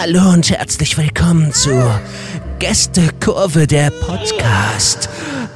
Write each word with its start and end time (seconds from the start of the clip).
Hallo 0.00 0.30
und 0.32 0.48
herzlich 0.48 0.96
willkommen 0.96 1.52
zur 1.52 2.00
Gästekurve 2.60 3.66
der 3.66 3.90
Podcast. 3.90 5.08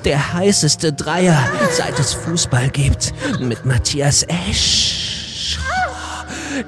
Der 0.05 0.33
heißeste 0.33 0.93
Dreier, 0.93 1.39
seit 1.71 1.97
es 2.01 2.13
Fußball 2.13 2.69
gibt. 2.71 3.15
Mit 3.39 3.65
Matthias 3.65 4.25
Esch, 4.25 5.59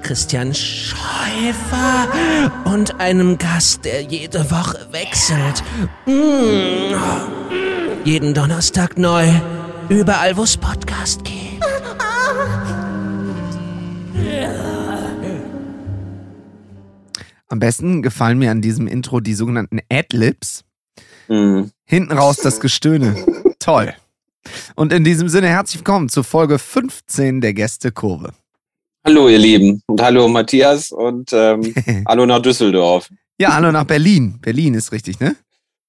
Christian 0.05 0.55
Schäufer 0.55 2.13
und 2.65 3.01
einem 3.01 3.39
Gast, 3.39 3.85
der 3.85 4.03
jede 4.03 4.49
Woche 4.53 4.79
wechselt. 4.93 5.65
Mm. 6.07 6.95
Jeden 8.05 8.35
Donnerstag 8.35 8.97
neu. 8.97 9.27
Überall, 9.89 10.37
wo 10.37 10.45
es 10.45 10.57
Podcast 10.57 11.25
gibt. 11.25 11.74
Am 17.55 17.61
besten 17.61 18.03
gefallen 18.03 18.41
mir 18.41 18.51
an 18.51 18.63
diesem 18.63 18.89
Intro 18.89 19.21
die 19.21 19.35
sogenannten 19.35 19.79
Adlibs. 19.89 20.65
Mhm. 21.29 21.71
Hinten 21.85 22.11
raus 22.11 22.39
das 22.39 22.59
Gestöhne. 22.59 23.15
Toll. 23.61 23.95
Und 24.75 24.93
in 24.93 25.05
diesem 25.05 25.29
Sinne 25.29 25.47
herzlich 25.47 25.79
willkommen 25.79 26.09
zur 26.09 26.25
Folge 26.25 26.59
15 26.59 27.41
der 27.41 27.55
Gästekurve. 27.55 28.33
Hallo 29.07 29.29
ihr 29.29 29.39
Lieben 29.39 29.81
und 29.87 30.03
hallo 30.03 30.27
Matthias 30.27 30.91
und 30.91 31.33
ähm, 31.33 31.73
hallo 32.09 32.27
nach 32.27 32.43
Düsseldorf. 32.43 33.09
Ja, 33.39 33.55
hallo 33.55 33.71
nach 33.71 33.85
Berlin. 33.85 34.41
Berlin 34.41 34.75
ist 34.75 34.91
richtig, 34.91 35.21
ne? 35.21 35.37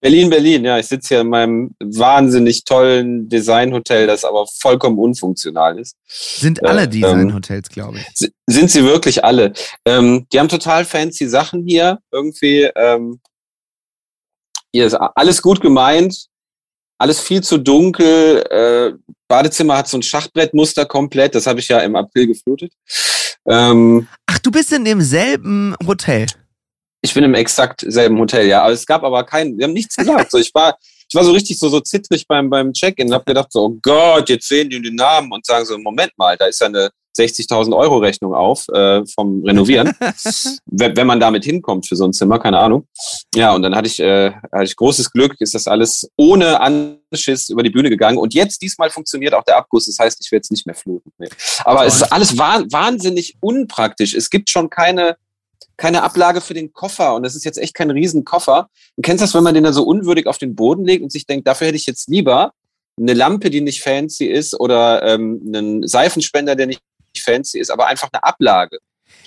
Berlin, 0.05 0.29
Berlin, 0.29 0.65
ja, 0.65 0.77
ich 0.77 0.85
sitze 0.85 1.15
hier 1.15 1.21
in 1.21 1.29
meinem 1.29 1.75
wahnsinnig 1.79 2.63
tollen 2.63 3.27
Designhotel, 3.27 4.05
das 4.05 4.23
aber 4.23 4.45
vollkommen 4.61 4.99
unfunktional 4.99 5.79
ist. 5.79 5.95
Sind 6.07 6.63
alle 6.63 6.83
Äh, 6.83 6.87
Designhotels, 6.89 7.69
glaube 7.69 7.97
ich. 7.97 8.29
Sind 8.45 8.69
sie 8.69 8.83
wirklich 8.83 9.23
alle? 9.25 9.53
Ähm, 9.83 10.27
die 10.31 10.39
haben 10.39 10.47
total 10.47 10.85
fancy 10.85 11.27
Sachen 11.27 11.65
hier. 11.65 11.97
Irgendwie, 12.11 12.69
ähm, 12.75 13.19
hier 14.71 14.85
ist 14.85 14.93
alles 14.93 15.41
gut 15.41 15.59
gemeint, 15.59 16.27
alles 16.99 17.19
viel 17.19 17.41
zu 17.41 17.57
dunkel. 17.57 18.43
Äh, 18.51 18.93
Badezimmer 19.27 19.75
hat 19.75 19.87
so 19.87 19.97
ein 19.97 20.03
Schachbrettmuster 20.03 20.85
komplett, 20.85 21.33
das 21.33 21.47
habe 21.47 21.61
ich 21.61 21.67
ja 21.67 21.79
im 21.79 21.95
April 21.95 22.27
geflutet. 22.27 22.73
Ähm, 23.47 24.07
Ach, 24.27 24.37
du 24.37 24.51
bist 24.51 24.71
in 24.71 24.85
demselben 24.85 25.75
Hotel. 25.87 26.27
Ich 27.05 27.13
bin 27.13 27.23
im 27.23 27.35
exakt 27.35 27.85
selben 27.87 28.17
Hotel, 28.19 28.47
ja. 28.47 28.63
Aber 28.63 28.73
es 28.73 28.83
gab 28.83 29.03
aber 29.03 29.23
keinen, 29.23 29.59
wir 29.59 29.65
haben 29.65 29.73
nichts 29.73 29.95
gesagt. 29.95 30.31
So, 30.31 30.39
ich 30.39 30.51
war, 30.55 30.75
ich 31.07 31.13
war 31.13 31.23
so 31.23 31.31
richtig 31.31 31.59
so, 31.59 31.69
so 31.69 31.79
zittrig 31.79 32.27
beim, 32.27 32.49
beim 32.49 32.73
Check-in 32.73 33.07
und 33.07 33.13
hab 33.13 33.27
gedacht 33.27 33.51
so, 33.51 33.65
oh 33.65 33.77
Gott, 33.79 34.27
jetzt 34.27 34.47
sehen 34.47 34.71
die 34.71 34.81
den 34.81 34.95
Namen 34.95 35.31
und 35.31 35.45
sagen 35.45 35.65
so, 35.65 35.77
Moment 35.77 36.11
mal, 36.17 36.35
da 36.35 36.47
ist 36.47 36.59
ja 36.59 36.65
eine 36.65 36.89
60.000 37.15 37.77
Euro 37.77 37.97
Rechnung 37.99 38.33
auf 38.33 38.67
äh, 38.69 39.05
vom 39.05 39.43
Renovieren. 39.45 39.93
wenn, 40.65 40.97
wenn 40.97 41.05
man 41.05 41.19
damit 41.19 41.45
hinkommt 41.45 41.87
für 41.87 41.95
so 41.95 42.05
ein 42.05 42.11
Zimmer, 42.11 42.39
keine 42.39 42.57
Ahnung. 42.57 42.87
Ja, 43.35 43.53
und 43.53 43.61
dann 43.61 43.75
hatte 43.75 43.87
ich, 43.87 43.99
äh, 43.99 44.31
hatte 44.51 44.63
ich 44.63 44.75
großes 44.75 45.11
Glück, 45.11 45.35
ist 45.39 45.53
das 45.53 45.67
alles 45.67 46.09
ohne 46.17 46.59
Anschiss 46.59 47.49
über 47.49 47.61
die 47.61 47.69
Bühne 47.69 47.91
gegangen. 47.91 48.17
Und 48.17 48.33
jetzt, 48.33 48.63
diesmal 48.63 48.89
funktioniert 48.89 49.35
auch 49.35 49.43
der 49.43 49.57
Abguss. 49.57 49.85
Das 49.85 49.99
heißt, 49.99 50.17
ich 50.21 50.31
werde 50.31 50.39
jetzt 50.39 50.51
nicht 50.51 50.65
mehr 50.65 50.75
fluten. 50.75 51.11
Nee. 51.19 51.29
Aber 51.63 51.85
es 51.85 51.97
ist 51.97 52.11
alles 52.11 52.35
wah 52.37 52.63
wahnsinnig 52.71 53.37
unpraktisch. 53.41 54.15
Es 54.15 54.31
gibt 54.31 54.49
schon 54.49 54.71
keine, 54.71 55.17
keine 55.77 56.03
Ablage 56.03 56.41
für 56.41 56.53
den 56.53 56.71
Koffer. 56.73 57.15
Und 57.15 57.23
das 57.23 57.35
ist 57.35 57.43
jetzt 57.45 57.57
echt 57.57 57.73
kein 57.73 57.91
Riesenkoffer. 57.91 58.69
Du 58.95 59.01
kennst 59.01 59.21
das, 59.23 59.33
wenn 59.33 59.43
man 59.43 59.53
den 59.53 59.63
da 59.63 59.73
so 59.73 59.83
unwürdig 59.83 60.27
auf 60.27 60.37
den 60.37 60.55
Boden 60.55 60.85
legt 60.85 61.03
und 61.03 61.11
sich 61.11 61.25
denkt, 61.25 61.47
dafür 61.47 61.67
hätte 61.67 61.77
ich 61.77 61.85
jetzt 61.85 62.07
lieber 62.07 62.51
eine 62.99 63.13
Lampe, 63.13 63.49
die 63.49 63.61
nicht 63.61 63.81
fancy 63.81 64.25
ist 64.25 64.57
oder 64.59 65.03
ähm, 65.03 65.41
einen 65.45 65.85
Seifenspender, 65.87 66.55
der 66.55 66.67
nicht 66.67 66.81
fancy 67.19 67.59
ist, 67.59 67.69
aber 67.69 67.87
einfach 67.87 68.09
eine 68.11 68.23
Ablage. 68.23 68.77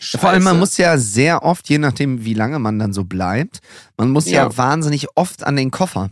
Vor 0.01 0.31
allem, 0.31 0.43
man 0.43 0.53
Scheiße. 0.55 0.61
muss 0.61 0.77
ja 0.79 0.97
sehr 0.99 1.43
oft, 1.43 1.69
je 1.69 1.79
nachdem, 1.79 2.25
wie 2.25 2.35
lange 2.35 2.59
man 2.59 2.79
dann 2.79 2.93
so 2.93 3.05
bleibt, 3.05 3.59
man 3.97 4.11
muss 4.11 4.27
ja, 4.27 4.45
Ja. 4.45 4.57
wahnsinnig 4.57 5.07
oft 5.17 5.45
an 5.45 5.57
den 5.57 5.71
Koffer. 5.71 6.11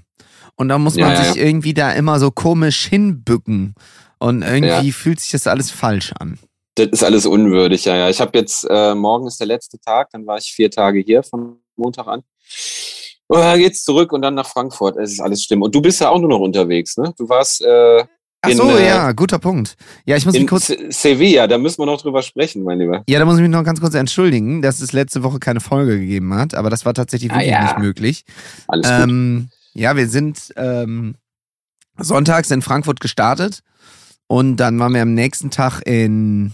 Und 0.57 0.69
da 0.69 0.79
muss 0.79 0.97
Ja, 0.97 1.07
man 1.07 1.15
ja, 1.15 1.25
sich 1.25 1.37
irgendwie 1.43 1.75
da 1.75 1.93
immer 1.93 2.19
so 2.19 2.31
komisch 2.31 2.87
hinbücken. 2.87 3.75
Und 4.19 4.43
irgendwie 4.43 4.89
Ja. 4.89 4.93
fühlt 4.95 5.21
sich 5.21 5.31
das 5.33 5.47
alles 5.47 5.71
falsch 5.71 6.13
an. 6.19 6.39
Das 6.77 6.89
ist 6.93 7.03
alles 7.03 7.27
unwürdig, 7.27 7.85
ja, 7.87 7.97
ja. 7.97 8.09
Ich 8.11 8.21
habe 8.21 8.39
jetzt, 8.39 8.67
äh, 8.71 8.95
morgen 8.95 9.27
ist 9.27 9.41
der 9.41 9.47
letzte 9.49 9.79
Tag, 9.81 10.11
dann 10.13 10.27
war 10.27 10.39
ich 10.39 10.53
vier 10.53 10.71
Tage 10.71 11.01
hier 11.01 11.23
von 11.23 11.57
Montag 11.75 12.07
an. 12.07 12.23
Und 13.29 13.39
dann 13.41 13.59
geht's 13.59 13.83
zurück 13.83 14.13
und 14.13 14.23
dann 14.23 14.35
nach 14.35 14.47
Frankfurt. 14.47 14.97
Es 14.99 15.11
ist 15.13 15.21
alles 15.21 15.43
schlimm. 15.43 15.63
Und 15.63 15.75
du 15.75 15.81
bist 15.83 16.01
ja 16.01 16.11
auch 16.11 16.21
nur 16.21 16.29
noch 16.31 16.39
unterwegs, 16.39 16.97
ne? 16.97 17.13
Du 17.19 17.29
warst 17.29 17.61
äh, 17.63 18.05
Ach 18.43 18.51
In, 18.51 18.57
so, 18.59 18.69
äh, 18.71 18.87
ja, 18.87 19.11
guter 19.13 19.39
Punkt. 19.39 19.75
Ja, 20.05 20.17
ich 20.17 20.25
muss 20.27 20.35
mich 20.35 20.43
in 20.43 20.47
kurz. 20.49 20.67
Se- 20.67 20.77
Sevilla, 20.91 21.47
da 21.49 21.57
müssen 21.59 21.79
wir 21.81 21.87
noch 21.87 22.01
drüber 22.01 22.23
sprechen, 22.23 22.63
mein 22.63 22.79
Lieber. 22.79 23.03
Ja, 23.09 23.19
da 23.19 23.25
muss 23.25 23.37
ich 23.37 23.43
mich 23.43 23.51
noch 23.51 23.65
ganz 23.65 23.81
kurz 23.81 23.95
entschuldigen, 23.95 24.61
dass 24.63 24.81
es 24.81 24.93
letzte 24.93 25.23
Woche 25.23 25.39
keine 25.41 25.61
Folge 25.61 25.99
gegeben 25.99 26.35
hat, 26.35 26.55
aber 26.55 26.69
das 26.71 26.85
war 26.85 26.93
tatsächlich 26.95 27.33
Ah, 27.33 27.37
wirklich 27.37 27.51
ja. 27.53 27.65
nicht 27.65 27.79
möglich. 27.79 28.25
Alles 28.69 28.87
gut. 28.87 29.01
Ähm, 29.01 29.49
ja, 29.73 29.97
wir 29.97 30.09
sind 30.09 30.53
ähm, 30.57 31.17
sonntags 31.99 32.51
in 32.51 32.61
Frankfurt 32.63 33.01
gestartet 33.01 33.61
und 34.29 34.59
dann 34.59 34.79
waren 34.79 34.93
wir 34.95 35.03
am 35.03 35.15
nächsten 35.15 35.51
Tag 35.51 35.81
in 35.87 36.53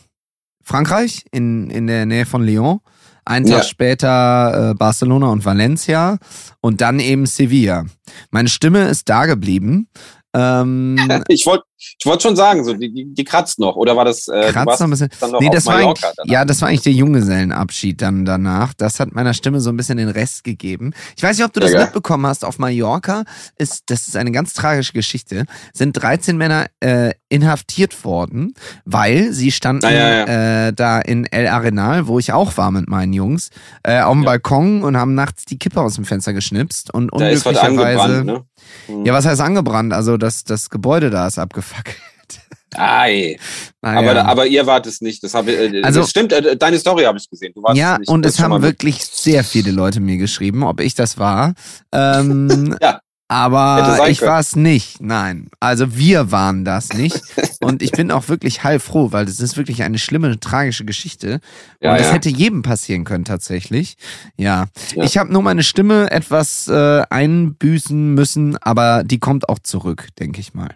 Frankreich, 0.62 1.24
in, 1.32 1.70
in 1.70 1.86
der 1.86 2.06
Nähe 2.06 2.26
von 2.26 2.42
Lyon. 2.44 2.80
Einen 3.24 3.46
Tag 3.46 3.58
Ja. 3.58 3.62
später 3.62 4.70
äh, 4.70 4.74
Barcelona 4.74 5.28
und 5.28 5.44
Valencia 5.44 6.18
und 6.60 6.80
dann 6.80 6.98
eben 6.98 7.24
Sevilla. 7.26 7.84
Meine 8.30 8.48
Stimme 8.48 8.88
ist 8.88 9.08
da 9.08 9.26
geblieben. 9.26 9.86
Ähm, 10.34 10.96
Ich 11.28 11.46
wollte 11.46 11.64
ich 11.98 12.06
wollt 12.06 12.22
schon 12.22 12.36
sagen, 12.36 12.62
so, 12.64 12.74
die, 12.74 12.92
die, 12.94 13.12
die 13.12 13.24
kratzt 13.24 13.58
noch. 13.58 13.74
Oder 13.74 13.96
war 13.96 14.04
das, 14.04 14.28
äh, 14.28 14.50
kratzt 14.52 14.78
noch 14.80 14.86
ein 14.86 14.90
bisschen. 14.90 15.08
noch 15.20 15.40
Nee, 15.40 15.50
das 15.52 15.66
war, 15.66 15.74
Mallorca 15.74 16.12
danach? 16.16 16.32
ja, 16.32 16.44
das 16.44 16.60
war 16.62 16.68
eigentlich 16.68 16.82
der 16.82 16.92
Junggesellenabschied 16.92 18.00
dann 18.00 18.24
danach. 18.24 18.72
Das 18.74 19.00
hat 19.00 19.12
meiner 19.12 19.34
Stimme 19.34 19.60
so 19.60 19.70
ein 19.70 19.76
bisschen 19.76 19.98
den 19.98 20.08
Rest 20.08 20.44
gegeben. 20.44 20.92
Ich 21.16 21.24
weiß 21.24 21.36
nicht, 21.36 21.44
ob 21.44 21.52
du 21.52 21.58
das 21.58 21.72
Ja, 21.72 21.80
mitbekommen 21.80 22.24
hast. 22.26 22.44
Auf 22.44 22.60
Mallorca 22.60 23.24
ist, 23.58 23.82
das 23.90 24.06
ist 24.06 24.16
eine 24.16 24.30
ganz 24.30 24.54
tragische 24.54 24.92
Geschichte, 24.92 25.44
sind 25.74 25.94
13 25.94 26.36
Männer 26.36 26.66
äh, 26.78 27.14
inhaftiert 27.28 28.04
worden, 28.04 28.54
weil 28.84 29.32
sie 29.32 29.50
standen 29.50 29.86
Ah, 29.86 29.90
ja, 29.92 30.66
Äh, 30.68 30.72
da 30.72 31.00
in 31.00 31.26
El 31.26 31.48
Arenal, 31.48 32.06
wo 32.06 32.20
ich 32.20 32.32
auch 32.32 32.56
war 32.56 32.70
mit 32.70 32.88
meinen 32.88 33.12
Jungs, 33.12 33.50
äh, 33.82 34.00
auf 34.02 34.12
dem 34.12 34.22
Ja. 34.22 34.26
Balkon 34.30 34.84
und 34.84 34.96
haben 34.96 35.14
nachts 35.14 35.46
die 35.46 35.58
Kippe 35.58 35.80
aus 35.80 35.94
dem 35.96 36.04
Fenster 36.04 36.32
geschnipst 36.32 36.94
und 36.94 37.12
unglücklicherweise. 37.12 38.24
ne? 38.24 38.44
Hm. 38.86 39.04
Ja, 39.04 39.12
was 39.12 39.26
heißt 39.26 39.40
angebrannt? 39.40 39.92
Also 39.92 40.16
das, 40.16 40.44
das 40.44 40.70
Gebäude 40.70 41.10
da 41.10 41.26
ist 41.26 41.38
abgefackelt. 41.38 41.96
Ei. 42.74 43.38
Naja. 43.82 44.10
Aber, 44.10 44.24
aber 44.28 44.46
ihr 44.46 44.66
wart 44.66 44.86
es 44.86 45.00
nicht. 45.02 45.22
Das, 45.22 45.34
hab, 45.34 45.46
ich- 45.46 45.58
äh, 45.58 45.82
Also- 45.82 46.00
das 46.00 46.10
stimmt, 46.10 46.32
äh, 46.32 46.56
deine 46.56 46.78
Story 46.78 47.04
habe 47.04 47.18
ich 47.18 47.28
gesehen. 47.28 47.52
Ja, 47.74 47.98
und 48.06 48.24
es 48.24 48.40
haben 48.40 48.62
wirklich 48.62 49.04
sehr 49.04 49.44
viele 49.44 49.70
Leute 49.72 50.00
mir 50.00 50.16
geschrieben, 50.16 50.62
ob 50.62 50.80
ich 50.80 50.94
das 50.94 51.18
war. 51.18 51.54
Ähm, 51.92 52.76
Ja. 52.82 53.00
Aber 53.28 54.08
ich 54.10 54.20
war 54.20 54.40
es 54.40 54.56
nicht. 54.56 55.00
Nein. 55.00 55.48
Also 55.58 55.96
wir 55.96 56.30
waren 56.32 56.64
das 56.64 56.90
nicht. 56.92 57.22
und 57.60 57.82
ich 57.82 57.92
bin 57.92 58.10
auch 58.10 58.28
wirklich 58.28 58.62
heilfroh, 58.62 59.12
weil 59.12 59.24
das 59.24 59.40
ist 59.40 59.56
wirklich 59.56 59.82
eine 59.82 59.98
schlimme, 59.98 60.38
tragische 60.38 60.84
Geschichte. 60.84 61.40
Ja, 61.80 61.92
und 61.92 61.98
das 61.98 62.08
ja. 62.08 62.14
hätte 62.14 62.28
jedem 62.28 62.62
passieren 62.62 63.04
können 63.04 63.24
tatsächlich. 63.24 63.96
Ja. 64.36 64.66
Ja. 64.94 65.04
Ich 65.04 65.16
habe 65.16 65.32
nur 65.32 65.42
meine 65.42 65.62
Stimme 65.62 66.10
etwas 66.10 66.68
äh, 66.68 67.02
einbüßen 67.08 68.12
müssen, 68.14 68.58
aber 68.58 69.02
die 69.04 69.18
kommt 69.18 69.48
auch 69.48 69.60
zurück, 69.60 70.08
denke 70.18 70.40
ich 70.40 70.52
mal. 70.52 70.74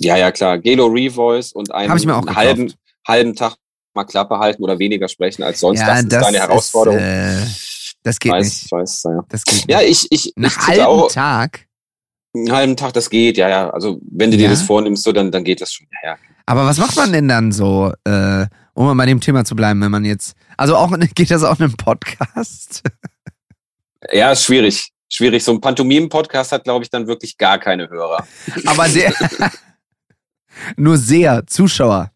Ja, 0.00 0.16
ja, 0.16 0.30
klar. 0.30 0.58
Gelo 0.58 0.86
Revoice 0.86 1.52
und 1.52 1.74
einen 1.74 1.90
halben, 1.90 2.72
halben 3.06 3.34
Tag 3.34 3.56
mal 3.94 4.04
Klappe 4.04 4.38
halten 4.38 4.62
oder 4.62 4.78
weniger 4.78 5.08
sprechen 5.08 5.42
als 5.42 5.60
sonst. 5.60 5.80
das 5.80 6.02
ist 6.02 6.12
deine 6.12 6.36
ist, 6.36 6.42
Herausforderung. 6.42 7.00
äh, 7.00 7.36
das 8.02 8.18
geht 8.18 8.32
weiß, 8.32 8.46
nicht. 8.46 8.64
ich 8.66 8.72
weiß, 8.72 9.02
ja. 9.04 9.24
Das 9.28 9.44
geht 9.44 9.70
Ja, 9.70 9.80
nicht. 9.80 10.08
ich, 10.10 10.26
ich, 10.26 10.36
Einen 10.36 10.46
ich 10.46 10.56
halben 10.58 10.84
auch 10.84 11.12
Tag. 11.12 11.66
Einen 12.34 12.52
halben 12.52 12.76
Tag, 12.76 12.92
das 12.92 13.10
geht, 13.10 13.36
ja, 13.36 13.48
ja. 13.48 13.70
Also 13.70 14.00
wenn 14.10 14.30
du 14.30 14.36
Ja? 14.36 14.44
dir 14.44 14.50
das 14.50 14.62
vornimmst, 14.62 15.02
so, 15.04 15.12
dann, 15.12 15.30
dann 15.30 15.44
geht 15.44 15.60
das 15.60 15.72
schon. 15.72 15.86
Ja, 16.02 16.10
ja. 16.10 16.18
Aber 16.46 16.64
was 16.66 16.78
macht 16.78 16.96
man 16.96 17.12
denn 17.12 17.28
dann 17.28 17.52
so, 17.52 17.92
äh, 18.04 18.46
um 18.74 18.86
mal 18.86 18.94
bei 18.94 19.06
dem 19.06 19.20
Thema 19.20 19.44
zu 19.44 19.54
bleiben, 19.56 19.80
wenn 19.82 19.90
man 19.90 20.04
jetzt, 20.04 20.34
also 20.56 20.76
auch, 20.76 20.90
geht 21.14 21.30
das 21.30 21.42
auch 21.44 21.58
in 21.58 21.64
einem 21.66 21.76
Podcast? 21.76 22.82
ja, 24.12 24.32
ist 24.32 24.44
schwierig. 24.44 24.90
Schwierig. 25.12 25.42
So 25.42 25.52
ein 25.52 25.60
Pantomimen-Podcast 25.60 26.52
hat, 26.52 26.64
glaube 26.64 26.84
ich, 26.84 26.90
dann 26.90 27.06
wirklich 27.08 27.36
gar 27.36 27.58
keine 27.58 27.88
Hörer. 27.90 28.26
Aber 28.66 28.88
der, 28.88 29.12
nur 30.76 30.96
sehr 30.96 31.46
Zuschauer. 31.46 32.10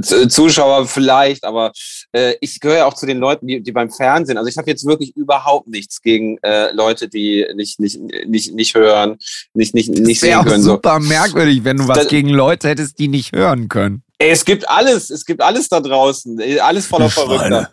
Z- 0.00 0.32
Zuschauer 0.32 0.86
vielleicht, 0.86 1.44
aber 1.44 1.72
äh, 2.12 2.34
ich 2.40 2.58
gehöre 2.60 2.78
ja 2.78 2.86
auch 2.86 2.94
zu 2.94 3.06
den 3.06 3.18
Leuten, 3.18 3.46
die, 3.46 3.62
die 3.62 3.72
beim 3.72 3.90
Fernsehen, 3.90 4.36
also 4.38 4.48
ich 4.48 4.56
habe 4.58 4.68
jetzt 4.70 4.84
wirklich 4.86 5.14
überhaupt 5.16 5.68
nichts 5.68 6.02
gegen 6.02 6.38
äh, 6.42 6.72
Leute, 6.72 7.08
die 7.08 7.46
nicht, 7.54 7.78
nicht, 7.80 7.98
nicht, 8.26 8.52
nicht 8.54 8.74
hören, 8.74 9.18
nicht, 9.54 9.74
nicht, 9.74 9.88
nicht 9.90 10.22
Das 10.22 10.28
wäre 10.28 10.42
sehen 10.42 10.48
können. 10.50 10.62
So. 10.62 10.70
super 10.72 10.98
merkwürdig, 10.98 11.62
wenn 11.64 11.76
du 11.76 11.88
was 11.88 11.98
Das- 11.98 12.08
gegen 12.08 12.28
Leute 12.30 12.68
hättest, 12.68 12.98
die 12.98 13.08
nicht 13.08 13.32
hören 13.34 13.68
können. 13.68 14.02
Ey, 14.18 14.30
es 14.30 14.44
gibt 14.44 14.68
alles, 14.68 15.10
es 15.10 15.24
gibt 15.24 15.40
alles 15.42 15.68
da 15.68 15.80
draußen, 15.80 16.40
alles 16.60 16.86
voller 16.86 17.10
Verrückter. 17.10 17.70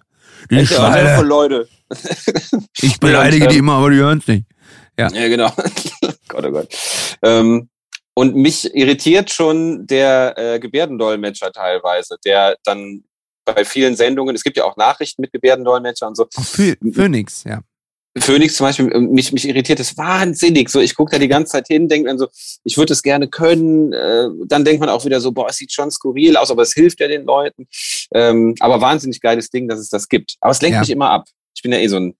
Die 0.51 0.57
Echt, 0.57 0.73
aber 0.77 0.91
Schweine. 0.91 1.15
voll 1.15 1.25
Leute. 1.27 1.67
Ich 2.81 2.99
beleidige 2.99 3.47
die 3.47 3.55
ähm, 3.55 3.59
immer, 3.61 3.73
aber 3.75 3.89
die 3.91 3.95
hören 3.97 4.17
es 4.19 4.27
nicht. 4.27 4.45
Ja. 4.99 5.07
Ja, 5.11 5.27
genau. 5.29 5.51
Gott, 6.27 6.45
oh 6.45 6.51
Gott. 6.51 6.67
Ähm, 7.23 7.69
und 8.15 8.35
mich 8.35 8.73
irritiert 8.75 9.31
schon 9.31 9.87
der 9.87 10.33
äh, 10.37 10.59
Gebärdendolmetscher 10.59 11.51
teilweise, 11.51 12.17
der 12.25 12.57
dann 12.63 13.03
bei 13.45 13.65
vielen 13.65 13.95
Sendungen, 13.95 14.35
es 14.35 14.43
gibt 14.43 14.57
ja 14.57 14.63
auch 14.63 14.77
Nachrichten 14.77 15.21
mit 15.21 15.33
Gebärdendolmetscher 15.33 16.07
und 16.07 16.15
so, 16.15 16.27
Phoenix, 16.31 17.43
ja. 17.43 17.61
Phoenix 18.17 18.55
zum 18.57 18.67
Beispiel, 18.67 18.91
äh, 18.91 18.99
mich, 18.99 19.31
mich 19.31 19.47
irritiert 19.47 19.79
es 19.79 19.97
wahnsinnig. 19.97 20.69
So, 20.69 20.79
ich 20.79 20.95
gucke 20.95 21.11
da 21.11 21.17
die 21.17 21.27
ganze 21.27 21.53
Zeit 21.53 21.67
hin, 21.67 21.87
denke 21.87 22.11
mir 22.11 22.17
so, 22.19 22.27
ich 22.63 22.77
würde 22.77 22.93
es 22.93 23.01
gerne 23.01 23.27
können. 23.27 23.91
Äh, 23.91 24.29
dann 24.45 24.63
denkt 24.63 24.79
man 24.81 24.89
auch 24.89 25.03
wieder 25.03 25.19
so, 25.19 25.31
boah, 25.31 25.49
es 25.49 25.57
sieht 25.57 25.71
schon 25.71 25.89
skurril 25.89 26.37
aus, 26.37 26.51
aber 26.51 26.61
es 26.61 26.73
hilft 26.73 26.99
ja 26.99 27.07
den 27.07 27.25
Leuten. 27.25 27.67
Ähm, 28.13 28.53
aber 28.59 28.81
wahnsinnig 28.81 29.19
geiles 29.19 29.49
Ding, 29.49 29.67
dass 29.67 29.79
es 29.79 29.89
das 29.89 30.07
gibt. 30.07 30.35
Aber 30.41 30.51
es 30.51 30.61
lenkt 30.61 30.75
Ja. 30.75 30.79
mich 30.81 30.91
immer 30.91 31.09
ab. 31.09 31.25
Ich 31.55 31.63
bin 31.63 31.71
ja 31.71 31.79
eh 31.79 31.87
so 31.87 31.97
ein 31.97 32.15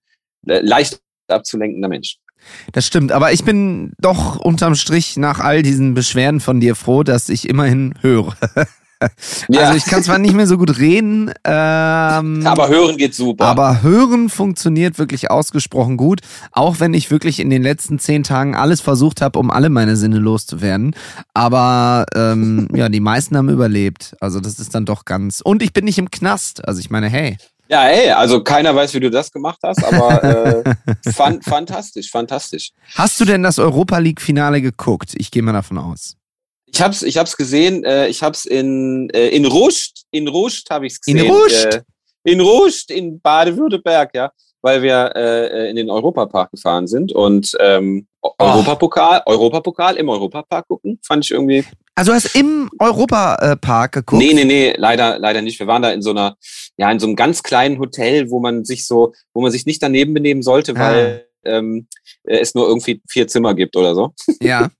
äh, 0.48 0.60
leicht 0.60 1.00
abzulenkender 1.28 1.88
Mensch. 1.88 2.18
Das 2.72 2.86
stimmt, 2.86 3.12
aber 3.12 3.32
ich 3.32 3.44
bin 3.44 3.92
doch 3.98 4.36
unterm 4.36 4.74
Strich 4.74 5.16
nach 5.16 5.40
all 5.40 5.62
diesen 5.62 5.94
Beschwerden 5.94 6.40
von 6.40 6.60
dir 6.60 6.74
froh, 6.74 7.02
dass 7.02 7.28
ich 7.28 7.48
immerhin 7.48 7.94
höre. 8.00 8.36
Ja. 9.48 9.62
Also 9.62 9.76
ich 9.76 9.84
kann 9.84 10.02
zwar 10.02 10.18
nicht 10.18 10.34
mehr 10.34 10.46
so 10.46 10.56
gut 10.56 10.78
reden, 10.78 11.30
ähm, 11.44 12.42
aber 12.46 12.68
hören 12.68 12.96
geht 12.96 13.14
super. 13.14 13.44
aber 13.44 13.82
hören 13.82 14.28
funktioniert 14.28 14.98
wirklich 14.98 15.30
ausgesprochen 15.30 15.96
gut, 15.96 16.20
auch 16.52 16.80
wenn 16.80 16.94
ich 16.94 17.10
wirklich 17.10 17.40
in 17.40 17.50
den 17.50 17.62
letzten 17.62 17.98
zehn 17.98 18.22
Tagen 18.22 18.54
alles 18.54 18.80
versucht 18.80 19.20
habe, 19.20 19.38
um 19.38 19.50
alle 19.50 19.68
meine 19.68 19.96
Sinne 19.96 20.18
loszuwerden. 20.18 20.94
Aber 21.34 22.06
ähm, 22.14 22.68
ja, 22.74 22.88
die 22.88 23.00
meisten 23.00 23.36
haben 23.36 23.48
überlebt. 23.48 24.16
Also 24.20 24.40
das 24.40 24.58
ist 24.58 24.74
dann 24.74 24.86
doch 24.86 25.04
ganz. 25.04 25.40
Und 25.40 25.62
ich 25.62 25.72
bin 25.72 25.84
nicht 25.84 25.98
im 25.98 26.10
Knast. 26.10 26.66
Also 26.66 26.80
ich 26.80 26.90
meine, 26.90 27.08
hey. 27.08 27.36
Ja, 27.68 27.88
ey, 27.88 28.10
also 28.10 28.42
keiner 28.42 28.74
weiß, 28.74 28.94
wie 28.94 29.00
du 29.00 29.10
das 29.10 29.30
gemacht 29.30 29.58
hast, 29.62 29.82
aber 29.84 30.64
äh, 30.64 30.74
fan 31.12 31.40
fantastisch, 31.42 32.10
fantastisch. 32.10 32.70
Hast 32.94 33.20
du 33.20 33.24
denn 33.24 33.42
das 33.42 33.58
Europa 33.58 33.98
League-Finale 33.98 34.60
geguckt? 34.60 35.14
Ich 35.16 35.30
gehe 35.30 35.42
mal 35.42 35.52
davon 35.52 35.78
aus. 35.78 36.16
Ich 36.66 36.80
hab's, 36.80 37.02
ich 37.02 37.16
hab's 37.16 37.36
gesehen, 37.36 37.84
äh, 37.84 38.08
ich 38.08 38.22
hab's 38.22 38.44
in, 38.44 39.08
äh, 39.10 39.28
in 39.28 39.44
Ruscht, 39.46 40.02
in 40.10 40.28
Ruscht 40.28 40.70
habe 40.70 40.86
ich's 40.86 40.98
In 41.06 41.16
gesehen. 41.16 41.30
Ruscht? 41.30 41.64
Äh, 41.66 41.82
in 42.24 42.40
Ruscht, 42.40 42.90
in 42.90 43.20
Baden-Württemberg, 43.20 44.14
ja, 44.14 44.32
weil 44.64 44.82
wir 44.82 45.12
äh, 45.14 45.68
in 45.68 45.76
den 45.76 45.90
Europapark 45.90 46.50
gefahren 46.50 46.86
sind 46.86 47.12
und 47.12 47.54
ähm, 47.60 48.06
Europapokal, 48.22 49.22
Europapokal 49.26 49.96
im 49.96 50.08
Europapark 50.08 50.66
gucken, 50.66 50.98
fand 51.06 51.22
ich 51.26 51.30
irgendwie. 51.30 51.64
Also 51.94 52.12
du 52.12 52.16
hast 52.16 52.34
im 52.34 52.70
Europapark 52.78 53.92
geguckt? 53.92 54.22
Nee, 54.22 54.32
nee, 54.32 54.44
nee, 54.46 54.74
leider, 54.78 55.18
leider 55.18 55.42
nicht. 55.42 55.60
Wir 55.60 55.66
waren 55.66 55.82
da 55.82 55.90
in 55.90 56.00
so 56.00 56.10
einer, 56.10 56.36
ja, 56.78 56.90
in 56.90 56.98
so 56.98 57.06
einem 57.06 57.14
ganz 57.14 57.42
kleinen 57.42 57.78
Hotel, 57.78 58.30
wo 58.30 58.40
man 58.40 58.64
sich 58.64 58.86
so, 58.86 59.12
wo 59.34 59.42
man 59.42 59.52
sich 59.52 59.66
nicht 59.66 59.82
daneben 59.82 60.14
benehmen 60.14 60.42
sollte, 60.42 60.72
Ah. 60.76 60.80
weil 60.80 61.26
ähm, 61.44 61.86
äh, 62.24 62.38
es 62.38 62.54
nur 62.54 62.66
irgendwie 62.66 63.02
vier 63.06 63.28
Zimmer 63.28 63.54
gibt 63.54 63.76
oder 63.76 63.94
so. 63.94 64.14
Ja. 64.40 64.70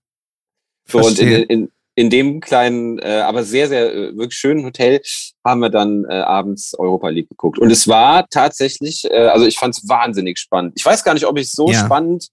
So, 0.87 0.99
und 0.99 1.17
in, 1.17 1.27
Verstehe. 1.27 1.41
in, 1.45 1.71
in 1.95 2.09
dem 2.09 2.41
kleinen, 2.41 2.99
äh, 2.99 3.21
aber 3.25 3.43
sehr, 3.43 3.67
sehr 3.69 3.93
äh, 3.93 4.17
wirklich 4.17 4.37
schönen 4.37 4.65
Hotel 4.65 5.01
haben 5.45 5.61
wir 5.61 5.69
dann 5.69 6.05
äh, 6.09 6.15
abends 6.15 6.73
Europa 6.77 7.07
League 7.09 7.29
geguckt. 7.29 7.57
Und 7.57 7.71
es 7.71 7.87
war 7.87 8.27
tatsächlich, 8.29 9.05
äh, 9.09 9.27
also 9.27 9.45
ich 9.45 9.57
fand 9.57 9.75
es 9.77 9.87
wahnsinnig 9.87 10.37
spannend. 10.37 10.73
Ich 10.75 10.85
weiß 10.85 11.03
gar 11.03 11.13
nicht, 11.13 11.25
ob 11.25 11.37
ich 11.37 11.45
es 11.45 11.51
so 11.53 11.69
Ja. 11.71 11.85
spannend 11.85 12.27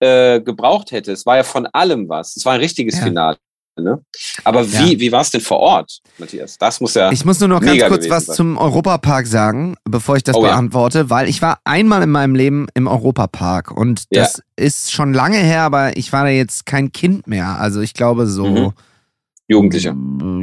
äh, 0.00 0.40
gebraucht 0.40 0.90
hätte. 0.90 1.12
Es 1.12 1.24
war 1.26 1.36
ja 1.36 1.42
von 1.44 1.66
allem 1.66 2.08
was. 2.08 2.34
Es 2.36 2.44
war 2.44 2.54
ein 2.54 2.60
richtiges 2.60 2.98
Ja. 2.98 3.04
Finale. 3.04 3.36
Ne? 3.76 4.00
Aber 4.44 4.70
wie, 4.70 4.92
Ja. 4.94 5.00
wie 5.00 5.10
war 5.12 5.22
es 5.22 5.32
denn 5.32 5.40
vor 5.40 5.58
Ort, 5.58 5.98
Matthias? 6.18 6.56
Das 6.58 6.80
muss 6.80 6.94
ja. 6.94 7.10
Ich 7.10 7.24
muss 7.24 7.40
nur 7.40 7.48
noch 7.48 7.60
ganz 7.60 7.82
kurz 7.86 8.08
was 8.08 8.26
sein. 8.26 8.36
zum 8.36 8.56
Europapark 8.56 9.26
sagen, 9.26 9.74
bevor 9.84 10.16
ich 10.16 10.22
das 10.22 10.36
Oh 10.36 10.44
ja. 10.44 10.50
beantworte, 10.52 11.10
weil 11.10 11.28
ich 11.28 11.42
war 11.42 11.58
einmal 11.64 12.02
in 12.04 12.10
meinem 12.10 12.36
Leben 12.36 12.68
im 12.74 12.86
Europapark 12.86 13.72
und 13.72 14.04
Ja. 14.10 14.22
das 14.22 14.40
ist 14.56 14.92
schon 14.92 15.12
lange 15.12 15.38
her, 15.38 15.62
aber 15.62 15.96
ich 15.96 16.12
war 16.12 16.22
da 16.22 16.30
jetzt 16.30 16.66
kein 16.66 16.92
Kind 16.92 17.26
mehr. 17.26 17.58
Also 17.58 17.80
ich 17.80 17.94
glaube 17.94 18.26
so, 18.28 18.46
Mhm. 18.46 18.72
Jugendlicher. 19.48 19.94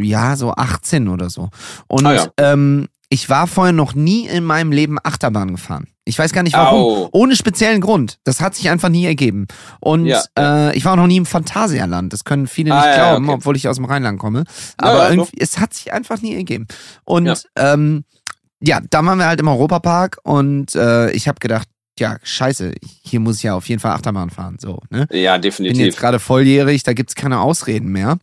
ja, 0.02 0.36
so 0.36 0.52
18 0.52 1.08
oder 1.08 1.30
so. 1.30 1.50
Und 1.88 2.06
Ah 2.06 2.14
ja. 2.14 2.28
ähm, 2.38 2.88
ich 3.10 3.30
war 3.30 3.48
vorher 3.48 3.74
noch 3.74 3.94
nie 3.94 4.28
in 4.28 4.44
meinem 4.46 4.72
Leben 4.72 4.98
Achterbahn 5.04 5.52
gefahren. 5.52 5.88
Ich 6.06 6.18
weiß 6.18 6.32
gar 6.34 6.44
nicht 6.44 6.56
warum. 6.56 6.80
Au. 6.82 7.10
Ohne 7.12 7.36
speziellen 7.36 7.82
Grund. 7.82 8.20
Das 8.24 8.40
hat 8.42 8.56
sich 8.56 8.70
einfach 8.70 8.90
nie 8.90 9.06
ergeben. 9.06 9.48
Und 9.82 10.06
Ja, 10.06 10.22
Äh, 10.38 10.76
ich 10.78 10.86
war 10.86 10.94
auch 10.94 10.98
noch 10.98 11.08
nie 11.08 11.18
im 11.18 11.26
Phantasialand. 11.26 12.12
Das 12.14 12.24
können 12.24 12.48
viele 12.48 12.74
Ah, 12.74 12.78
nicht 12.78 12.86
ja, 12.98 13.10
glauben, 13.10 13.26
okay. 13.28 13.36
obwohl 13.36 13.56
ich 13.58 13.68
aus 13.68 13.76
dem 13.76 13.86
Rheinland 13.86 14.18
komme. 14.18 14.44
Ja, 14.82 14.88
Aber 14.88 14.98
ja, 15.04 15.10
irgendwie, 15.12 15.38
es 15.40 15.60
hat 15.60 15.74
sich 15.74 15.92
einfach 15.94 16.22
nie 16.22 16.34
ergeben. 16.36 16.68
Und 17.04 17.26
Ja. 17.26 17.36
ähm, 17.58 18.06
ja, 18.62 18.80
da 18.90 19.06
waren 19.06 19.18
wir 19.18 19.26
halt 19.28 19.42
im 19.42 19.48
Europapark 19.48 20.20
und 20.24 20.74
äh, 20.76 21.12
ich 21.12 21.28
habe 21.28 21.40
gedacht, 21.40 21.68
ja, 22.00 22.18
scheiße, 22.24 22.74
hier 23.04 23.20
muss 23.20 23.38
ich 23.38 23.44
ja 23.44 23.54
auf 23.54 23.68
jeden 23.68 23.80
Fall 23.80 23.92
Achterbahn 23.92 24.30
fahren. 24.30 24.58
So, 24.60 24.80
ne? 24.90 25.08
Ja, 25.12 25.38
bin 25.38 25.44
jetzt 25.44 25.60
definitiv. 25.60 25.96
gerade 25.98 26.20
volljährig, 26.20 26.84
da 26.84 26.94
gibt's 26.94 27.16
keine 27.16 27.40
Ausreden 27.42 27.92
mehr. 27.92 28.18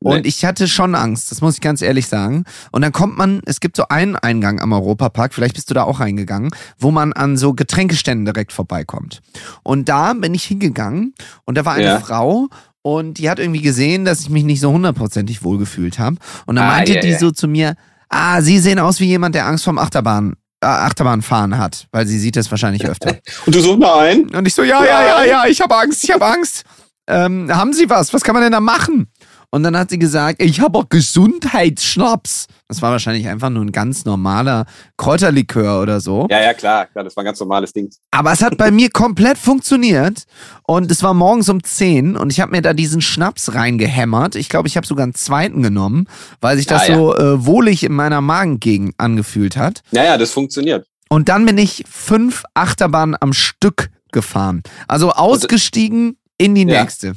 Und 0.00 0.22
Nee. 0.22 0.28
ich 0.28 0.44
hatte 0.44 0.66
schon 0.66 0.94
Angst, 0.94 1.30
das 1.30 1.40
muss 1.40 1.54
ich 1.54 1.60
ganz 1.60 1.82
ehrlich 1.82 2.06
sagen. 2.08 2.44
Und 2.72 2.82
dann 2.82 2.92
kommt 2.92 3.16
man, 3.18 3.40
es 3.44 3.60
gibt 3.60 3.76
so 3.76 3.84
einen 3.88 4.16
Eingang 4.16 4.60
am 4.60 4.72
Europapark, 4.72 5.34
vielleicht 5.34 5.54
bist 5.54 5.70
du 5.70 5.74
da 5.74 5.84
auch 5.84 6.00
reingegangen, 6.00 6.50
wo 6.78 6.90
man 6.90 7.12
an 7.12 7.36
so 7.36 7.52
Getränkeständen 7.54 8.24
direkt 8.24 8.52
vorbeikommt. 8.52 9.20
Und 9.62 9.88
da 9.88 10.12
bin 10.14 10.34
ich 10.34 10.44
hingegangen 10.44 11.14
und 11.44 11.56
da 11.58 11.64
war 11.64 11.74
eine 11.74 11.84
Ja. 11.84 12.00
Frau 12.00 12.48
und 12.82 13.18
die 13.18 13.28
hat 13.30 13.38
irgendwie 13.38 13.60
gesehen, 13.62 14.04
dass 14.06 14.20
ich 14.22 14.30
mich 14.30 14.44
nicht 14.44 14.60
so 14.60 14.72
hundertprozentig 14.72 15.44
wohlgefühlt 15.44 15.98
habe. 15.98 16.16
Und 16.46 16.56
dann 16.56 16.64
Ah, 16.64 16.76
meinte 16.76 16.94
ja, 16.94 17.00
die 17.00 17.08
ja. 17.10 17.18
so 17.18 17.30
zu 17.30 17.46
mir, 17.46 17.74
ah, 18.08 18.40
Sie 18.40 18.58
sehen 18.58 18.78
aus 18.78 18.98
wie 18.98 19.06
jemand, 19.06 19.34
der 19.34 19.46
Angst 19.46 19.64
vorm 19.64 19.78
Achterbahn, 19.78 20.34
äh, 20.60 20.66
Achterbahnfahren 20.66 21.58
hat, 21.58 21.86
weil 21.92 22.06
sie 22.06 22.18
sieht 22.18 22.36
das 22.36 22.50
wahrscheinlich 22.50 22.86
öfter. 22.86 23.16
Und 23.46 23.54
du 23.54 23.60
so, 23.60 23.76
nein. 23.76 24.28
Und 24.30 24.46
ich 24.46 24.54
so, 24.54 24.62
ja, 24.62 24.84
ja, 24.84 25.02
ja, 25.02 25.24
ja, 25.24 25.44
ich 25.46 25.60
habe 25.60 25.76
Angst, 25.76 26.04
ich 26.04 26.10
habe 26.10 26.26
Angst. 26.26 26.64
Ähm, 27.06 27.54
haben 27.54 27.72
Sie 27.72 27.90
was? 27.90 28.12
Was 28.14 28.22
kann 28.22 28.34
man 28.34 28.42
denn 28.42 28.52
da 28.52 28.60
machen? 28.60 29.10
Und 29.52 29.64
dann 29.64 29.76
hat 29.76 29.90
sie 29.90 29.98
gesagt, 29.98 30.40
ich 30.40 30.60
habe 30.60 30.78
auch 30.78 30.88
Gesundheitsschnaps. 30.88 32.46
Das 32.68 32.82
war 32.82 32.92
wahrscheinlich 32.92 33.26
einfach 33.28 33.50
nur 33.50 33.64
ein 33.64 33.72
ganz 33.72 34.04
normaler 34.04 34.64
Kräuterlikör 34.96 35.82
oder 35.82 36.00
so. 36.00 36.28
Ja, 36.30 36.40
ja, 36.40 36.54
klar, 36.54 36.86
klar, 36.86 37.02
das 37.04 37.16
war 37.16 37.22
ein 37.22 37.26
ganz 37.26 37.40
normales 37.40 37.72
Ding. 37.72 37.90
Aber 38.12 38.32
es 38.32 38.42
hat 38.42 38.56
bei 38.56 38.70
mir 38.70 38.90
komplett 38.90 39.38
funktioniert. 39.38 40.24
Und 40.66 40.90
es 40.90 41.02
war 41.02 41.14
morgens 41.14 41.48
um 41.48 41.62
10 41.62 42.16
und 42.16 42.30
ich 42.32 42.40
habe 42.40 42.52
mir 42.52 42.62
da 42.62 42.72
diesen 42.74 43.00
Schnaps 43.00 43.52
reingehämmert. 43.54 44.36
Ich 44.36 44.48
glaube, 44.48 44.68
ich 44.68 44.76
habe 44.76 44.86
sogar 44.86 45.02
einen 45.02 45.14
zweiten 45.14 45.62
genommen, 45.62 46.06
weil 46.40 46.56
sich 46.56 46.66
das 46.66 46.82
Ah, 46.82 46.88
ja. 46.88 46.94
so 46.96 47.16
äh, 47.16 47.44
wohlig 47.44 47.82
in 47.82 47.92
meiner 47.92 48.20
Magengegend 48.20 48.94
angefühlt 48.98 49.56
hat. 49.56 49.82
Ja, 49.90 50.04
ja, 50.04 50.16
das 50.16 50.30
funktioniert. 50.30 50.86
Und 51.08 51.28
dann 51.28 51.44
bin 51.44 51.58
ich 51.58 51.84
fünf 51.90 52.44
Achterbahnen 52.54 53.16
am 53.20 53.32
Stück 53.32 53.90
gefahren. 54.12 54.62
Also 54.86 55.10
ausgestiegen 55.10 56.16
in 56.38 56.54
die 56.54 56.62
Ja. 56.62 56.82
nächste. 56.82 57.14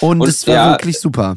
Und 0.00 0.20
Und 0.20 0.28
es 0.28 0.46
war 0.46 0.54
ja, 0.54 0.70
wirklich 0.72 0.98
super. 1.00 1.36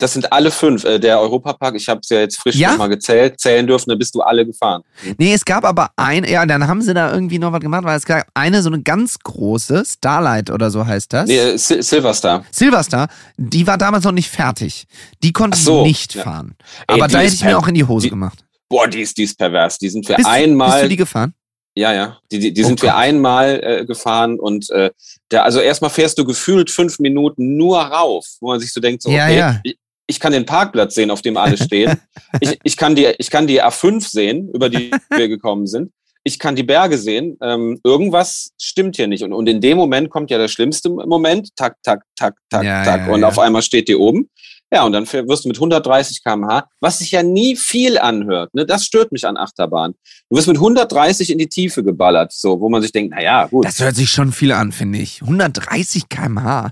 Das 0.00 0.12
sind 0.14 0.32
alle 0.32 0.50
fünf. 0.50 0.84
Äh, 0.84 0.98
Der 0.98 1.20
Europapark, 1.20 1.76
ich 1.76 1.88
habe 1.88 2.00
es 2.02 2.08
ja 2.08 2.18
jetzt 2.20 2.38
frisch 2.38 2.56
Ja? 2.56 2.70
noch 2.72 2.78
mal 2.78 2.88
gezählt, 2.88 3.38
zählen 3.38 3.66
dürfen, 3.66 3.90
dann 3.90 3.98
bist 3.98 4.14
du 4.14 4.22
alle 4.22 4.44
gefahren. 4.44 4.82
Nee, 5.18 5.32
es 5.34 5.44
gab 5.44 5.64
aber 5.64 5.90
ein, 5.96 6.24
ja, 6.24 6.44
dann 6.46 6.66
haben 6.66 6.82
sie 6.82 6.94
da 6.94 7.12
irgendwie 7.12 7.38
noch 7.38 7.52
was 7.52 7.60
gemacht, 7.60 7.84
weil 7.84 7.96
es 7.96 8.04
gab 8.04 8.26
eine 8.34 8.62
so 8.62 8.70
eine 8.70 8.82
ganz 8.82 9.18
große, 9.18 9.84
Starlight 9.86 10.50
oder 10.50 10.70
so 10.70 10.84
heißt 10.86 11.12
das. 11.12 11.28
Nee, 11.28 11.56
Sil 11.60 11.82
Silverstar. 11.82 12.44
Silverstar, 12.50 13.08
die 13.36 13.66
war 13.66 13.78
damals 13.78 14.04
noch 14.04 14.12
nicht 14.12 14.28
fertig. 14.30 14.86
Die 15.22 15.32
konnte 15.32 15.58
so, 15.58 15.82
ich 15.82 15.86
nicht 15.88 16.14
ja. 16.16 16.22
fahren. 16.24 16.54
Ey, 16.88 16.94
aber 16.96 17.08
da 17.08 17.20
hätte 17.20 17.34
ich 17.34 17.44
mir 17.44 17.56
auch 17.56 17.68
in 17.68 17.74
die 17.74 17.84
Hose 17.84 18.06
die- 18.06 18.10
gemacht. 18.10 18.44
Boah, 18.68 18.86
die 18.88 19.00
ist, 19.00 19.18
die 19.18 19.24
ist 19.24 19.36
pervers. 19.36 19.78
Die 19.78 19.88
sind 19.88 20.08
wir 20.08 20.16
Bist, 20.16 20.28
einmal. 20.28 20.70
bist 20.70 20.84
du 20.84 20.88
die 20.88 20.96
gefahren? 20.96 21.34
Ja, 21.74 21.92
ja. 21.92 22.18
Die, 22.30 22.38
die, 22.38 22.52
die 22.52 22.64
Oh 22.64 22.66
sind 22.68 22.82
wir 22.82 22.90
Gott. 22.90 22.98
einmal 22.98 23.60
äh, 23.62 23.84
gefahren 23.84 24.38
und 24.40 24.70
äh, 24.70 24.90
der, 25.30 25.44
also 25.44 25.60
erstmal 25.60 25.90
fährst 25.90 26.18
du 26.18 26.24
gefühlt 26.24 26.68
fünf 26.70 26.98
Minuten 26.98 27.56
nur 27.56 27.80
rauf, 27.80 28.26
wo 28.40 28.48
man 28.48 28.60
sich 28.60 28.72
so 28.72 28.80
denkt, 28.80 29.02
so, 29.02 29.10
Ja, 29.10 29.24
okay, 29.26 29.36
ja. 29.38 29.60
Ich, 29.64 29.76
ich 30.10 30.20
kann 30.20 30.32
den 30.32 30.44
Parkplatz 30.44 30.94
sehen, 30.94 31.10
auf 31.10 31.22
dem 31.22 31.36
alle 31.36 31.56
stehen. 31.64 31.98
ich, 32.40 32.58
ich, 32.62 32.76
kann 32.76 32.94
die, 32.94 33.06
ich 33.18 33.30
kann 33.30 33.46
die 33.46 33.62
A5 33.62 34.06
sehen, 34.08 34.50
über 34.52 34.68
die 34.68 34.90
wir 35.10 35.28
gekommen 35.28 35.66
sind. 35.66 35.90
Ich 36.22 36.38
kann 36.38 36.54
die 36.54 36.62
Berge 36.64 36.98
sehen. 36.98 37.38
Ähm, 37.42 37.80
irgendwas 37.82 38.50
stimmt 38.60 38.96
hier 38.96 39.06
nicht. 39.06 39.22
Und, 39.24 39.32
und 39.32 39.48
in 39.48 39.62
dem 39.62 39.78
Moment 39.78 40.10
kommt 40.10 40.30
ja 40.30 40.36
der 40.36 40.48
schlimmste 40.48 40.90
Moment. 40.90 41.48
Tak, 41.56 41.76
tak, 41.82 42.02
tak, 42.14 42.34
tak, 42.50 42.62
Ja, 42.64 42.84
tak. 42.84 43.06
ja, 43.06 43.14
und 43.14 43.20
ja. 43.22 43.28
auf 43.28 43.38
einmal 43.38 43.62
steht 43.62 43.88
die 43.88 43.96
oben. 43.96 44.28
Ja, 44.72 44.84
und 44.84 44.92
dann 44.92 45.04
wirst 45.04 45.44
du 45.44 45.48
mit 45.48 45.56
130 45.56 46.22
km/h, 46.22 46.68
was 46.80 46.98
sich 46.98 47.10
ja 47.10 47.22
nie 47.24 47.56
viel 47.56 47.98
anhört. 47.98 48.54
Ne? 48.54 48.64
Das 48.66 48.84
stört 48.84 49.10
mich 49.10 49.26
an 49.26 49.36
Achterbahn. 49.36 49.94
Du 50.28 50.36
wirst 50.36 50.46
mit 50.46 50.58
130 50.58 51.30
in 51.30 51.38
die 51.38 51.48
Tiefe 51.48 51.82
geballert, 51.82 52.32
so, 52.32 52.60
wo 52.60 52.68
man 52.68 52.80
sich 52.80 52.92
denkt, 52.92 53.12
na 53.16 53.20
ja, 53.22 53.46
gut, 53.46 53.64
Das 53.64 53.80
hört 53.80 53.96
sich 53.96 54.10
schon 54.10 54.30
viel 54.30 54.52
an, 54.52 54.70
finde 54.70 54.98
ich. 55.00 55.22
130 55.22 56.08
km/h. 56.08 56.70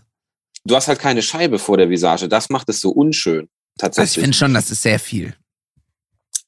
Du 0.69 0.77
hast 0.77 0.89
halt 0.89 0.99
keine 0.99 1.23
Scheibe 1.23 1.59
vor 1.59 1.77
der 1.77 1.91
Visage. 1.91 2.29
Das 2.29 2.49
macht 2.51 2.69
es 2.69 2.81
so 2.81 2.91
unschön. 2.91 3.41
Also 3.41 3.47
ich 3.47 3.81
Tatsächlich. 3.81 4.23
finde 4.25 4.37
schon, 4.37 4.55
das 4.55 4.71
ist 4.71 4.83
sehr 4.83 4.99
viel. 4.99 5.35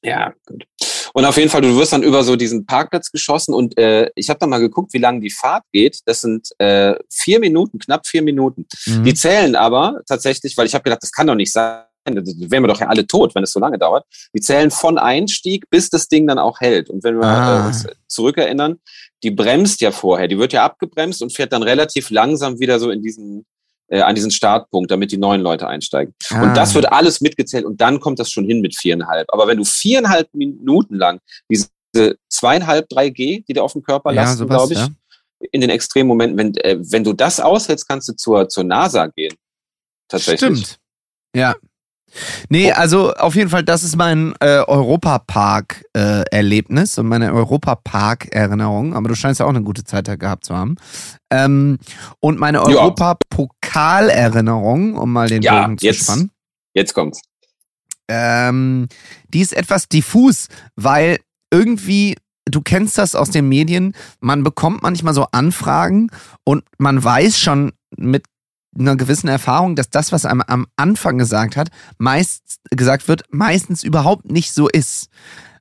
Ja, 0.03 0.33
gut. 0.45 0.65
Und 1.13 1.25
auf 1.25 1.37
jeden 1.37 1.49
Fall, 1.49 1.61
du 1.61 1.75
wirst 1.77 1.93
dann 1.93 2.03
über 2.03 2.23
so 2.23 2.35
diesen 2.35 2.65
Parkplatz 2.65 3.11
geschossen 3.11 3.53
und 3.53 3.77
äh, 3.77 4.09
ich 4.15 4.29
habe 4.29 4.39
dann 4.39 4.49
mal 4.49 4.59
geguckt, 4.59 4.93
wie 4.93 4.97
lange 4.97 5.19
die 5.19 5.29
Fahrt 5.29 5.63
geht. 5.71 5.99
Das 6.05 6.21
sind 6.21 6.49
äh, 6.57 6.95
vier 7.11 7.39
Minuten, 7.39 7.79
knapp 7.79 8.07
vier 8.07 8.21
Minuten. 8.21 8.65
Mhm. 8.87 9.03
Die 9.03 9.13
zählen 9.13 9.55
aber 9.55 10.01
tatsächlich, 10.07 10.57
weil 10.57 10.65
ich 10.65 10.73
habe 10.73 10.83
gedacht, 10.83 11.03
das 11.03 11.11
kann 11.11 11.27
doch 11.27 11.35
nicht 11.35 11.51
sein. 11.51 11.83
Da 12.03 12.13
wären 12.15 12.63
wir 12.63 12.67
doch 12.67 12.79
ja 12.79 12.87
alle 12.87 13.05
tot, 13.05 13.35
wenn 13.35 13.43
es 13.43 13.51
so 13.51 13.59
lange 13.59 13.77
dauert. 13.77 14.05
Die 14.33 14.41
zählen 14.41 14.71
von 14.71 14.97
Einstieg, 14.97 15.69
bis 15.69 15.89
das 15.91 16.07
Ding 16.07 16.25
dann 16.25 16.39
auch 16.39 16.59
hält. 16.59 16.89
Und 16.89 17.03
wenn 17.03 17.17
wir 17.19 17.27
Ah. 17.27 17.63
äh, 17.63 17.67
uns 17.67 17.85
zurückerinnern, 18.07 18.79
die 19.21 19.29
bremst 19.31 19.81
ja 19.81 19.91
vorher. 19.91 20.27
Die 20.27 20.39
wird 20.39 20.51
ja 20.53 20.63
abgebremst 20.65 21.21
und 21.21 21.31
fährt 21.31 21.53
dann 21.53 21.61
relativ 21.61 22.09
langsam 22.09 22.59
wieder 22.59 22.79
so 22.79 22.89
in 22.89 23.03
diesen 23.03 23.45
äh, 23.91 24.01
an 24.01 24.15
diesen 24.15 24.31
Startpunkt, 24.31 24.89
damit 24.89 25.11
die 25.11 25.17
neuen 25.17 25.41
Leute 25.41 25.67
einsteigen. 25.67 26.15
Ah. 26.29 26.43
Und 26.43 26.55
das 26.55 26.73
wird 26.73 26.91
alles 26.91 27.21
mitgezählt 27.21 27.65
und 27.65 27.81
dann 27.81 27.99
kommt 27.99 28.19
das 28.19 28.31
schon 28.31 28.45
hin 28.45 28.61
mit 28.61 28.75
viereinhalb. 28.75 29.27
Aber 29.31 29.47
wenn 29.47 29.57
du 29.57 29.65
viereinhalb 29.65 30.33
Minuten 30.33 30.95
lang 30.95 31.19
diese 31.49 31.69
zweieinhalb, 32.29 32.87
drei 32.87 33.09
G, 33.09 33.43
die 33.47 33.53
da 33.53 33.61
auf 33.61 33.73
dem 33.73 33.83
Körper 33.83 34.13
ja, 34.13 34.23
lasten, 34.23 34.47
glaube 34.47 34.73
ich, 34.73 34.79
ja. 34.79 34.87
in 35.51 35.61
den 35.61 35.69
extremen 35.69 36.07
Momenten, 36.07 36.37
wenn, 36.37 36.55
äh, 36.57 36.77
wenn 36.79 37.03
du 37.03 37.13
das 37.13 37.39
aushältst, 37.39 37.87
kannst 37.87 38.07
du 38.07 38.13
zur, 38.13 38.47
zur 38.47 38.63
NASA 38.63 39.07
gehen. 39.07 39.35
Tatsächlich. 40.07 40.39
Stimmt. 40.39 40.79
Ja. 41.35 41.55
Nee, 42.49 42.71
also 42.71 43.13
auf 43.13 43.35
jeden 43.35 43.49
Fall, 43.49 43.63
das 43.63 43.83
ist 43.83 43.95
mein 43.95 44.33
äh, 44.39 44.63
Europapark-Erlebnis 44.67 46.97
und 46.97 47.07
meine 47.07 47.33
Europapark-Erinnerung. 47.33 48.95
Aber 48.95 49.09
du 49.09 49.15
scheinst 49.15 49.39
ja 49.39 49.45
auch 49.45 49.49
eine 49.51 49.61
gute 49.63 49.83
Zeit 49.83 50.07
da 50.07 50.15
gehabt 50.15 50.45
zu 50.45 50.55
haben. 50.55 50.75
Ähm, 51.29 51.77
und 52.19 52.39
meine 52.39 52.57
Ja. 52.59 52.63
Europapokal-Erinnerung, 52.65 54.97
um 54.97 55.11
mal 55.13 55.27
den 55.27 55.41
Ja, 55.41 55.63
Bogen 55.63 55.77
zu 55.77 55.85
jetzt. 55.85 56.03
spannen. 56.03 56.31
Jetzt 56.73 56.93
kommt's. 56.93 57.21
Ähm, 58.07 58.87
die 59.29 59.41
ist 59.41 59.53
etwas 59.53 59.87
diffus, 59.87 60.47
weil 60.75 61.19
irgendwie, 61.51 62.17
du 62.45 62.61
kennst 62.61 62.97
das 62.97 63.15
aus 63.15 63.29
den 63.29 63.47
Medien, 63.47 63.93
man 64.19 64.43
bekommt 64.43 64.83
manchmal 64.83 65.13
so 65.13 65.27
Anfragen 65.31 66.09
und 66.43 66.63
man 66.77 67.01
weiß 67.03 67.39
schon 67.39 67.71
mit 67.97 68.25
einer 68.77 68.95
gewissen 68.95 69.27
Erfahrung, 69.27 69.75
dass 69.75 69.89
das, 69.89 70.11
was 70.11 70.25
einem 70.25 70.41
am 70.41 70.67
Anfang 70.75 71.17
gesagt 71.17 71.57
hat, 71.57 71.69
meist 71.97 72.59
gesagt 72.69 73.07
wird, 73.07 73.23
meistens 73.29 73.83
überhaupt 73.83 74.31
nicht 74.31 74.53
so 74.53 74.69
ist. 74.69 75.09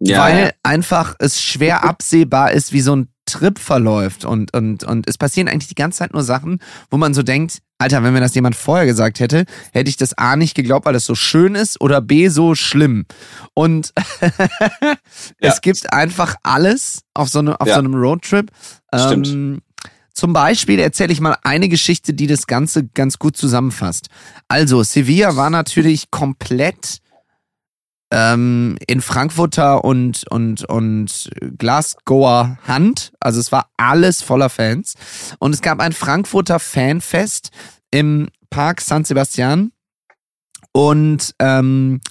Ja, 0.01 0.21
weil 0.21 0.45
ja. 0.47 0.51
einfach 0.63 1.15
es 1.19 1.43
schwer 1.43 1.85
absehbar 1.85 2.53
ist, 2.53 2.73
wie 2.73 2.81
so 2.81 2.97
ein 2.97 3.09
Trip 3.27 3.59
verläuft 3.59 4.25
und, 4.25 4.55
und, 4.57 4.83
und 4.83 5.09
es 5.09 5.17
passieren 5.19 5.47
eigentlich 5.49 5.69
die 5.69 5.75
ganze 5.75 5.99
Zeit 5.99 6.13
nur 6.13 6.25
Sachen, 6.25 6.59
wo 6.91 6.97
man 6.97 7.15
so 7.15 7.23
denkt, 7.23 7.59
Alter, 7.79 8.03
wenn 8.03 8.13
mir 8.13 8.21
das 8.21 8.35
jemand 8.35 8.57
vorher 8.57 8.87
gesagt 8.87 9.21
hätte, 9.21 9.45
hätte 9.73 9.89
ich 9.89 9.97
das 9.97 10.17
A 10.19 10.37
nicht 10.37 10.55
geglaubt, 10.55 10.85
weil 10.85 10.95
es 10.95 11.05
so 11.05 11.15
schön 11.15 11.55
ist 11.55 11.81
oder 11.81 12.01
B 12.01 12.29
so 12.29 12.55
schlimm. 12.55 13.07
Und 13.55 13.93
es 15.39 15.61
gibt 15.61 15.93
einfach 15.93 16.35
alles 16.43 17.03
auf 17.15 17.29
so, 17.29 17.39
eine, 17.39 17.61
auf 17.61 17.69
Ja. 17.69 17.75
so 17.75 17.81
einem 17.81 17.95
Roadtrip. 17.95 18.51
Stimmt. 18.95 19.63
Zum 20.21 20.35
Beispiel 20.35 20.79
erzähle 20.81 21.15
ich 21.15 21.21
mal 21.23 21.39
eine 21.45 21.71
Geschichte, 21.71 22.13
die 22.13 22.27
das 22.27 22.47
Ganze 22.47 22.85
ganz 22.85 23.19
gut 23.19 23.39
zusammenfasst. 23.39 24.09
Also, 24.49 24.83
Sevilla 24.83 25.35
war 25.37 25.49
natürlich 25.49 26.11
komplett 26.11 26.99
ähm, 28.11 28.77
in 28.87 29.01
Frankfurter 29.01 29.83
und, 29.83 30.31
und, 30.31 30.67
und 30.67 31.31
Glasgower 31.57 32.59
Hand. 32.69 33.15
Also 33.19 33.41
es 33.41 33.51
war 33.51 33.71
alles 33.79 34.21
voller 34.21 34.51
Fans. 34.51 34.93
Und 35.39 35.55
es 35.55 35.63
gab 35.63 35.81
ein 35.81 35.95
Frankfurter 35.95 36.59
Fanfest 36.59 37.49
im 37.91 38.29
Park 38.51 38.83
San 38.83 39.07
Sebastian. 39.07 39.73
Und 40.73 41.35
ähm, 41.39 42.03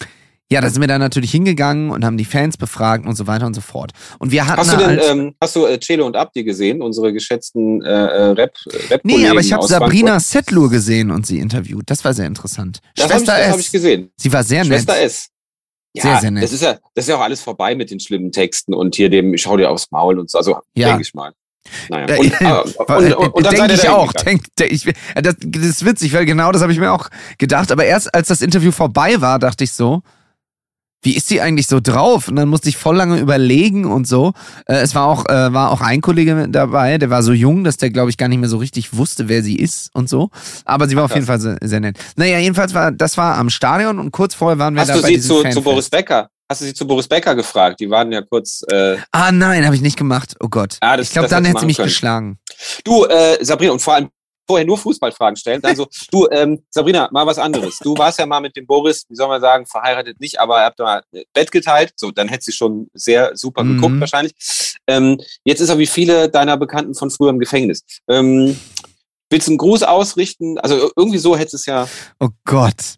ja, 0.51 0.61
da 0.61 0.69
sind 0.69 0.81
wir 0.81 0.87
dann 0.87 0.99
natürlich 0.99 1.31
hingegangen 1.31 1.91
und 1.91 2.03
haben 2.03 2.17
die 2.17 2.25
Fans 2.25 2.57
befragt 2.57 3.05
und 3.05 3.15
so 3.15 3.27
weiter 3.27 3.45
und 3.45 3.53
so 3.53 3.61
fort. 3.61 3.91
Und 4.17 4.31
wir 4.31 4.47
hatten 4.47 4.59
Hast 4.59 4.73
du 4.73 4.77
denn, 4.77 4.99
ähm, 5.03 5.35
hast 5.39 5.55
du 5.55 5.65
äh, 5.65 5.79
Celo 5.79 6.07
und 6.07 6.15
Abdi 6.15 6.43
gesehen, 6.43 6.81
unsere 6.81 7.13
geschätzten 7.13 7.83
äh, 7.83 7.89
äh, 7.89 8.23
Rap, 8.31 8.55
Rap 8.89 9.01
Nee, 9.03 9.27
aber 9.27 9.41
ich 9.41 9.53
habe 9.53 9.67
Sabrina 9.67 10.13
Frankfurt? 10.13 10.31
Setlur 10.31 10.69
gesehen 10.69 11.11
und 11.11 11.27
sie 11.27 11.37
interviewt. 11.37 11.83
Das 11.85 12.03
war 12.03 12.13
sehr 12.13 12.25
interessant. 12.25 12.79
Das 12.95 13.05
habe 13.05 13.13
ich, 13.13 13.19
Schwester 13.27 13.49
hab 13.49 13.59
ich 13.59 13.65
S. 13.67 13.71
gesehen. 13.71 14.11
Sie 14.15 14.33
war 14.33 14.43
sehr 14.43 14.65
Schwester 14.65 14.93
nett. 14.93 15.03
S. 15.03 15.27
Ja, 15.93 16.03
Sehr, 16.03 16.17
sehr 16.17 16.31
nett. 16.31 16.43
Das 16.43 16.53
ist 16.53 16.61
ja, 16.61 16.73
das 16.93 17.05
ist 17.05 17.09
ja 17.09 17.17
auch 17.17 17.21
alles 17.21 17.41
vorbei 17.41 17.75
mit 17.75 17.91
den 17.91 17.99
schlimmen 17.99 18.31
Texten 18.31 18.73
und 18.73 18.95
hier 18.95 19.09
dem, 19.09 19.33
ich 19.33 19.41
schau 19.41 19.57
dir 19.57 19.69
aufs 19.69 19.89
Maul 19.91 20.19
und 20.19 20.29
so, 20.29 20.37
also 20.37 20.59
Ja. 20.75 20.89
denke 20.89 21.03
ich 21.03 21.13
mal. 21.13 21.31
Naja. 21.89 22.07
Äh, 22.15 22.17
Und, 22.19 22.41
ah, 22.41 22.61
und, 22.95 23.13
und, 23.13 23.33
und 23.33 23.51
denke 23.51 23.73
ich 23.73 23.87
auch. 23.89 24.11
Denk, 24.13 24.43
denk, 24.57 24.71
ich, 24.71 24.87
äh, 24.87 24.93
das, 25.21 25.35
das 25.39 25.63
ist 25.63 25.85
witzig, 25.85 26.13
weil 26.13 26.25
genau 26.25 26.51
das 26.51 26.61
habe 26.61 26.71
ich 26.71 26.79
mir 26.79 26.91
auch 26.91 27.09
gedacht. 27.37 27.71
Aber 27.71 27.85
erst 27.85 28.13
als 28.13 28.29
das 28.29 28.41
Interview 28.41 28.71
vorbei 28.71 29.21
war, 29.21 29.37
dachte 29.39 29.63
ich 29.63 29.73
so, 29.73 30.01
wie 31.01 31.15
ist 31.15 31.29
die 31.29 31.39
eigentlich 31.41 31.67
so 31.67 31.79
drauf? 31.79 32.27
Und 32.27 32.35
dann 32.35 32.49
musste 32.49 32.67
ich 32.69 32.77
voll 32.77 32.95
lange 32.97 33.19
überlegen 33.19 33.85
und 33.85 34.07
so. 34.07 34.33
Äh, 34.67 34.75
es 34.81 34.95
war 34.95 35.05
auch, 35.07 35.25
äh, 35.29 35.53
war 35.53 35.71
auch 35.71 35.81
ein 35.81 36.01
Kollege 36.01 36.47
dabei, 36.49 36.97
der 36.97 37.09
war 37.09 37.23
so 37.23 37.31
jung, 37.33 37.63
dass 37.63 37.77
der, 37.77 37.89
glaube 37.89 38.09
ich, 38.09 38.17
gar 38.17 38.27
nicht 38.27 38.39
mehr 38.39 38.49
so 38.49 38.57
richtig 38.57 38.95
wusste, 38.97 39.29
wer 39.29 39.41
sie 39.41 39.55
ist 39.55 39.89
und 39.93 40.09
so. 40.09 40.29
Aber 40.65 40.87
sie 40.89 40.95
war 40.95 41.05
auf 41.05 41.13
jeden 41.13 41.25
Fall 41.25 41.39
sehr, 41.39 41.57
sehr 41.61 41.79
nett. 41.79 41.97
Naja, 42.17 42.39
jedenfalls 42.39 42.73
war, 42.73 42.91
das 42.91 43.17
war 43.17 43.37
am 43.37 43.49
Stadion 43.49 43.97
und 43.99 44.11
kurz 44.11 44.33
vorher 44.35 44.59
waren 44.59 44.73
wir 44.73 44.81
Hast 44.81 44.89
da 44.89 44.95
du 44.95 45.01
bei 45.01 45.07
sie 45.09 45.21
zu, 45.21 45.43
zu. 45.43 45.61
Boris 45.61 45.89
Becker? 45.89 46.29
Hast 46.51 46.61
du 46.61 46.65
sie 46.65 46.73
zu 46.73 46.87
Boris 46.87 47.07
Becker 47.07 47.35
gefragt? 47.35 47.79
Die 47.79 47.89
waren 47.89 48.11
ja 48.11 48.21
kurz. 48.23 48.63
Äh, 48.71 48.97
Ah 49.11 49.31
nein, 49.31 49.65
habe 49.65 49.75
ich 49.75 49.81
nicht 49.81 49.97
gemacht. 49.97 50.35
Oh 50.39 50.47
Gott. 50.49 50.77
Ah, 50.81 50.97
das- 50.97 51.07
ich 51.07 51.13
glaube, 51.13 51.27
dann 51.29 51.45
hätte 51.45 51.59
sie 51.59 51.65
mich 51.67 51.77
können. 51.77 51.87
geschlagen. 51.87 52.39
du, 52.83 53.05
äh, 53.05 53.37
Sabrina, 53.45 53.71
und 53.71 53.81
vor 53.81 53.93
allem 53.93 54.09
vorher 54.49 54.65
nur 54.65 54.79
Fußballfragen 54.79 55.35
stellen. 55.35 55.61
Dann 55.61 55.75
so, 55.75 55.87
du, 56.11 56.27
ähm, 56.31 56.63
Sabrina, 56.71 57.07
mal 57.11 57.27
was 57.27 57.37
anderes. 57.37 57.77
Du 57.77 57.95
warst 57.95 58.17
ja 58.17 58.25
mal 58.25 58.39
mit 58.39 58.55
dem 58.55 58.65
Boris, 58.65 59.05
wie 59.07 59.15
soll 59.15 59.27
man 59.27 59.39
sagen, 59.39 59.67
verheiratet 59.67 60.19
nicht, 60.19 60.39
aber 60.39 60.57
ihr 60.57 60.65
habt 60.65 60.79
mal 60.79 61.03
Bett 61.33 61.51
geteilt. 61.51 61.93
So, 61.95 62.09
dann 62.09 62.27
hätte 62.27 62.45
sie 62.45 62.51
schon 62.51 62.87
sehr 62.95 63.37
super 63.37 63.63
Mhm. 63.63 63.75
geguckt 63.75 63.99
wahrscheinlich. 63.99 64.33
Ähm, 64.87 65.21
jetzt 65.43 65.59
ist 65.59 65.69
er 65.69 65.77
wie 65.77 65.85
viele 65.85 66.29
deiner 66.29 66.57
Bekannten 66.57 66.95
von 66.95 67.11
früher 67.11 67.29
im 67.29 67.37
Gefängnis. 67.37 67.83
Ähm, 68.09 68.59
willst 69.29 69.47
du 69.47 69.51
einen 69.51 69.57
Gruß 69.59 69.83
ausrichten? 69.83 70.57
Also 70.57 70.91
irgendwie 70.95 71.19
so 71.19 71.37
hättest 71.37 71.53
es 71.53 71.65
ja. 71.67 71.87
Oh 72.19 72.29
Gott. 72.45 72.95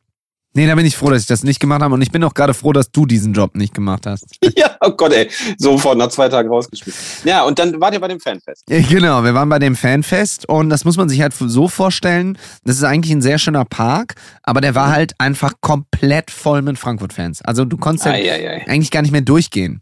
Nee, 0.54 0.68
da 0.68 0.76
bin 0.76 0.86
ich 0.86 0.98
froh, 0.98 1.10
dass 1.10 1.22
ich 1.22 1.28
das 1.28 1.44
nicht 1.44 1.60
gemacht 1.60 1.82
habe. 1.82 1.94
Und 1.94 2.02
ich 2.02 2.12
bin 2.12 2.24
auch 2.24 2.34
gerade 2.34 2.54
froh, 2.54 2.74
dass 2.74 2.92
du 2.92 3.06
diesen 3.06 3.34
Job 3.34 3.56
nicht 3.56 3.74
gemacht 3.74 4.06
hast. 4.06 4.26
ja, 4.58 4.76
oh 4.82 4.92
Gott, 4.92 5.14
ey. 5.14 5.30
Sofort 5.58 5.98
nach 5.98 6.10
zwei 6.10 6.28
Tagen 6.28 6.50
rausgeschmissen. 6.50 7.02
Ja, 7.24 7.44
und 7.44 7.58
dann 7.58 7.80
wart 7.80 7.94
ihr 7.94 8.00
bei 8.02 8.10
dem 8.10 8.20
Fanfest. 8.20 8.64
Ja, 8.70 8.82
Genau, 8.82 9.24
wir 9.24 9.34
waren 9.34 9.48
bei 9.48 9.60
dem 9.60 9.76
Fanfest 9.76 10.48
und 10.50 10.70
das 10.70 10.84
muss 10.84 10.98
man 10.98 11.08
sich 11.08 11.22
halt 11.22 11.34
so 11.34 11.68
vorstellen. 11.70 12.38
Das 12.66 12.76
ist 12.76 12.84
eigentlich 12.84 13.14
ein 13.14 13.22
sehr 13.22 13.38
schöner 13.38 13.64
Park, 13.64 14.16
aber 14.44 14.60
der 14.60 14.76
war 14.76 14.92
halt 14.92 15.14
einfach 15.18 15.54
komplett 15.62 16.30
voll 16.32 16.62
mit 16.62 16.78
Frankfurt-Fans. 16.78 17.42
Also 17.44 17.64
du 17.64 17.78
konntest 17.78 18.06
ja 18.06 18.12
Ei, 18.12 18.30
ei, 18.32 18.50
ei. 18.50 18.68
eigentlich 18.68 18.92
gar 18.92 19.02
nicht 19.02 19.12
mehr 19.12 19.22
durchgehen. 19.22 19.82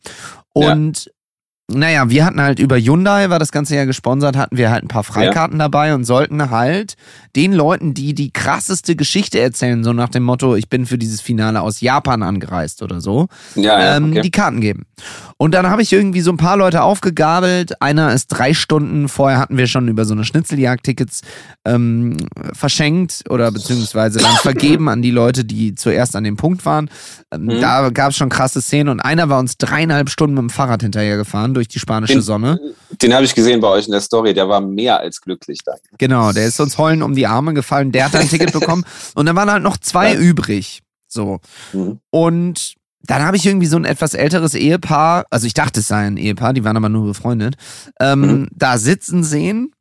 Ja. 0.55 0.69
Naja, 1.71 2.09
wir 2.09 2.25
hatten 2.25 2.41
halt 2.41 2.59
über 2.59 2.77
Hyundai, 2.77 3.29
war 3.29 3.39
das 3.39 3.51
ganze 3.51 3.75
ja 3.75 3.85
gesponsert, 3.85 4.35
hatten 4.38 4.57
wir 4.57 4.71
halt 4.71 4.83
ein 4.83 4.88
paar 4.88 5.03
Freikarten 5.03 5.59
dabei 5.59 5.93
und 5.93 6.03
sollten 6.03 6.49
halt 6.49 6.95
den 7.35 7.53
Leuten, 7.53 7.93
die 7.93 8.13
die 8.13 8.31
krasseste 8.31 8.95
Geschichte 8.95 9.39
erzählen, 9.39 9.83
so 9.83 9.93
nach 9.93 10.09
dem 10.09 10.23
Motto, 10.23 10.55
ich 10.55 10.69
bin 10.69 10.85
für 10.85 10.97
dieses 10.97 11.21
Finale 11.21 11.61
aus 11.61 11.81
Japan 11.81 12.23
angereist 12.23 12.81
oder 12.81 13.01
so, 13.01 13.27
Ja, 13.55 13.79
ja, 13.79 13.97
ähm, 13.97 14.11
okay. 14.11 14.21
die 14.21 14.31
Karten 14.31 14.61
geben. 14.61 14.85
Und 15.38 15.53
dann 15.53 15.69
habe 15.69 15.81
ich 15.81 15.93
irgendwie 15.93 16.21
so 16.21 16.31
ein 16.31 16.38
paar 16.38 16.57
Leute 16.57 16.81
aufgegabelt. 16.81 17.81
Einer 17.81 18.13
ist 18.13 18.27
drei 18.27 18.53
Stunden, 18.53 19.07
vorher 19.07 19.39
hatten 19.39 19.57
wir 19.57 19.67
schon 19.67 19.88
über 19.88 20.05
so 20.05 20.13
eine 20.13 20.25
Schnitzeljagd-Tickets 20.25 21.21
ähm, 21.65 22.17
verschenkt 22.53 23.23
oder 23.29 23.51
beziehungsweise 23.51 24.19
dann 24.19 24.35
vergeben 24.41 24.89
an 24.89 25.01
die 25.01 25.11
Leute, 25.11 25.45
die 25.45 25.75
zuerst 25.75 26.15
an 26.15 26.23
dem 26.23 26.35
Punkt 26.38 26.65
waren. 26.65 26.89
Ähm, 27.31 27.49
Mhm. 27.49 27.61
Da 27.61 27.89
gab 27.89 28.11
es 28.11 28.17
schon 28.17 28.29
krasse 28.29 28.61
Szenen 28.61 28.89
und 28.89 28.99
einer 28.99 29.29
war 29.29 29.39
uns 29.39 29.57
dreieinhalb 29.57 30.09
Stunden 30.09 30.35
mit 30.35 30.41
dem 30.41 30.49
Fahrrad 30.49 30.81
hinterhergefahren 30.81 31.53
durch 31.59 31.67
die 31.67 31.79
spanische 31.79 32.13
Den- 32.13 32.21
Sonne. 32.21 32.59
Den 33.01 33.13
habe 33.13 33.25
ich 33.25 33.35
gesehen 33.35 33.59
bei 33.59 33.67
euch 33.67 33.85
in 33.85 33.91
der 33.91 34.01
Story. 34.01 34.33
Der 34.33 34.47
war 34.49 34.61
mehr 34.61 34.99
als 34.99 35.21
glücklich 35.21 35.59
da. 35.65 35.73
Genau, 35.97 36.31
der 36.31 36.45
ist 36.47 36.59
uns 36.59 36.77
heulen 36.77 37.01
um 37.03 37.13
die 37.15 37.27
Arme 37.27 37.53
gefallen. 37.53 37.91
Der 37.91 38.05
hat 38.05 38.15
ein 38.15 38.27
Ticket 38.29 38.51
bekommen 38.59 38.83
und 39.15 39.25
dann 39.25 39.35
waren 39.35 39.51
halt 39.51 39.63
noch 39.63 39.77
zwei 39.77 40.13
Ja. 40.13 40.19
übrig. 40.19 40.81
So. 41.07 41.39
Mhm. 41.73 41.99
Und 42.11 42.75
dann 43.03 43.23
habe 43.23 43.37
ich 43.37 43.45
irgendwie 43.45 43.65
so 43.67 43.77
ein 43.77 43.85
etwas 43.85 44.13
älteres 44.13 44.53
Ehepaar, 44.53 45.25
also 45.29 45.47
ich 45.47 45.53
dachte, 45.53 45.79
es 45.79 45.87
sei 45.87 46.05
ein 46.05 46.17
Ehepaar, 46.17 46.53
die 46.53 46.63
waren 46.63 46.77
aber 46.77 46.89
nur 46.89 47.05
befreundet, 47.07 47.55
ähm, 47.99 48.21
Mhm. 48.21 48.47
da 48.53 48.77
sitzen 48.77 49.23
sehen. 49.23 49.71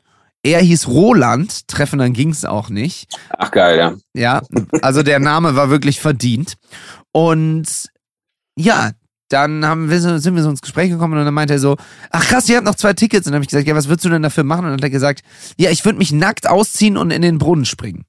Er 0.42 0.60
hieß 0.60 0.86
Roland, 0.88 1.66
treffen 1.68 1.98
dann 1.98 2.12
ging's 2.12 2.44
auch 2.44 2.70
nicht. 2.70 3.12
Ach 3.36 3.50
geil, 3.50 3.76
ja. 3.76 3.94
Ja, 4.14 4.42
also 4.82 5.02
der 5.02 5.18
Name 5.18 5.56
war 5.56 5.68
wirklich 5.68 6.00
verdient. 6.00 6.54
Und 7.12 7.66
ja, 8.56 8.92
dann 9.28 9.66
haben 9.66 9.90
wir 9.90 10.00
sind 10.00 10.34
wir 10.34 10.42
so 10.42 10.50
ins 10.50 10.62
Gespräch 10.62 10.90
gekommen 10.90 11.18
und 11.18 11.24
dann 11.24 11.34
meinte 11.34 11.54
er 11.54 11.58
so, 11.58 11.76
ach 12.10 12.26
krass, 12.26 12.48
ihr 12.48 12.56
habt 12.56 12.66
noch 12.66 12.74
zwei 12.74 12.92
Tickets. 12.92 13.26
Und 13.26 13.32
dann 13.32 13.36
habe 13.36 13.44
ich 13.44 13.50
gesagt, 13.50 13.68
ja, 13.68 13.74
was 13.74 13.88
würdest 13.88 14.04
du 14.04 14.08
denn 14.08 14.22
dafür 14.22 14.44
machen? 14.44 14.60
Und 14.60 14.70
dann 14.70 14.78
hat 14.78 14.84
er 14.84 14.90
gesagt, 14.90 15.22
ja, 15.56 15.70
ich 15.70 15.84
würde 15.84 15.98
mich 15.98 16.12
nackt 16.12 16.48
ausziehen 16.48 16.96
und 16.96 17.10
in 17.10 17.22
den 17.22 17.38
Brunnen 17.38 17.64
springen. 17.64 18.04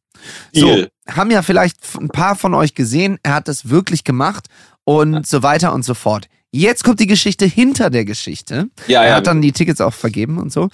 So, 0.53 0.65
Deal. 0.65 0.89
haben 1.09 1.31
ja 1.31 1.41
vielleicht 1.41 1.77
ein 1.99 2.09
paar 2.09 2.35
von 2.35 2.53
euch 2.53 2.73
gesehen, 2.73 3.19
er 3.23 3.35
hat 3.35 3.47
das 3.47 3.69
wirklich 3.69 4.03
gemacht 4.03 4.47
und 4.83 5.25
so 5.27 5.43
weiter 5.43 5.73
und 5.73 5.85
so 5.85 5.93
fort. 5.93 6.27
Jetzt 6.51 6.83
kommt 6.83 6.99
die 6.99 7.07
Geschichte 7.07 7.45
hinter 7.45 7.91
der 7.91 8.05
Geschichte. 8.05 8.69
Ja, 8.88 9.03
er 9.03 9.09
ja. 9.09 9.15
hat 9.17 9.27
dann 9.27 9.41
die 9.41 9.51
Tickets 9.51 9.81
auch 9.81 9.93
vergeben 9.93 10.39
und 10.39 10.51
so. 10.51 10.69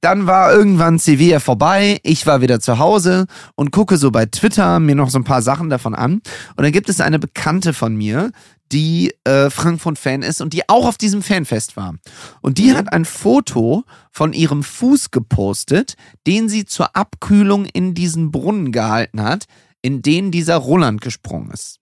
Dann 0.00 0.26
war 0.26 0.52
irgendwann 0.52 0.98
Sevilla 0.98 1.38
vorbei, 1.38 2.00
ich 2.02 2.26
war 2.26 2.40
wieder 2.40 2.58
zu 2.58 2.80
Hause 2.80 3.26
und 3.54 3.70
gucke 3.70 3.98
so 3.98 4.10
bei 4.10 4.26
Twitter 4.26 4.80
mir 4.80 4.96
noch 4.96 5.10
so 5.10 5.20
ein 5.20 5.24
paar 5.24 5.42
Sachen 5.42 5.70
davon 5.70 5.94
an. 5.94 6.22
Und 6.56 6.64
dann 6.64 6.72
gibt 6.72 6.88
es 6.88 7.00
eine 7.00 7.20
Bekannte 7.20 7.72
von 7.72 7.94
mir, 7.94 8.32
die 8.72 9.14
äh, 9.24 9.50
Frankfurt-Fan 9.50 10.22
ist 10.22 10.40
und 10.40 10.52
die 10.52 10.68
auch 10.68 10.86
auf 10.86 10.96
diesem 10.98 11.22
Fanfest 11.22 11.76
war. 11.76 11.94
Und 12.40 12.58
die 12.58 12.70
Mhm. 12.70 12.76
hat 12.76 12.92
ein 12.92 13.04
Foto 13.04 13.84
von 14.10 14.32
ihrem 14.32 14.62
Fuß 14.62 15.10
gepostet, 15.10 15.94
den 16.26 16.48
sie 16.48 16.64
zur 16.64 16.96
Abkühlung 16.96 17.66
in 17.66 17.94
diesen 17.94 18.30
Brunnen 18.30 18.72
gehalten 18.72 19.22
hat, 19.22 19.44
in 19.82 20.00
den 20.02 20.30
dieser 20.30 20.56
Roland 20.56 21.00
gesprungen 21.00 21.50
ist. 21.50 21.78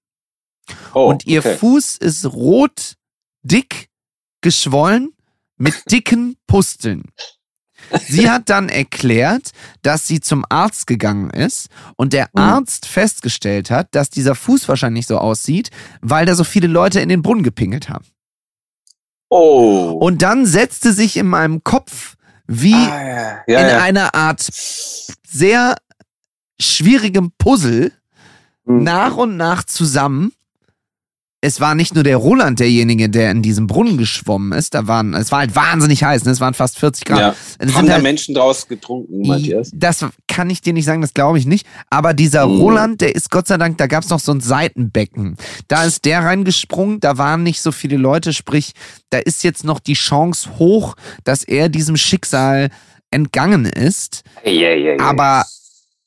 oh, 0.95 1.09
und 1.09 1.27
ihr 1.27 1.41
okay. 1.41 1.57
Fuß 1.57 1.97
ist 1.97 2.27
rot, 2.27 2.95
dick, 3.43 3.89
geschwollen, 4.41 5.13
mit 5.57 5.75
dicken 5.91 6.37
Pusteln. 6.47 7.05
Sie 8.09 8.31
hat 8.31 8.49
dann 8.49 8.69
erklärt, 8.69 9.51
dass 9.83 10.07
sie 10.07 10.21
zum 10.21 10.45
Arzt 10.49 10.87
gegangen 10.87 11.31
ist 11.31 11.69
und 11.97 12.13
der 12.13 12.29
Mhm. 12.35 12.41
Arzt 12.43 12.87
festgestellt 12.87 13.71
hat, 13.71 13.89
dass 13.95 14.11
dieser 14.11 14.35
Fuß 14.35 14.69
wahrscheinlich 14.69 15.07
so 15.07 15.19
aussieht, 15.19 15.71
weil 16.01 16.27
da 16.27 16.35
so 16.35 16.45
viele 16.45 16.67
Leute 16.69 17.01
in 17.01 17.09
den 17.09 17.23
Brunnen 17.23 17.43
gepinkelt 17.43 17.89
haben. 17.89 18.05
Oh. 19.29 19.97
Und 20.01 20.23
dann 20.23 20.47
setzte 20.47 20.93
sich 20.93 21.17
in 21.17 21.27
meinem 21.27 21.63
Kopf 21.63 22.17
wie 22.47 22.75
Ah, 22.75 23.07
ja. 23.07 23.39
Ja, 23.47 23.61
in 23.61 23.69
ja. 23.69 23.83
einer 23.83 24.15
Art 24.15 24.41
sehr 25.29 25.77
schwierigem 26.61 27.33
Puzzle 27.39 27.93
Hm. 28.67 28.83
nach 28.85 29.17
und 29.17 29.37
nach 29.37 29.65
zusammen. 29.65 30.33
Es 31.43 31.59
war 31.59 31.75
nicht 31.75 31.95
nur 31.95 32.05
der 32.05 32.19
Roland 32.19 32.61
derjenige, 32.61 33.09
der 33.09 33.31
in 33.31 33.41
diesem 33.41 33.67
Brunnen 33.67 33.97
geschwommen 33.97 34.53
ist. 34.53 34.75
Da 34.75 34.87
waren, 34.87 35.15
es 35.15 35.33
war 35.33 35.39
halt 35.39 35.55
wahnsinnig 35.57 36.05
heiß. 36.05 36.25
Ne? 36.27 36.33
Es 36.33 36.41
waren 36.41 36.53
fast 36.53 36.79
40 36.79 37.07
Grad. 37.07 37.19
Ja. 37.19 37.35
Es 37.59 37.69
Haben 37.69 37.77
sind 37.79 37.87
da 37.89 37.93
halt, 37.95 38.03
Menschen 38.03 38.35
draus 38.35 38.69
getrunken, 38.69 39.27
Matthias? 39.27 39.71
das 39.73 40.05
kann 40.29 40.51
ich 40.51 40.61
dir 40.61 40.75
nicht 40.75 40.85
sagen, 40.85 41.01
das 41.01 41.15
glaube 41.15 41.39
ich 41.39 41.47
nicht. 41.47 41.67
Aber 41.89 42.13
dieser 42.13 42.47
Mhm. 42.47 42.61
Roland, 42.61 43.01
der 43.01 43.15
ist 43.15 43.31
Gott 43.31 43.47
sei 43.47 43.57
Dank, 43.57 43.79
da 43.79 43.87
gab 43.87 44.05
es 44.05 44.11
noch 44.11 44.21
so 44.21 44.33
ein 44.33 44.41
Seitenbecken. 44.43 45.37
Da 45.67 45.85
ist 45.85 46.05
der 46.05 46.21
reingesprungen, 46.25 47.01
da 47.01 47.17
waren 47.17 47.43
nicht 47.43 47.63
so 47.63 47.73
viele 47.73 47.97
Leute, 47.97 48.35
sprich, 48.35 48.73
da 49.09 49.17
ist 49.19 49.43
jetzt 49.43 49.65
noch 49.65 49.81
die 49.81 49.95
Chance 49.95 50.59
hoch, 50.59 50.95
dass 51.25 51.43
er 51.43 51.71
diesem 51.71 51.97
Schicksal 51.97 52.69
entgangen 53.11 53.65
ist. 53.65 54.25
Ja, 54.45 54.51
ja, 54.51 54.75
ja. 54.75 55.01
Aber 55.01 55.47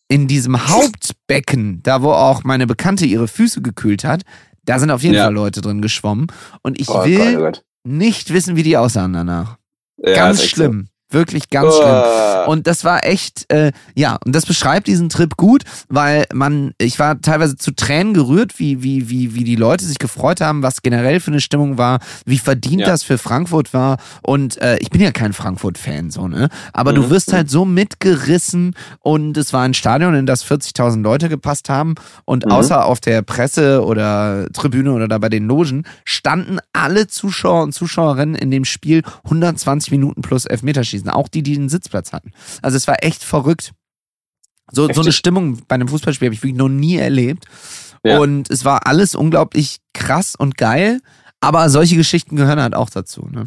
in 0.07 0.27
diesem 0.27 0.67
Hauptbecken, 0.69 1.81
da 1.81 2.03
wo 2.03 2.11
auch 2.11 2.43
meine 2.43 2.67
Bekannte 2.67 3.05
ihre 3.05 3.27
Füße 3.27 3.61
gekühlt 3.63 4.03
hat, 4.03 4.21
da 4.65 4.79
sind 4.79 4.91
auf 4.91 5.03
jeden 5.03 5.15
Ja. 5.15 5.25
Fall 5.25 5.33
Leute 5.33 5.61
drin 5.61 5.81
geschwommen. 5.81 6.27
Und 6.61 6.79
ich 6.79 6.89
Oh 6.89 7.03
will 7.05 7.17
Gott, 7.17 7.35
oh 7.35 7.39
Gott. 7.39 7.63
nicht 7.83 8.33
wissen, 8.33 8.55
wie 8.55 8.63
die 8.63 8.77
aussahen 8.77 9.13
danach. 9.13 9.57
Ja, 9.97 10.13
ganz 10.15 10.43
schlimm. 10.43 10.87
Wirklich 11.13 11.49
ganz 11.49 11.77
schlimm. 11.77 12.01
Und 12.47 12.67
das 12.67 12.83
war 12.83 13.05
echt, 13.05 13.51
äh, 13.51 13.71
ja, 13.95 14.17
und 14.25 14.35
das 14.35 14.45
beschreibt 14.45 14.87
diesen 14.87 15.09
Trip 15.09 15.37
gut, 15.37 15.63
weil 15.89 16.25
man, 16.33 16.73
ich 16.77 16.99
war 16.99 17.21
teilweise 17.21 17.55
zu 17.55 17.71
Tränen 17.71 18.13
gerührt, 18.13 18.59
wie, 18.59 18.83
wie, 18.83 19.09
wie, 19.09 19.35
wie 19.35 19.43
die 19.43 19.55
Leute 19.55 19.85
sich 19.85 19.99
gefreut 19.99 20.41
haben, 20.41 20.63
was 20.63 20.81
generell 20.81 21.19
für 21.19 21.31
eine 21.31 21.39
Stimmung 21.41 21.77
war, 21.77 21.99
wie 22.25 22.37
verdient 22.39 22.81
Ja. 22.81 22.87
das 22.87 23.03
für 23.03 23.17
Frankfurt 23.17 23.73
war. 23.73 23.97
Und 24.23 24.57
äh, 24.61 24.77
ich 24.79 24.89
bin 24.89 25.01
ja 25.01 25.11
kein 25.11 25.33
Frankfurt-Fan, 25.33 26.09
so, 26.11 26.27
ne? 26.27 26.49
Aber 26.73 26.93
du 26.93 27.03
Mhm. 27.03 27.09
wirst 27.11 27.31
halt 27.33 27.49
so 27.49 27.63
mitgerissen 27.65 28.75
und 28.99 29.37
es 29.37 29.53
war 29.53 29.61
ein 29.63 29.73
Stadion, 29.73 30.13
in 30.15 30.25
das 30.25 30.43
40.000 30.43 31.01
Leute 31.03 31.29
gepasst 31.29 31.69
haben 31.69 31.95
und 32.25 32.45
Mhm. 32.45 32.51
außer 32.51 32.85
auf 32.85 32.99
der 32.99 33.21
Presse 33.21 33.83
oder 33.85 34.47
Tribüne 34.53 34.91
oder 34.93 35.07
da 35.07 35.17
bei 35.17 35.29
den 35.29 35.45
Logen 35.47 35.83
standen 36.05 36.59
alle 36.73 37.07
Zuschauer 37.07 37.63
und 37.63 37.73
Zuschauerinnen 37.73 38.35
in 38.35 38.51
dem 38.51 38.65
Spiel 38.65 39.03
120 39.25 39.91
Minuten 39.91 40.21
plus 40.21 40.45
Elfmeterschießen, 40.45 41.02
auch 41.09 41.27
die, 41.27 41.43
die 41.43 41.55
einen 41.55 41.69
Sitzplatz 41.69 42.13
hatten. 42.13 42.31
Also 42.61 42.77
es 42.77 42.87
war 42.87 43.03
echt 43.03 43.23
verrückt. 43.23 43.71
So, 44.71 44.91
so 44.91 45.01
eine. 45.01 45.11
Stimmung 45.11 45.59
bei 45.67 45.75
einem 45.75 45.87
Fußballspiel 45.87 46.27
habe 46.27 46.35
ich 46.35 46.41
wirklich 46.43 46.57
noch 46.57 46.69
nie 46.69 46.97
erlebt. 46.97 47.45
Ja. 48.05 48.19
Und 48.19 48.49
es 48.49 48.65
war 48.65 48.87
alles 48.87 49.15
unglaublich 49.15 49.79
krass 49.93 50.35
und 50.35 50.57
geil. 50.57 50.99
Aber 51.41 51.69
solche 51.69 51.95
Geschichten 51.95 52.35
gehören 52.35 52.61
halt 52.61 52.73
auch 52.73 52.89
dazu. 52.89 53.27
Ne? 53.29 53.45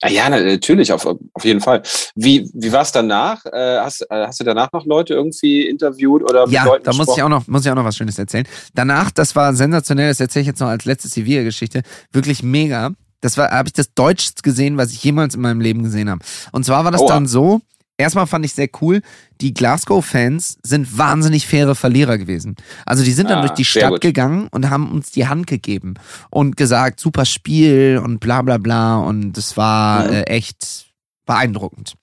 Ah, 0.00 0.08
Ja, 0.08 0.28
na, 0.28 0.40
natürlich, 0.40 0.92
auf, 0.92 1.06
auf 1.06 1.44
jeden 1.44 1.60
Fall. 1.60 1.82
Wie, 2.14 2.50
wie 2.54 2.72
war 2.72 2.82
es 2.82 2.92
danach? 2.92 3.44
Äh, 3.46 3.78
hast, 3.78 4.02
äh, 4.02 4.26
hast 4.26 4.40
du 4.40 4.44
danach 4.44 4.72
noch 4.72 4.86
Leute 4.86 5.14
irgendwie 5.14 5.66
interviewt 5.66 6.22
oder 6.22 6.46
mit 6.46 6.54
Ja, 6.54 6.64
Leuten 6.64 6.84
da 6.84 6.92
muss 6.92 7.16
ich 7.16 7.22
auch 7.22 7.28
noch, 7.28 7.46
muss 7.46 7.64
ich 7.64 7.70
auch 7.70 7.76
noch 7.76 7.84
was 7.84 7.96
Schönes 7.96 8.18
erzählen. 8.18 8.46
Danach, 8.74 9.10
das 9.10 9.34
war 9.34 9.54
sensationell, 9.54 10.08
das 10.08 10.20
erzähle 10.20 10.42
ich 10.42 10.46
jetzt 10.48 10.60
noch 10.60 10.68
als 10.68 10.84
letzte 10.84 11.08
Sevilla-Geschichte, 11.08 11.82
wirklich 12.12 12.42
mega. 12.42 12.92
Das 13.20 13.36
war, 13.36 13.50
habe 13.50 13.68
ich 13.68 13.72
das 13.72 13.92
Deutschste 13.94 14.42
gesehen, 14.42 14.76
was 14.76 14.92
ich 14.92 15.02
jemals 15.02 15.34
in 15.34 15.40
meinem 15.40 15.60
Leben 15.60 15.82
gesehen 15.82 16.08
habe. 16.10 16.20
Und 16.52 16.64
zwar 16.64 16.84
war 16.84 16.92
das 16.92 17.00
Oha. 17.00 17.14
dann 17.14 17.26
so, 17.26 17.60
erstmal 17.96 18.26
fand 18.28 18.44
ich 18.44 18.52
sehr 18.54 18.68
cool, 18.80 19.02
die 19.40 19.52
Glasgow-Fans 19.54 20.58
sind 20.62 20.96
wahnsinnig 20.98 21.46
faire 21.46 21.74
Verlierer 21.74 22.16
gewesen. 22.18 22.54
Also 22.86 23.02
die 23.02 23.10
sind 23.12 23.28
dann 23.30 23.38
Ah, 23.38 23.42
durch 23.42 23.52
die 23.54 23.64
Stadt 23.64 23.90
gut. 23.90 24.00
gegangen 24.02 24.46
und 24.52 24.70
haben 24.70 24.90
uns 24.92 25.10
die 25.10 25.26
Hand 25.26 25.46
gegeben 25.48 25.94
und 26.30 26.56
gesagt, 26.56 27.00
super 27.00 27.24
Spiel 27.24 28.00
und 28.02 28.20
bla 28.20 28.42
bla 28.42 28.58
bla 28.58 28.98
und 28.98 29.36
es 29.36 29.56
war 29.56 30.04
Mhm. 30.04 30.12
äh, 30.12 30.22
echt 30.24 30.86
beeindruckend. 31.26 31.94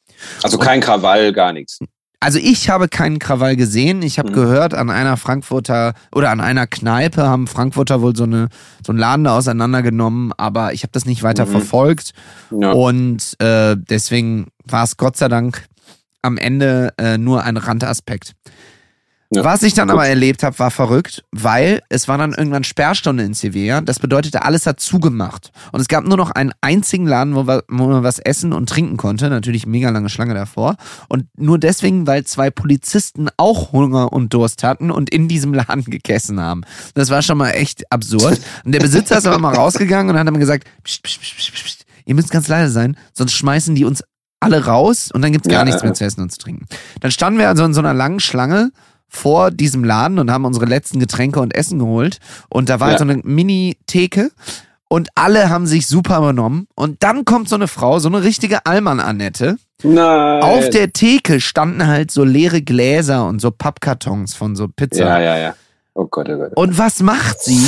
Also 0.43 0.57
kein 0.57 0.81
Krawall, 0.81 1.31
gar 1.33 1.53
nichts. 1.53 1.79
Also 2.25 2.39
ich 2.39 2.69
habe 2.71 2.87
keinen 2.87 3.19
Krawall 3.19 3.55
gesehen. 3.55 4.01
Ich 4.01 4.17
habe 4.17 4.31
Mhm. 4.31 4.33
gehört, 4.33 4.73
an 4.73 4.89
einer 4.89 5.15
Frankfurter 5.15 5.93
oder 6.11 6.31
an 6.31 6.41
einer 6.41 6.65
Kneipe 6.65 7.21
haben 7.27 7.45
Frankfurter 7.45 8.01
wohl 8.01 8.15
so, 8.15 8.23
eine, 8.23 8.47
so 8.83 8.91
einen 8.91 8.97
Laden 8.97 9.25
da 9.25 9.37
auseinandergenommen, 9.37 10.33
aber 10.35 10.73
ich 10.73 10.81
habe 10.81 10.89
das 10.91 11.05
nicht 11.05 11.21
weiter 11.21 11.45
Mhm. 11.45 11.51
verfolgt. 11.51 12.13
Ja. 12.49 12.71
Und 12.71 13.39
äh, 13.39 13.75
deswegen 13.77 14.47
war 14.63 14.83
es 14.85 14.97
Gott 14.97 15.17
sei 15.17 15.27
Dank 15.27 15.65
am 16.23 16.39
Ende 16.39 16.93
äh, 16.97 17.19
nur 17.19 17.43
ein 17.43 17.57
Randaspekt. 17.57 18.33
Ja. 19.31 19.43
Was 19.43 19.63
ich 19.63 19.73
dann 19.73 19.89
aber 19.89 20.07
erlebt 20.07 20.43
habe, 20.43 20.57
war 20.59 20.69
verrückt, 20.69 21.23
weil 21.31 21.81
es 21.89 22.07
war 22.07 22.17
dann 22.17 22.33
irgendwann 22.33 22.63
Sperrstunde 22.63 23.23
in 23.23 23.33
Sevilla. 23.33 23.81
Das 23.81 23.99
bedeutete, 23.99 24.43
alles 24.43 24.67
hat 24.67 24.79
zugemacht. 24.79 25.51
Und 25.71 25.81
es 25.81 25.87
gab 25.87 26.05
nur 26.05 26.17
noch 26.17 26.29
einen 26.31 26.51
einzigen 26.61 27.07
Laden, 27.07 27.35
wo, 27.35 27.47
wo 27.47 27.87
man 27.87 28.03
was 28.03 28.19
essen 28.19 28.53
und 28.53 28.69
trinken 28.69 28.97
konnte. 28.97 29.29
Natürlich 29.29 29.65
mega 29.65 29.89
lange 29.89 30.09
Schlange 30.09 30.35
davor. 30.35 30.75
Und 31.09 31.25
nur 31.37 31.57
deswegen, 31.57 32.05
weil 32.05 32.23
zwei 32.25 32.51
Polizisten 32.51 33.27
auch 33.37 33.71
Hunger 33.71 34.13
und 34.13 34.33
Durst 34.33 34.63
hatten 34.63 34.91
und 34.91 35.09
in 35.09 35.27
diesem 35.27 35.53
Laden 35.53 35.85
gegessen 35.85 36.39
haben. 36.39 36.61
Das 36.93 37.09
war 37.09 37.23
schon 37.23 37.39
mal 37.39 37.49
echt 37.51 37.91
absurd. 37.91 38.39
Und 38.63 38.71
der 38.73 38.79
Besitzer 38.79 39.17
ist 39.17 39.25
aber 39.25 39.39
mal 39.39 39.55
rausgegangen 39.55 40.11
und 40.13 40.19
hat 40.19 40.27
dann 40.27 40.39
gesagt, 40.39 40.67
pst, 40.83 41.03
pst, 41.03 41.21
pst, 41.21 41.37
pst, 41.37 41.53
pst, 41.53 41.85
ihr 42.05 42.13
müsst 42.15 42.31
ganz 42.31 42.47
leise 42.47 42.71
sein, 42.71 42.95
sonst 43.13 43.33
schmeißen 43.33 43.73
die 43.75 43.85
uns 43.85 44.03
alle 44.39 44.65
raus 44.65 45.11
und 45.11 45.21
dann 45.21 45.31
gibt's 45.31 45.47
gar 45.47 45.59
Ja, 45.59 45.65
nichts 45.65 45.81
ja, 45.81 45.87
mehr 45.87 45.93
zu 45.95 46.05
essen 46.05 46.21
und 46.21 46.31
zu 46.31 46.37
trinken. 46.37 46.67
Dann 46.99 47.11
standen 47.11 47.39
wir 47.39 47.49
also 47.49 47.63
in 47.63 47.73
so 47.73 47.79
einer 47.79 47.93
langen 47.93 48.19
Schlange 48.19 48.71
vor 49.15 49.51
diesem 49.51 49.83
Laden 49.83 50.19
und 50.19 50.31
haben 50.31 50.45
unsere 50.45 50.65
letzten 50.65 50.99
Getränke 50.99 51.39
und 51.39 51.55
Essen 51.55 51.79
geholt. 51.79 52.19
Und 52.49 52.69
da 52.69 52.79
war 52.79 52.87
halt 52.89 52.99
Ja. 52.99 53.05
so 53.05 53.11
eine 53.11 53.21
Mini-Theke 53.23 54.31
und 54.87 55.09
alle 55.15 55.49
haben 55.49 55.65
sich 55.67 55.87
super 55.87 56.21
benommen. 56.21 56.67
Und 56.75 57.01
dann 57.03 57.25
kommt 57.25 57.49
so 57.49 57.55
eine 57.55 57.67
Frau, 57.67 57.99
so 57.99 58.07
eine 58.09 58.23
richtige 58.23 58.65
Allmann-Annette. 58.65 59.57
Nein. 59.83 60.41
Auf 60.43 60.69
der 60.69 60.93
Theke 60.93 61.41
standen 61.41 61.87
halt 61.87 62.11
so 62.11 62.23
leere 62.23 62.61
Gläser 62.61 63.27
und 63.27 63.39
so 63.41 63.51
Pappkartons 63.51 64.33
von 64.33 64.55
so 64.55 64.67
Pizza. 64.67 65.05
Ja, 65.05 65.19
ja, 65.19 65.37
ja. 65.37 65.55
Oh 65.93 66.05
Gott, 66.05 66.29
oh 66.29 66.37
Gott. 66.37 66.51
Und 66.55 66.77
was 66.77 67.01
macht 67.01 67.41
sie? 67.41 67.65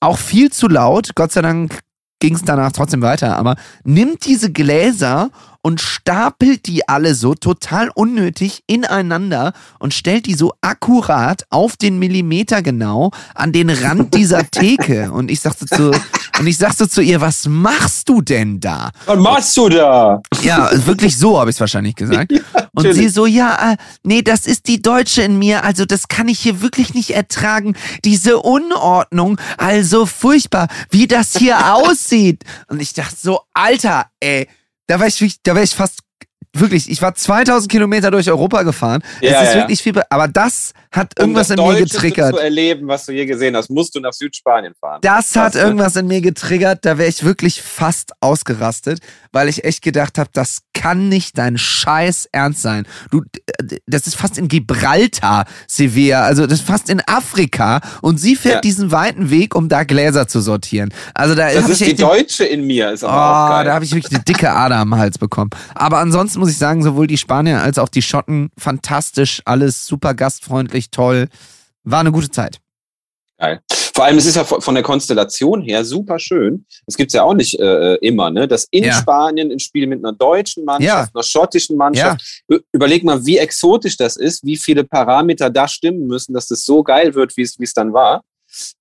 Auch 0.00 0.18
viel 0.18 0.50
zu 0.52 0.68
laut. 0.68 1.10
Gott 1.14 1.32
sei 1.32 1.42
Dank 1.42 1.78
ging 2.20 2.34
es 2.34 2.42
danach 2.42 2.72
trotzdem 2.72 3.02
weiter. 3.02 3.36
Aber 3.36 3.56
nimmt 3.84 4.26
diese 4.26 4.50
Gläser 4.50 5.30
und 5.62 5.80
stapelt 5.80 6.66
die 6.66 6.88
alle 6.88 7.14
so 7.14 7.34
total 7.34 7.90
unnötig 7.94 8.62
ineinander 8.66 9.54
und 9.78 9.94
stellt 9.94 10.26
die 10.26 10.34
so 10.34 10.52
akkurat 10.60 11.46
auf 11.48 11.76
den 11.76 11.98
Millimeter 11.98 12.60
genau 12.60 13.12
an 13.34 13.52
den 13.52 13.70
Rand 13.70 14.14
dieser 14.14 14.44
Theke. 14.50 15.10
Und 15.10 15.30
ich 15.30 15.40
sagte 15.40 15.64
zu, 15.64 15.92
und 16.38 16.46
ich 16.46 16.58
sagte 16.58 16.88
zu 16.88 17.00
ihr, 17.00 17.20
was 17.20 17.46
machst 17.46 18.08
du 18.08 18.20
denn 18.20 18.58
da? 18.58 18.90
Was 19.06 19.18
machst 19.18 19.56
du 19.56 19.68
da? 19.68 20.20
Ja, 20.42 20.68
wirklich 20.86 21.16
so 21.16 21.38
habe 21.38 21.50
ich 21.50 21.56
es 21.56 21.60
wahrscheinlich 21.60 21.94
gesagt. 21.94 22.32
Und 22.32 22.42
natürlich. 22.74 22.96
sie 22.98 23.08
so, 23.08 23.26
ja, 23.26 23.72
äh, 23.72 23.76
nee, 24.02 24.22
das 24.22 24.46
ist 24.46 24.66
die 24.66 24.82
Deutsche 24.82 25.22
in 25.22 25.38
mir, 25.38 25.64
also 25.64 25.84
das 25.84 26.08
kann 26.08 26.26
ich 26.28 26.40
hier 26.40 26.60
wirklich 26.60 26.92
nicht 26.94 27.10
ertragen. 27.10 27.76
Diese 28.04 28.38
Unordnung, 28.40 29.40
also 29.58 30.06
furchtbar, 30.06 30.68
wie 30.90 31.06
das 31.06 31.36
hier 31.36 31.74
aussieht. 31.74 32.42
Und 32.68 32.82
ich 32.82 32.94
dachte 32.94 33.16
so, 33.16 33.40
Alter, 33.52 34.06
ey, 34.18 34.48
da 34.88 34.98
war 34.98 35.06
ich, 35.06 35.36
da 35.42 35.54
war 35.54 35.62
ich 35.62 35.74
fast, 35.74 36.00
wirklich, 36.54 36.90
ich 36.90 37.02
war 37.02 37.14
2000 37.14 37.70
Kilometer 37.70 38.10
durch 38.10 38.28
Europa 38.30 38.62
gefahren. 38.62 39.02
Ja, 39.20 39.42
es 39.42 39.48
ist 39.48 39.54
ja. 39.54 39.60
wirklich 39.62 39.82
viel, 39.82 39.92
be- 39.92 40.10
aber 40.10 40.28
das 40.28 40.72
hat 40.92 41.18
irgendwas 41.18 41.50
um 41.50 41.54
in 41.54 41.56
das 41.58 41.66
mir 41.66 41.72
Deutscheste 41.80 41.96
getriggert. 41.96 42.34
zu 42.36 42.40
erleben, 42.42 42.88
was 42.88 43.06
du 43.06 43.12
je 43.12 43.26
gesehen 43.26 43.56
hast, 43.56 43.68
musst 43.70 43.94
du 43.94 44.00
nach 44.00 44.12
Südspanien 44.12 44.74
fahren. 44.80 45.00
Das 45.02 45.34
hat 45.36 45.54
ne? 45.54 45.60
irgendwas 45.60 45.96
in 45.96 46.06
mir 46.06 46.20
getriggert, 46.20 46.84
da 46.84 46.98
wäre 46.98 47.08
ich 47.08 47.24
wirklich 47.24 47.60
fast 47.62 48.12
ausgerastet, 48.20 49.00
weil 49.32 49.48
ich 49.48 49.64
echt 49.64 49.82
gedacht 49.82 50.18
habe, 50.18 50.30
das 50.32 50.60
kann 50.72 51.08
nicht 51.08 51.36
dein 51.38 51.58
Scheiß 51.58 52.28
Ernst 52.32 52.62
sein. 52.62 52.86
Du, 53.10 53.22
das 53.86 54.06
ist 54.06 54.14
fast 54.16 54.38
in 54.38 54.48
Gibraltar, 54.48 55.44
Sevilla, 55.66 56.22
also 56.24 56.46
das 56.46 56.60
ist 56.60 56.66
fast 56.66 56.88
in 56.90 57.00
Afrika 57.06 57.80
und 58.02 58.18
sie 58.20 58.36
fährt 58.36 58.56
Ja. 58.56 58.60
diesen 58.60 58.92
weiten 58.92 59.30
Weg, 59.30 59.54
um 59.54 59.68
da 59.68 59.84
Gläser 59.84 60.28
zu 60.28 60.40
sortieren. 60.40 60.92
Also 61.14 61.34
da 61.34 61.52
Das 61.52 61.68
ist 61.68 61.80
ich 61.80 61.88
die 61.90 61.94
Deutsche 61.96 62.44
in 62.44 62.66
mir, 62.66 62.92
ist 62.92 63.02
Oh, 63.04 63.08
aber 63.08 63.44
auch 63.46 63.48
geil. 63.50 63.64
da 63.64 63.74
habe 63.74 63.84
ich 63.84 63.92
wirklich 63.94 64.14
eine 64.14 64.22
dicke 64.24 64.50
Ader 64.50 64.76
am 64.76 64.94
Hals 64.96 65.18
bekommen. 65.18 65.50
Aber 65.74 65.98
ansonsten 65.98 66.43
muss 66.44 66.52
ich 66.52 66.58
sagen, 66.58 66.82
sowohl 66.82 67.06
die 67.06 67.16
Spanier 67.16 67.62
als 67.62 67.78
auch 67.78 67.88
die 67.88 68.02
Schotten, 68.02 68.50
fantastisch, 68.58 69.40
alles 69.46 69.86
super 69.86 70.12
gastfreundlich, 70.12 70.90
toll. 70.90 71.28
War 71.84 72.00
eine 72.00 72.12
gute 72.12 72.30
Zeit. 72.30 72.60
Geil. 73.38 73.60
Vor 73.94 74.04
allem, 74.04 74.18
es 74.18 74.26
ist 74.26 74.36
ja 74.36 74.44
von 74.44 74.74
der 74.74 74.84
Konstellation 74.84 75.62
her 75.62 75.84
super 75.86 76.18
schön. 76.18 76.66
Das 76.84 76.96
gibt's 76.98 77.14
ja 77.14 77.22
auch 77.22 77.32
nicht 77.32 77.58
äh, 77.58 77.94
immer, 77.96 78.28
ne? 78.30 78.46
Dass 78.46 78.66
in 78.70 78.84
Ja. 78.84 78.92
Spanien 78.92 79.50
ein 79.50 79.58
Spiel 79.58 79.86
mit 79.86 80.04
einer 80.04 80.12
deutschen 80.12 80.66
Mannschaft, 80.66 81.14
einer 81.14 81.22
schottischen 81.22 81.78
Mannschaft. 81.78 82.42
Ü- 82.52 82.60
Überleg 82.72 83.04
mal, 83.04 83.24
wie 83.24 83.38
exotisch 83.38 83.96
das 83.96 84.16
ist, 84.16 84.44
wie 84.44 84.56
viele 84.58 84.84
Parameter 84.84 85.48
da 85.48 85.66
stimmen 85.66 86.06
müssen, 86.06 86.34
dass 86.34 86.48
das 86.48 86.64
so 86.66 86.82
geil 86.82 87.14
wird, 87.14 87.34
wie 87.38 87.42
es 87.42 87.58
wie 87.58 87.64
es 87.64 87.72
dann 87.72 87.94
war. 87.94 88.22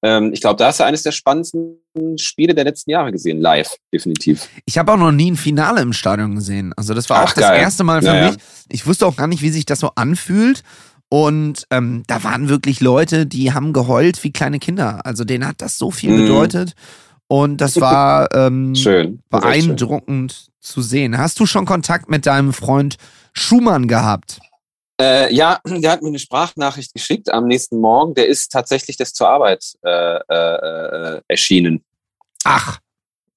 Ähm, 0.01 0.31
ich 0.33 0.41
glaube, 0.41 0.57
da 0.57 0.67
hast 0.67 0.79
du 0.79 0.85
eines 0.85 1.03
der 1.03 1.11
spannendsten 1.11 1.77
Spiele 2.17 2.53
der 2.53 2.63
letzten 2.65 2.91
Jahre 2.91 3.11
gesehen, 3.11 3.39
live, 3.41 3.75
definitiv. 3.93 4.47
Ich 4.65 4.77
habe 4.77 4.91
auch 4.93 4.97
noch 4.97 5.11
nie 5.11 5.31
ein 5.31 5.37
Finale 5.37 5.81
im 5.81 5.93
Stadion 5.93 6.35
gesehen. 6.35 6.73
Also 6.75 6.93
das 6.93 7.09
war 7.09 7.17
Ach, 7.19 7.23
auch 7.29 7.33
das 7.33 7.43
geil. 7.43 7.61
erste 7.61 7.83
Mal 7.83 8.01
für 8.01 8.07
Ja, 8.07 8.15
ja. 8.15 8.27
mich. 8.31 8.37
Ich 8.69 8.85
wusste 8.87 9.05
auch 9.05 9.15
gar 9.15 9.27
nicht, 9.27 9.41
wie 9.41 9.49
sich 9.49 9.65
das 9.65 9.79
so 9.79 9.91
anfühlt. 9.95 10.63
Und 11.09 11.65
ähm, 11.69 12.03
da 12.07 12.23
waren 12.23 12.49
wirklich 12.49 12.79
Leute, 12.81 13.25
die 13.27 13.53
haben 13.53 13.71
geheult 13.73 14.23
wie 14.23 14.31
kleine 14.31 14.57
Kinder. 14.59 15.05
Also 15.05 15.23
denen 15.23 15.45
hat 15.47 15.61
das 15.61 15.77
so 15.77 15.91
viel 15.91 16.11
Mhm. 16.11 16.21
bedeutet. 16.23 16.73
Und 17.27 17.57
das 17.61 17.79
war 17.79 18.27
ähm, 18.35 18.73
Schön. 18.75 19.05
Ist 19.05 19.13
echt 19.13 19.21
schön. 19.21 19.29
beeindruckend 19.29 20.47
zu 20.59 20.81
sehen. 20.81 21.17
Hast 21.17 21.39
du 21.39 21.45
schon 21.45 21.65
Kontakt 21.65 22.09
mit 22.09 22.25
deinem 22.25 22.51
Freund 22.53 22.97
Schumann 23.33 23.87
gehabt? 23.87 24.39
Äh, 24.99 25.33
ja, 25.33 25.59
der 25.65 25.91
hat 25.91 26.01
mir 26.01 26.09
eine 26.09 26.19
Sprachnachricht 26.19 26.93
geschickt 26.93 27.29
am 27.31 27.47
nächsten 27.47 27.77
Morgen. 27.79 28.13
Der 28.13 28.27
ist 28.27 28.51
tatsächlich 28.51 28.97
das 28.97 29.13
zur 29.13 29.29
Arbeit 29.29 29.63
äh, 29.83 29.89
äh, 29.89 31.15
äh, 31.17 31.21
erschienen. 31.27 31.83
Ach, 32.43 32.79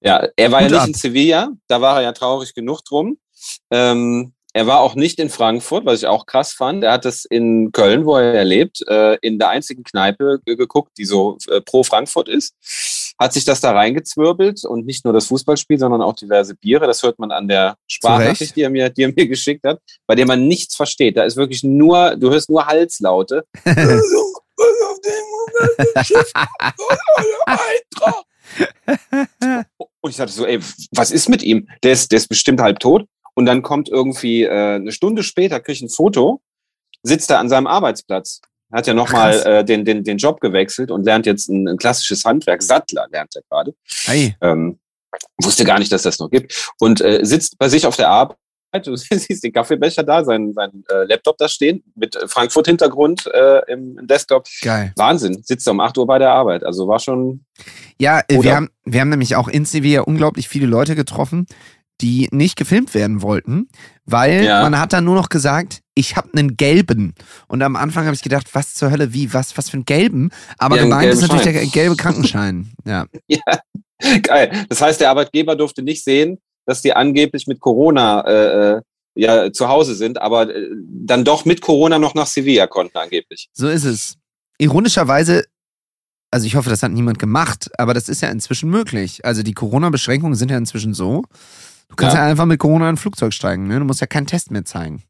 Ja, 0.01 0.27
er 0.35 0.51
war 0.51 0.61
Hut 0.63 0.71
ja 0.71 0.75
nicht 0.75 0.81
ab. 0.81 0.87
in 0.87 0.93
Sevilla, 0.93 1.49
da 1.67 1.81
war 1.81 1.97
er 1.97 2.03
ja 2.03 2.11
traurig 2.11 2.53
genug 2.53 2.83
drum. 2.83 3.17
Ähm, 3.71 4.33
er 4.53 4.65
war 4.65 4.79
auch 4.79 4.95
nicht 4.95 5.19
in 5.19 5.29
Frankfurt, 5.29 5.85
was 5.85 5.99
ich 5.99 6.07
auch 6.07 6.25
krass 6.25 6.51
fand. 6.53 6.83
Er 6.83 6.93
hat 6.93 7.05
es 7.05 7.25
in 7.25 7.71
Köln, 7.71 8.05
wo 8.05 8.15
er 8.17 8.43
lebt, 8.43 8.81
äh, 8.87 9.15
in 9.21 9.37
der 9.37 9.49
einzigen 9.49 9.83
Kneipe 9.83 10.39
ge- 10.45 10.55
geguckt, 10.55 10.97
die 10.97 11.05
so 11.05 11.37
äh, 11.49 11.61
pro 11.61 11.83
Frankfurt 11.83 12.27
ist. 12.27 12.55
Hat 13.19 13.33
sich 13.33 13.45
das 13.45 13.61
da 13.61 13.71
reingezwirbelt 13.71 14.63
und 14.65 14.85
nicht 14.85 15.03
nur 15.03 15.13
das 15.13 15.27
Fußballspiel, 15.27 15.79
sondern 15.79 16.01
auch 16.01 16.13
diverse 16.13 16.55
Biere. 16.55 16.85
Das 16.85 17.01
hört 17.03 17.17
man 17.17 17.31
an 17.31 17.47
der 17.47 17.77
Sprachnachricht, 17.87 18.55
die 18.55 18.61
er, 18.61 18.69
mir, 18.69 18.89
die 18.89 19.03
er 19.03 19.13
mir 19.15 19.27
geschickt 19.27 19.65
hat, 19.65 19.79
bei 20.05 20.15
der 20.15 20.27
man 20.27 20.47
nichts 20.47 20.75
versteht. 20.75 21.17
Da 21.17 21.23
ist 21.23 21.35
wirklich 21.35 21.63
nur, 21.63 22.15
du 22.15 22.29
hörst 22.29 22.49
nur 22.49 22.67
Halslaute. 22.67 23.45
Und 30.01 30.11
ich 30.11 30.17
dachte 30.17 30.31
so, 30.31 30.45
ey, 30.45 30.59
was 30.91 31.11
ist 31.11 31.29
mit 31.29 31.43
ihm? 31.43 31.67
Der 31.83 31.93
ist, 31.93 32.11
der 32.11 32.17
ist 32.17 32.27
bestimmt 32.27 32.61
halb 32.61 32.79
tot. 32.79 33.05
Und 33.33 33.45
dann 33.45 33.61
kommt 33.61 33.89
irgendwie 33.89 34.43
äh, 34.43 34.75
eine 34.75 34.91
Stunde 34.91 35.23
später, 35.23 35.59
kriege 35.59 35.73
ich 35.73 35.81
ein 35.81 35.89
Foto, 35.89 36.41
sitzt 37.03 37.29
er 37.29 37.39
an 37.39 37.49
seinem 37.49 37.67
Arbeitsplatz. 37.67 38.41
Hat 38.71 38.87
ja 38.87 38.93
nochmal 38.93 39.39
äh, 39.45 39.63
den, 39.63 39.85
den, 39.85 40.03
den 40.03 40.17
Job 40.17 40.41
gewechselt 40.41 40.91
und 40.91 41.05
lernt 41.05 41.25
jetzt 41.25 41.49
ein, 41.49 41.67
ein 41.67 41.77
klassisches 41.77 42.25
Handwerk. 42.25 42.61
Sattler 42.61 43.07
lernt 43.11 43.35
er 43.35 43.41
gerade. 43.49 43.73
hey. 44.05 44.35
Ähm, 44.41 44.79
wusste 45.41 45.63
gar 45.63 45.79
nicht, 45.79 45.91
dass 45.91 46.03
das 46.03 46.19
noch 46.19 46.29
gibt. 46.29 46.71
Und 46.79 47.01
äh, 47.01 47.19
sitzt 47.23 47.57
bei 47.57 47.69
sich 47.69 47.85
auf 47.85 47.95
der 47.95 48.09
Arbeit. 48.09 48.37
Du 48.83 48.95
siehst 48.95 49.43
den 49.43 49.53
Kaffeebecher 49.53 50.03
da, 50.03 50.23
sein, 50.23 50.53
sein 50.53 50.83
äh, 50.89 51.05
Laptop 51.05 51.37
da 51.37 51.47
stehen, 51.47 51.83
mit 51.95 52.15
äh, 52.15 52.27
Frankfurt-Hintergrund 52.27 53.25
äh, 53.33 53.61
im 53.71 54.05
Desktop. 54.05 54.45
Geil. 54.61 54.91
Wahnsinn. 54.97 55.41
Sitzt 55.41 55.67
er 55.67 55.71
um 55.71 55.79
8 55.79 55.97
Uhr 55.97 56.05
bei 56.05 56.19
der 56.19 56.31
Arbeit. 56.31 56.63
Also 56.63 56.87
war 56.87 56.99
schon 56.99 57.45
Ja, 57.99 58.21
äh, 58.27 58.43
wir 58.43 58.55
haben, 58.55 58.69
wir 58.83 58.99
haben 59.01 59.09
nämlich 59.09 59.35
auch 59.35 59.47
in 59.47 59.65
Sevilla 59.65 60.01
unglaublich 60.01 60.47
viele 60.49 60.67
Leute 60.67 60.95
getroffen, 60.95 61.47
die 62.01 62.27
nicht 62.31 62.55
gefilmt 62.57 62.93
werden 62.93 63.21
wollten, 63.21 63.67
weil 64.05 64.43
Ja. 64.45 64.61
man 64.61 64.79
hat 64.79 64.93
dann 64.93 65.03
nur 65.05 65.15
noch 65.15 65.29
gesagt, 65.29 65.81
ich 65.95 66.15
habe 66.15 66.29
einen 66.35 66.55
gelben. 66.57 67.15
Und 67.47 67.61
am 67.63 67.75
Anfang 67.75 68.05
habe 68.05 68.15
ich 68.15 68.21
gedacht, 68.21 68.53
was 68.53 68.73
zur 68.75 68.91
Hölle, 68.91 69.13
wie, 69.13 69.33
was, 69.33 69.57
was 69.57 69.69
für 69.69 69.77
einen 69.77 69.85
gelben? 69.85 70.29
Aber 70.59 70.75
Ja, 70.77 70.83
gemeint 70.83 71.11
ist 71.11 71.21
natürlich 71.21 71.43
Schein. 71.43 71.53
der 71.53 71.65
gelbe 71.65 71.95
Krankenschein. 71.95 72.71
Ja. 72.85 73.07
Geil. 74.21 74.65
Das 74.69 74.79
heißt, 74.81 75.01
der 75.01 75.09
Arbeitgeber 75.09 75.55
durfte 75.55 75.81
nicht 75.81 76.03
sehen, 76.03 76.37
dass 76.67 76.81
die 76.83 76.93
angeblich 76.93 77.47
mit 77.47 77.59
Corona 77.59 78.21
äh, 78.27 78.73
äh, 78.77 78.81
ja 79.15 79.51
zu 79.51 79.67
Hause 79.67 79.95
sind, 79.95 80.21
aber 80.21 80.53
äh, 80.55 80.67
dann 80.87 81.23
doch 81.25 81.45
mit 81.45 81.61
Corona 81.61 81.97
noch 81.97 82.13
nach 82.13 82.27
Sevilla 82.27 82.67
konnten 82.67 82.97
angeblich. 82.97 83.49
So 83.53 83.67
ist 83.67 83.85
es. 83.85 84.17
Ironischerweise, 84.59 85.45
also 86.29 86.45
ich 86.45 86.55
hoffe, 86.55 86.69
das 86.69 86.83
hat 86.83 86.91
niemand 86.91 87.17
gemacht, 87.17 87.69
aber 87.79 87.93
das 87.95 88.07
ist 88.09 88.21
ja 88.21 88.29
inzwischen 88.29 88.69
möglich. 88.69 89.25
Also 89.25 89.41
die 89.41 89.53
Corona-Beschränkungen 89.53 90.35
sind 90.35 90.51
ja 90.51 90.57
inzwischen 90.57 90.93
so. 90.93 91.23
Du 91.89 91.95
kannst 91.95 92.15
ja. 92.15 92.23
Ja. 92.23 92.29
einfach 92.29 92.45
mit 92.45 92.59
Corona 92.59 92.85
in 92.89 92.95
ein 92.95 92.97
Flugzeug 92.97 93.33
steigen, 93.33 93.67
ne? 93.67 93.79
Du 93.79 93.85
musst 93.85 94.01
ja 94.01 94.07
keinen 94.07 94.27
Test 94.27 94.51
mehr 94.51 94.65
zeigen. 94.65 95.03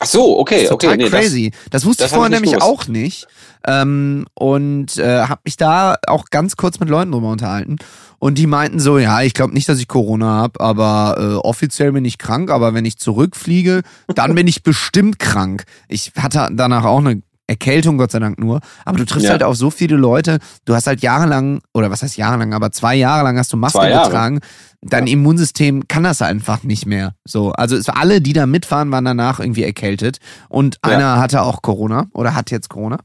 Ach 0.00 0.06
so, 0.06 0.38
okay, 0.38 0.54
Das 0.56 0.64
ist 0.64 0.70
okay. 0.72 0.86
total 0.86 0.96
nee, 0.98 1.08
crazy. 1.10 1.52
Das, 1.70 1.84
wusste 1.84 2.04
das 2.04 2.12
ich 2.12 2.14
vorher 2.16 2.30
ich 2.32 2.40
nämlich 2.40 2.52
gewusst. 2.52 2.70
auch 2.84 2.86
nicht. 2.86 3.26
Ähm, 3.66 4.26
und 4.34 4.96
äh, 4.96 5.22
habe 5.22 5.40
mich 5.44 5.56
da 5.56 5.96
auch 6.06 6.26
ganz 6.30 6.56
kurz 6.56 6.78
mit 6.78 6.88
Leuten 6.88 7.10
drüber 7.10 7.30
unterhalten. 7.32 7.78
Und 8.20 8.38
die 8.38 8.46
meinten 8.46 8.78
so, 8.78 8.98
ja, 8.98 9.22
ich 9.22 9.34
glaube 9.34 9.54
nicht, 9.54 9.68
dass 9.68 9.80
ich 9.80 9.88
Corona 9.88 10.26
habe, 10.26 10.60
aber 10.60 11.16
äh, 11.18 11.34
offiziell 11.44 11.90
bin 11.92 12.04
ich 12.04 12.16
krank, 12.18 12.50
aber 12.50 12.74
wenn 12.74 12.84
ich 12.84 12.98
zurückfliege, 12.98 13.82
dann 14.14 14.36
bin 14.36 14.46
ich 14.46 14.62
bestimmt 14.62 15.18
krank. 15.18 15.64
Ich 15.88 16.12
hatte 16.16 16.48
danach 16.52 16.84
auch 16.84 16.98
eine 16.98 17.20
Erkältung, 17.48 17.98
Gott 17.98 18.12
sei 18.12 18.18
Dank 18.20 18.38
nur. 18.38 18.60
Aber 18.84 18.98
du 18.98 19.04
triffst 19.06 19.24
Ja. 19.24 19.32
halt 19.32 19.42
auch 19.42 19.54
so 19.54 19.70
viele 19.70 19.96
Leute. 19.96 20.38
Du 20.66 20.74
hast 20.74 20.86
halt 20.86 21.00
jahrelang, 21.00 21.60
oder 21.74 21.90
was 21.90 22.02
heißt 22.02 22.16
jahrelang, 22.16 22.52
aber 22.54 22.70
zwei 22.70 22.94
Jahre 22.94 23.24
lang 23.24 23.38
hast 23.38 23.52
du 23.52 23.56
Maske 23.56 23.80
getragen. 23.80 24.38
Dein 24.82 25.06
Ja. 25.06 25.14
Immunsystem 25.14 25.88
kann 25.88 26.04
das 26.04 26.22
einfach 26.22 26.62
nicht 26.62 26.86
mehr. 26.86 27.14
So, 27.26 27.50
also 27.52 27.74
es, 27.74 27.88
alle, 27.88 28.20
die 28.20 28.32
da 28.34 28.46
mitfahren, 28.46 28.92
waren 28.92 29.04
danach 29.04 29.40
irgendwie 29.40 29.64
erkältet. 29.64 30.18
Und 30.48 30.78
Ja. 30.84 30.92
einer 30.92 31.18
hatte 31.18 31.42
auch 31.42 31.62
Corona 31.62 32.06
oder 32.12 32.34
hat 32.34 32.50
jetzt 32.52 32.68
Corona. 32.68 32.98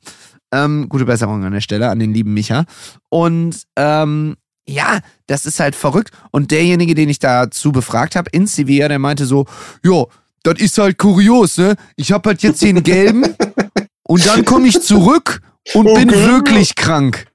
Ähm, 0.54 0.88
gute 0.90 1.06
Besserung 1.06 1.44
an 1.44 1.52
der 1.54 1.62
Stelle 1.62 1.90
an 1.90 1.98
den 1.98 2.14
lieben 2.14 2.34
Micha. 2.36 2.66
Und 3.10 3.64
ähm, 3.76 4.36
ja, 4.68 5.00
das 5.28 5.46
ist 5.46 5.60
halt 5.60 5.74
verrückt. 5.76 6.12
Und 6.32 6.52
derjenige, 6.52 6.94
den 6.96 7.10
ich 7.10 7.20
dazu 7.20 7.72
befragt 7.72 8.16
habe 8.16 8.30
in 8.32 8.46
Sevilla, 8.46 8.88
der 8.88 9.00
meinte 9.00 9.26
so, 9.26 9.46
ja, 9.84 10.04
das 10.44 10.60
ist 10.60 10.78
halt 10.78 10.98
kurios, 10.98 11.58
ne? 11.58 11.76
Ich 11.96 12.12
habe 12.12 12.30
halt 12.30 12.44
jetzt 12.44 12.64
einen 12.64 12.84
gelben 12.84 13.24
und 14.14 14.28
dann 14.28 14.46
komme 14.46 14.68
ich 14.68 14.82
zurück 14.82 15.42
und 15.74 15.86
bin 15.94 16.10
Okay. 16.10 16.28
wirklich 16.28 16.76
krank. 16.76 17.28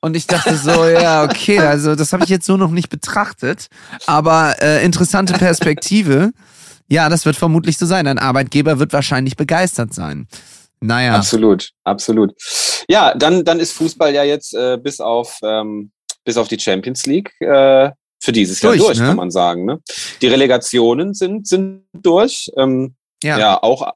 Und 0.00 0.16
ich 0.16 0.26
dachte 0.26 0.56
so, 0.56 0.84
ja, 0.86 1.24
okay, 1.24 1.58
also 1.60 1.94
das 1.94 2.12
habe 2.12 2.24
ich 2.24 2.30
jetzt 2.30 2.44
so 2.44 2.56
noch 2.56 2.70
nicht 2.70 2.90
betrachtet. 2.90 3.68
Aber 4.06 4.56
äh, 4.60 4.84
interessante 4.84 5.32
Perspektive. 5.34 6.32
Ja, 6.88 7.08
das 7.08 7.24
wird 7.24 7.36
vermutlich 7.36 7.78
so 7.78 7.86
sein. 7.86 8.06
Ein 8.06 8.18
Arbeitgeber 8.18 8.78
wird 8.78 8.92
wahrscheinlich 8.92 9.36
begeistert 9.36 9.94
sein. 9.94 10.28
Naja, 10.80 11.14
Absolut, 11.14 11.70
absolut. 11.84 12.32
Ja, 12.88 13.14
dann, 13.14 13.44
dann 13.44 13.60
ist 13.60 13.72
Fußball 13.72 14.12
ja 14.12 14.24
jetzt 14.24 14.54
äh, 14.54 14.76
bis 14.76 15.00
auf 15.00 15.38
ähm, 15.42 15.92
bis 16.24 16.36
auf 16.36 16.48
die 16.48 16.58
Champions 16.58 17.06
League 17.06 17.32
äh, 17.40 17.90
für 18.20 18.32
dieses 18.32 18.60
Jahr 18.60 18.72
Durch, 18.72 18.84
durch, 18.84 18.98
ne? 18.98 19.06
kann 19.06 19.16
man 19.16 19.30
sagen. 19.30 19.64
Ne? 19.64 19.80
Die 20.20 20.26
Relegationen 20.26 21.14
sind 21.14 21.46
sind 21.46 21.84
durch. 21.94 22.50
Ähm, 22.58 22.96
ja. 23.22 23.38
ja. 23.38 23.62
auch 23.62 23.90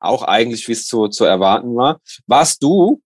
auch 0.00 0.22
eigentlich 0.22 0.66
wie 0.68 0.72
es 0.72 0.86
zu 0.86 1.08
zu 1.08 1.24
erwarten 1.24 1.76
war. 1.76 2.00
Warst 2.26 2.62
du 2.62 3.00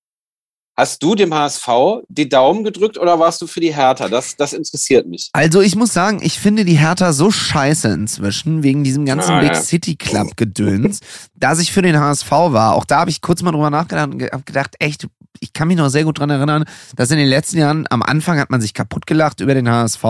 Hast 0.76 1.02
du 1.04 1.14
dem 1.14 1.32
HSV 1.32 1.68
die 2.08 2.28
Daumen 2.28 2.64
gedrückt 2.64 2.98
oder 2.98 3.18
warst 3.20 3.40
du 3.40 3.46
für 3.46 3.60
die 3.60 3.72
Hertha? 3.74 4.08
Das, 4.08 4.34
das 4.36 4.52
interessiert 4.52 5.06
mich. 5.06 5.30
Also 5.32 5.60
ich 5.60 5.76
muss 5.76 5.92
sagen, 5.92 6.18
ich 6.20 6.38
finde 6.40 6.64
die 6.64 6.74
Hertha 6.78 7.12
so 7.12 7.30
scheiße 7.30 7.88
inzwischen, 7.88 8.64
wegen 8.64 8.82
diesem 8.82 9.06
ganzen 9.06 9.32
Ah, 9.34 9.40
Big 9.40 9.50
ja. 9.54 9.60
City 9.62 9.94
Club 9.94 10.36
Gedöns, 10.36 10.98
dass 11.36 11.60
ich 11.60 11.70
für 11.72 11.82
den 11.82 11.98
HSV 12.00 12.28
war. 12.30 12.74
Auch 12.74 12.84
da 12.84 13.00
habe 13.00 13.10
ich 13.10 13.20
kurz 13.20 13.40
mal 13.42 13.52
drüber 13.52 13.70
nachgedacht 13.70 14.12
und 14.14 14.22
hab 14.24 14.44
gedacht, 14.46 14.74
echt, 14.80 15.06
ich 15.38 15.52
kann 15.52 15.68
mich 15.68 15.76
noch 15.76 15.90
sehr 15.90 16.02
gut 16.04 16.18
dran 16.18 16.30
erinnern, 16.30 16.64
dass 16.96 17.10
in 17.12 17.18
den 17.18 17.28
letzten 17.28 17.58
Jahren, 17.58 17.86
am 17.90 18.02
Anfang 18.02 18.38
hat 18.40 18.50
man 18.50 18.60
sich 18.60 18.74
kaputt 18.74 19.06
gelacht 19.06 19.38
über 19.40 19.54
den 19.54 19.68
HSV. 19.70 20.02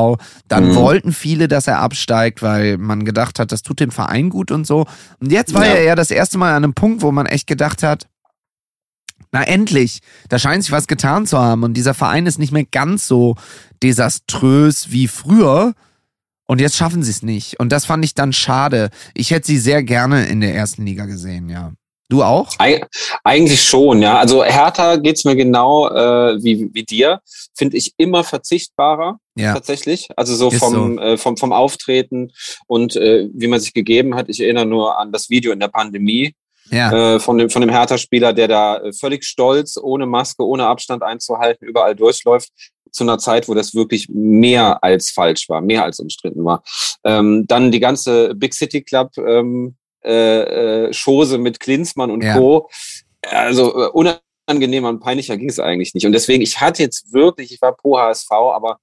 Dann 0.49 0.71
Mhm. 0.71 0.75
wollten 0.77 1.13
viele, 1.13 1.47
dass 1.47 1.67
er 1.67 1.81
absteigt, 1.81 2.41
weil 2.41 2.79
man 2.79 3.05
gedacht 3.05 3.39
hat, 3.39 3.53
das 3.53 3.63
tut 3.63 3.81
dem 3.81 3.91
Verein 3.91 4.31
gut 4.31 4.51
und 4.51 4.67
so. 4.67 4.87
Und 5.21 5.31
jetzt 5.31 5.53
war 5.53 5.67
Ja. 5.67 5.73
er 5.75 5.83
ja 5.85 5.95
das 5.95 6.11
erste 6.11 6.39
Mal 6.39 6.51
an 6.55 6.65
einem 6.65 6.75
Punkt, 6.75 7.03
wo 7.03 7.13
man 7.13 7.27
echt 7.27 7.47
gedacht 7.47 7.83
hat, 7.83 8.07
na 9.35 9.43
endlich, 9.43 9.99
da 10.29 10.39
scheint 10.39 10.63
sich 10.63 10.71
was 10.71 10.87
getan 10.87 11.27
zu 11.27 11.37
haben 11.39 11.65
und 11.65 11.75
dieser 11.75 11.93
Verein 11.93 12.25
ist 12.27 12.39
nicht 12.39 12.53
mehr 12.53 12.65
ganz 12.71 13.09
so 13.09 13.35
desaströs 13.83 14.93
wie 14.93 15.09
früher 15.09 15.75
und 16.47 16.61
jetzt 16.61 16.77
schaffen 16.77 17.03
sie 17.03 17.11
es 17.11 17.23
nicht 17.25 17.59
und 17.59 17.73
das 17.73 17.85
fand 17.85 18.05
ich 18.05 18.15
dann 18.15 18.33
schade. 18.33 18.91
Ich 19.13 19.33
hätte 19.33 19.49
sie 19.49 19.59
sehr 19.59 19.83
gerne 19.83 20.27
in 20.27 20.41
der 20.41 20.55
ersten 20.55 20.87
Liga 20.87 21.07
gesehen, 21.07 21.49
ja. 21.49 21.73
Du 22.11 22.23
auch? 22.23 22.53
Eig 22.59 22.87
eigentlich 23.25 23.61
schon, 23.65 24.03
ja. 24.03 24.19
Also 24.19 24.45
Hertha 24.45 24.97
geht's 24.97 25.25
mir 25.25 25.35
genau 25.35 25.89
äh, 25.89 26.41
wie, 26.45 26.71
wie 26.73 26.85
dir. 26.85 27.21
Finde 27.57 27.77
ich 27.77 27.93
immer 27.97 28.23
verzichtbarer, 28.23 29.19
Ja. 29.37 29.55
tatsächlich. 29.55 30.11
Also 30.17 30.37
so 30.37 30.51
Ist 30.51 30.61
vom, 30.61 30.99
Äh, 30.99 31.17
vom, 31.17 31.37
vom 31.37 31.53
Auftreten 31.53 32.31
und 32.69 32.95
äh, 32.95 33.29
wie 33.35 33.49
man 33.49 33.59
sich 33.59 33.73
gegeben 33.73 34.15
hat. 34.15 34.29
Ich 34.29 34.41
erinnere 34.41 34.67
nur 34.67 34.97
an 34.99 35.11
das 35.11 35.29
Video 35.29 35.51
in 35.51 35.59
der 35.59 35.69
Pandemie 35.69 36.35
Ja. 36.75 37.15
äh, 37.15 37.21
von 37.21 37.39
dem, 37.39 37.51
von 37.51 37.61
dem 37.61 37.71
Hertha-Spieler, 37.71 38.33
der 38.33 38.49
da 38.49 38.79
äh, 38.79 38.93
völlig 38.93 39.25
stolz, 39.25 39.77
ohne 39.81 40.07
Maske, 40.07 40.45
ohne 40.45 40.67
Abstand 40.67 41.03
einzuhalten, 41.03 41.67
überall 41.67 41.95
durchläuft. 41.95 42.51
Zu 42.91 43.05
einer 43.05 43.19
Zeit, 43.19 43.49
wo 43.49 43.55
das 43.55 43.75
wirklich 43.75 44.09
mehr 44.09 44.83
als 44.85 45.11
falsch 45.11 45.49
war, 45.49 45.61
mehr 45.61 45.85
als 45.85 45.99
umstritten 45.99 46.45
war. 46.45 46.63
Ähm, 47.03 47.45
dann 47.49 47.73
die 47.73 47.81
ganze 47.81 48.35
Big 48.35 48.55
City 48.55 48.83
Club 48.83 49.11
ähm, 49.19 49.75
äh, 50.05 50.85
äh, 50.87 50.93
Chose 50.93 51.39
mit 51.39 51.61
Klinsmann 51.61 52.11
und 52.11 52.23
Ja. 52.23 52.37
Co. 52.37 52.69
Also 53.23 53.75
äh, 53.75 54.15
unangenehmer 54.47 54.91
und 54.91 55.01
peinlicher 55.01 55.37
ging 55.37 55.49
es 55.49 55.59
eigentlich 55.59 55.95
nicht. 55.95 56.07
Und 56.07 56.13
deswegen, 56.13 56.43
ich 56.43 56.61
hatte 56.61 56.83
jetzt 56.83 57.13
wirklich, 57.13 57.53
ich 57.53 57.63
war 57.63 57.75
pro 57.75 57.99
HSV, 57.99 58.31
aber 58.31 58.79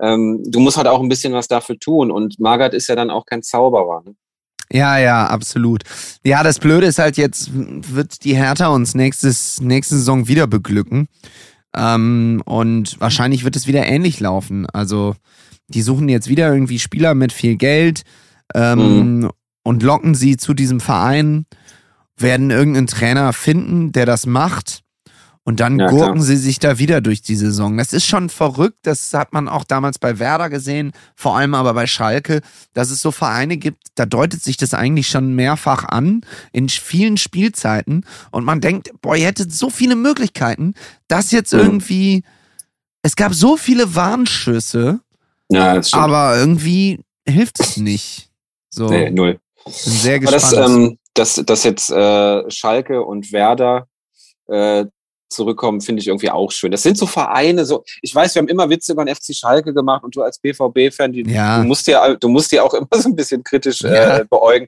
ähm, 0.00 0.42
du 0.46 0.60
musst 0.60 0.76
halt 0.76 0.86
auch 0.86 1.00
ein 1.00 1.08
bisschen 1.08 1.32
was 1.32 1.48
dafür 1.48 1.78
tun. 1.78 2.10
Und 2.10 2.38
Magath 2.38 2.74
ist 2.74 2.88
ja 2.88 2.94
dann 2.94 3.10
auch 3.10 3.24
kein 3.24 3.42
Zauberer. 3.42 4.02
Ne? 4.04 4.14
Ja, 4.72 4.98
ja, 4.98 5.26
absolut. 5.26 5.82
Ja, 6.24 6.42
das 6.42 6.58
Blöde 6.58 6.86
ist 6.86 6.98
halt 6.98 7.16
jetzt, 7.16 7.50
wird 7.52 8.24
die 8.24 8.36
Hertha 8.36 8.68
uns 8.68 8.94
nächstes, 8.94 9.60
nächste 9.60 9.96
Saison 9.96 10.28
wieder 10.28 10.46
beglücken. 10.46 11.08
Ähm, 11.76 12.42
und 12.44 13.00
wahrscheinlich 13.00 13.44
wird 13.44 13.56
es 13.56 13.66
wieder 13.66 13.86
ähnlich 13.86 14.18
laufen. 14.18 14.66
Also, 14.66 15.14
die 15.68 15.82
suchen 15.82 16.08
jetzt 16.08 16.28
wieder 16.28 16.52
irgendwie 16.52 16.78
Spieler 16.78 17.14
mit 17.14 17.32
viel 17.32 17.56
Geld 17.56 18.02
ähm, 18.54 19.30
und 19.62 19.82
locken 19.82 20.14
sie 20.14 20.36
zu 20.36 20.54
diesem 20.54 20.80
Verein, 20.80 21.46
werden 22.16 22.50
irgendeinen 22.50 22.86
Trainer 22.86 23.32
finden, 23.32 23.92
der 23.92 24.06
das 24.06 24.26
macht. 24.26 24.82
Und 25.48 25.60
dann 25.60 25.78
Ja, 25.78 25.86
gurken 25.88 26.14
klar. 26.14 26.22
sie 26.24 26.36
sich 26.36 26.58
da 26.58 26.78
wieder 26.80 27.00
durch 27.00 27.22
die 27.22 27.36
Saison. 27.36 27.76
Das 27.78 27.92
ist 27.92 28.04
schon 28.04 28.30
verrückt. 28.30 28.78
Das 28.82 29.12
hat 29.14 29.32
man 29.32 29.48
auch 29.48 29.62
damals 29.62 29.98
bei 30.00 30.18
Werder 30.18 30.50
gesehen, 30.50 30.90
vor 31.14 31.36
allem 31.38 31.54
aber 31.54 31.72
bei 31.72 31.86
Schalke, 31.86 32.40
dass 32.74 32.90
es 32.90 33.00
so 33.00 33.12
Vereine 33.12 33.56
gibt, 33.56 33.78
da 33.94 34.06
deutet 34.06 34.42
sich 34.42 34.56
das 34.56 34.74
eigentlich 34.74 35.06
schon 35.08 35.34
mehrfach 35.36 35.84
an 35.84 36.22
in 36.52 36.68
vielen 36.68 37.16
Spielzeiten. 37.16 38.04
Und 38.32 38.44
man 38.44 38.60
denkt, 38.60 38.90
boah, 39.00 39.14
ihr 39.16 39.26
hättet 39.26 39.52
so 39.52 39.70
viele 39.70 39.94
Möglichkeiten, 39.94 40.74
das 41.06 41.30
jetzt 41.30 41.52
Mhm. 41.54 41.60
irgendwie. 41.60 42.24
Es 43.02 43.14
gab 43.14 43.32
so 43.32 43.56
viele 43.56 43.94
Warnschüsse, 43.94 44.98
Ja, 45.48 45.74
das 45.76 45.92
aber 45.92 46.36
irgendwie 46.36 46.98
hilft 47.24 47.60
es 47.60 47.76
nicht. 47.76 48.30
So, 48.68 48.88
nee, 48.88 49.10
null. 49.10 49.38
bin 49.64 49.72
sehr 49.74 50.16
Aber 50.16 50.22
gespannt. 50.32 50.56
dass, 50.56 50.70
ähm, 50.70 50.98
dass, 51.14 51.34
dass 51.46 51.62
jetzt 51.62 51.90
äh, 51.90 52.50
Schalke 52.50 53.02
und 53.02 53.30
Werder 53.30 53.86
äh, 54.48 54.86
zurückkommen, 55.28 55.80
finde 55.80 56.00
ich 56.00 56.06
irgendwie 56.08 56.30
auch 56.30 56.50
schön. 56.52 56.70
Das 56.70 56.82
sind 56.82 56.96
so 56.98 57.06
Vereine, 57.06 57.64
so 57.64 57.84
ich 58.02 58.14
weiß, 58.14 58.34
wir 58.34 58.40
haben 58.42 58.48
immer 58.48 58.68
Witze 58.70 58.92
über 58.92 59.04
den 59.04 59.14
FC 59.14 59.34
Schalke 59.34 59.74
gemacht 59.74 60.04
und 60.04 60.14
du 60.14 60.22
als 60.22 60.38
BVB-Fan, 60.38 61.12
Ja. 61.14 61.58
du 61.60 61.64
musst 61.68 61.86
ja, 61.86 62.14
du 62.14 62.28
musst 62.28 62.52
ja 62.52 62.62
auch 62.62 62.74
immer 62.74 62.88
so 62.92 63.08
ein 63.08 63.16
bisschen 63.16 63.42
kritisch 63.42 63.80
Ja. 63.82 64.18
äh, 64.18 64.24
beäugen. 64.28 64.66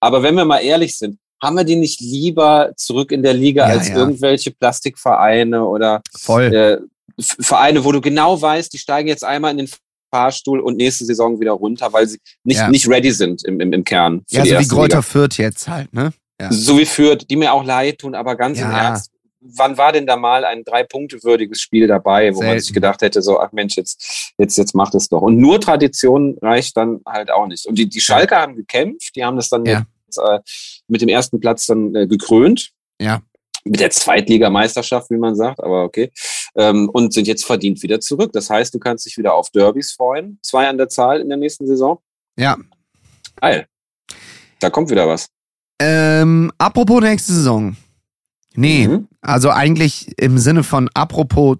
Aber 0.00 0.22
wenn 0.22 0.34
wir 0.34 0.44
mal 0.44 0.58
ehrlich 0.58 0.96
sind, 0.98 1.18
haben 1.42 1.56
wir 1.56 1.64
die 1.64 1.76
nicht 1.76 2.00
lieber 2.00 2.72
zurück 2.76 3.12
in 3.12 3.22
der 3.22 3.34
Liga 3.34 3.68
Ja, 3.68 3.74
als 3.78 3.88
ja. 3.88 3.96
irgendwelche 3.96 4.50
Plastikvereine 4.50 5.64
oder 5.64 6.02
äh, 6.28 6.78
Vereine, 7.20 7.84
wo 7.84 7.92
du 7.92 8.00
genau 8.00 8.40
weißt, 8.40 8.72
die 8.72 8.78
steigen 8.78 9.08
jetzt 9.08 9.24
einmal 9.24 9.50
in 9.52 9.58
den 9.58 9.68
Fahrstuhl 10.12 10.60
und 10.60 10.76
nächste 10.76 11.04
Saison 11.04 11.38
wieder 11.40 11.52
runter, 11.52 11.92
weil 11.92 12.06
sie 12.08 12.18
nicht, 12.44 12.56
Ja. 12.58 12.68
nicht 12.70 12.88
ready 12.88 13.10
sind 13.12 13.44
im, 13.44 13.60
im, 13.60 13.72
im 13.72 13.84
Kern. 13.84 14.24
ja, 14.30 14.40
so 14.42 14.46
wie 14.46 14.52
erste 14.54 14.74
Kräuter 14.74 14.96
Liga. 14.98 15.02
Fürth 15.02 15.36
jetzt 15.38 15.68
halt, 15.68 15.92
ne? 15.92 16.12
Ja. 16.40 16.52
So 16.52 16.78
wie 16.78 16.86
Fürth, 16.86 17.26
die 17.28 17.36
mir 17.36 17.52
auch 17.52 17.64
leid 17.64 17.98
tun, 17.98 18.14
aber 18.14 18.36
ganz 18.36 18.58
im 18.58 18.70
Ja. 18.70 18.78
Ernst. 18.88 19.10
Wann 19.56 19.78
war 19.78 19.92
denn 19.92 20.06
da 20.06 20.16
mal 20.16 20.44
ein 20.44 20.62
drei 20.64 20.84
Punkte 20.84 21.22
würdiges 21.24 21.60
Spiel 21.60 21.86
dabei, 21.86 22.34
wo 22.34 22.38
man 22.40 22.48
Selten. 22.48 22.60
sich 22.64 22.72
gedacht 22.74 23.00
hätte, 23.02 23.22
so, 23.22 23.40
ach 23.40 23.52
Mensch, 23.52 23.76
jetzt, 23.76 24.32
jetzt, 24.38 24.56
jetzt 24.58 24.74
macht 24.74 24.94
es 24.94 25.08
doch. 25.08 25.22
Und 25.22 25.38
nur 25.38 25.60
Tradition 25.60 26.36
reicht 26.42 26.76
dann 26.76 27.00
halt 27.06 27.30
auch 27.30 27.46
nicht. 27.46 27.66
Und 27.66 27.78
die, 27.78 27.88
die 27.88 28.00
Schalke 28.00 28.36
haben 28.36 28.56
gekämpft, 28.56 29.16
die 29.16 29.24
haben 29.24 29.36
das 29.36 29.48
dann 29.48 29.64
Ja. 29.64 29.84
jetzt, 30.06 30.18
äh, 30.18 30.40
mit 30.88 31.00
dem 31.00 31.08
ersten 31.08 31.40
Platz 31.40 31.66
dann 31.66 31.94
äh, 31.94 32.06
gekrönt. 32.06 32.72
Ja. 33.00 33.22
Mit 33.64 33.80
der 33.80 33.90
Zweitligameisterschaft, 33.90 35.10
wie 35.10 35.18
man 35.18 35.34
sagt, 35.34 35.62
aber 35.62 35.82
okay. 35.84 36.10
Ähm, 36.56 36.88
und 36.90 37.12
sind 37.12 37.26
jetzt 37.26 37.44
verdient 37.44 37.82
wieder 37.82 38.00
zurück. 38.00 38.32
Das 38.32 38.48
heißt, 38.50 38.72
du 38.74 38.78
kannst 38.78 39.04
dich 39.06 39.16
wieder 39.18 39.34
auf 39.34 39.50
Derbys 39.50 39.92
freuen. 39.92 40.38
Zwei 40.42 40.68
an 40.68 40.78
der 40.78 40.88
Zahl 40.88 41.20
in 41.20 41.28
der 41.28 41.38
nächsten 41.38 41.66
Saison. 41.66 41.98
Ja. 42.38 42.56
Geil. 43.40 43.66
Da 44.60 44.70
kommt 44.70 44.90
wieder 44.90 45.06
was. 45.08 45.28
Ähm, 45.80 46.50
apropos 46.58 47.00
nächste 47.00 47.32
Saison. 47.32 47.76
Nee, 48.54 48.88
Mhm. 48.88 49.07
Also 49.20 49.50
eigentlich 49.50 50.12
im 50.18 50.38
Sinne 50.38 50.62
von 50.62 50.88
apropos 50.94 51.58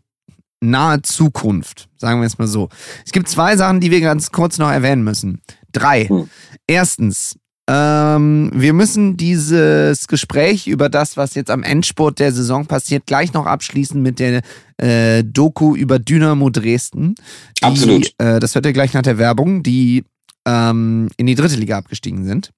nahe 0.61 1.03
Zukunft, 1.03 1.89
sagen 1.97 2.21
wir 2.21 2.27
es 2.27 2.39
mal 2.39 2.49
so. 2.49 2.69
Es 3.05 3.13
gibt 3.13 3.29
zwei 3.29 3.57
Sachen, 3.57 3.81
die 3.81 3.91
wir 3.91 4.01
ganz 4.01 4.33
kurz 4.33 4.59
noch 4.59 4.71
erwähnen 4.71 5.05
müssen. 5.05 5.41
Drei. 5.73 6.07
Hm. 6.07 6.29
Erstens, 6.67 7.37
ähm, 7.71 8.51
wir 8.55 8.73
müssen 8.73 9.17
dieses 9.17 10.09
Gespräch 10.09 10.67
über 10.67 10.89
das, 10.89 11.17
was 11.17 11.35
jetzt 11.35 11.51
am 11.51 11.63
Endspurt 11.63 12.19
der 12.19 12.33
Saison 12.33 12.67
passiert, 12.67 13.07
gleich 13.07 13.35
noch 13.35 13.47
abschließen 13.47 14.01
mit 14.01 14.19
der 14.19 14.43
äh, 14.79 15.23
Doku 15.23 15.77
über 15.77 15.99
Dynamo 15.99 16.49
Dresden. 16.51 17.15
Die, 17.59 17.65
Absolut. 17.65 18.13
Äh, 18.19 18.41
das 18.41 18.55
hört 18.55 18.65
ihr 18.65 18.73
gleich 18.73 18.95
nach 18.95 19.03
der 19.03 19.19
Werbung, 19.19 19.63
die 19.63 20.05
ähm, 20.47 21.11
in 21.19 21.27
die 21.27 21.35
dritte 21.35 21.57
Liga 21.57 21.77
abgestiegen 21.77 22.25
sind. 22.25 22.51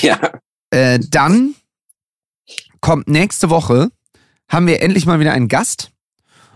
Ja. 0.00 0.18
Äh, 0.70 1.00
dann 1.10 1.54
kommt 2.80 3.08
nächste 3.08 3.50
Woche, 3.50 3.90
haben 4.48 4.66
wir 4.66 4.82
endlich 4.82 5.06
mal 5.06 5.20
wieder 5.20 5.32
einen 5.32 5.48
Gast. 5.48 5.90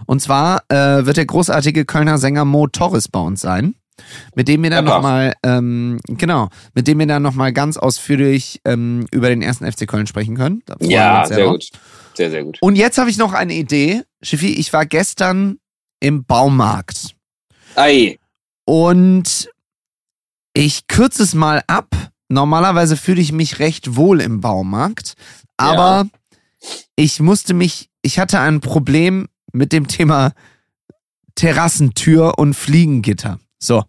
Und 0.07 0.21
zwar 0.21 0.63
äh, 0.69 1.05
wird 1.07 1.17
der 1.17 1.27
großartige 1.27 1.85
Kölner 1.85 2.19
Sänger 2.19 2.45
Mo 2.45 2.67
Torres 2.67 3.09
bei 3.09 3.21
uns 3.21 3.41
sein. 3.41 3.75
Mit 4.35 4.49
dem 4.49 4.63
wir 4.63 4.71
dann 4.71 4.87
Ja, 4.87 4.95
nochmal, 4.95 5.35
ähm, 5.43 6.01
genau, 6.07 6.49
mit 6.75 6.89
dem 6.89 6.99
wir 6.99 7.07
dann 7.07 7.23
nochmal 7.23 7.53
ganz 7.53 7.77
ausführlich 7.77 8.61
ähm, 8.65 9.07
über 9.11 9.29
den 9.29 9.43
ersten 9.43 9.71
FC 9.71 9.87
Köln 9.87 10.07
sprechen 10.07 10.37
können. 10.37 10.63
Ja, 10.81 11.27
sehr 11.27 11.45
drauf. 11.45 11.53
gut. 11.53 11.69
Sehr, 12.15 12.31
sehr 12.31 12.45
gut. 12.45 12.57
Und 12.63 12.77
jetzt 12.77 12.97
habe 12.97 13.11
ich 13.11 13.19
noch 13.19 13.35
eine 13.35 13.53
Idee. 13.55 14.03
Schiffi, 14.23 14.55
ich 14.55 14.73
war 14.73 14.87
gestern 14.87 15.59
im 16.01 16.25
Baumarkt. 16.25 17.15
Ei. 17.77 18.19
Und 18.65 19.51
ich 20.55 20.87
kürze 20.87 21.23
es 21.23 21.35
mal 21.35 21.63
ab. 21.67 21.89
Normalerweise 22.29 22.97
fühle 22.97 23.21
ich 23.21 23.33
mich 23.33 23.59
recht 23.59 23.97
wohl 23.97 24.21
im 24.21 24.41
Baumarkt, 24.41 25.15
aber 25.57 26.07
ich 26.97 27.21
musste 27.21 27.55
mich, 27.55 27.91
ich 28.03 28.19
hatte 28.19 28.41
ein 28.41 28.61
Problem 28.61 29.29
mit 29.53 29.73
dem 29.73 29.87
Thema 29.89 30.33
Terrassentür 31.35 32.39
und 32.39 32.55
Fliegengitter. 32.55 33.39
So. 33.59 33.85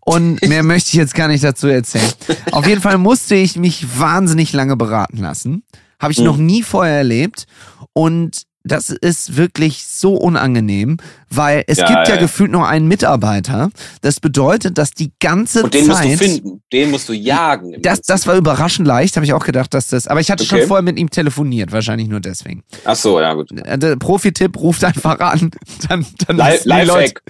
Und 0.00 0.40
mehr 0.42 0.62
möchte 0.62 0.88
ich 0.88 0.94
jetzt 0.94 1.14
gar 1.14 1.28
nicht 1.28 1.44
dazu 1.44 1.66
erzählen. 1.68 2.12
Auf 2.52 2.66
jeden 2.66 2.80
Fall 2.80 2.98
musste 2.98 3.34
ich 3.34 3.56
mich 3.56 3.98
wahnsinnig 3.98 4.52
lange 4.52 4.76
beraten 4.76 5.18
lassen. 5.18 5.62
Habe 6.00 6.12
ich 6.12 6.18
Hm. 6.18 6.24
noch 6.24 6.36
nie 6.36 6.62
vorher 6.62 6.98
erlebt. 6.98 7.46
Und 7.92 8.42
das 8.66 8.90
ist 8.90 9.36
wirklich 9.36 9.84
so 9.84 10.14
unangenehm, 10.14 10.96
weil 11.30 11.64
es 11.66 11.78
Ja, 11.78 11.86
gibt 11.86 12.08
ja, 12.08 12.14
ja. 12.14 12.20
gefühlt 12.20 12.50
nur 12.50 12.66
einen 12.68 12.88
Mitarbeiter. 12.88 13.70
Das 14.02 14.20
bedeutet, 14.20 14.78
dass 14.78 14.90
die 14.90 15.12
ganze 15.20 15.62
Und 15.64 15.74
den 15.74 15.86
musst 15.86 16.02
Zeit. 16.02 16.12
du 16.12 16.16
finden. 16.18 16.62
Den 16.72 16.90
musst 16.90 17.08
du 17.08 17.12
jagen. 17.12 17.80
Das, 17.82 18.00
das 18.02 18.26
war 18.26 18.36
überraschend 18.36 18.86
leicht, 18.86 19.16
habe 19.16 19.24
ich 19.26 19.32
auch 19.32 19.44
gedacht, 19.44 19.72
dass 19.74 19.88
das. 19.88 20.06
Aber 20.08 20.20
ich 20.20 20.30
hatte 20.30 20.44
schon 20.44 20.58
Okay. 20.58 20.66
vorher 20.66 20.82
mit 20.82 20.98
ihm 20.98 21.10
telefoniert, 21.10 21.72
wahrscheinlich 21.72 22.08
nur 22.08 22.20
deswegen. 22.20 22.62
Ach 22.84 22.96
so, 22.96 23.20
ja, 23.20 23.34
gut. 23.34 23.50
Äh, 23.52 23.78
der 23.78 23.96
Profi-Tipp 23.96 24.56
ruft 24.58 24.84
einfach 24.84 25.18
an. 25.20 25.50
Dann, 25.88 26.04
dann 26.26 26.36
Li- 26.36 26.42
wissen 26.44 26.62
die 26.64 26.68
Leute- 26.68 26.86
Lifehack. 26.92 27.22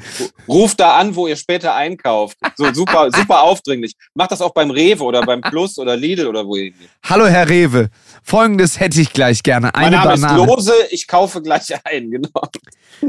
Ruft 0.49 0.81
da 0.81 0.97
an, 0.99 1.15
wo 1.17 1.27
ihr 1.27 1.37
später 1.37 1.75
einkauft. 1.75 2.37
So 2.57 2.73
super, 2.73 3.09
super 3.15 3.43
aufdringlich. 3.43 3.95
Macht 4.15 4.31
das 4.31 4.41
auch 4.41 4.55
beim 4.55 4.71
Rewe 4.71 5.03
oder 5.03 5.23
beim 5.27 5.41
Plus 5.41 5.77
oder 5.79 5.97
Lidl 5.97 6.27
oder 6.29 6.47
wo 6.47 6.57
ihr. 6.57 6.73
Hallo 7.03 7.27
Herr 7.27 7.49
Rewe, 7.49 7.89
folgendes 8.27 8.81
hätte 8.81 9.01
ich 9.01 9.13
gleich 9.13 9.43
gerne. 9.43 9.71
Mein 9.75 9.87
Eine 9.87 9.97
Name 9.97 10.11
Banane. 10.21 10.43
ist 10.43 10.49
Lose, 10.49 10.73
ich 10.91 11.07
kaufe 11.09 11.41
gleich 11.43 11.73
ein. 11.85 12.11
Genau. 12.11 12.31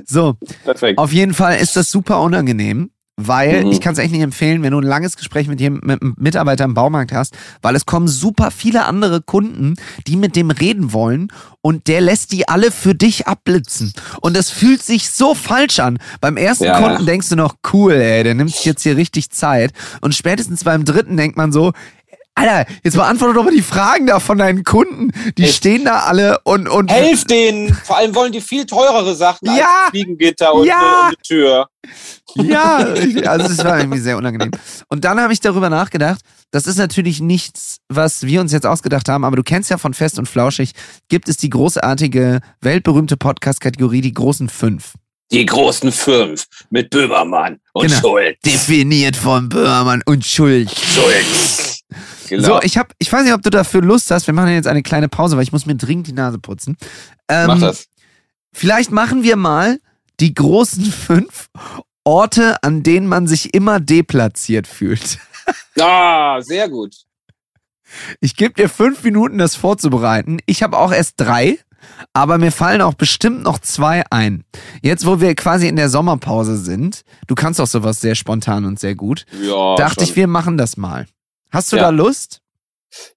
So, 0.05 0.35
Perfekt. 0.63 0.97
auf 0.99 1.11
jeden 1.11 1.33
Fall 1.33 1.57
ist 1.57 1.75
das 1.75 1.89
super 1.89 2.19
unangenehm, 2.21 2.91
weil 3.15 3.63
Mhm. 3.65 3.71
ich 3.71 3.81
kann 3.81 3.93
es 3.93 3.99
echt 3.99 4.11
nicht 4.11 4.21
empfehlen, 4.21 4.61
wenn 4.63 4.71
du 4.71 4.79
ein 4.79 4.83
langes 4.83 5.17
Gespräch 5.17 5.47
mit, 5.47 5.59
jem- 5.59 5.79
mit 5.83 6.01
einem 6.01 6.13
Mitarbeiter 6.19 6.65
im 6.65 6.73
Baumarkt 6.75 7.11
hast, 7.13 7.35
weil 7.61 7.75
es 7.75 7.85
kommen 7.85 8.07
super 8.07 8.51
viele 8.51 8.85
andere 8.85 9.21
Kunden, 9.21 9.75
die 10.05 10.17
mit 10.17 10.35
dem 10.35 10.51
reden 10.51 10.93
wollen 10.93 11.29
und 11.61 11.87
der 11.87 12.01
lässt 12.01 12.31
die 12.31 12.47
alle 12.47 12.69
für 12.71 12.93
dich 12.95 13.25
abblitzen. 13.27 13.93
Und 14.21 14.35
das 14.37 14.49
fühlt 14.51 14.83
sich 14.83 15.09
so 15.09 15.33
falsch 15.33 15.79
an. 15.79 15.97
Beim 16.21 16.37
ersten 16.37 16.65
Ja, 16.65 16.79
Kunden 16.79 17.05
denkst 17.05 17.29
du 17.29 17.35
noch, 17.35 17.55
cool, 17.73 17.93
ey, 17.93 18.23
der 18.23 18.35
nimmt 18.35 18.51
sich 18.53 18.65
jetzt 18.65 18.83
hier 18.83 18.97
richtig 18.97 19.29
Zeit. 19.31 19.71
Und 20.01 20.13
spätestens 20.15 20.63
beim 20.63 20.85
dritten 20.85 21.17
denkt 21.17 21.37
man 21.37 21.51
so, 21.51 21.71
Alter, 22.37 22.71
jetzt 22.83 22.95
beantworte 22.95 23.33
doch 23.33 23.43
mal 23.45 23.53
die 23.53 23.63
Fragen 23.63 24.05
da 24.05 24.19
von 24.19 24.37
deinen 24.37 24.63
Kunden. 24.63 25.11
Die 25.39 25.43
Ey. 25.45 25.49
stehen 25.51 25.85
da 25.85 26.01
alle 26.01 26.37
und, 26.43 26.69
und 26.69 26.91
Helf 26.91 27.23
denen! 27.25 27.73
Vor 27.73 27.97
allem 27.97 28.13
wollen 28.13 28.31
die 28.31 28.41
viel 28.41 28.65
teurere 28.67 29.15
Sachen 29.15 29.47
Ja. 29.47 29.65
als 29.85 29.89
Fliegengitter 29.89 30.53
und, 30.53 30.67
Ja. 30.67 30.77
eine, 30.77 30.85
und 30.87 31.05
eine 31.07 31.17
Tür. 31.25 31.67
Ja, 32.35 32.77
also 33.31 33.51
es 33.51 33.63
war 33.63 33.79
irgendwie 33.79 33.97
sehr 33.97 34.17
unangenehm. 34.17 34.51
Und 34.87 35.03
dann 35.03 35.19
habe 35.19 35.33
ich 35.33 35.39
darüber 35.39 35.71
nachgedacht, 35.71 36.21
das 36.51 36.67
ist 36.67 36.77
natürlich 36.77 37.21
nichts, 37.21 37.77
was 37.89 38.21
wir 38.21 38.39
uns 38.39 38.51
jetzt 38.51 38.67
ausgedacht 38.67 39.09
haben, 39.09 39.25
aber 39.25 39.35
du 39.35 39.43
kennst 39.43 39.71
ja 39.71 39.79
von 39.79 39.95
Fest 39.95 40.19
und 40.19 40.27
Flauschig, 40.27 40.73
gibt 41.09 41.29
es 41.29 41.37
die 41.37 41.49
großartige, 41.49 42.41
weltberühmte 42.61 43.17
Podcast-Kategorie, 43.17 44.01
die 44.01 44.13
großen 44.13 44.47
fünf. 44.47 44.93
Die 45.31 45.45
großen 45.45 45.91
fünf 45.91 46.45
mit 46.69 46.91
Böhmermann 46.91 47.57
und 47.73 47.87
Genau. 47.87 47.99
Schulz. 47.99 48.37
Definiert 48.45 49.15
von 49.15 49.49
Böhmermann 49.49 50.03
und 50.05 50.23
Schuld. 50.23 50.69
Schulz. 50.71 51.66
Genau. 52.29 52.43
So, 52.47 52.61
ich 52.61 52.77
hab, 52.77 52.93
ich 52.99 53.11
weiß 53.11 53.23
nicht, 53.23 53.33
ob 53.33 53.41
du 53.41 53.49
dafür 53.49 53.81
Lust 53.81 54.11
hast. 54.11 54.27
Wir 54.27 54.33
machen 54.33 54.49
jetzt 54.49 54.67
eine 54.67 54.83
kleine 54.83 55.09
Pause, 55.09 55.35
weil 55.37 55.43
ich 55.43 55.51
muss 55.51 55.65
mir 55.65 55.75
dringend 55.75 56.07
die 56.07 56.13
Nase 56.13 56.39
putzen. 56.39 56.77
Ähm, 57.29 57.47
Mach 57.47 57.59
das. 57.59 57.87
Vielleicht 58.53 58.91
machen 58.91 59.23
wir 59.23 59.35
mal 59.35 59.79
die 60.19 60.33
großen 60.33 60.85
fünf 60.91 61.49
Orte, 62.03 62.61
an 62.63 62.83
denen 62.83 63.07
man 63.07 63.27
sich 63.27 63.53
immer 63.53 63.79
deplatziert 63.79 64.67
fühlt. 64.67 65.19
Ah, 65.79 66.41
sehr 66.41 66.67
gut. 66.67 66.93
Ich 68.19 68.35
gebe 68.35 68.53
dir 68.55 68.67
fünf 68.67 69.03
Minuten, 69.03 69.37
das 69.37 69.55
vorzubereiten. 69.55 70.39
Ich 70.45 70.61
habe 70.61 70.77
auch 70.77 70.91
erst 70.91 71.13
drei, 71.17 71.57
aber 72.11 72.37
mir 72.37 72.51
fallen 72.51 72.81
auch 72.81 72.95
bestimmt 72.95 73.43
noch 73.43 73.59
zwei 73.59 74.03
ein. 74.09 74.43
Jetzt, 74.81 75.05
wo 75.05 75.21
wir 75.21 75.35
quasi 75.35 75.67
in 75.69 75.77
der 75.77 75.87
Sommerpause 75.89 76.57
sind, 76.57 77.03
du 77.27 77.35
kannst 77.35 77.61
auch 77.61 77.67
sowas 77.67 78.01
sehr 78.01 78.15
spontan 78.15 78.65
und 78.65 78.77
sehr 78.79 78.95
gut, 78.95 79.25
Ja, 79.41 79.75
dachte 79.75 80.01
schon. 80.01 80.09
ich, 80.09 80.15
wir 80.17 80.27
machen 80.27 80.57
das 80.57 80.75
mal. 80.75 81.05
Hast 81.51 81.71
du 81.71 81.77
Ja. 81.77 81.83
da 81.83 81.89
Lust? 81.89 82.41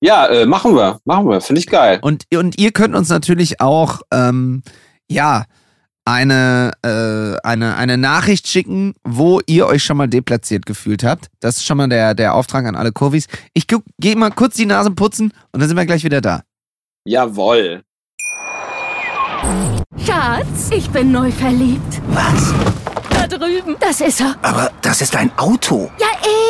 ja 0.00 0.26
äh, 0.26 0.46
machen 0.46 0.74
wir. 0.74 1.00
Machen 1.04 1.28
wir. 1.28 1.40
Finde 1.40 1.60
ich 1.60 1.66
geil. 1.66 1.98
Und, 2.02 2.24
und 2.34 2.58
ihr 2.58 2.72
könnt 2.72 2.94
uns 2.94 3.08
natürlich 3.08 3.60
auch, 3.60 4.00
ähm, 4.12 4.62
ja, 5.08 5.44
eine, 6.04 6.72
äh, 6.82 7.36
eine, 7.46 7.76
eine 7.76 7.96
Nachricht 7.96 8.48
schicken, 8.48 8.94
wo 9.04 9.40
ihr 9.46 9.66
euch 9.66 9.84
schon 9.84 9.96
mal 9.96 10.08
deplatziert 10.08 10.66
gefühlt 10.66 11.04
habt. 11.04 11.28
Das 11.40 11.58
ist 11.58 11.66
schon 11.66 11.76
mal 11.76 11.88
der, 11.88 12.14
der 12.14 12.34
Auftrag 12.34 12.66
an 12.66 12.74
alle 12.74 12.90
Kurvis. 12.90 13.26
Ich 13.54 13.66
gehe 13.68 14.16
mal 14.16 14.30
kurz 14.30 14.56
die 14.56 14.66
Nase 14.66 14.90
putzen 14.90 15.32
und 15.52 15.60
dann 15.60 15.68
sind 15.68 15.76
wir 15.76 15.86
gleich 15.86 16.02
wieder 16.02 16.20
da. 16.20 16.42
Jawoll. 17.04 17.82
Schatz, 20.04 20.70
ich 20.72 20.90
bin 20.90 21.12
neu 21.12 21.30
verliebt. 21.30 22.00
Was? 22.08 22.54
Drüben. 23.30 23.76
Das 23.80 24.00
ist 24.00 24.20
er. 24.20 24.36
Aber 24.42 24.70
das 24.82 25.00
ist 25.00 25.16
ein 25.16 25.30
Auto. 25.38 25.90
Ja, 25.98 26.08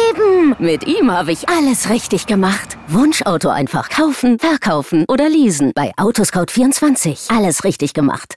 eben. 0.09 0.57
Mit 0.59 0.87
ihm 0.87 1.12
habe 1.12 1.33
ich 1.33 1.49
alles 1.49 1.90
richtig 1.90 2.27
gemacht. 2.27 2.77
Wunschauto 2.88 3.49
einfach 3.51 3.88
kaufen, 3.90 4.38
verkaufen 4.38 5.05
oder 5.09 5.29
leasen. 5.29 5.73
Bei 5.75 5.93
Autoscout24. 5.97 7.37
Alles 7.37 7.64
richtig 7.64 7.93
gemacht. 7.95 8.37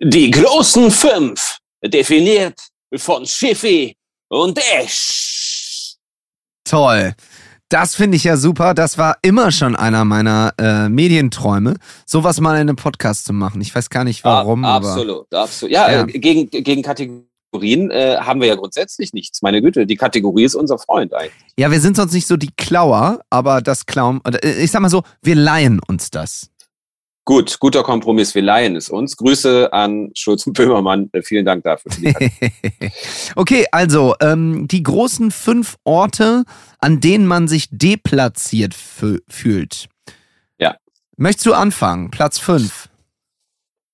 Die 0.00 0.30
großen 0.30 0.90
fünf, 0.90 1.58
definiert 1.84 2.58
von 2.96 3.24
Schiffi 3.26 3.94
und 4.28 4.58
Esch. 4.58 5.94
Toll. 6.64 7.14
Das 7.72 7.94
finde 7.94 8.18
ich 8.18 8.24
ja 8.24 8.36
super. 8.36 8.74
Das 8.74 8.98
war 8.98 9.16
immer 9.22 9.50
schon 9.50 9.74
einer 9.74 10.04
meiner 10.04 10.52
äh, 10.58 10.90
Medienträume, 10.90 11.76
sowas 12.04 12.38
mal 12.38 12.56
in 12.56 12.60
einem 12.68 12.76
Podcast 12.76 13.24
zu 13.24 13.32
machen. 13.32 13.62
Ich 13.62 13.74
weiß 13.74 13.88
gar 13.88 14.04
nicht 14.04 14.24
warum. 14.24 14.66
Ah, 14.66 14.74
aber 14.74 14.88
absolut, 14.88 15.32
absolut. 15.32 15.72
Ja, 15.72 15.90
Ja. 15.90 16.02
Äh, 16.02 16.06
gegen, 16.06 16.50
gegen 16.50 16.82
Kategorien 16.82 17.90
äh, 17.90 18.18
haben 18.18 18.42
wir 18.42 18.48
ja 18.48 18.56
grundsätzlich 18.56 19.14
nichts. 19.14 19.40
Meine 19.40 19.62
Güte, 19.62 19.86
die 19.86 19.96
Kategorie 19.96 20.44
ist 20.44 20.54
unser 20.54 20.78
Freund 20.78 21.14
eigentlich. 21.14 21.32
Ja, 21.58 21.70
wir 21.70 21.80
sind 21.80 21.96
sonst 21.96 22.12
nicht 22.12 22.26
so 22.26 22.36
die 22.36 22.50
Klauer, 22.58 23.20
aber 23.30 23.62
das 23.62 23.86
Klauen, 23.86 24.20
äh, 24.26 24.62
ich 24.62 24.70
sag 24.70 24.82
mal 24.82 24.90
so, 24.90 25.02
wir 25.22 25.34
leihen 25.34 25.80
uns 25.88 26.10
das. 26.10 26.50
Gut, 27.24 27.60
guter 27.60 27.84
Kompromiss. 27.84 28.34
Wir 28.34 28.42
leihen 28.42 28.74
es 28.74 28.88
uns. 28.88 29.16
Grüße 29.16 29.72
an 29.72 30.10
Schulz 30.14 30.44
und 30.46 30.54
Böhmermann. 30.54 31.08
Äh, 31.12 31.22
vielen 31.22 31.44
Dank 31.44 31.62
dafür. 31.62 31.92
okay, 33.36 33.66
also 33.70 34.16
ähm, 34.20 34.66
die 34.66 34.82
großen 34.82 35.30
fünf 35.30 35.76
Orte, 35.84 36.42
an 36.78 36.98
denen 36.98 37.26
man 37.26 37.46
sich 37.46 37.68
deplatziert 37.70 38.74
fü- 38.74 39.22
fühlt. 39.28 39.88
Ja. 40.58 40.76
Möchtest 41.16 41.46
du 41.46 41.54
anfangen? 41.54 42.10
Platz 42.10 42.40
fünf. 42.40 42.88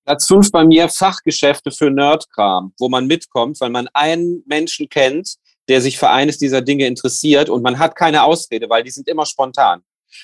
Platz 0.07 0.27
fünf 0.27 0.51
bei 0.51 0.65
mir 0.65 0.89
Fachgeschäfte 0.89 1.71
für 1.71 1.91
Nerdkram, 1.91 2.73
wo 2.79 2.89
man 2.89 3.07
mitkommt, 3.07 3.61
weil 3.61 3.69
man 3.69 3.89
einen 3.93 4.43
Menschen 4.47 4.89
kennt, 4.89 5.35
der 5.69 5.83
sich 5.83 5.99
für 5.99 6.09
eines 6.09 6.39
dieser 6.39 6.63
Dinge 6.63 6.87
interessiert 6.87 7.51
und 7.51 7.63
man 7.63 7.79
hat 7.79 7.95
keine 7.95 8.23
Ausrede, 8.23 8.71
weil 8.71 8.83
die 8.85 8.91
sind 8.91 9.07
immer 9.07 9.27
spontan. 9.27 9.83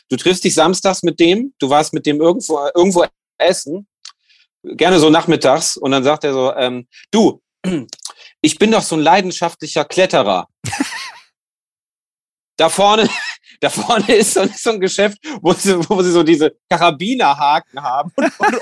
Du 0.09 0.17
triffst 0.17 0.45
dich 0.45 0.55
samstags 0.55 1.03
mit 1.03 1.21
dem, 1.21 1.55
du 1.59 1.71
warst 1.71 1.93
mit 1.93 2.07
dem 2.07 2.21
irgendwo, 2.21 2.67
irgendwo 2.75 3.05
essen, 3.39 3.87
gerne 4.63 4.99
so 4.99 5.11
nachmittags, 5.11 5.77
und 5.77 5.91
dann 5.91 6.05
sagt 6.05 6.25
er 6.25 6.33
so, 6.33 6.55
ähm, 6.55 6.89
du, 7.11 7.43
ich 8.41 8.59
bin 8.59 8.71
doch 8.71 8.83
so 8.83 8.97
ein 8.97 9.03
leidenschaftlicher 9.03 9.85
Kletterer. 9.85 10.49
da 12.57 12.69
vorne, 12.69 13.09
da 13.61 13.71
vorne 13.71 14.15
ist 14.15 14.35
so, 14.35 14.45
so 14.57 14.71
ein 14.71 14.81
Geschäft, 14.81 15.19
wo 15.41 15.53
sie, 15.53 15.79
wo 15.89 16.03
sie 16.03 16.11
so 16.11 16.23
diese 16.23 16.55
Karabinerhaken 16.69 17.83
haben 17.83 18.13
und, 18.17 18.33
und, 18.39 18.55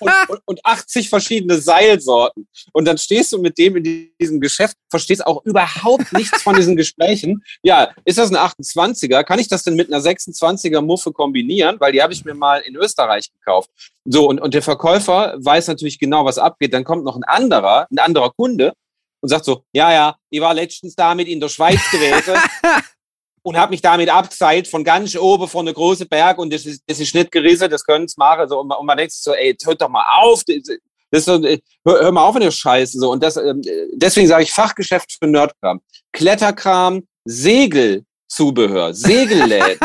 und, 0.00 0.10
und, 0.28 0.40
und 0.44 0.66
80 0.66 1.08
verschiedene 1.08 1.58
Seilsorten. 1.58 2.48
Und 2.72 2.86
dann 2.86 2.98
stehst 2.98 3.32
du 3.32 3.38
mit 3.38 3.58
dem 3.58 3.76
in 3.76 4.12
diesem 4.20 4.40
Geschäft, 4.40 4.76
verstehst 4.90 5.26
auch 5.26 5.44
überhaupt 5.44 6.12
nichts 6.12 6.42
von 6.42 6.56
diesen 6.56 6.76
Gesprächen. 6.76 7.42
Ja, 7.62 7.92
ist 8.04 8.18
das 8.18 8.30
ein 8.30 8.36
28er? 8.36 9.24
Kann 9.24 9.38
ich 9.38 9.48
das 9.48 9.62
denn 9.62 9.74
mit 9.74 9.92
einer 9.92 10.02
26er 10.02 10.80
Muffe 10.80 11.12
kombinieren? 11.12 11.76
Weil 11.78 11.92
die 11.92 12.02
habe 12.02 12.12
ich 12.12 12.24
mir 12.24 12.34
mal 12.34 12.60
in 12.60 12.76
Österreich 12.76 13.30
gekauft. 13.32 13.70
So, 14.04 14.28
und, 14.28 14.40
und 14.40 14.54
der 14.54 14.62
Verkäufer 14.62 15.34
weiß 15.38 15.68
natürlich 15.68 15.98
genau, 15.98 16.24
was 16.24 16.38
abgeht. 16.38 16.72
Dann 16.72 16.84
kommt 16.84 17.04
noch 17.04 17.16
ein 17.16 17.24
anderer, 17.24 17.86
ein 17.90 17.98
anderer 17.98 18.30
Kunde 18.30 18.72
und 19.20 19.28
sagt 19.28 19.44
so, 19.44 19.64
ja, 19.72 19.92
ja, 19.92 20.16
ich 20.30 20.40
war 20.40 20.54
letztens 20.54 20.94
damit 20.94 21.28
in 21.28 21.40
der 21.40 21.48
Schweiz 21.48 21.80
gewesen 21.90 22.34
und 23.42 23.56
habe 23.56 23.70
mich 23.70 23.82
damit 23.82 24.08
abgeseilt 24.08 24.68
von 24.68 24.84
ganz 24.84 25.16
oben 25.16 25.48
von 25.48 25.64
der 25.64 25.74
großen 25.74 26.08
Berg 26.08 26.38
und 26.38 26.52
das 26.52 26.64
ist, 26.64 26.82
das 26.86 27.00
ist 27.00 27.14
nicht 27.14 27.30
gerissen, 27.30 27.68
das 27.70 27.84
können 27.84 28.04
es 28.04 28.16
machen. 28.16 28.48
So, 28.48 28.60
und, 28.60 28.68
man, 28.68 28.78
und 28.78 28.86
man 28.86 28.96
denkt 28.96 29.12
sich 29.12 29.22
so, 29.22 29.34
ey, 29.34 29.56
hört 29.64 29.82
doch 29.82 29.88
mal 29.88 30.04
auf, 30.20 30.42
das, 30.44 30.78
das 31.10 31.20
ist 31.20 31.24
so, 31.26 31.42
hör, 31.42 32.04
hör 32.04 32.12
mal 32.12 32.24
auf 32.24 32.36
in 32.36 32.42
der 32.42 32.50
Scheiße. 32.50 32.98
So. 32.98 33.10
Und 33.10 33.22
das, 33.22 33.36
ähm, 33.36 33.60
deswegen 33.92 34.28
sage 34.28 34.44
ich 34.44 34.52
Fachgeschäft 34.52 35.12
für 35.12 35.28
Nerdkram. 35.28 35.80
Kletterkram, 36.12 37.06
Segelzubehör, 37.24 38.94
Segelläden, 38.94 39.78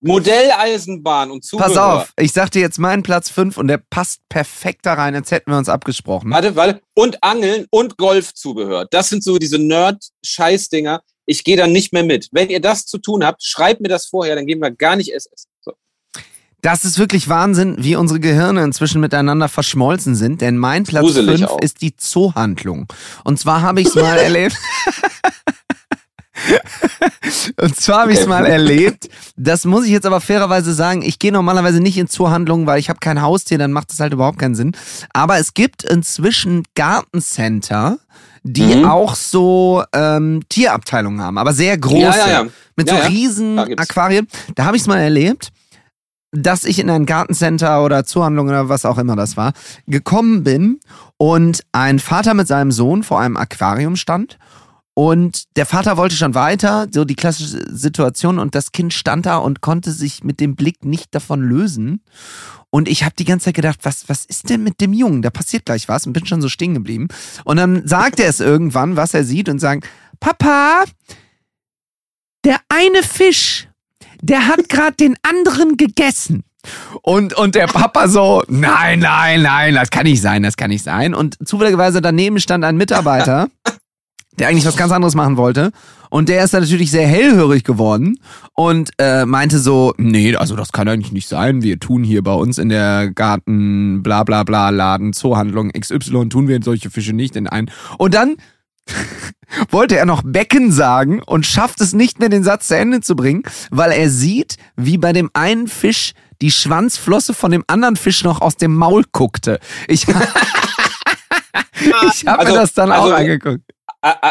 Modelleisenbahn 0.00 1.30
und 1.30 1.44
Zubehör. 1.44 1.68
Pass 1.68 1.78
auf, 1.78 2.12
ich 2.18 2.32
sag 2.32 2.50
dir 2.50 2.60
jetzt 2.60 2.78
meinen 2.78 3.02
Platz 3.02 3.30
fünf 3.30 3.56
und 3.56 3.68
der 3.68 3.78
passt 3.78 4.20
perfekt 4.28 4.84
da 4.84 4.94
rein, 4.94 5.14
als 5.14 5.30
hätten 5.30 5.50
wir 5.50 5.58
uns 5.58 5.68
abgesprochen. 5.68 6.30
Warte, 6.30 6.54
warte. 6.56 6.80
Und 6.94 7.22
Angeln 7.22 7.66
und 7.70 7.96
Golfzubehör. 7.96 8.86
Das 8.90 9.08
sind 9.08 9.24
so 9.24 9.38
diese 9.38 9.58
Nerd-Scheißdinger. 9.58 11.02
Ich 11.24 11.44
gehe 11.44 11.56
da 11.56 11.66
nicht 11.66 11.92
mehr 11.92 12.04
mit. 12.04 12.28
Wenn 12.30 12.50
ihr 12.50 12.60
das 12.60 12.86
zu 12.86 12.98
tun 12.98 13.24
habt, 13.24 13.42
schreibt 13.42 13.80
mir 13.80 13.88
das 13.88 14.06
vorher, 14.06 14.36
dann 14.36 14.46
gehen 14.46 14.60
wir 14.60 14.70
gar 14.70 14.96
nicht 14.96 15.12
essen. 15.12 15.32
So. 15.60 15.72
Das 16.62 16.84
ist 16.84 16.98
wirklich 16.98 17.28
Wahnsinn, 17.28 17.76
wie 17.78 17.96
unsere 17.96 18.20
Gehirne 18.20 18.62
inzwischen 18.64 19.00
miteinander 19.00 19.48
verschmolzen 19.48 20.14
sind, 20.14 20.40
denn 20.40 20.56
mein 20.56 20.84
Platz 20.84 21.04
Gruselig 21.04 21.40
5 21.40 21.50
auch. 21.50 21.60
ist 21.60 21.80
die 21.80 21.96
Zoohandlung. 21.96 22.86
Und 23.24 23.38
zwar 23.38 23.62
habe 23.62 23.80
ich 23.80 23.88
es 23.88 23.94
mal 23.94 24.18
erlebt. 24.18 24.56
Und 27.60 27.76
zwar 27.76 28.02
habe 28.02 28.12
ich 28.12 28.20
es 28.20 28.26
mal 28.26 28.44
erlebt. 28.46 29.08
Das 29.36 29.64
muss 29.64 29.84
ich 29.84 29.90
jetzt 29.90 30.06
aber 30.06 30.20
fairerweise 30.20 30.72
sagen. 30.72 31.02
Ich 31.02 31.18
gehe 31.18 31.30
normalerweise 31.32 31.80
nicht 31.80 31.98
in 31.98 32.08
Zoohandlungen, 32.08 32.66
weil 32.66 32.78
ich 32.78 32.88
habe 32.88 33.00
kein 33.00 33.20
Haustier, 33.20 33.58
dann 33.58 33.72
macht 33.72 33.90
das 33.92 34.00
halt 34.00 34.12
überhaupt 34.12 34.38
keinen 34.38 34.54
Sinn. 34.54 34.72
Aber 35.12 35.38
es 35.38 35.52
gibt 35.54 35.84
inzwischen 35.84 36.62
Gartencenter, 36.74 37.98
die 38.42 38.76
Mhm. 38.76 38.84
auch 38.86 39.14
so 39.14 39.82
ähm, 39.92 40.42
Tierabteilungen 40.48 41.20
haben, 41.20 41.36
aber 41.38 41.52
sehr 41.52 41.76
große. 41.76 42.00
Ja, 42.00 42.16
ja, 42.16 42.42
ja. 42.44 42.46
Mit 42.76 42.88
so 42.88 42.96
riesen. 42.96 43.58
Aquarien. 43.58 44.26
Da 44.54 44.64
habe 44.64 44.76
ich 44.76 44.82
es 44.82 44.88
mal 44.88 44.98
erlebt 44.98 45.52
dass 46.32 46.64
ich 46.64 46.78
in 46.80 46.90
ein 46.90 47.06
Gartencenter 47.06 47.82
oder 47.82 48.04
Zuhandlung 48.04 48.48
oder 48.48 48.68
was 48.68 48.84
auch 48.84 48.98
immer 48.98 49.16
das 49.16 49.38
war, 49.38 49.52
gekommen 49.86 50.44
bin 50.44 50.80
und 51.16 51.62
ein 51.72 51.98
Vater 51.98 52.34
mit 52.34 52.46
seinem 52.46 52.72
Sohn 52.72 53.02
vor 53.04 53.20
einem 53.20 53.38
Aquarium 53.38 53.96
stand 53.96 54.36
und 54.98 55.44
der 55.56 55.66
Vater 55.66 55.98
wollte 55.98 56.16
schon 56.16 56.34
weiter, 56.34 56.86
so 56.90 57.04
die 57.04 57.16
klassische 57.16 57.62
Situation 57.70 58.38
und 58.38 58.54
das 58.54 58.72
Kind 58.72 58.94
stand 58.94 59.26
da 59.26 59.36
und 59.36 59.60
konnte 59.60 59.92
sich 59.92 60.24
mit 60.24 60.40
dem 60.40 60.56
Blick 60.56 60.86
nicht 60.86 61.14
davon 61.14 61.42
lösen. 61.42 62.00
Und 62.70 62.88
ich 62.88 63.04
habe 63.04 63.14
die 63.14 63.26
ganze 63.26 63.44
Zeit 63.44 63.56
gedacht, 63.56 63.80
was, 63.82 64.08
was 64.08 64.24
ist 64.24 64.48
denn 64.48 64.64
mit 64.64 64.80
dem 64.80 64.94
Jungen? 64.94 65.20
Da 65.20 65.28
passiert 65.28 65.66
gleich 65.66 65.86
was 65.90 66.06
und 66.06 66.14
bin 66.14 66.24
schon 66.24 66.40
so 66.40 66.48
stehen 66.48 66.72
geblieben. 66.72 67.08
Und 67.44 67.58
dann 67.58 67.86
sagt 67.86 68.20
er 68.20 68.30
es 68.30 68.40
irgendwann, 68.40 68.96
was 68.96 69.12
er 69.12 69.24
sieht 69.24 69.50
und 69.50 69.58
sagt, 69.58 69.86
Papa, 70.18 70.84
der 72.46 72.58
eine 72.70 73.02
Fisch, 73.02 73.68
der 74.22 74.48
hat 74.48 74.70
gerade 74.70 74.96
den 74.96 75.14
anderen 75.22 75.76
gegessen. 75.76 76.42
Und, 77.02 77.34
und 77.34 77.54
der 77.54 77.66
Papa 77.66 78.08
so, 78.08 78.42
nein, 78.48 79.00
nein, 79.00 79.42
nein, 79.42 79.74
das 79.74 79.90
kann 79.90 80.04
nicht 80.04 80.22
sein, 80.22 80.42
das 80.42 80.56
kann 80.56 80.70
nicht 80.70 80.84
sein. 80.84 81.14
Und 81.14 81.36
zufälligerweise 81.46 82.00
daneben 82.00 82.40
stand 82.40 82.64
ein 82.64 82.78
Mitarbeiter, 82.78 83.48
der 84.38 84.48
eigentlich 84.48 84.66
was 84.66 84.76
ganz 84.76 84.92
anderes 84.92 85.14
machen 85.14 85.36
wollte. 85.36 85.70
Und 86.08 86.28
der 86.28 86.44
ist 86.44 86.54
dann 86.54 86.62
natürlich 86.62 86.90
sehr 86.90 87.06
hellhörig 87.06 87.64
geworden 87.64 88.18
und 88.54 88.90
äh, 88.98 89.26
meinte 89.26 89.58
so, 89.58 89.92
nee, 89.98 90.36
also 90.36 90.54
das 90.54 90.70
kann 90.72 90.88
eigentlich 90.88 91.12
nicht 91.12 91.28
sein. 91.28 91.62
Wir 91.62 91.80
tun 91.80 92.04
hier 92.04 92.22
bei 92.22 92.32
uns 92.32 92.58
in 92.58 92.68
der 92.68 93.10
Garten 93.10 94.02
bla 94.02 94.22
bla 94.22 94.44
bla 94.44 94.70
Laden 94.70 95.12
Zoohandlung 95.12 95.70
XY 95.72 96.28
tun 96.28 96.46
wir 96.48 96.60
solche 96.62 96.90
Fische 96.90 97.12
nicht 97.12 97.34
in 97.34 97.48
einen. 97.48 97.70
Und 97.98 98.14
dann 98.14 98.36
wollte 99.70 99.96
er 99.96 100.06
noch 100.06 100.22
Becken 100.24 100.70
sagen 100.70 101.20
und 101.22 101.44
schafft 101.44 101.80
es 101.80 101.92
nicht 101.92 102.20
mehr, 102.20 102.28
den 102.28 102.44
Satz 102.44 102.68
zu 102.68 102.76
Ende 102.76 103.00
zu 103.00 103.16
bringen, 103.16 103.42
weil 103.70 103.90
er 103.90 104.08
sieht, 104.10 104.56
wie 104.76 104.98
bei 104.98 105.12
dem 105.12 105.28
einen 105.32 105.66
Fisch 105.66 106.12
die 106.40 106.52
Schwanzflosse 106.52 107.34
von 107.34 107.50
dem 107.50 107.64
anderen 107.66 107.96
Fisch 107.96 108.22
noch 108.22 108.40
aus 108.42 108.56
dem 108.56 108.74
Maul 108.76 109.04
guckte. 109.10 109.58
Ich, 109.88 110.06
ich 110.08 110.14
habe 112.26 112.38
Also- 112.40 112.52
mir 112.52 112.60
das 112.60 112.74
dann 112.74 112.92
also- 112.92 113.12
auch 113.12 113.18
angeguckt. 113.18 113.62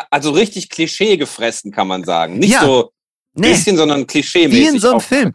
Also 0.09 0.31
richtig 0.31 0.69
Klischee 0.69 1.17
gefressen, 1.17 1.71
kann 1.71 1.87
man 1.87 2.03
sagen. 2.03 2.39
Nicht 2.39 2.53
Ja. 2.53 2.61
so 2.61 2.91
Nee. 3.37 3.49
bisschen, 3.49 3.75
sondern 3.75 4.07
klischee-mäßig. 4.07 4.51
Wie 4.53 4.67
in 4.75 4.79
so 4.79 4.91
einem. 4.91 5.01
Film. 5.01 5.33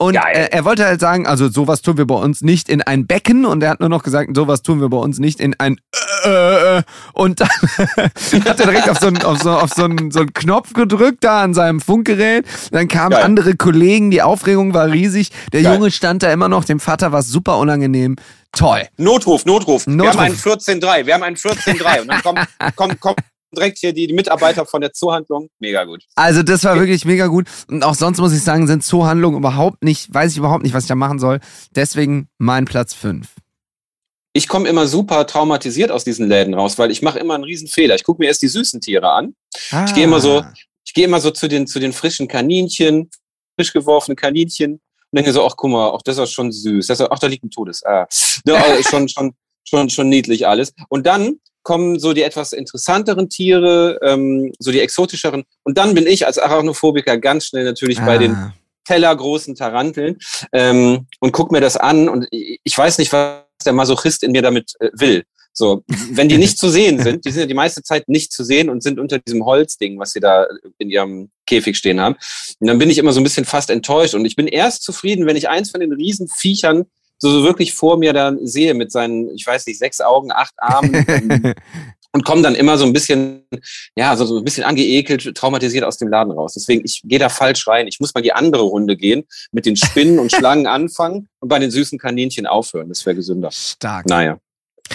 Und 0.00 0.14
äh, 0.14 0.48
er 0.52 0.64
wollte 0.64 0.84
halt 0.84 1.00
sagen, 1.00 1.26
also 1.26 1.48
sowas 1.48 1.80
tun 1.82 1.96
wir 1.96 2.06
bei 2.06 2.14
uns 2.14 2.40
nicht 2.42 2.68
in 2.68 2.82
ein 2.82 3.06
Becken 3.08 3.44
und 3.46 3.62
er 3.64 3.70
hat 3.70 3.80
nur 3.80 3.88
noch 3.88 4.04
gesagt, 4.04 4.30
sowas 4.36 4.62
tun 4.62 4.80
wir 4.80 4.88
bei 4.90 4.98
uns 4.98 5.18
nicht 5.18 5.40
in 5.40 5.58
ein 5.58 5.80
äh, 6.24 6.76
äh, 6.78 6.82
und 7.14 7.40
dann 7.40 7.48
hat 8.44 8.60
er 8.60 8.66
direkt 8.66 8.88
auf 8.90 8.98
so 8.98 9.08
einen, 9.08 9.22
auf 9.22 9.38
so, 9.42 9.50
auf 9.50 9.72
so 9.72 9.84
einen, 9.84 10.12
so 10.12 10.20
einen 10.20 10.32
Knopf 10.34 10.72
gedrückt 10.74 11.24
da 11.24 11.42
an 11.42 11.52
seinem 11.54 11.80
Funkgerät. 11.80 12.44
Dann 12.70 12.86
kamen 12.86 13.10
Geil. 13.10 13.24
andere 13.24 13.56
Kollegen, 13.56 14.12
die 14.12 14.22
Aufregung 14.22 14.72
war 14.72 14.86
riesig. 14.88 15.30
Der 15.52 15.62
Geil. 15.62 15.74
Junge 15.74 15.90
stand 15.90 16.22
da 16.22 16.30
immer 16.32 16.48
noch, 16.48 16.64
dem 16.64 16.78
Vater 16.78 17.10
war 17.10 17.20
es 17.20 17.28
super 17.28 17.58
unangenehm. 17.58 18.14
Toll. 18.52 18.86
Notruf, 18.98 19.46
Notruf, 19.46 19.86
Wir 19.86 19.94
Notruf. 19.94 20.12
haben 20.12 20.20
einen 20.20 20.36
14.3. 20.36 21.06
Wir 21.06 21.14
haben 21.14 21.22
einen 21.24 21.36
14.3. 21.36 22.02
Und 22.02 22.08
dann 22.08 22.22
kommen, 22.22 22.46
kommen, 22.76 23.00
kommen 23.00 23.16
direkt 23.54 23.78
hier 23.78 23.92
die, 23.92 24.06
die 24.06 24.14
Mitarbeiter 24.14 24.66
von 24.66 24.80
der 24.80 24.92
Zoohandlung. 24.92 25.48
Mega 25.58 25.84
gut. 25.84 26.04
Also 26.14 26.42
das 26.42 26.64
war 26.64 26.76
wirklich 26.76 27.04
mega 27.04 27.26
gut. 27.26 27.46
Und 27.68 27.82
auch 27.84 27.94
sonst 27.94 28.18
muss 28.18 28.32
ich 28.32 28.42
sagen, 28.42 28.66
sind 28.66 28.84
Zoohandlungen 28.84 29.38
überhaupt 29.38 29.82
nicht, 29.82 30.12
weiß 30.12 30.32
ich 30.32 30.38
überhaupt 30.38 30.62
nicht, 30.62 30.74
was 30.74 30.84
ich 30.84 30.88
da 30.88 30.94
machen 30.94 31.18
soll. 31.18 31.40
Deswegen 31.74 32.28
mein 32.38 32.64
Platz 32.64 32.94
5. 32.94 33.26
Ich 34.34 34.46
komme 34.46 34.68
immer 34.68 34.86
super 34.86 35.26
traumatisiert 35.26 35.90
aus 35.90 36.04
diesen 36.04 36.28
Läden 36.28 36.54
raus, 36.54 36.78
weil 36.78 36.90
ich 36.90 37.02
mache 37.02 37.18
immer 37.18 37.34
einen 37.34 37.44
riesen 37.44 37.66
Fehler. 37.66 37.94
Ich 37.94 38.04
gucke 38.04 38.22
mir 38.22 38.28
erst 38.28 38.42
die 38.42 38.48
süßen 38.48 38.80
Tiere 38.80 39.10
an. 39.10 39.34
Ich 39.86 39.94
gehe 39.94 40.04
immer 40.04 40.20
so, 40.20 40.44
ich 40.84 40.94
gehe 40.94 41.04
immer 41.04 41.20
so 41.20 41.30
zu 41.30 41.48
den, 41.48 41.66
zu 41.66 41.80
den 41.80 41.92
frischen 41.92 42.28
Kaninchen, 42.28 43.10
frisch 43.56 43.72
geworfene 43.72 44.14
Kaninchen. 44.14 44.80
denke 45.12 45.32
so, 45.32 45.44
ach 45.44 45.54
guck 45.56 45.70
mal, 45.70 45.88
auch 45.88 46.02
das 46.02 46.18
ist 46.18 46.32
schon 46.32 46.52
süß. 46.52 46.86
Das 46.86 47.00
ist, 47.00 47.08
ach, 47.10 47.18
da 47.18 47.26
liegt 47.26 47.44
ein 47.44 47.50
Todes. 47.50 47.84
Ah. 47.84 48.06
Ja, 48.46 48.82
schon, 48.88 49.08
schon, 49.08 49.34
schon, 49.64 49.90
schon 49.90 50.08
niedlich 50.08 50.46
alles. 50.46 50.72
Und 50.88 51.06
dann 51.06 51.40
kommen 51.68 51.98
so 51.98 52.14
die 52.14 52.22
etwas 52.22 52.54
interessanteren 52.54 53.28
Tiere, 53.28 54.00
ähm, 54.02 54.52
so 54.58 54.72
die 54.72 54.80
exotischeren. 54.80 55.44
Und 55.64 55.76
dann 55.76 55.92
bin 55.92 56.06
ich 56.06 56.24
als 56.24 56.38
Arachnophobiker 56.38 57.18
ganz 57.18 57.44
schnell 57.44 57.64
natürlich 57.64 58.00
ah. 58.00 58.06
bei 58.06 58.16
den 58.16 58.34
ah. 58.34 58.54
tellergroßen 58.86 59.54
Taranteln 59.54 60.16
ähm, 60.54 61.06
und 61.20 61.32
guck 61.32 61.52
mir 61.52 61.60
das 61.60 61.76
an. 61.76 62.08
Und 62.08 62.26
ich 62.30 62.78
weiß 62.78 62.96
nicht, 62.96 63.12
was 63.12 63.42
der 63.66 63.74
Masochist 63.74 64.22
in 64.22 64.32
mir 64.32 64.40
damit 64.40 64.76
äh, 64.80 64.88
will. 64.94 65.24
So, 65.52 65.84
wenn 66.10 66.30
die 66.30 66.38
nicht 66.38 66.56
zu 66.56 66.70
sehen 66.70 66.98
sind, 67.02 67.26
die 67.26 67.32
sind 67.32 67.40
ja 67.40 67.46
die 67.46 67.52
meiste 67.52 67.82
Zeit 67.82 68.08
nicht 68.08 68.32
zu 68.32 68.44
sehen 68.44 68.70
und 68.70 68.82
sind 68.82 68.98
unter 68.98 69.18
diesem 69.18 69.44
Holzding, 69.44 69.98
was 69.98 70.12
sie 70.12 70.20
da 70.20 70.46
in 70.78 70.88
ihrem 70.88 71.28
Käfig 71.44 71.76
stehen 71.76 72.00
haben. 72.00 72.16
Und 72.60 72.66
dann 72.66 72.78
bin 72.78 72.88
ich 72.88 72.96
immer 72.96 73.12
so 73.12 73.20
ein 73.20 73.24
bisschen 73.24 73.44
fast 73.44 73.68
enttäuscht. 73.68 74.14
Und 74.14 74.24
ich 74.24 74.36
bin 74.36 74.46
erst 74.46 74.84
zufrieden, 74.84 75.26
wenn 75.26 75.36
ich 75.36 75.50
eins 75.50 75.70
von 75.70 75.80
den 75.80 75.92
Riesenviechern 75.92 76.86
so, 77.18 77.30
so 77.30 77.42
wirklich 77.42 77.74
vor 77.74 77.98
mir 77.98 78.12
dann 78.12 78.46
sehe 78.46 78.74
mit 78.74 78.92
seinen, 78.92 79.34
ich 79.34 79.46
weiß 79.46 79.66
nicht, 79.66 79.78
sechs 79.78 80.00
Augen, 80.00 80.32
acht 80.32 80.54
Armen. 80.58 81.54
und 82.12 82.24
komme 82.24 82.42
dann 82.42 82.54
immer 82.54 82.78
so 82.78 82.84
ein 82.84 82.92
bisschen, 82.92 83.44
ja, 83.94 84.16
so, 84.16 84.24
so 84.24 84.38
ein 84.38 84.44
bisschen 84.44 84.64
angeekelt, 84.64 85.34
traumatisiert 85.34 85.84
aus 85.84 85.98
dem 85.98 86.08
Laden 86.08 86.32
raus. 86.32 86.54
Deswegen, 86.54 86.82
ich 86.84 87.02
gehe 87.04 87.18
da 87.18 87.28
falsch 87.28 87.66
rein. 87.68 87.86
Ich 87.86 88.00
muss 88.00 88.14
mal 88.14 88.22
die 88.22 88.32
andere 88.32 88.62
Runde 88.62 88.96
gehen, 88.96 89.24
mit 89.52 89.66
den 89.66 89.76
Spinnen 89.76 90.18
und 90.18 90.32
Schlangen 90.32 90.66
anfangen 90.68 91.28
und 91.40 91.48
bei 91.48 91.58
den 91.58 91.70
süßen 91.70 91.98
Kaninchen 91.98 92.46
aufhören. 92.46 92.88
Das 92.88 93.04
wäre 93.04 93.14
gesünder. 93.14 93.50
Stark. 93.52 94.06
Naja. 94.06 94.38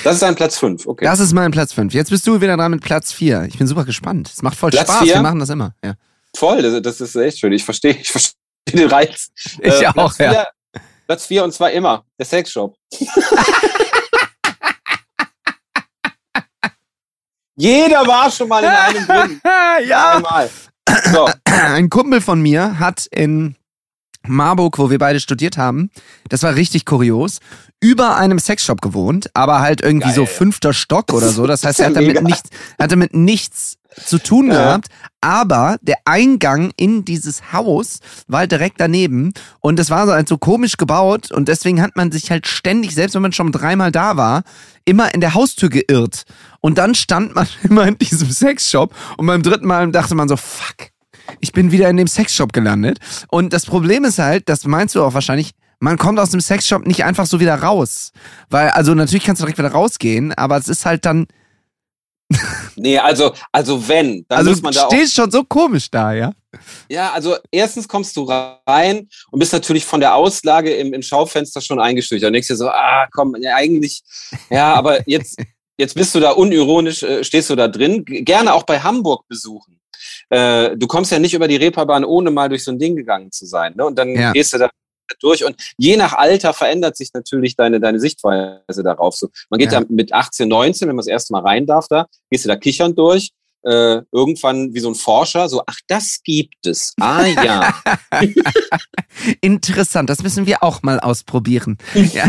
Das 0.04 0.16
ist 0.16 0.24
ein 0.24 0.36
Platz 0.36 0.58
fünf. 0.58 0.88
okay. 0.88 1.06
Das 1.06 1.20
ist 1.20 1.34
mein 1.34 1.52
Platz 1.52 1.72
fünf. 1.72 1.94
Jetzt 1.94 2.10
bist 2.10 2.26
du 2.26 2.42
wieder 2.42 2.58
dran 2.58 2.72
mit 2.72 2.82
Platz 2.82 3.14
vier. 3.14 3.46
Ich 3.48 3.60
bin 3.60 3.68
super 3.68 3.86
gespannt. 3.86 4.32
Es 4.34 4.42
macht 4.42 4.58
voll 4.58 4.72
Platz 4.72 4.90
Spaß. 4.90 5.04
Vier? 5.04 5.16
Wir 5.16 5.22
machen 5.22 5.40
das 5.40 5.50
immer. 5.50 5.76
Ja. 5.84 5.94
Voll, 6.36 6.64
das, 6.64 6.82
das 6.82 7.00
ist 7.00 7.16
echt 7.16 7.40
schön. 7.40 7.54
Ich 7.54 7.64
verstehe, 7.64 7.96
ich 8.02 8.10
verstehe 8.10 8.34
den 8.74 8.90
Reiz. 8.90 9.30
Ich 9.62 9.82
äh, 9.82 9.86
auch, 9.88 10.16
Platz 10.16 10.18
ja. 10.20 10.48
Platz 11.06 11.26
vier 11.26 11.44
und 11.44 11.52
zwar 11.54 11.72
immer 11.72 12.06
der 12.18 12.26
Sexshop. 12.26 12.76
Jeder 17.56 18.08
war 18.08 18.32
schon 18.32 18.48
mal 18.48 18.64
in 18.64 18.70
einem 18.70 19.06
drin. 19.42 19.42
ja. 19.88 20.16
Einmal. 20.18 20.50
So. 21.12 21.30
Ein 21.46 21.90
Kumpel 21.90 22.22
von 22.22 22.42
mir 22.42 22.80
hat 22.80 23.08
in 23.12 23.56
Marburg, 24.28 24.78
wo 24.78 24.90
wir 24.90 25.00
beide 25.00 25.20
studiert 25.20 25.58
haben, 25.58 25.90
das 26.30 26.44
war 26.44 26.56
richtig 26.56 26.86
kurios, 26.86 27.40
über 27.80 28.16
einem 28.16 28.40
Sexshop 28.40 28.82
gewohnt, 28.82 29.30
aber 29.34 29.60
halt 29.60 29.82
irgendwie 29.82 30.08
Geil. 30.08 30.16
so 30.16 30.26
fünfter 30.26 30.74
Stock 30.74 31.14
oder 31.14 31.30
so. 31.30 31.46
Das 31.46 31.64
heißt, 31.66 31.80
er 31.80 31.88
hat 31.88 31.96
damit, 31.96 32.24
nicht, 32.24 32.46
hat 32.80 32.92
damit 32.92 33.14
nichts 33.14 33.78
zu 34.06 34.18
tun 34.18 34.48
ja. 34.48 34.54
gehabt, 34.54 34.88
aber 35.22 35.78
der 35.82 35.98
Eingang 36.06 36.72
in 36.78 37.06
dieses 37.06 37.54
Haus 37.54 38.00
war 38.28 38.40
halt 38.40 38.52
direkt 38.52 38.80
daneben 38.80 39.34
und 39.60 39.80
es 39.80 39.90
war 39.90 40.08
so 40.08 40.14
halt 40.14 40.28
so 40.28 40.38
komisch 40.38 40.78
gebaut 40.78 41.32
und 41.32 41.48
deswegen 41.48 41.82
hat 41.82 41.96
man 41.96 42.12
sich 42.12 42.32
halt 42.32 42.48
ständig, 42.48 42.96
selbst 42.96 43.14
wenn 43.14 43.22
man 43.22 43.34
schon 43.34 43.52
dreimal 43.52 43.92
da 43.92 44.18
war, 44.18 44.44
immer 44.86 45.14
in 45.14 45.22
der 45.22 45.34
Haustür 45.34 45.70
geirrt. 45.70 46.24
Und 46.60 46.78
dann 46.78 46.96
stand 46.96 47.36
man 47.36 47.48
immer 47.64 47.88
in 47.88 47.98
diesem 47.98 48.32
Sexshop 48.32 48.96
und 49.18 49.28
beim 49.28 49.44
dritten 49.44 49.68
Mal 49.68 49.92
dachte 49.92 50.16
man 50.16 50.28
so, 50.28 50.38
fuck, 50.38 50.93
ich 51.40 51.52
bin 51.52 51.72
wieder 51.72 51.90
in 51.90 51.98
dem 51.98 52.08
Sexshop 52.08 52.54
gelandet. 52.54 53.00
Und 53.30 53.54
das 53.54 53.66
Problem 53.66 54.04
ist 54.06 54.20
halt, 54.20 54.50
das 54.50 54.66
meinst 54.66 54.96
du 54.96 55.04
auch 55.04 55.14
wahrscheinlich, 55.14 55.52
man 55.84 55.98
kommt 55.98 56.18
aus 56.18 56.30
dem 56.30 56.40
Sexshop 56.40 56.88
nicht 56.88 57.04
einfach 57.04 57.26
so 57.26 57.42
wieder 57.42 57.56
raus. 57.56 58.14
Weil, 58.50 58.70
also 58.70 58.94
natürlich 58.94 59.26
kannst 59.26 59.42
du 59.42 59.46
direkt 59.46 59.60
wieder 59.60 59.72
rausgehen, 59.72 60.34
aber 60.34 60.58
es 60.58 60.70
ist 60.70 60.86
halt 60.86 61.06
dann. 61.06 61.28
nee, 62.78 62.98
also, 62.98 63.34
also 63.52 63.86
wenn, 63.88 64.26
dann 64.30 64.40
also 64.40 64.52
muss 64.52 64.62
man 64.62 64.74
da. 64.74 64.88
Du 64.88 64.96
stehst 64.96 65.14
schon 65.14 65.30
so 65.30 65.44
komisch 65.44 65.92
da, 65.92 66.14
ja? 66.14 66.32
Ja, 66.88 67.12
also 67.12 67.36
erstens 67.52 67.88
kommst 67.88 68.16
du 68.16 68.24
rein 68.24 69.10
und 69.32 69.40
bist 69.40 69.52
natürlich 69.52 69.84
von 69.84 70.00
der 70.00 70.16
Auslage 70.16 70.74
im, 70.74 70.94
im 70.94 71.02
Schaufenster 71.02 71.60
schon 71.60 71.82
eingeschüchtert. 71.82 72.28
Und 72.28 72.34
denkst 72.34 72.48
dir 72.48 72.56
so, 72.56 72.70
ah, 72.70 73.08
komm, 73.12 73.36
ja, 73.42 73.56
eigentlich, 73.56 74.04
ja, 74.50 74.74
aber 74.74 75.08
jetzt, 75.10 75.38
jetzt 75.78 75.96
bist 75.96 76.16
du 76.16 76.22
da 76.22 76.32
unironisch, 76.32 77.04
äh, 77.04 77.24
stehst 77.26 77.50
du 77.50 77.56
da 77.56 77.68
drin. 77.68 78.06
Gerne 78.06 78.54
auch 78.54 78.64
bei 78.64 78.80
Hamburg 78.80 79.28
besuchen 79.28 79.82
äh, 80.30 80.76
du 80.76 80.88
kommst 80.88 81.12
ja 81.12 81.20
nicht 81.20 81.34
über 81.34 81.48
die 81.48 81.56
Reeperbahn, 81.56 82.06
ohne 82.06 82.32
mal 82.32 82.50
durch 82.50 82.64
so 82.64 82.72
ein 82.72 82.80
Ding 82.80 82.96
gegangen 82.96 83.32
zu 83.32 83.46
sein. 83.46 83.74
Ne? 83.76 83.86
Und 83.86 83.98
dann 83.98 84.10
ja. 84.10 84.32
gehst 84.32 84.54
du 84.54 84.58
da 84.58 84.70
durch 85.20 85.44
und 85.46 85.56
je 85.78 85.98
nach 85.98 86.14
Alter 86.14 86.54
verändert 86.54 86.98
sich 86.98 87.10
natürlich 87.14 87.56
deine, 87.56 87.80
deine 87.80 88.00
Sichtweise 88.00 88.84
darauf. 88.84 89.16
So, 89.16 89.30
man 89.50 89.60
geht 89.60 89.72
ja. 89.72 89.82
da 89.82 89.86
mit 89.90 90.14
18, 90.14 90.48
19, 90.48 90.88
wenn 90.88 90.96
man 90.96 91.04
das 91.04 91.08
erste 91.08 91.34
Mal 91.34 91.42
rein 91.42 91.66
darf 91.66 91.88
da, 91.88 92.08
gehst 92.30 92.46
du 92.46 92.50
da 92.50 92.56
kichern 92.56 92.96
durch 92.96 93.32
äh, 93.64 94.02
irgendwann 94.12 94.74
wie 94.74 94.80
so 94.80 94.90
ein 94.90 94.96
Forscher 94.96 95.50
so, 95.50 95.62
ach, 95.66 95.80
das 95.88 96.22
gibt 96.24 96.66
es. 96.66 96.94
Ah 97.00 97.26
ja. 97.26 97.74
Interessant, 99.42 100.10
das 100.10 100.22
müssen 100.22 100.46
wir 100.46 100.64
auch 100.64 100.84
mal 100.84 101.00
ausprobieren. 101.00 101.78
Ja. 102.14 102.26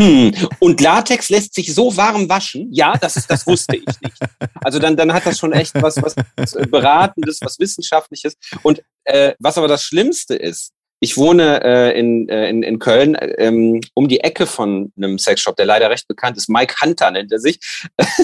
Und 0.59 0.79
Latex 0.81 1.29
lässt 1.29 1.53
sich 1.53 1.73
so 1.75 1.95
warm 1.95 2.29
waschen? 2.29 2.69
Ja, 2.71 2.97
das, 2.97 3.17
ist, 3.17 3.29
das 3.29 3.45
wusste 3.45 3.75
ich 3.75 3.85
nicht. 3.85 4.17
Also 4.63 4.79
dann, 4.79 4.95
dann 4.95 5.13
hat 5.13 5.25
das 5.25 5.37
schon 5.37 5.51
echt 5.51 5.73
was, 5.75 6.01
was 6.01 6.15
Beratendes, 6.69 7.39
was 7.41 7.59
Wissenschaftliches. 7.59 8.35
Und 8.63 8.81
äh, 9.03 9.33
was 9.37 9.57
aber 9.57 9.67
das 9.67 9.83
Schlimmste 9.83 10.35
ist, 10.35 10.71
ich 10.99 11.17
wohne 11.17 11.61
äh, 11.63 11.99
in, 11.99 12.29
äh, 12.29 12.49
in, 12.49 12.63
in 12.63 12.79
Köln 12.79 13.17
ähm, 13.37 13.81
um 13.93 14.07
die 14.07 14.21
Ecke 14.21 14.45
von 14.45 14.91
einem 14.97 15.19
Sexshop, 15.19 15.55
der 15.55 15.65
leider 15.65 15.89
recht 15.89 16.07
bekannt 16.07 16.37
ist. 16.37 16.49
Mike 16.49 16.75
Hunter 16.81 17.11
nennt 17.11 17.31
er 17.31 17.39
sich. 17.39 17.59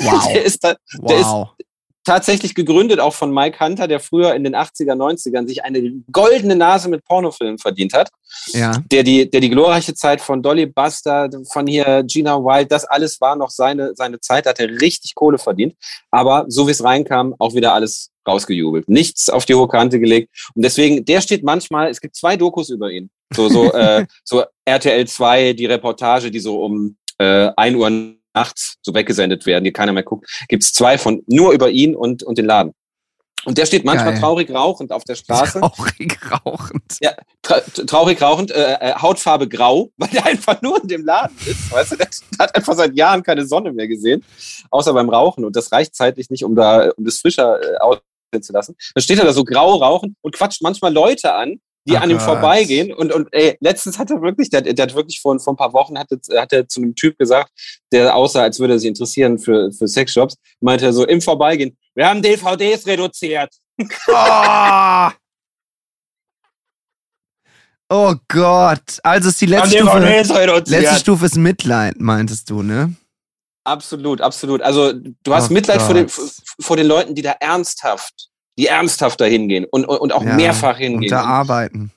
Wow. 0.01 0.27
der 0.33 0.43
ist 0.43 0.63
da, 0.63 0.75
der 0.93 1.19
wow. 1.19 1.49
ist, 1.57 1.67
tatsächlich 2.03 2.55
gegründet 2.55 2.99
auch 2.99 3.13
von 3.13 3.31
Mike 3.33 3.59
Hunter, 3.59 3.87
der 3.87 3.99
früher 3.99 4.33
in 4.33 4.43
den 4.43 4.55
80er, 4.55 4.93
90ern 4.93 5.47
sich 5.47 5.63
eine 5.63 6.01
goldene 6.11 6.55
Nase 6.55 6.89
mit 6.89 7.03
Pornofilmen 7.05 7.57
verdient 7.57 7.93
hat. 7.93 8.09
Ja. 8.47 8.71
Der 8.91 9.03
die, 9.03 9.29
der 9.29 9.41
die 9.41 9.49
glorreiche 9.49 9.93
Zeit 9.93 10.21
von 10.21 10.41
Dolly 10.41 10.65
Buster, 10.65 11.29
von 11.51 11.67
hier 11.67 12.03
Gina 12.03 12.37
Wild, 12.37 12.71
das 12.71 12.85
alles 12.85 13.19
war 13.21 13.35
noch 13.35 13.49
seine, 13.49 13.93
seine 13.95 14.19
Zeit, 14.19 14.45
hat 14.45 14.59
er 14.59 14.69
richtig 14.81 15.15
Kohle 15.15 15.37
verdient. 15.37 15.75
Aber 16.09 16.45
so 16.47 16.67
wie 16.67 16.71
es 16.71 16.83
reinkam, 16.83 17.35
auch 17.39 17.53
wieder 17.53 17.73
alles 17.73 18.11
rausgejubelt. 18.27 18.87
Nichts 18.87 19.29
auf 19.29 19.45
die 19.45 19.55
hohe 19.55 19.67
Kante 19.67 19.99
gelegt. 19.99 20.29
Und 20.55 20.63
deswegen, 20.63 21.05
der 21.05 21.21
steht 21.21 21.43
manchmal, 21.43 21.89
es 21.89 22.01
gibt 22.01 22.15
zwei 22.15 22.37
Dokus 22.37 22.69
über 22.69 22.89
ihn. 22.91 23.09
So, 23.33 23.49
so, 23.49 23.71
äh, 23.73 24.05
so 24.23 24.43
RTL 24.65 25.07
2, 25.07 25.53
die 25.53 25.65
Reportage, 25.65 26.31
die 26.31 26.39
so 26.39 26.63
um 26.63 26.97
äh, 27.17 27.51
1 27.55 27.75
Uhr 27.75 27.89
nachts 28.33 28.77
so 28.81 28.93
weggesendet 28.93 29.45
werden, 29.45 29.63
die 29.63 29.71
keiner 29.71 29.93
mehr 29.93 30.03
guckt, 30.03 30.29
gibt 30.47 30.63
es 30.63 30.73
zwei 30.73 30.97
von 30.97 31.23
nur 31.27 31.51
über 31.51 31.69
ihn 31.69 31.95
und, 31.95 32.23
und 32.23 32.37
den 32.37 32.45
Laden. 32.45 32.73
Und 33.43 33.57
der 33.57 33.65
steht 33.65 33.85
manchmal 33.85 34.11
Geil. 34.11 34.21
traurig 34.21 34.51
rauchend 34.51 34.91
auf 34.91 35.03
der 35.03 35.15
Straße. 35.15 35.59
Traurig 35.61 36.19
rauchend. 36.31 36.97
Ja, 37.01 37.13
tra 37.41 37.59
traurig 37.59 38.21
rauchend, 38.21 38.51
äh, 38.51 38.73
äh, 38.73 38.93
Hautfarbe 38.93 39.47
grau, 39.47 39.89
weil 39.97 40.09
der 40.09 40.25
einfach 40.27 40.61
nur 40.61 40.81
in 40.81 40.87
dem 40.87 41.05
Laden 41.05 41.35
ist. 41.47 41.71
Weißt 41.71 41.93
du, 41.93 41.95
der 41.95 42.07
hat 42.39 42.55
einfach 42.55 42.75
seit 42.75 42.95
Jahren 42.95 43.23
keine 43.23 43.45
Sonne 43.45 43.71
mehr 43.71 43.87
gesehen, 43.87 44.23
außer 44.69 44.93
beim 44.93 45.09
Rauchen. 45.09 45.43
Und 45.43 45.55
das 45.55 45.71
reicht 45.71 45.95
zeitlich 45.95 46.29
nicht, 46.29 46.43
um 46.43 46.55
da, 46.55 46.91
um 46.95 47.03
das 47.03 47.17
frischer 47.17 47.59
äh, 47.61 47.77
aussehen 47.77 48.43
zu 48.43 48.53
lassen. 48.53 48.75
Dann 48.93 49.01
steht 49.01 49.17
er 49.17 49.25
da 49.25 49.33
so 49.33 49.43
grau 49.43 49.75
rauchen 49.75 50.15
und 50.21 50.35
quatscht 50.35 50.61
manchmal 50.61 50.93
Leute 50.93 51.33
an, 51.33 51.59
die 51.85 51.97
Ach 51.97 52.01
an 52.01 52.09
ihm 52.09 52.19
vorbeigehen. 52.19 52.93
Und, 52.93 53.11
und 53.11 53.27
ey, 53.31 53.57
letztens 53.59 53.97
hat 53.97 54.11
er 54.11 54.21
wirklich, 54.21 54.49
der, 54.49 54.61
der 54.61 54.83
hat 54.83 54.95
wirklich 54.95 55.19
vor, 55.19 55.39
vor 55.39 55.53
ein 55.53 55.57
paar 55.57 55.73
Wochen 55.73 55.97
hat, 55.97 56.09
hat 56.35 56.53
er 56.53 56.67
zu 56.67 56.81
einem 56.81 56.95
Typ 56.95 57.17
gesagt, 57.17 57.51
der 57.91 58.15
aussah, 58.15 58.43
als 58.43 58.59
würde 58.59 58.73
er 58.73 58.79
sich 58.79 58.87
interessieren 58.87 59.39
für, 59.39 59.71
für 59.71 59.87
Sexshops, 59.87 60.35
meinte 60.59 60.85
er 60.85 60.93
so 60.93 61.05
im 61.05 61.21
Vorbeigehen, 61.21 61.77
wir 61.95 62.07
haben 62.07 62.21
DVDs 62.21 62.85
reduziert. 62.85 63.49
Oh. 64.07 65.09
oh 67.89 68.15
Gott. 68.27 68.99
Also 69.03 69.29
ist 69.29 69.41
die 69.41 69.47
letzte 69.47 69.79
Stufe, 69.79 69.99
letzte 70.67 70.99
Stufe 70.99 71.25
ist 71.25 71.37
Mitleid, 71.37 71.99
meintest 71.99 72.49
du, 72.49 72.61
ne? 72.61 72.95
Absolut, 73.63 74.21
absolut. 74.21 74.61
Also 74.61 74.93
du 74.93 75.33
hast 75.33 75.51
oh 75.51 75.53
Mitleid 75.53 75.81
vor 75.81 75.93
den, 75.93 76.07
vor 76.09 76.77
den 76.77 76.87
Leuten, 76.87 77.13
die 77.13 77.21
da 77.21 77.31
ernsthaft 77.39 78.30
die 78.61 78.67
ernsthafter 78.67 79.25
hingehen 79.25 79.65
und, 79.65 79.85
und 79.85 80.13
auch 80.13 80.23
ja, 80.23 80.35
mehrfach 80.35 80.77
hingehen. 80.77 81.01
Und 81.01 81.11
da 81.11 81.23
arbeiten. 81.23 81.91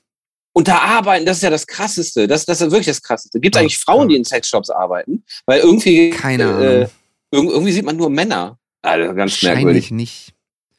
Und 0.54 0.66
da 0.66 0.78
arbeiten, 0.78 1.26
das 1.26 1.38
ist 1.38 1.42
ja 1.42 1.50
das 1.50 1.66
Krasseste. 1.66 2.26
Das, 2.26 2.46
das 2.46 2.62
ist 2.62 2.70
wirklich 2.70 2.86
das 2.86 3.02
Krasseste. 3.02 3.38
Gibt 3.38 3.54
es 3.54 3.60
eigentlich 3.60 3.78
Frauen, 3.78 4.08
die 4.08 4.16
in 4.16 4.24
Sexshops 4.24 4.70
arbeiten? 4.70 5.24
Weil 5.44 5.60
irgendwie. 5.60 6.10
Keine 6.10 6.44
äh, 6.44 7.36
Ahnung. 7.36 7.50
irgendwie 7.50 7.72
sieht 7.72 7.84
man 7.84 7.98
nur 7.98 8.08
Männer. 8.08 8.56
Also 8.80 9.08
ganz 9.14 9.32
Wahrscheinlich 9.32 9.64
merkwürdig. 9.64 9.90
nicht. 9.90 10.32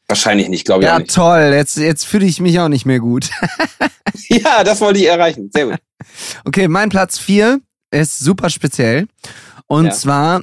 Wahrscheinlich 0.08 0.48
nicht, 0.48 0.64
glaube 0.64 0.82
ich. 0.82 0.88
Ja, 0.88 0.98
nicht. 0.98 1.14
toll. 1.14 1.52
Jetzt, 1.54 1.76
jetzt 1.76 2.04
fühle 2.04 2.26
ich 2.26 2.40
mich 2.40 2.58
auch 2.58 2.68
nicht 2.68 2.84
mehr 2.84 2.98
gut. 2.98 3.30
ja, 4.28 4.64
das 4.64 4.80
wollte 4.80 4.98
ich 4.98 5.06
erreichen. 5.06 5.50
Sehr 5.52 5.66
gut. 5.66 5.78
Okay, 6.44 6.66
mein 6.66 6.88
Platz 6.88 7.18
4 7.18 7.60
ist 7.92 8.18
super 8.18 8.50
speziell. 8.50 9.06
Und 9.68 9.86
ja. 9.86 9.92
zwar 9.92 10.42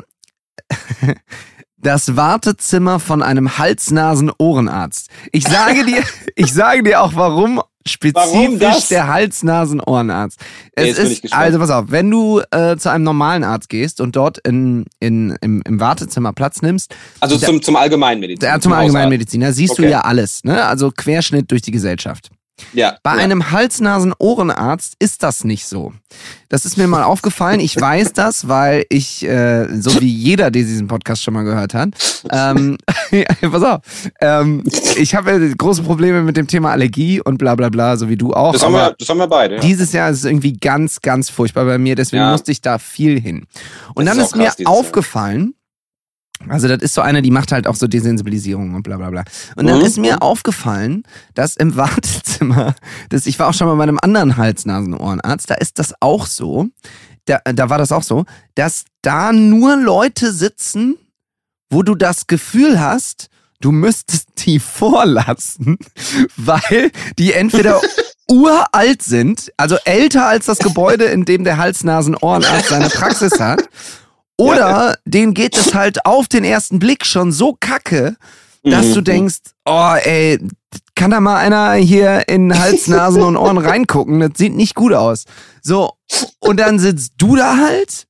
das 1.83 2.15
Wartezimmer 2.15 2.99
von 2.99 3.21
einem 3.21 3.57
Hals-Nasen-Ohrenarzt. 3.57 5.09
Ich 5.31 5.43
sage 5.43 5.85
dir, 5.85 6.01
ich 6.35 6.53
sage 6.53 6.83
dir 6.83 7.01
auch, 7.01 7.13
warum 7.15 7.61
spezifisch 7.85 8.31
warum 8.33 8.59
der 8.89 9.07
Hals-Nasen-Ohrenarzt. 9.07 10.39
Es 10.73 10.97
nee, 10.97 11.03
ist, 11.03 11.33
also 11.33 11.59
pass 11.59 11.69
auf, 11.69 11.85
wenn 11.89 12.09
du 12.09 12.41
äh, 12.51 12.77
zu 12.77 12.89
einem 12.89 13.03
normalen 13.03 13.43
Arzt 13.43 13.69
gehst 13.69 13.99
und 13.99 14.15
dort 14.15 14.37
in, 14.39 14.85
in, 14.99 15.37
im, 15.41 15.61
im 15.65 15.79
Wartezimmer 15.79 16.33
Platz 16.33 16.61
nimmst. 16.61 16.95
Also 17.19 17.37
zum, 17.37 17.61
zum 17.61 17.75
Allgemeinmediziner. 17.75 18.53
Ja, 18.53 18.55
zum, 18.55 18.71
zum 18.71 18.73
Allgemeinmediziner 18.73 19.51
siehst 19.51 19.73
okay. 19.73 19.83
du 19.83 19.89
ja 19.89 20.01
alles, 20.01 20.43
ne? 20.43 20.65
Also 20.65 20.91
Querschnitt 20.91 21.51
durch 21.51 21.61
die 21.61 21.71
Gesellschaft. 21.71 22.29
Ja. 22.73 22.97
Bei 23.03 23.15
ja. 23.17 23.23
einem 23.23 23.51
Hals-Nasen-Ohrenarzt 23.51 24.95
ist 24.99 25.23
das 25.23 25.43
nicht 25.43 25.65
so. 25.67 25.93
Das 26.49 26.65
ist 26.65 26.77
mir 26.77 26.87
mal 26.87 27.03
aufgefallen. 27.03 27.59
Ich 27.59 27.79
weiß 27.79 28.13
das, 28.13 28.47
weil 28.47 28.85
ich, 28.89 29.23
äh, 29.25 29.67
so 29.79 29.99
wie 30.01 30.07
jeder, 30.07 30.51
der 30.51 30.63
diesen 30.63 30.87
Podcast 30.87 31.23
schon 31.23 31.33
mal 31.33 31.43
gehört 31.43 31.73
hat, 31.73 31.89
ähm, 32.31 32.77
pass 33.41 33.63
auf, 33.63 33.81
ähm, 34.21 34.63
ich 34.97 35.15
habe 35.15 35.31
ja 35.31 35.53
große 35.55 35.83
Probleme 35.83 36.21
mit 36.21 36.37
dem 36.37 36.47
Thema 36.47 36.71
Allergie 36.71 37.21
und 37.21 37.37
bla 37.37 37.55
bla 37.55 37.69
bla, 37.69 37.97
so 37.97 38.09
wie 38.09 38.17
du 38.17 38.33
auch. 38.33 38.53
das, 38.53 38.63
haben 38.63 38.73
wir, 38.73 38.95
das 38.97 39.09
haben 39.09 39.17
wir 39.17 39.27
beide. 39.27 39.55
Ja. 39.55 39.61
dieses 39.61 39.91
Jahr 39.93 40.09
ist 40.09 40.19
es 40.19 40.25
irgendwie 40.25 40.53
ganz, 40.53 41.01
ganz 41.01 41.29
furchtbar 41.29 41.65
bei 41.65 41.77
mir, 41.77 41.95
deswegen 41.95 42.29
musste 42.29 42.51
ich 42.51 42.61
da 42.61 42.77
viel 42.79 43.19
hin. 43.19 43.45
Und 43.95 44.05
Das 44.05 44.15
dann 44.15 44.23
ist 44.25 44.35
ist, 44.35 44.59
mir 44.59 44.67
aufgefallen, 44.67 45.55
also 46.49 46.67
das 46.67 46.79
ist 46.81 46.93
so 46.93 46.99
eine, 47.01 47.21
die 47.21 47.31
macht 47.31 47.53
halt 47.53 47.67
auch 47.67 47.75
so 47.75 47.87
Desensibilisierung 47.87 48.73
und 48.73 48.83
bla 48.83 48.97
bla 48.97 49.09
bla. 49.09 49.23
Und 49.55 49.65
dann 49.67 49.79
Mhm. 49.79 49.85
ist 49.85 49.97
mir 49.97 50.21
aufgefallen, 50.21 51.03
dass 51.35 51.55
im 51.55 51.77
Wartezimmer, 52.49 52.75
das, 53.09 53.25
ich 53.25 53.39
war 53.39 53.49
auch 53.49 53.53
schon 53.53 53.67
mal 53.67 53.75
bei 53.75 53.83
einem 53.83 53.99
anderen 54.01 54.37
Hals-Nasen-Ohrenarzt, 54.37 55.49
da 55.49 55.55
ist 55.55 55.79
das 55.79 55.93
auch 55.99 56.25
so, 56.25 56.67
da, 57.25 57.39
da 57.45 57.69
war 57.69 57.77
das 57.77 57.91
auch 57.91 58.03
so, 58.03 58.25
dass 58.55 58.85
da 59.01 59.31
nur 59.31 59.77
Leute 59.77 60.31
sitzen, 60.31 60.97
wo 61.69 61.83
du 61.83 61.95
das 61.95 62.27
Gefühl 62.27 62.79
hast, 62.79 63.29
du 63.59 63.71
müsstest 63.71 64.29
die 64.45 64.59
vorlassen, 64.59 65.77
weil 66.37 66.91
die 67.17 67.33
entweder 67.33 67.81
uralt 68.29 69.01
sind, 69.01 69.51
also 69.57 69.77
älter 69.85 70.27
als 70.27 70.45
das 70.45 70.59
Gebäude, 70.59 71.05
in 71.05 71.25
dem 71.25 71.43
der 71.43 71.57
Hals-Nasen-Ohrenarzt 71.57 72.69
seine 72.69 72.89
Praxis 72.89 73.39
hat, 73.39 73.69
oder 74.35 74.97
denen 75.05 75.35
geht 75.35 75.55
es 75.55 75.75
halt 75.75 76.05
auf 76.05 76.27
den 76.27 76.43
ersten 76.43 76.79
Blick 76.79 77.05
schon 77.05 77.31
so 77.31 77.55
kacke, 77.59 78.15
dass 78.63 78.87
Mhm. 78.87 78.93
du 78.93 79.01
denkst, 79.01 79.37
oh 79.65 79.93
ey, 80.03 80.39
kann 80.95 81.11
da 81.11 81.19
mal 81.19 81.37
einer 81.37 81.73
hier 81.73 82.27
in 82.27 82.57
Hals, 82.57 82.87
Nasen 82.87 83.21
und 83.23 83.37
Ohren 83.37 83.57
reingucken? 83.59 84.19
Das 84.19 84.31
sieht 84.35 84.53
nicht 84.55 84.75
gut 84.75 84.93
aus. 84.93 85.25
So, 85.61 85.93
und 86.39 86.57
dann 86.59 86.79
sitzt 86.79 87.13
du 87.17 87.35
da 87.35 87.57
halt 87.57 88.07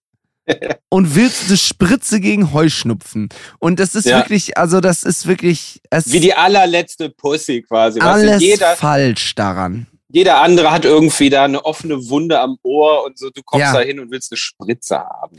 und 0.89 1.15
willst 1.15 1.47
eine 1.47 1.57
Spritze 1.57 2.19
gegen 2.19 2.53
Heuschnupfen. 2.53 3.29
Und 3.59 3.79
das 3.79 3.95
ist 3.95 4.05
Ja. 4.05 4.17
wirklich, 4.17 4.57
also 4.57 4.81
das 4.81 5.03
ist 5.03 5.25
wirklich, 5.27 5.81
es 5.89 6.11
Wie 6.11 6.19
die 6.19 6.33
allerletzte 6.33 7.09
Pussy 7.09 7.61
quasi. 7.61 7.99
Alles 7.99 8.41
jeder, 8.41 8.75
falsch 8.75 9.35
daran. 9.35 9.87
jeder 10.09 10.41
andere 10.41 10.71
hat 10.71 10.83
irgendwie 10.85 11.29
da 11.29 11.45
eine 11.45 11.63
offene 11.65 11.95
Wunde 12.09 12.39
am 12.41 12.57
Ohr 12.63 13.05
und 13.05 13.17
so. 13.17 13.29
Du 13.29 13.41
kommst 13.43 13.61
Ja. 13.67 13.73
da 13.73 13.79
hin 13.79 13.99
und 13.99 14.11
willst 14.11 14.31
eine 14.31 14.37
Spritze 14.37 14.99
haben. 14.99 15.37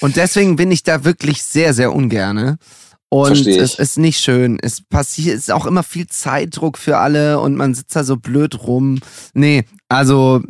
Und 0.00 0.16
deswegen 0.16 0.56
bin 0.56 0.70
ich 0.70 0.82
da 0.82 1.04
wirklich 1.04 1.42
sehr, 1.44 1.72
sehr 1.74 1.92
ungerne. 1.92 2.58
Und 3.10 3.46
es 3.46 3.74
ist 3.78 3.98
nicht 3.98 4.20
schön. 4.20 4.58
Es 4.62 4.80
passiert, 4.82 5.34
es 5.36 5.42
ist 5.42 5.50
auch 5.52 5.66
immer 5.66 5.82
viel 5.82 6.06
Zeitdruck 6.06 6.78
für 6.78 6.98
alle 6.98 7.40
und 7.40 7.56
man 7.56 7.74
sitzt 7.74 7.96
da 7.96 8.04
so 8.04 8.16
blöd 8.16 8.62
rum. 8.66 9.00
Nee, 9.34 9.64
also 9.88 10.40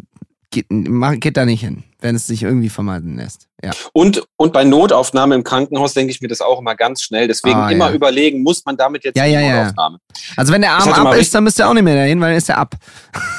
geht, 0.50 0.66
geht 0.68 1.36
da 1.38 1.46
nicht 1.46 1.60
hin, 1.60 1.84
wenn 2.00 2.14
es 2.16 2.26
sich 2.26 2.42
irgendwie 2.42 2.68
vermeiden 2.68 3.16
lässt. 3.16 3.46
Ja. 3.64 3.70
Und, 3.92 4.22
und 4.36 4.52
bei 4.52 4.64
Notaufnahme 4.64 5.34
im 5.34 5.44
Krankenhaus 5.44 5.92
denke 5.94 6.10
ich 6.12 6.20
mir 6.20 6.28
das 6.28 6.40
auch 6.42 6.60
immer 6.60 6.74
ganz 6.74 7.02
schnell. 7.02 7.28
Deswegen 7.28 7.56
Ah, 7.56 7.70
immer 7.70 7.88
ja. 7.90 7.94
überlegen, 7.94 8.42
muss 8.42 8.64
man 8.64 8.76
damit 8.76 9.04
jetzt 9.04 9.16
Ja, 9.16 9.24
ja, 9.26 9.40
ja. 9.40 9.58
Notaufnahme? 9.62 9.98
Also 10.36 10.52
wenn 10.52 10.60
der 10.62 10.72
Arm 10.72 10.88
ab 10.92 11.14
ist, 11.14 11.34
dann 11.34 11.44
müsst 11.44 11.58
ihr 11.58 11.68
auch 11.68 11.74
nicht 11.74 11.82
mehr 11.82 11.94
dahin, 11.96 12.20
weil 12.20 12.30
dann 12.30 12.38
ist 12.38 12.48
er 12.48 12.58
ab. 12.58 12.74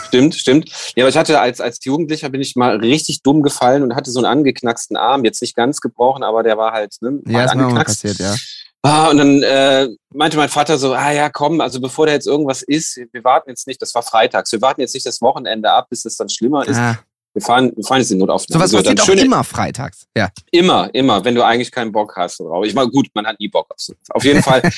Stimmt, 0.08 0.36
stimmt. 0.36 0.70
Ja, 0.96 1.04
aber 1.04 1.10
ich 1.10 1.18
hatte 1.18 1.40
als, 1.40 1.60
als 1.62 1.84
Jugendlicher 1.84 2.30
bin 2.30 2.42
ich 2.42 2.56
mal 2.56 2.78
richtig 2.78 3.22
dumm 3.24 3.42
gefallen 3.44 3.82
und 3.84 3.96
hatte 3.96 4.12
so 4.12 4.20
einen 4.20 4.26
angeknacksten 4.26 4.96
Arm. 4.98 5.26
Jetzt 5.26 5.42
nicht 5.42 5.56
ganz 5.56 5.80
gebrochen, 5.82 6.24
aber 6.24 6.44
der 6.44 6.58
war 6.58 6.72
halt, 6.72 6.96
ne, 7.02 7.20
Ja, 7.28 7.46
ist 7.46 7.56
mir 7.56 7.66
auch 7.68 7.72
mal 7.72 7.80
angeknackst. 7.82 8.04
passiert, 8.04 8.20
ja. 8.20 8.36
Ah, 8.84 9.10
und 9.10 9.18
dann 9.18 9.44
äh, 9.44 9.90
meinte 10.14 10.38
mein 10.38 10.50
Vater 10.50 10.78
so, 10.80 10.94
ah 10.94 11.12
ja, 11.12 11.30
komm, 11.30 11.62
also 11.62 11.80
bevor 11.80 12.08
da 12.08 12.14
jetzt 12.14 12.26
irgendwas 12.26 12.64
ist, 12.64 13.00
wir 13.12 13.24
warten 13.24 13.50
jetzt 13.50 13.68
nicht, 13.68 13.80
das 13.82 13.94
war 13.94 14.02
freitags, 14.02 14.52
wir 14.52 14.62
warten 14.62 14.82
jetzt 14.82 14.96
nicht 14.96 15.06
das 15.06 15.22
Wochenende 15.22 15.72
ab, 15.72 15.88
bis 15.90 16.04
es 16.06 16.18
dann 16.18 16.30
schlimmer 16.30 16.68
ist. 16.68 16.78
Ah, 16.78 16.98
Wir 17.34 17.44
fahren, 17.44 17.72
wir 17.76 17.84
fahren 17.84 18.00
jetzt 18.00 18.10
in 18.12 18.18
die 18.18 18.22
Notaufnahme. 18.26 18.68
So, 18.68 18.78
dann 18.78 18.96
passiert 18.96 19.02
auch 19.02 19.06
schön- 19.06 19.26
immer 19.26 19.44
freitags. 19.44 20.08
Ja. 20.18 20.30
Immer, 20.52 20.90
immer, 20.94 21.24
wenn 21.24 21.36
du 21.36 21.46
eigentlich 21.46 21.72
keinen 21.72 21.92
Bock 21.92 22.16
hast 22.18 22.40
drauf. 22.40 22.66
Ich 22.66 22.74
meine, 22.74 22.90
gut, 22.90 23.08
man 23.14 23.28
hat 23.28 23.40
nie 23.40 23.50
Bock 23.50 23.68
auf 23.70 23.80
sowas. 23.80 24.00
Auf 24.10 24.24
jeden 24.24 24.42
Fall. 24.42 24.62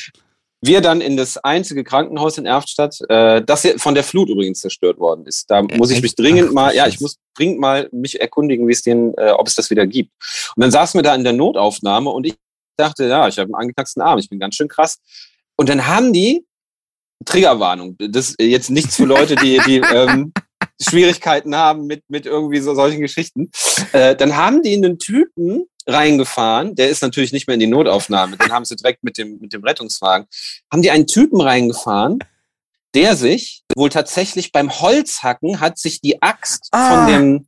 Wir 0.66 0.80
dann 0.80 1.02
in 1.02 1.18
das 1.18 1.36
einzige 1.38 1.84
Krankenhaus 1.84 2.38
in 2.38 2.46
Erftstadt, 2.46 2.98
äh, 3.10 3.42
das 3.44 3.68
von 3.78 3.96
der 3.96 4.04
Flut 4.06 4.30
übrigens 4.30 4.62
zerstört 4.62 4.98
worden 4.98 5.26
ist. 5.26 5.52
Da 5.52 5.62
muss 5.62 5.92
ich 5.92 6.02
mich 6.02 6.16
dringend 6.16 6.50
Ach, 6.50 6.54
mal, 6.54 6.74
ja, 6.76 6.88
ich 6.88 7.02
muss 7.02 7.18
dringend 7.36 7.60
mal 7.60 7.90
mich 7.92 8.22
erkundigen, 8.22 8.66
wie 8.70 8.72
es 8.72 8.82
den, 8.82 9.14
äh, 9.18 9.32
ob 9.32 9.48
es 9.48 9.56
das 9.56 9.70
wieder 9.70 9.86
gibt. 9.86 10.12
Und 10.56 10.62
dann 10.62 10.72
saßen 10.72 10.98
wir 10.98 11.04
da 11.04 11.16
in 11.16 11.26
der 11.26 11.34
Notaufnahme 11.34 12.10
und 12.10 12.26
ich 12.26 12.36
dachte, 12.78 13.06
ja, 13.08 13.28
ich 13.28 13.38
habe 13.38 13.48
einen 13.48 13.56
angeknacksten 13.56 14.02
Arm, 14.02 14.20
ich 14.20 14.30
bin 14.30 14.40
ganz 14.40 14.56
schön 14.56 14.68
krass. 14.68 15.00
Und 15.56 15.70
dann 15.70 15.88
haben 15.88 16.14
die 16.14 16.46
Triggerwarnung. 17.26 17.96
Das 18.00 18.30
ist 18.32 18.36
jetzt 18.40 18.70
nichts 18.70 18.96
für 18.96 19.06
Leute, 19.06 19.36
die, 19.36 19.60
die 19.66 19.78
ähm, 19.94 20.34
Schwierigkeiten 20.82 21.56
haben 21.56 21.86
mit, 21.86 22.04
mit 22.08 22.26
irgendwie 22.26 22.60
so 22.60 22.76
solchen 22.76 23.02
Geschichten. 23.02 23.52
Äh, 23.92 24.16
dann 24.16 24.36
haben 24.36 24.62
die 24.64 24.74
einen 24.76 25.00
Typen 25.00 25.66
reingefahren, 25.86 26.76
der 26.76 26.90
ist 26.90 27.02
natürlich 27.02 27.34
nicht 27.34 27.48
mehr 27.48 27.56
in 27.56 27.60
die 27.60 27.68
Notaufnahme, 27.68 28.38
den 28.38 28.52
haben 28.52 28.64
sie 28.64 28.76
direkt 28.78 29.04
mit 29.04 29.18
dem, 29.18 29.38
mit 29.40 29.52
dem 29.52 29.64
Rettungswagen, 29.64 30.28
haben 30.72 30.82
die 30.82 30.92
einen 30.92 31.08
Typen 31.08 31.42
reingefahren, 31.42 32.20
der 32.96 33.18
sich 33.18 33.64
wohl 33.76 33.90
tatsächlich 33.90 34.52
beim 34.54 34.72
Holzhacken 34.72 35.60
hat 35.60 35.78
sich 35.78 36.00
die 36.00 36.22
Axt 36.22 36.70
Ah. 36.72 36.90
von 37.06 37.14
dem 37.14 37.48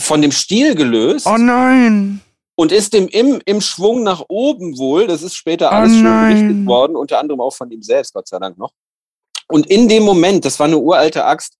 von 0.00 0.22
dem 0.22 0.32
Stiel 0.32 0.74
gelöst 0.74 1.26
Oh 1.26 1.36
nein. 1.36 2.22
Und 2.60 2.72
ist 2.72 2.92
dem 2.92 3.08
im, 3.08 3.40
im 3.46 3.60
Schwung 3.62 4.02
nach 4.02 4.22
oben 4.28 4.76
wohl, 4.76 5.06
das 5.06 5.22
ist 5.22 5.34
später 5.34 5.68
Oh 5.70 5.74
alles 5.76 5.92
schön 5.92 6.02
nein. 6.04 6.34
berichtet 6.34 6.66
worden, 6.66 6.94
unter 6.94 7.18
anderem 7.18 7.40
auch 7.40 7.54
von 7.54 7.70
ihm 7.70 7.82
selbst, 7.82 8.12
Gott 8.12 8.28
sei 8.28 8.38
Dank 8.38 8.58
noch. 8.58 8.72
Und 9.48 9.66
in 9.66 9.88
dem 9.88 10.02
Moment, 10.02 10.44
das 10.44 10.58
war 10.58 10.66
eine 10.66 10.76
uralte 10.76 11.24
Axt, 11.24 11.54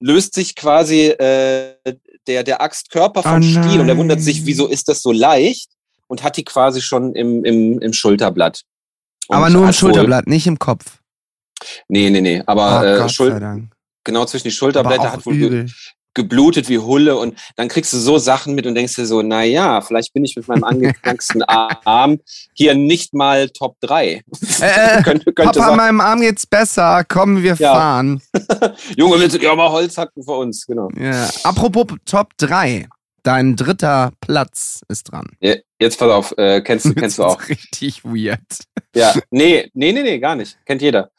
löst 0.00 0.32
sich 0.32 0.56
quasi 0.56 1.08
äh, 1.08 1.74
der, 2.26 2.42
der 2.42 2.62
Axtkörper 2.62 3.22
vom 3.22 3.40
Oh 3.40 3.42
Stiel 3.42 3.80
und 3.80 3.88
er 3.90 3.98
wundert 3.98 4.22
sich, 4.22 4.46
wieso 4.46 4.66
ist 4.66 4.88
das 4.88 5.02
so 5.02 5.12
leicht 5.12 5.68
und 6.06 6.22
hat 6.22 6.38
die 6.38 6.44
quasi 6.44 6.80
schon 6.80 7.14
im, 7.14 7.44
im, 7.44 7.78
im 7.78 7.92
Schulterblatt. 7.92 8.62
Und 9.28 9.36
Aber 9.36 9.50
nur 9.50 9.62
im 9.62 9.68
hat 9.68 9.74
wohl- 9.74 9.78
Schulterblatt, 9.90 10.26
nicht 10.26 10.46
im 10.46 10.58
Kopf. 10.58 11.00
Nee, 11.88 12.08
nee, 12.08 12.22
nee. 12.22 12.42
Aber 12.46 12.80
oh 12.80 13.04
äh, 13.04 13.08
Schul 13.10 13.68
genau 14.04 14.24
zwischen 14.24 14.44
die 14.48 14.52
Schulterblätter 14.52 15.12
hat 15.12 15.26
wohl 15.26 15.34
übel. 15.34 15.70
Geblutet 16.14 16.68
wie 16.68 16.78
Hulle 16.78 17.16
und 17.16 17.38
dann 17.56 17.68
kriegst 17.68 17.92
du 17.92 17.98
so 17.98 18.18
Sachen 18.18 18.54
mit 18.54 18.66
und 18.66 18.74
denkst 18.74 18.96
dir 18.96 19.06
so, 19.06 19.22
na 19.22 19.42
ja, 19.44 19.80
vielleicht 19.80 20.12
bin 20.12 20.24
ich 20.24 20.34
mit 20.36 20.48
meinem 20.48 20.64
angeknacksten 20.64 21.42
Arm 21.46 22.18
hier 22.54 22.74
nicht 22.74 23.14
mal 23.14 23.48
Top 23.50 23.76
3. 23.80 24.06
Äh, 24.06 24.20
äh, 24.60 25.02
könnte, 25.04 25.32
könnte 25.32 25.58
Papa, 25.60 25.68
sein. 25.68 25.76
meinem 25.76 26.00
Arm 26.00 26.20
geht's 26.20 26.46
besser. 26.46 27.04
Komm, 27.08 27.42
wir 27.42 27.54
Ja. 27.54 27.74
fahren. 27.74 28.20
Junge, 28.96 29.20
willst 29.20 29.36
du 29.36 29.38
dir 29.38 29.52
auch 29.52 29.56
mal 29.56 29.70
Holz 29.70 29.96
hacken 29.98 30.22
für 30.24 30.32
uns? 30.38 30.66
Genau. 30.66 30.88
Ja. 30.98 31.28
Apropos 31.44 31.86
Top 32.04 32.30
3. 32.38 32.88
Dein 33.22 33.54
dritter 33.54 34.12
Platz 34.22 34.80
ist 34.88 35.12
dran. 35.12 35.26
Ja, 35.40 35.54
Jetzt 35.78 35.98
pass 35.98 36.10
auf, 36.10 36.34
äh, 36.38 36.62
kennst, 36.62 36.86
du- 36.86 36.94
kennst 36.94 37.18
du 37.18 37.24
auch. 37.24 37.48
richtig 37.50 38.02
weird. 38.04 38.40
Ja, 38.96 39.14
nee, 39.30 39.70
nee, 39.74 39.92
nee, 39.92 40.02
nee, 40.02 40.18
gar 40.18 40.36
nicht. 40.36 40.58
Kennt 40.64 40.80
jeder. 40.82 41.10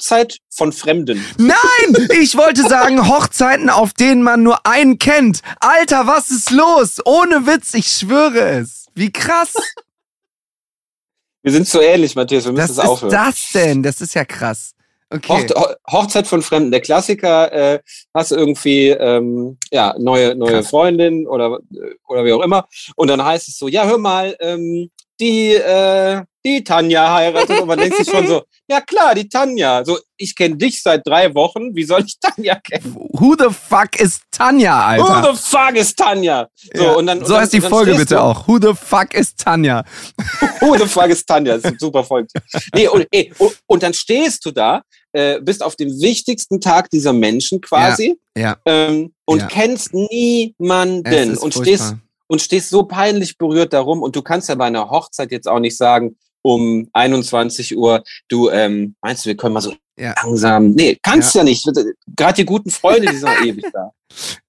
Hochzeit 0.00 0.38
von 0.48 0.72
Fremden. 0.72 1.24
Nein! 1.36 2.08
Ich 2.20 2.36
wollte 2.36 2.62
sagen, 2.62 3.06
Hochzeiten, 3.06 3.68
auf 3.68 3.92
denen 3.92 4.22
man 4.22 4.42
nur 4.42 4.66
einen 4.66 4.98
kennt. 4.98 5.42
Alter, 5.60 6.06
was 6.06 6.30
ist 6.30 6.50
los? 6.50 7.00
Ohne 7.04 7.46
Witz, 7.46 7.74
ich 7.74 7.86
schwöre 7.86 8.60
es. 8.60 8.86
Wie 8.94 9.12
krass. 9.12 9.52
Wir 11.42 11.52
sind 11.52 11.68
so 11.68 11.82
ähnlich, 11.82 12.16
Matthias, 12.16 12.46
wir 12.46 12.52
müssen 12.52 12.62
Was 12.62 12.70
es 12.70 12.78
ist 12.78 12.88
aufhören. 12.88 13.12
das 13.12 13.52
denn? 13.52 13.82
Das 13.82 14.00
ist 14.00 14.14
ja 14.14 14.24
krass. 14.24 14.72
Okay. 15.10 15.32
Hocht 15.32 15.54
Ho 15.54 15.66
Hochzeit 15.90 16.26
von 16.26 16.40
Fremden. 16.40 16.70
Der 16.70 16.80
Klassiker, 16.80 17.52
äh, 17.52 17.80
hast 18.14 18.30
du 18.30 18.36
irgendwie 18.36 18.88
ähm, 18.88 19.58
ja, 19.70 19.94
neue, 19.98 20.34
neue 20.34 20.52
Krass. 20.52 20.68
Freundin 20.68 21.26
oder, 21.26 21.58
oder 22.08 22.24
wie 22.24 22.32
auch 22.32 22.42
immer. 22.42 22.68
Und 22.96 23.08
dann 23.08 23.22
heißt 23.22 23.48
es 23.48 23.58
so, 23.58 23.68
ja, 23.68 23.86
hör 23.86 23.98
mal, 23.98 24.34
ähm, 24.40 24.90
die, 25.18 25.54
äh, 25.54 26.22
die 26.44 26.64
Tanja 26.64 27.14
heiratet. 27.14 27.60
Und 27.60 27.66
man 27.68 27.78
denkt 27.78 27.96
sich 27.96 28.08
schon 28.08 28.26
so, 28.26 28.42
ja 28.68 28.80
klar, 28.80 29.14
die 29.14 29.28
Tanja. 29.28 29.84
So, 29.84 29.98
ich 30.16 30.34
kenne 30.34 30.56
dich 30.56 30.82
seit 30.82 31.06
drei 31.06 31.34
Wochen, 31.34 31.74
wie 31.74 31.84
soll 31.84 32.04
ich 32.06 32.18
Tanja 32.18 32.54
kennen? 32.56 32.94
Who 33.12 33.34
the 33.38 33.48
fuck 33.52 33.98
ist 34.00 34.22
Tanja, 34.30 34.86
Alter? 34.86 35.22
Who 35.22 35.32
the 35.34 35.38
fuck 35.40 35.74
is 35.74 35.94
Tanja? 35.94 36.48
So, 36.74 36.82
Ja. 36.82 36.92
und 36.92 37.06
dann, 37.06 37.18
und 37.18 37.26
so 37.26 37.32
dann, 37.34 37.42
heißt 37.42 37.52
die 37.52 37.56
und 37.58 37.62
dann 37.64 37.70
Folge 37.70 37.90
stehst 37.92 38.08
bitte 38.08 38.14
du, 38.16 38.22
auch. 38.22 38.48
Who 38.48 38.58
the 38.60 38.74
fuck 38.74 39.14
ist 39.14 39.38
Tanja? 39.38 39.84
Who 40.60 40.76
the 40.78 40.86
fuck 40.86 41.08
is 41.08 41.24
Tanja? 41.26 41.54
Das 41.54 41.64
ist 41.64 41.70
ein 41.72 41.78
super 41.78 42.04
Folge. 42.04 42.28
Nee, 42.74 42.88
und, 42.88 43.06
ey, 43.10 43.32
und, 43.38 43.56
und 43.66 43.82
dann 43.82 43.92
stehst 43.94 44.44
du 44.46 44.50
da, 44.50 44.82
äh, 45.12 45.40
bist 45.40 45.62
auf 45.62 45.76
dem 45.76 45.88
wichtigsten 46.00 46.60
Tag 46.60 46.88
dieser 46.90 47.12
Menschen 47.12 47.60
quasi 47.60 48.18
Ja. 48.36 48.56
ähm, 48.66 49.12
und 49.26 49.40
Ja. 49.40 49.46
kennst 49.48 49.92
niemanden 49.92 51.36
und 51.38 51.54
furchtbar. 51.54 51.62
stehst, 51.64 51.94
und 52.28 52.40
stehst 52.40 52.70
so 52.70 52.84
peinlich 52.84 53.36
berührt 53.38 53.72
darum 53.72 54.02
und 54.02 54.14
du 54.14 54.22
kannst 54.22 54.48
ja 54.48 54.54
bei 54.54 54.66
einer 54.66 54.88
Hochzeit 54.88 55.32
jetzt 55.32 55.48
auch 55.48 55.58
nicht 55.58 55.76
sagen, 55.76 56.16
um 56.42 56.88
21 56.92 57.76
Uhr, 57.76 58.02
du, 58.28 58.50
ähm, 58.50 58.94
meinst 59.02 59.24
du, 59.24 59.28
wir 59.28 59.36
können 59.36 59.54
mal 59.54 59.60
so 59.60 59.74
Ja. 59.98 60.14
langsam, 60.22 60.70
nee, 60.70 60.98
kannst 61.02 61.34
ja, 61.34 61.42
nicht. 61.44 61.68
Gerade 62.16 62.34
die 62.36 62.44
guten 62.44 62.70
Freunde, 62.70 63.08
die 63.08 63.16
sind 63.16 63.30
ewig 63.42 63.64
da. 63.72 63.90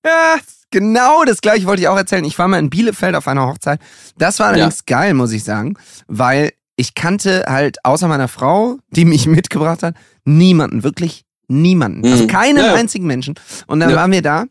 Ja, 0.06 0.36
genau 0.72 1.24
das 1.26 1.42
gleiche 1.42 1.66
wollte 1.66 1.82
ich 1.82 1.88
auch 1.88 1.98
erzählen. 1.98 2.24
Ich 2.26 2.38
war 2.40 2.48
mal 2.48 2.60
in 2.60 2.70
Bielefeld 2.70 3.16
auf 3.16 3.28
einer 3.28 3.46
Hochzeit. 3.48 3.80
Das 4.18 4.40
war 4.40 4.48
allerdings 4.48 4.86
geil, 4.86 5.14
muss 5.14 5.32
ich 5.32 5.44
sagen, 5.44 5.78
weil 6.08 6.54
ich 6.78 6.96
kannte 6.96 7.46
halt 7.48 7.84
außer 7.86 8.08
meiner 8.08 8.28
Frau, 8.28 8.78
die 8.90 9.06
mich 9.06 9.26
mitgebracht 9.28 9.84
hat, 9.84 9.96
niemanden, 10.26 10.84
wirklich 10.84 11.24
Niemanden. 11.54 12.06
Also 12.10 12.24
Mhm. 12.24 12.28
keinen 12.28 12.58
Ja. 12.64 12.74
einzigen 12.76 13.06
Menschen. 13.08 13.36
Und 13.68 13.82
dann 13.82 13.90
Ja. 13.90 13.98
waren 13.98 14.12
wir 14.14 14.22
da 14.22 14.46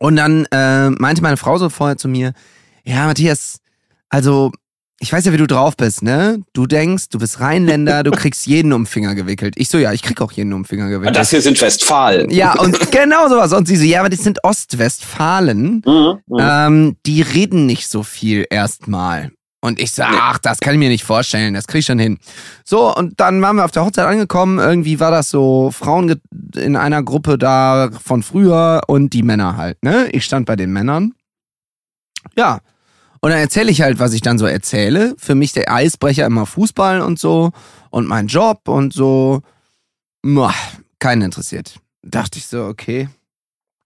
und 0.00 0.16
dann 0.16 0.44
äh, 0.50 0.90
meinte 0.90 1.22
meine 1.22 1.36
Frau 1.36 1.56
so 1.56 1.68
vorher 1.68 1.96
zu 1.96 2.08
mir, 2.08 2.32
ja, 2.84 3.06
Matthias, 3.06 3.60
also 4.08 4.50
ich 5.04 5.12
weiß 5.12 5.26
ja, 5.26 5.32
wie 5.34 5.36
du 5.36 5.46
drauf 5.46 5.76
bist, 5.76 6.02
ne? 6.02 6.40
Du 6.54 6.66
denkst, 6.66 7.10
du 7.10 7.18
bist 7.18 7.38
Rheinländer, 7.38 8.02
du 8.02 8.10
kriegst 8.10 8.46
jeden 8.46 8.72
um 8.72 8.82
den 8.84 8.86
Finger 8.86 9.14
gewickelt. 9.14 9.52
Ich 9.58 9.68
so, 9.68 9.76
ja, 9.76 9.92
ich 9.92 10.02
krieg 10.02 10.18
auch 10.22 10.32
jeden 10.32 10.50
um 10.54 10.62
den 10.62 10.66
Finger 10.66 10.88
gewickelt. 10.88 11.14
Das 11.14 11.28
hier 11.28 11.42
sind 11.42 11.60
Westfalen. 11.60 12.30
ja, 12.30 12.54
und 12.58 12.78
genau 12.90 13.28
sowas. 13.28 13.52
Und 13.52 13.68
sie 13.68 13.76
so, 13.76 13.84
ja, 13.84 14.00
aber 14.00 14.08
das 14.08 14.20
sind 14.20 14.42
Ostwestfalen. 14.42 15.82
Mhm. 15.86 16.18
Mhm. 16.26 16.38
Ähm, 16.40 16.96
die 17.04 17.20
reden 17.20 17.66
nicht 17.66 17.86
so 17.88 18.02
viel 18.02 18.46
erstmal. 18.48 19.30
Und 19.60 19.78
ich 19.78 19.92
sag, 19.92 20.10
Nee. 20.10 20.16
ach, 20.20 20.38
das 20.38 20.58
kann 20.60 20.72
ich 20.74 20.78
mir 20.78 20.88
nicht 20.88 21.04
vorstellen, 21.04 21.52
das 21.52 21.66
krieg 21.66 21.80
ich 21.80 21.86
schon 21.86 21.98
hin. 21.98 22.18
So, 22.64 22.94
und 22.94 23.20
dann 23.20 23.42
waren 23.42 23.56
wir 23.56 23.64
auf 23.66 23.70
der 23.72 23.84
Hochzeit 23.84 24.06
angekommen. 24.06 24.58
Irgendwie 24.58 25.00
war 25.00 25.10
das 25.10 25.28
so 25.28 25.70
Frauen 25.70 26.18
in 26.56 26.76
einer 26.76 27.02
Gruppe 27.02 27.36
da 27.36 27.90
von 28.02 28.22
früher 28.22 28.80
und 28.86 29.12
die 29.12 29.22
Männer 29.22 29.58
halt, 29.58 29.82
ne? 29.82 30.08
Ich 30.12 30.24
stand 30.24 30.46
bei 30.46 30.56
den 30.56 30.72
Männern. 30.72 31.12
Ja. 32.36 32.60
Und 33.24 33.30
dann 33.30 33.38
erzähle 33.40 33.70
ich 33.70 33.80
halt, 33.80 34.00
was 34.00 34.12
ich 34.12 34.20
dann 34.20 34.38
so 34.38 34.44
erzähle. 34.44 35.14
Für 35.16 35.34
mich 35.34 35.52
der 35.54 35.72
Eisbrecher 35.72 36.26
immer 36.26 36.44
Fußball 36.44 37.00
und 37.00 37.18
so 37.18 37.52
und 37.88 38.06
mein 38.06 38.26
Job 38.26 38.68
und 38.68 38.92
so. 38.92 39.40
Muah, 40.22 40.52
keinen 40.98 41.22
interessiert. 41.22 41.76
Dachte 42.02 42.38
ich 42.38 42.46
so, 42.46 42.64
okay, 42.64 43.08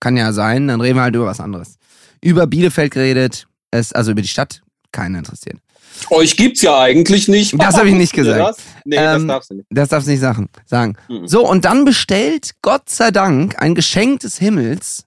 kann 0.00 0.16
ja 0.16 0.32
sein, 0.32 0.66
dann 0.66 0.80
reden 0.80 0.96
wir 0.96 1.02
halt 1.02 1.14
über 1.14 1.26
was 1.26 1.38
anderes. 1.38 1.76
Über 2.20 2.48
Bielefeld 2.48 2.92
geredet, 2.92 3.46
es, 3.70 3.92
also 3.92 4.10
über 4.10 4.22
die 4.22 4.26
Stadt, 4.28 4.60
keinen 4.90 5.14
interessiert. 5.14 5.58
Euch 6.10 6.36
gibt's 6.36 6.62
ja 6.62 6.76
eigentlich 6.80 7.28
nicht. 7.28 7.54
Das 7.62 7.76
hab 7.76 7.84
ich 7.84 7.94
nicht 7.94 8.14
gesagt. 8.14 8.40
Das? 8.40 8.56
Nee, 8.84 8.96
das 8.96 9.22
Ähm, 9.22 9.28
darfst 9.28 9.50
du 9.50 9.54
nicht. 9.54 9.66
Das 9.70 9.88
darfst 9.88 10.08
du 10.08 10.10
nicht 10.10 10.20
sagen. 10.20 10.48
sagen. 10.66 10.96
Mhm. 11.08 11.28
So, 11.28 11.48
und 11.48 11.64
dann 11.64 11.84
bestellt, 11.84 12.56
Gott 12.60 12.88
sei 12.88 13.12
Dank, 13.12 13.62
ein 13.62 13.76
Geschenk 13.76 14.18
des 14.18 14.36
Himmels, 14.38 15.04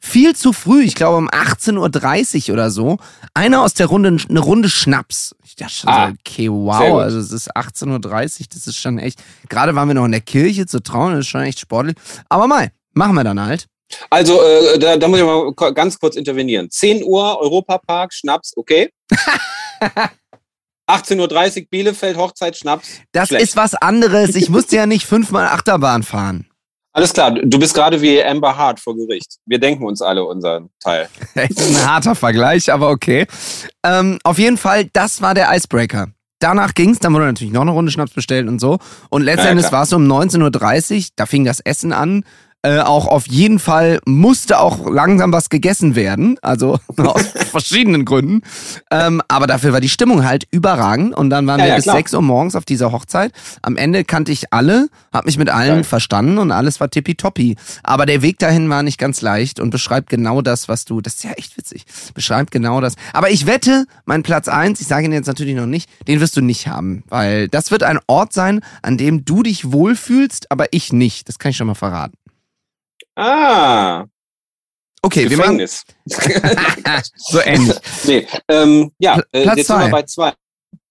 viel 0.00 0.34
zu 0.36 0.52
früh, 0.52 0.82
ich 0.82 0.94
glaube 0.94 1.16
um 1.16 1.28
18.30 1.28 2.48
Uhr 2.48 2.54
oder 2.54 2.70
so, 2.70 2.98
einer 3.34 3.62
aus 3.62 3.74
der 3.74 3.86
Runde, 3.86 4.16
eine 4.28 4.40
Runde 4.40 4.68
Schnaps. 4.68 5.34
Ich 5.44 5.56
dachte 5.56 5.74
schon 5.74 5.90
Ah, 5.90 6.08
so, 6.08 6.14
okay, 6.20 6.50
wow, 6.50 7.00
also 7.00 7.18
es 7.18 7.32
ist 7.32 7.54
18.30 7.56 8.40
Uhr, 8.40 8.46
das 8.52 8.66
ist 8.66 8.76
schon 8.76 8.98
echt, 8.98 9.22
gerade 9.48 9.74
waren 9.74 9.88
wir 9.88 9.94
noch 9.94 10.04
in 10.04 10.12
der 10.12 10.20
Kirche 10.20 10.66
zu 10.66 10.82
trauen, 10.82 11.12
das 11.12 11.20
ist 11.20 11.28
schon 11.28 11.42
echt 11.42 11.60
sportlich. 11.60 11.96
Aber 12.28 12.46
mal, 12.46 12.70
machen 12.94 13.14
wir 13.14 13.24
dann 13.24 13.40
halt. 13.40 13.66
Also, 14.10 14.40
äh, 14.42 14.78
da, 14.78 14.96
da 14.96 15.08
muss 15.08 15.18
ich 15.18 15.24
mal 15.24 15.52
ganz 15.72 15.98
kurz 15.98 16.16
intervenieren. 16.16 16.70
10 16.70 17.02
Uhr, 17.04 17.40
Europapark, 17.40 18.12
Schnaps, 18.12 18.52
okay. 18.56 18.92
18.30 20.88 21.60
Uhr, 21.62 21.66
Bielefeld, 21.70 22.16
Hochzeit, 22.16 22.56
Schnaps. 22.56 22.88
Das 23.12 23.28
Schlecht. 23.28 23.44
ist 23.44 23.56
was 23.56 23.74
anderes. 23.74 24.34
Ich 24.34 24.48
musste 24.48 24.76
ja 24.76 24.86
nicht 24.86 25.06
fünfmal 25.06 25.46
Achterbahn 25.46 26.02
fahren. 26.02 26.47
Alles 26.98 27.12
klar, 27.12 27.30
du 27.30 27.60
bist 27.60 27.74
gerade 27.74 28.02
wie 28.02 28.20
Amber 28.24 28.56
Hart 28.56 28.80
vor 28.80 28.96
Gericht. 28.96 29.36
Wir 29.46 29.60
denken 29.60 29.84
uns 29.84 30.02
alle 30.02 30.24
unseren 30.24 30.68
Teil. 30.80 31.08
Echt 31.36 31.56
ein 31.56 31.86
harter 31.86 32.16
Vergleich, 32.16 32.72
aber 32.72 32.90
okay. 32.90 33.28
Ähm, 33.84 34.18
auf 34.24 34.36
jeden 34.36 34.56
Fall, 34.56 34.86
das 34.92 35.22
war 35.22 35.32
der 35.32 35.54
Icebreaker. 35.54 36.08
Danach 36.40 36.74
ging's, 36.74 36.98
dann 36.98 37.14
wurde 37.14 37.26
natürlich 37.26 37.52
noch 37.52 37.60
eine 37.60 37.70
Runde 37.70 37.92
Schnaps 37.92 38.14
bestellt 38.14 38.48
und 38.48 38.58
so. 38.58 38.78
Und 39.10 39.22
letztendlich 39.22 39.68
klar. 39.68 39.78
war 39.78 39.82
es 39.84 39.92
um 39.92 40.10
19.30 40.10 40.96
Uhr, 40.96 41.06
da 41.14 41.26
fing 41.26 41.44
das 41.44 41.60
Essen 41.60 41.92
an. 41.92 42.24
Äh, 42.62 42.80
auch 42.80 43.06
auf 43.06 43.28
jeden 43.28 43.60
Fall 43.60 44.00
musste 44.04 44.58
auch 44.58 44.90
langsam 44.90 45.32
was 45.32 45.48
gegessen 45.48 45.94
werden, 45.94 46.38
also 46.42 46.80
aus 46.96 47.22
verschiedenen 47.50 48.04
Gründen. 48.04 48.42
Ähm, 48.90 49.22
aber 49.28 49.46
dafür 49.46 49.72
war 49.72 49.80
die 49.80 49.88
Stimmung 49.88 50.24
halt 50.24 50.44
überragend 50.50 51.14
und 51.14 51.30
dann 51.30 51.46
waren 51.46 51.60
Ja, 51.60 51.66
wir 51.66 51.70
ja, 51.70 51.76
bis 51.76 51.84
klar. 51.84 51.96
6 51.96 52.14
Uhr 52.14 52.22
morgens 52.22 52.56
auf 52.56 52.64
dieser 52.64 52.90
Hochzeit. 52.90 53.30
Am 53.62 53.76
Ende 53.76 54.02
kannte 54.02 54.32
ich 54.32 54.52
alle, 54.52 54.88
hab 55.12 55.24
mich 55.24 55.38
mit 55.38 55.50
allen 55.50 55.68
Geil. 55.76 55.84
verstanden 55.84 56.38
und 56.38 56.50
alles 56.50 56.80
war 56.80 56.90
tippitoppi. 56.90 57.54
Aber 57.84 58.06
der 58.06 58.22
Weg 58.22 58.40
dahin 58.40 58.68
war 58.68 58.82
nicht 58.82 58.98
ganz 58.98 59.20
leicht 59.22 59.60
und 59.60 59.70
beschreibt 59.70 60.10
genau 60.10 60.42
das, 60.42 60.68
was 60.68 60.84
du, 60.84 61.00
das 61.00 61.14
ist 61.14 61.24
ja 61.24 61.30
echt 61.36 61.56
witzig, 61.58 61.84
beschreibt 62.12 62.50
genau 62.50 62.80
das. 62.80 62.94
Aber 63.12 63.30
ich 63.30 63.46
wette, 63.46 63.86
mein 64.04 64.24
Platz 64.24 64.48
eins, 64.48 64.80
ich 64.80 64.88
sage 64.88 65.04
ihn 65.06 65.12
jetzt 65.12 65.26
natürlich 65.28 65.54
noch 65.54 65.66
nicht, 65.66 65.88
den 66.08 66.20
wirst 66.20 66.36
du 66.36 66.40
nicht 66.40 66.66
haben, 66.66 67.04
weil 67.08 67.46
das 67.46 67.70
wird 67.70 67.84
ein 67.84 68.00
Ort 68.08 68.32
sein, 68.32 68.62
an 68.82 68.98
dem 68.98 69.24
du 69.24 69.44
dich 69.44 69.70
wohlfühlst, 69.70 70.50
aber 70.50 70.66
ich 70.72 70.92
nicht. 70.92 71.28
Das 71.28 71.38
kann 71.38 71.50
ich 71.50 71.56
schon 71.56 71.68
mal 71.68 71.74
verraten. 71.74 72.14
Ah, 73.18 74.06
Okay, 75.02 75.30
wir 75.30 75.36
machen 75.36 75.64
so 77.16 77.40
ähnlich. 77.40 77.76
nee, 78.04 78.26
ähm, 78.48 78.90
ja, 78.98 79.20
äh, 79.32 79.44
jetzt 79.56 79.68
sind 79.68 79.78
wir 79.78 79.90
bei 79.90 80.02
zwei. 80.02 80.32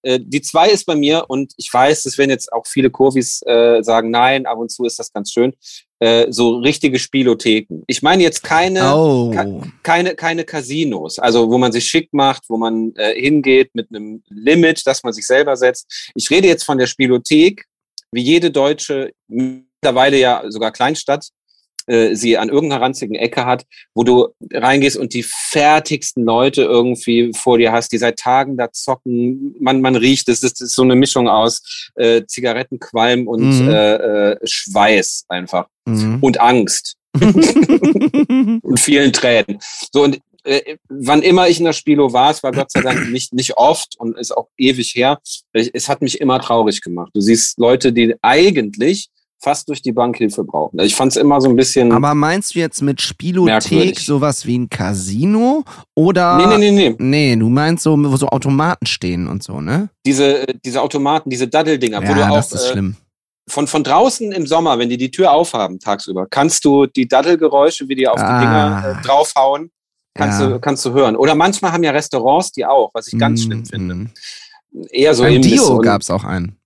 Äh, 0.01 0.19
die 0.23 0.41
zwei 0.41 0.69
ist 0.69 0.85
bei 0.85 0.95
mir 0.95 1.25
und 1.27 1.53
ich 1.57 1.71
weiß, 1.71 2.03
das 2.03 2.17
werden 2.17 2.29
jetzt 2.29 2.51
auch 2.53 2.65
viele 2.65 2.89
Kurvis 2.89 3.41
äh, 3.45 3.83
sagen, 3.83 4.09
nein, 4.09 4.45
ab 4.45 4.57
und 4.59 4.71
zu 4.71 4.85
ist 4.85 4.97
das 4.97 5.11
ganz 5.11 5.31
schön. 5.31 5.53
Äh, 5.99 6.31
so 6.31 6.57
richtige 6.57 6.99
Spielotheken. 6.99 7.83
Ich 7.87 8.01
meine 8.01 8.23
jetzt 8.23 8.43
keine, 8.43 8.95
Oh. 8.95 9.35
keine, 9.83 10.15
keine 10.15 10.45
Casinos, 10.45 11.19
also 11.19 11.49
wo 11.49 11.57
man 11.57 11.71
sich 11.71 11.85
schick 11.85 12.13
macht, 12.13 12.43
wo 12.47 12.57
man 12.57 12.93
äh, 12.95 13.19
hingeht 13.19 13.71
mit 13.73 13.89
einem 13.89 14.23
Limit, 14.29 14.83
das 14.85 15.03
man 15.03 15.11
sich 15.11 15.27
selber 15.27 15.57
setzt. 15.57 16.11
Ich 16.15 16.29
rede 16.29 16.47
jetzt 16.47 16.63
von 16.63 16.77
der 16.77 16.87
Spielothek, 16.87 17.65
wie 18.11 18.21
jede 18.21 18.51
deutsche, 18.51 19.11
mittlerweile 19.27 20.17
ja 20.17 20.43
sogar 20.49 20.71
Kleinstadt, 20.71 21.27
äh, 21.87 22.15
sie 22.15 22.37
an 22.37 22.49
irgendeiner 22.49 22.81
ranzigen 22.81 23.15
Ecke 23.15 23.45
hat, 23.45 23.65
wo 23.95 24.03
du 24.03 24.27
reingehst 24.53 24.97
und 24.97 25.13
die 25.13 25.23
fertigsten 25.23 26.23
Leute 26.23 26.63
irgendwie 26.63 27.31
vor 27.35 27.57
dir 27.57 27.71
hast, 27.71 27.91
die 27.91 27.97
seit 27.97 28.17
Tagen 28.19 28.57
da 28.57 28.71
zocken. 28.71 29.55
Man, 29.59 29.81
man 29.81 29.95
riecht 29.95 30.29
es. 30.29 30.41
Das 30.41 30.59
ist 30.61 30.75
so 30.75 30.83
eine 30.83 30.95
Mischung 30.95 31.27
aus 31.27 31.89
äh, 31.95 32.23
Zigarettenqualm 32.25 33.27
und 33.27 33.47
Mhm. 33.47 33.67
äh, 33.69 33.95
äh, 34.31 34.37
Schweiß 34.43 35.25
einfach 35.29 35.67
Mhm. 35.85 36.19
und 36.21 36.39
Angst 36.41 36.95
und 37.21 38.79
vielen 38.79 39.13
Tränen. 39.13 39.59
So 39.93 40.03
und 40.03 40.19
äh, 40.43 40.77
wann 40.89 41.21
immer 41.23 41.47
ich 41.47 41.59
in 41.59 41.65
der 41.65 41.73
Spilo 41.73 42.13
war, 42.13 42.31
es 42.31 42.41
war 42.43 42.51
Gott 42.51 42.71
sei 42.71 42.81
Dank 42.81 43.09
nicht, 43.09 43.33
nicht 43.33 43.57
oft 43.57 43.95
und 43.99 44.17
ist 44.17 44.35
auch 44.35 44.47
ewig 44.57 44.95
her, 44.95 45.19
ich, 45.53 45.71
es 45.73 45.89
hat 45.89 46.01
mich 46.01 46.21
immer 46.21 46.39
traurig 46.39 46.81
gemacht. 46.81 47.11
Du 47.13 47.21
siehst 47.21 47.59
Leute, 47.59 47.91
die 47.91 48.15
eigentlich 48.21 49.09
fast 49.39 49.69
durch 49.69 49.81
die 49.81 49.91
Bank 49.91 50.17
Hilfe 50.17 50.43
brauchen. 50.43 50.79
Also 50.79 50.87
ich 50.87 50.95
fand 50.95 51.11
es 51.11 51.17
immer 51.17 51.39
so 51.41 51.47
ein 51.49 51.55
bisschen. 51.55 51.91
Aber 51.91 52.15
meinst 52.15 52.55
du 52.55 52.59
jetzt 52.59 52.81
mit 52.81 53.01
Spielothek 53.01 53.71
Merkwürdig. 53.71 54.05
sowas 54.05 54.45
wie 54.45 54.57
ein 54.57 54.69
Casino 54.69 55.63
oder? 55.95 56.37
nee, 56.37 56.57
nee, 56.57 56.71
nee, 56.71 56.89
nee. 56.89 56.95
Nee, 56.97 57.35
du 57.35 57.47
meinst 57.49 57.83
so, 57.83 57.95
wo 57.97 58.17
so 58.17 58.27
Automaten 58.29 58.85
stehen 58.87 59.27
und 59.27 59.43
so, 59.43 59.61
ne? 59.61 59.89
Diese, 60.05 60.47
äh, 60.47 60.53
diese 60.65 60.81
Automaten, 60.81 61.29
diese 61.29 61.47
Daddeldinger, 61.47 62.01
wo 62.07 62.13
du 62.13 62.19
Ja, 62.19 62.29
auch 62.29 62.35
das 62.37 62.51
ist 62.53 62.65
äh, 62.69 62.71
schlimm. 62.71 62.95
von, 63.47 63.67
von 63.67 63.83
draußen 63.83 64.31
im 64.31 64.47
Sommer, 64.47 64.79
wenn 64.79 64.89
die 64.89 64.97
die 64.97 65.11
Tür 65.11 65.31
aufhaben 65.31 65.79
tagsüber, 65.79 66.25
kannst 66.29 66.65
du 66.65 66.85
die 66.87 67.07
Daddelgeräusche, 67.07 67.87
wie 67.87 67.95
die 67.95 68.07
auf 68.07 68.19
Ah. 68.19 68.39
die 68.39 68.45
Dinger 68.45 68.99
äh, 68.99 69.05
draufhauen, 69.05 69.69
kannst, 70.15 70.41
Ja. 70.41 70.47
du, 70.49 70.59
kannst 70.59 70.83
du 70.83 70.93
hören. 70.93 71.15
Oder 71.15 71.35
manchmal 71.35 71.71
haben 71.73 71.83
ja 71.83 71.91
Restaurants 71.91 72.51
die 72.53 72.65
auch, 72.65 72.89
was 72.93 73.07
ich 73.07 73.19
ganz 73.19 73.41
Mm, 73.41 73.43
schlimm 73.45 73.65
finde. 73.65 73.95
mm. 73.95 74.09
Eher 74.91 75.13
so 75.13 75.23
Beim 75.23 75.41
Dio 75.41 75.75
und- 75.77 75.83
gab's 75.83 76.09
auch 76.09 76.23
einen. 76.23 76.57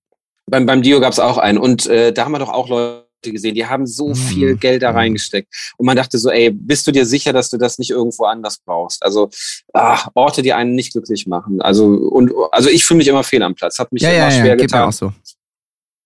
Beim, 0.50 0.66
beim 0.66 0.82
Dio 0.82 1.00
gab's 1.00 1.20
auch 1.20 1.38
einen. 1.38 1.58
Und 1.58 1.86
äh, 1.88 2.12
da 2.14 2.26
haben 2.26 2.32
wir 2.34 2.40
doch 2.40 2.50
auch 2.50 2.68
Leute 2.70 3.06
gesehen, 3.24 3.54
die 3.56 3.66
haben 3.68 3.86
so 3.86 4.10
Mhm. 4.10 4.16
viel 4.16 4.56
Geld 4.58 4.82
da 4.82 4.92
Mhm. 4.92 4.98
reingesteckt. 4.98 5.74
Und 5.78 5.86
man 5.86 5.96
dachte 5.96 6.18
so, 6.18 6.30
ey, 6.30 6.50
bist 6.52 6.88
du 6.88 6.92
dir 6.92 7.06
sicher, 7.06 7.32
dass 7.34 7.50
du 7.50 7.58
das 7.58 7.78
nicht 7.78 7.92
irgendwo 7.92 8.26
anders 8.26 8.58
brauchst? 8.66 9.04
Also 9.04 9.30
ach, 9.74 10.08
Orte, 10.16 10.42
die 10.42 10.54
einen 10.54 10.74
nicht 10.76 10.94
glücklich 10.94 11.28
machen. 11.28 11.62
Also, 11.62 11.86
und, 11.86 12.32
also 12.52 12.70
ich 12.70 12.84
fühle 12.84 12.98
mich 13.00 13.08
immer 13.08 13.24
fehl 13.24 13.44
am 13.44 13.54
Platz. 13.56 13.78
Hat 13.80 13.92
mich 13.92 14.02
Ja, 14.02 14.10
immer 14.10 14.18
ja, 14.18 14.24
ja, 14.26 14.32
schwer 14.32 14.56
geht 14.56 14.72
mir 14.72 14.78
getan, 14.78 14.88
auch 14.90 14.94
so. 14.94 15.14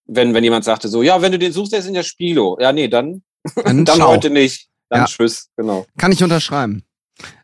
wenn, 0.08 0.34
wenn 0.34 0.44
jemand 0.44 0.66
sagte 0.66 0.88
so, 0.90 1.02
ja, 1.02 1.22
wenn 1.22 1.32
du 1.32 1.40
den 1.40 1.52
suchst, 1.52 1.72
der 1.72 1.80
ist 1.80 1.88
in 1.88 1.94
der 1.94 2.04
Spilo. 2.04 2.58
Ja, 2.60 2.72
nee, 2.74 2.88
dann, 2.88 3.24
Dann, 3.64 3.86
dann 3.86 4.04
heute 4.06 4.30
nicht. 4.30 4.68
Dann 4.90 5.02
Ja. 5.02 5.06
tschüss, 5.06 5.48
genau. 5.56 5.86
Kann 5.98 6.12
ich 6.12 6.22
unterschreiben. 6.24 6.84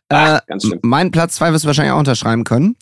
Ah, 0.08 0.40
äh. 0.46 0.56
Mein 0.82 1.10
Platz 1.10 1.36
zwei 1.36 1.52
wirst 1.52 1.64
du 1.64 1.66
wahrscheinlich 1.68 1.92
auch 1.92 1.98
unterschreiben 1.98 2.44
können. 2.44 2.76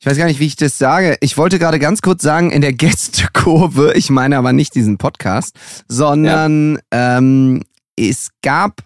Ich 0.00 0.06
weiß 0.06 0.16
gar 0.16 0.24
nicht, 0.24 0.40
wie 0.40 0.46
ich 0.46 0.56
das 0.56 0.78
sage. 0.78 1.18
Ich 1.20 1.36
wollte 1.36 1.58
gerade 1.58 1.78
ganz 1.78 2.00
kurz 2.00 2.22
sagen, 2.22 2.50
in 2.50 2.62
der 2.62 2.72
Gästekurve, 2.72 3.92
ich 3.94 4.08
meine 4.08 4.38
aber 4.38 4.52
nicht 4.54 4.74
diesen 4.74 4.96
Podcast, 4.96 5.54
sondern 5.88 6.78
ähm, 6.90 7.62
es 7.98 8.30
gab, 8.42 8.80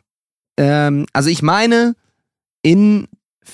ähm, 0.59 1.07
also 1.12 1.29
ich 1.31 1.41
meine, 1.41 1.95
in 2.62 3.07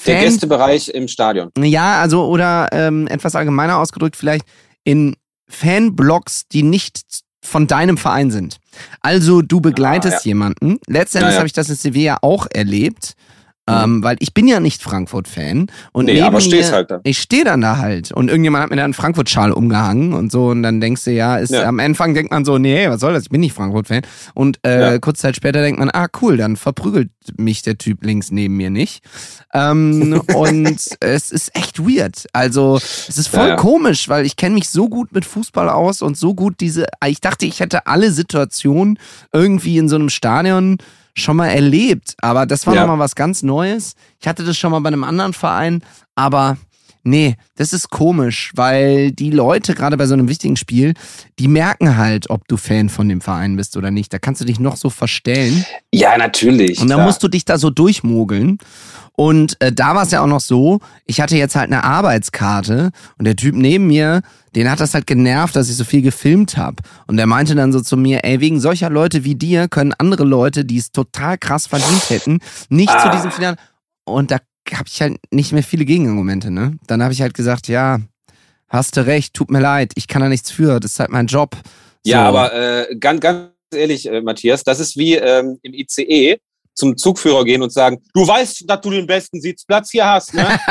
Der 0.06 0.14
Fan 0.16 0.24
Gästebereich 0.24 0.88
im 0.88 1.06
Stadion. 1.06 1.50
Ja, 1.58 2.00
also 2.00 2.26
oder 2.28 2.68
ähm, 2.72 3.06
etwas 3.08 3.34
allgemeiner 3.36 3.76
ausgedrückt, 3.76 4.16
vielleicht 4.16 4.46
in 4.84 5.16
Fanblogs, 5.46 6.48
die 6.48 6.62
nicht 6.62 7.02
von 7.44 7.66
deinem 7.66 7.98
Verein 7.98 8.30
sind. 8.30 8.56
Also 9.00 9.42
du 9.42 9.60
begleitest 9.60 10.14
Ah, 10.16 10.20
ja. 10.20 10.28
jemanden. 10.28 10.78
Letztendlich 10.86 11.30
Ja, 11.30 11.34
ja. 11.34 11.38
habe 11.40 11.46
ich 11.46 11.52
das 11.52 11.68
in 11.68 11.74
Sevilla 11.76 12.18
auch 12.22 12.46
erlebt. 12.50 13.14
Ähm, 13.84 14.02
weil 14.02 14.16
ich 14.20 14.34
bin 14.34 14.46
ja 14.48 14.60
nicht 14.60 14.82
Frankfurt-Fan. 14.82 15.66
Und 15.92 16.04
Nee, 16.06 16.14
neben 16.14 16.24
aber 16.26 16.40
stehst 16.40 16.70
mir, 16.70 16.76
halt 16.76 16.90
da. 16.90 17.00
Ich 17.04 17.18
stehe 17.18 17.44
dann 17.44 17.60
da 17.60 17.78
halt. 17.78 18.12
Und 18.12 18.28
irgendjemand 18.28 18.64
hat 18.64 18.70
mir 18.70 18.76
da 18.76 18.84
einen 18.84 18.94
Frankfurt-Schal 18.94 19.52
umgehangen 19.52 20.12
und 20.12 20.30
so. 20.32 20.46
Und 20.48 20.62
dann 20.62 20.80
denkst 20.80 21.04
du, 21.04 21.10
ja, 21.12 21.36
ist, 21.36 21.50
Ja. 21.50 21.64
am 21.64 21.78
Anfang 21.80 22.14
denkt 22.14 22.30
man 22.32 22.44
so, 22.44 22.58
nee, 22.58 22.88
was 22.88 23.00
soll 23.00 23.12
das? 23.12 23.24
Ich 23.24 23.28
bin 23.30 23.40
nicht 23.40 23.54
Frankfurt-Fan. 23.54 24.02
Und 24.34 24.58
äh, 24.64 24.92
Ja. 24.92 24.98
kurze 24.98 25.22
Zeit 25.22 25.36
später 25.36 25.60
denkt 25.62 25.78
man, 25.78 25.90
ah, 25.90 26.08
cool, 26.20 26.36
dann 26.36 26.56
verprügelt 26.56 27.10
mich 27.36 27.62
der 27.62 27.78
Typ 27.78 28.04
links 28.04 28.30
neben 28.30 28.56
mir 28.56 28.70
nicht. 28.70 29.02
Ähm, 29.52 30.20
und 30.34 30.80
es 31.00 31.30
ist 31.30 31.54
echt 31.56 31.78
weird. 31.80 32.26
Also, 32.32 32.76
es 32.76 33.16
ist 33.18 33.28
voll 33.28 33.48
ja. 33.48 33.56
komisch, 33.56 34.08
weil 34.08 34.24
ich 34.26 34.36
kenne 34.36 34.54
mich 34.54 34.68
so 34.68 34.88
gut 34.88 35.12
mit 35.12 35.24
Fußball 35.24 35.68
aus 35.68 36.02
und 36.02 36.16
so 36.16 36.34
gut 36.34 36.54
diese. 36.60 36.86
Ich 37.06 37.20
dachte, 37.20 37.46
ich 37.46 37.60
hätte 37.60 37.86
alle 37.86 38.10
Situationen 38.10 38.98
irgendwie 39.32 39.78
in 39.78 39.88
so 39.88 39.96
einem 39.96 40.08
Stadion 40.08 40.78
schon 41.14 41.36
mal 41.36 41.48
erlebt. 41.48 42.14
Aber 42.20 42.46
das 42.46 42.66
war 42.66 42.74
Ja. 42.74 42.82
nochmal 42.82 42.98
was 42.98 43.14
ganz 43.14 43.42
Neues. 43.42 43.94
Ich 44.20 44.26
hatte 44.28 44.44
das 44.44 44.56
schon 44.56 44.70
mal 44.72 44.80
bei 44.80 44.88
einem 44.88 45.04
anderen 45.04 45.32
Verein, 45.32 45.82
aber. 46.14 46.56
Nee, 47.02 47.36
das 47.56 47.72
ist 47.72 47.88
komisch, 47.88 48.52
weil 48.56 49.10
die 49.10 49.30
Leute, 49.30 49.74
gerade 49.74 49.96
bei 49.96 50.04
so 50.04 50.12
einem 50.12 50.28
wichtigen 50.28 50.56
Spiel, 50.56 50.92
die 51.38 51.48
merken 51.48 51.96
halt, 51.96 52.28
ob 52.28 52.46
du 52.46 52.58
Fan 52.58 52.90
von 52.90 53.08
dem 53.08 53.22
Verein 53.22 53.56
bist 53.56 53.78
oder 53.78 53.90
nicht. 53.90 54.12
Da 54.12 54.18
kannst 54.18 54.42
du 54.42 54.44
dich 54.44 54.60
noch 54.60 54.76
so 54.76 54.90
verstellen. 54.90 55.64
Ja, 55.94 56.18
natürlich. 56.18 56.78
Und 56.78 56.88
dann 56.90 56.98
klar. 56.98 57.06
musst 57.06 57.22
du 57.22 57.28
dich 57.28 57.46
da 57.46 57.56
so 57.56 57.70
durchmogeln. 57.70 58.58
Und 59.16 59.60
äh, 59.60 59.72
da 59.72 59.94
war 59.94 60.02
es 60.04 60.10
ja 60.12 60.22
auch 60.22 60.26
noch 60.26 60.40
so, 60.40 60.80
ich 61.04 61.20
hatte 61.20 61.36
jetzt 61.36 61.54
halt 61.56 61.70
eine 61.70 61.84
Arbeitskarte 61.84 62.90
und 63.18 63.24
der 63.26 63.36
Typ 63.36 63.54
neben 63.54 63.86
mir, 63.86 64.22
den 64.56 64.70
hat 64.70 64.80
das 64.80 64.94
halt 64.94 65.06
genervt, 65.06 65.54
dass 65.56 65.68
ich 65.68 65.76
so 65.76 65.84
viel 65.84 66.02
gefilmt 66.02 66.56
habe. 66.56 66.76
Und 67.06 67.16
der 67.18 67.26
meinte 67.26 67.54
dann 67.54 67.72
so 67.72 67.80
zu 67.80 67.96
mir, 67.96 68.24
ey, 68.24 68.40
wegen 68.40 68.60
solcher 68.60 68.90
Leute 68.90 69.24
wie 69.24 69.34
dir 69.34 69.68
können 69.68 69.92
andere 69.98 70.24
Leute, 70.24 70.64
die 70.64 70.78
es 70.78 70.90
total 70.92 71.38
krass 71.38 71.66
verdient 71.66 72.08
hätten, 72.10 72.40
nicht 72.68 72.90
zu 72.90 72.96
Ah. 73.08 73.14
diesem 73.14 73.30
Finale. 73.30 73.56
Und 74.04 74.30
da 74.30 74.38
habe 74.72 74.84
ich 74.88 75.00
halt 75.02 75.18
nicht 75.30 75.52
mehr 75.52 75.62
viele 75.62 75.84
Gegenargumente, 75.84 76.50
ne? 76.50 76.76
Dann 76.86 77.02
habe 77.02 77.12
ich 77.12 77.20
halt 77.22 77.34
gesagt, 77.34 77.68
ja, 77.68 78.00
hast 78.68 78.96
du 78.96 79.04
recht, 79.06 79.34
tut 79.34 79.50
mir 79.50 79.60
leid, 79.60 79.92
ich 79.96 80.06
kann 80.08 80.22
da 80.22 80.28
nichts 80.28 80.50
für, 80.50 80.80
das 80.80 80.92
ist 80.92 81.00
halt 81.00 81.10
mein 81.10 81.26
Job. 81.26 81.56
Ja, 82.04 82.22
So. 82.22 82.28
aber 82.36 82.52
äh, 82.54 82.96
ganz, 82.96 83.20
ganz 83.20 83.48
ehrlich, 83.74 84.08
äh, 84.08 84.20
Matthias, 84.20 84.64
das 84.64 84.80
ist 84.80 84.96
wie 84.96 85.14
ähm, 85.16 85.58
im 85.62 85.74
ICE 85.74 86.38
zum 86.80 86.96
Zugführer 86.96 87.44
gehen 87.44 87.62
und 87.62 87.72
sagen, 87.72 88.02
du 88.14 88.26
weißt, 88.26 88.64
dass 88.68 88.80
du 88.80 88.90
den 88.90 89.06
besten 89.06 89.40
Sitzplatz 89.40 89.90
hier 89.90 90.06
hast, 90.06 90.34
ne? 90.34 90.46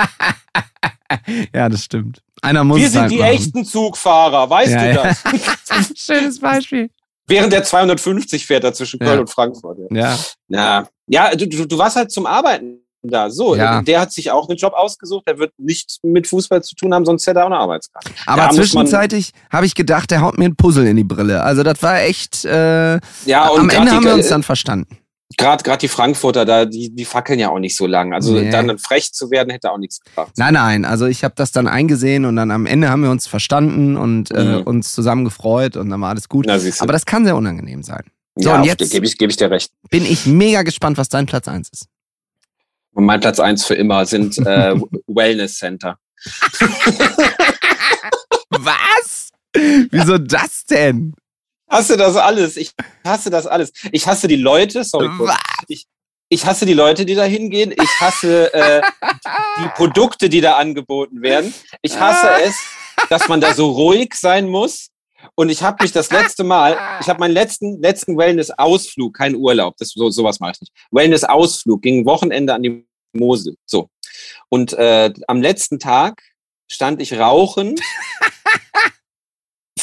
Ja, 1.53 1.67
das 1.69 1.85
stimmt. 1.85 2.21
Einer 2.41 2.63
muss 2.63 2.77
Wir 2.79 2.89
sind 2.89 3.01
halt 3.01 3.11
die 3.11 3.17
machen. 3.17 3.29
echten 3.31 3.65
Zugfahrer, 3.65 4.49
weißt 4.49 4.71
Ja, 4.71 4.83
du 4.83 4.93
ja. 4.93 5.03
das? 5.03 5.93
Schönes 5.95 6.39
Beispiel. 6.39 6.89
Während 7.27 7.51
der 7.53 7.63
250 7.63 8.45
fährt 8.45 8.63
er 8.63 8.73
zwischen 8.73 8.99
Köln 8.99 9.13
Ja. 9.15 9.19
und 9.21 9.29
Frankfurt. 9.29 9.77
Ja, 9.91 10.17
Ja. 10.47 10.87
ja, 11.07 11.35
du, 11.35 11.47
du, 11.47 11.77
warst 11.77 11.95
halt 11.95 12.11
zum 12.11 12.25
Arbeiten 12.27 12.79
da. 13.01 13.29
So, 13.29 13.55
Ja. 13.55 13.81
der 13.81 14.01
hat 14.01 14.11
sich 14.11 14.29
auch 14.31 14.47
einen 14.49 14.57
Job 14.57 14.73
ausgesucht, 14.73 15.27
der 15.27 15.39
wird 15.39 15.51
nichts 15.57 15.97
mit 16.03 16.27
Fußball 16.27 16.61
zu 16.63 16.75
tun 16.75 16.93
haben, 16.93 17.05
sonst 17.05 17.25
hätte 17.27 17.39
er 17.39 17.43
auch 17.43 17.47
eine 17.51 17.57
Arbeitskarte. 17.57 18.11
Aber 18.27 18.43
Da 18.43 18.49
zwischenzeitlich 18.51 19.31
habe 19.51 19.65
ich 19.65 19.73
gedacht, 19.73 20.11
der 20.11 20.21
haut 20.21 20.37
mir 20.37 20.45
ein 20.45 20.55
Puzzle 20.55 20.85
in 20.87 20.95
die 20.97 21.03
Brille. 21.03 21.41
Also 21.43 21.63
das 21.63 21.81
war 21.81 22.01
echt. 22.01 22.45
Äh, 22.45 22.99
Ja, 23.25 23.47
und 23.49 23.61
am 23.61 23.69
Ende 23.71 23.91
haben 23.91 24.05
wir 24.05 24.13
uns 24.13 24.27
dann 24.27 24.43
verstanden. 24.43 24.98
Gerade 25.37 25.63
gerade 25.63 25.77
die 25.79 25.87
Frankfurter, 25.87 26.43
da, 26.43 26.65
die, 26.65 26.89
die 26.93 27.05
fackeln 27.05 27.39
ja 27.39 27.49
auch 27.49 27.59
nicht 27.59 27.77
so 27.77 27.85
lang. 27.85 28.13
Also 28.13 28.33
Nee. 28.33 28.49
dann 28.49 28.77
frech 28.79 29.13
zu 29.13 29.29
werden, 29.29 29.51
hätte 29.51 29.71
auch 29.71 29.77
nichts 29.77 29.99
gebracht. 30.01 30.31
Nein, 30.37 30.55
nein. 30.55 30.85
Also 30.85 31.05
ich 31.05 31.23
habe 31.23 31.35
das 31.37 31.51
dann 31.51 31.67
eingesehen 31.67 32.25
und 32.25 32.35
dann 32.35 32.49
am 32.51 32.65
Ende 32.65 32.89
haben 32.89 33.03
wir 33.03 33.11
uns 33.11 33.27
verstanden 33.27 33.95
und 33.95 34.31
äh, 34.31 34.43
Mhm. 34.57 34.61
uns 34.63 34.93
zusammen 34.93 35.25
gefreut 35.25 35.77
und 35.77 35.89
dann 35.89 36.01
war 36.01 36.09
alles 36.09 36.29
gut. 36.29 36.45
Na. 36.47 36.57
Aber 36.79 36.93
das 36.93 37.05
kann 37.05 37.25
sehr 37.25 37.35
unangenehm 37.35 37.83
sein. 37.83 38.03
So, 38.35 38.49
ja, 38.49 38.55
und 38.57 38.63
jetzt- 38.63 38.91
gebe 38.91 39.05
ich, 39.05 39.17
geb 39.17 39.29
ich 39.29 39.37
dir 39.37 39.51
recht. 39.51 39.71
Bin 39.89 40.03
ich 40.05 40.25
mega 40.25 40.63
gespannt, 40.63 40.97
was 40.97 41.09
dein 41.09 41.25
Platz 41.27 41.47
1 41.47 41.69
ist. 41.69 41.85
Und 42.93 43.05
mein 43.05 43.19
Platz 43.19 43.39
eins 43.39 43.65
für 43.65 43.75
immer 43.75 44.05
sind 44.07 44.37
äh, 44.39 44.75
Wellness 45.07 45.57
Center. 45.59 45.97
Was? 48.49 49.29
Wieso 49.91 50.17
das 50.17 50.65
denn? 50.65 51.13
Hasse 51.69 51.97
das 51.97 52.15
alles. 52.15 52.57
Ich 52.57 52.71
hasse 53.05 53.29
das 53.29 53.45
alles. 53.45 53.71
Ich 53.91 54.07
hasse 54.07 54.27
die 54.27 54.35
Leute, 54.35 54.83
sorry. 54.83 55.09
Ich, 55.67 55.85
ich 56.29 56.45
hasse 56.45 56.65
die 56.65 56.73
Leute, 56.73 57.05
die 57.05 57.15
da 57.15 57.23
hingehen. 57.23 57.71
Ich 57.71 57.99
hasse 57.99 58.53
äh, 58.53 58.81
die 59.59 59.69
Produkte, 59.75 60.29
die 60.29 60.41
da 60.41 60.57
angeboten 60.57 61.21
werden. 61.21 61.53
Ich 61.81 61.99
hasse 61.99 62.29
es, 62.43 62.55
dass 63.09 63.27
man 63.27 63.41
da 63.41 63.53
so 63.53 63.69
ruhig 63.71 64.13
sein 64.15 64.47
muss. 64.47 64.89
Und 65.35 65.49
ich 65.49 65.61
habe 65.61 65.83
mich 65.83 65.91
das 65.91 66.11
letzte 66.11 66.43
Mal, 66.43 66.77
ich 67.01 67.09
habe 67.09 67.19
meinen 67.19 67.33
letzten, 67.33 67.81
letzten 67.81 68.17
Wellness-Ausflug, 68.17 69.13
kein 69.13 69.35
Urlaub, 69.35 69.75
das, 69.77 69.89
so, 69.89 70.09
sowas 70.09 70.39
mache 70.39 70.53
ich 70.53 70.61
nicht. 70.61 70.73
Wellness-Ausflug 70.91 71.81
ging 71.81 72.05
Wochenende 72.05 72.53
an 72.53 72.63
die 72.63 72.87
Mosel. 73.13 73.55
So. 73.65 73.89
Und 74.47 74.73
äh, 74.73 75.11
am 75.27 75.41
letzten 75.41 75.79
Tag 75.79 76.21
stand 76.67 77.01
ich 77.01 77.13
rauchend 77.19 77.81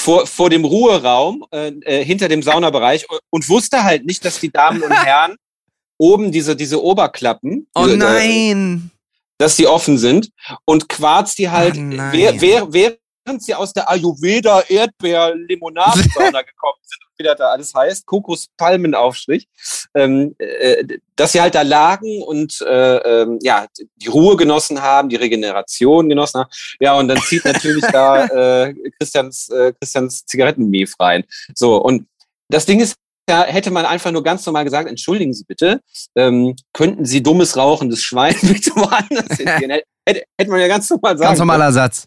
vor, 0.07 0.25
vor 0.25 0.51
dem 0.51 0.65
Ruheraum 0.65 1.45
äh, 1.51 1.73
äh, 1.81 2.05
hinter 2.05 2.29
dem 2.29 2.41
Saunabereich 2.41 3.07
und, 3.31 3.49
wusste 3.49 3.83
halt 3.83 4.07
nicht, 4.07 4.25
dass 4.25 4.39
die 4.39 4.51
Damen 4.51 4.81
und 4.81 4.93
Herren 4.93 5.35
oben 5.99 6.31
diese, 6.31 6.55
diese 6.55 6.81
Oberklappen, 6.81 7.67
Oh 7.75 7.87
diese, 7.87 7.95
äh, 7.95 7.99
nein. 7.99 8.91
dass 9.39 9.57
die 9.57 9.67
offen 9.67 9.99
sind 9.99 10.31
und 10.65 10.89
quarzt 10.89 11.39
die 11.39 11.51
halt, 11.51 11.77
Oh 11.77 11.81
nein. 11.81 12.13
wer, 12.13 12.41
wer, 12.41 12.73
während 12.73 13.43
sie 13.43 13.53
aus 13.53 13.73
der 13.73 13.91
Ayurveda 13.91 14.61
Erdbeer 14.69 15.35
Limonadensauna 15.35 16.43
gekommen 16.51 16.83
sind 16.85 17.06
wie 17.19 17.25
das 17.25 17.37
da 17.37 17.51
alles 17.51 17.75
heißt, 17.75 18.07
Kokospalmenaufstrich, 18.07 19.49
ähm, 19.95 20.35
äh, 20.39 20.85
dass 21.17 21.33
sie 21.33 21.41
halt 21.41 21.55
da 21.55 21.63
lagen 21.63 22.23
und 22.23 22.61
äh, 22.63 22.97
ähm, 22.97 23.39
ja, 23.43 23.67
die 23.97 24.09
Ruhe 24.09 24.37
genossen 24.37 24.83
haben, 24.83 25.09
die 25.09 25.17
Regeneration 25.17 26.09
genossen 26.09 26.41
haben. 26.41 26.51
Ja, 26.81 26.99
und 26.99 27.09
dann 27.09 27.21
zieht 27.23 27.45
natürlich 27.45 27.85
da 27.93 28.25
äh, 28.67 28.75
Christians, 28.99 29.49
äh, 29.49 29.73
Christians 29.73 30.25
Zigarettenmief 30.27 30.95
rein. 30.99 31.25
So, 31.55 31.77
und 31.77 32.07
das 32.49 32.67
Ding 32.67 32.81
ist, 32.81 32.97
da 33.27 33.45
hätte 33.45 33.71
man 33.71 33.85
einfach 33.85 34.13
nur 34.13 34.23
ganz 34.23 34.47
normal 34.47 34.65
gesagt, 34.65 34.89
entschuldigen 34.89 35.35
Sie 35.35 35.45
bitte, 35.45 35.81
ähm, 36.15 36.55
könnten 36.73 37.05
Sie 37.05 37.23
dummes 37.23 37.57
rauchendes 37.57 38.03
Schwein 38.03 38.37
bitte 38.43 38.71
woanders 38.77 39.37
hingehen? 39.37 39.81
Hätte, 40.07 40.25
hätte 40.39 40.51
man 40.51 40.61
ja 40.61 40.69
ganz 40.69 40.89
normal 40.89 41.19
sagen 41.19 41.29
Ganz 41.29 41.39
normaler 41.39 41.73
Satz. 41.73 42.07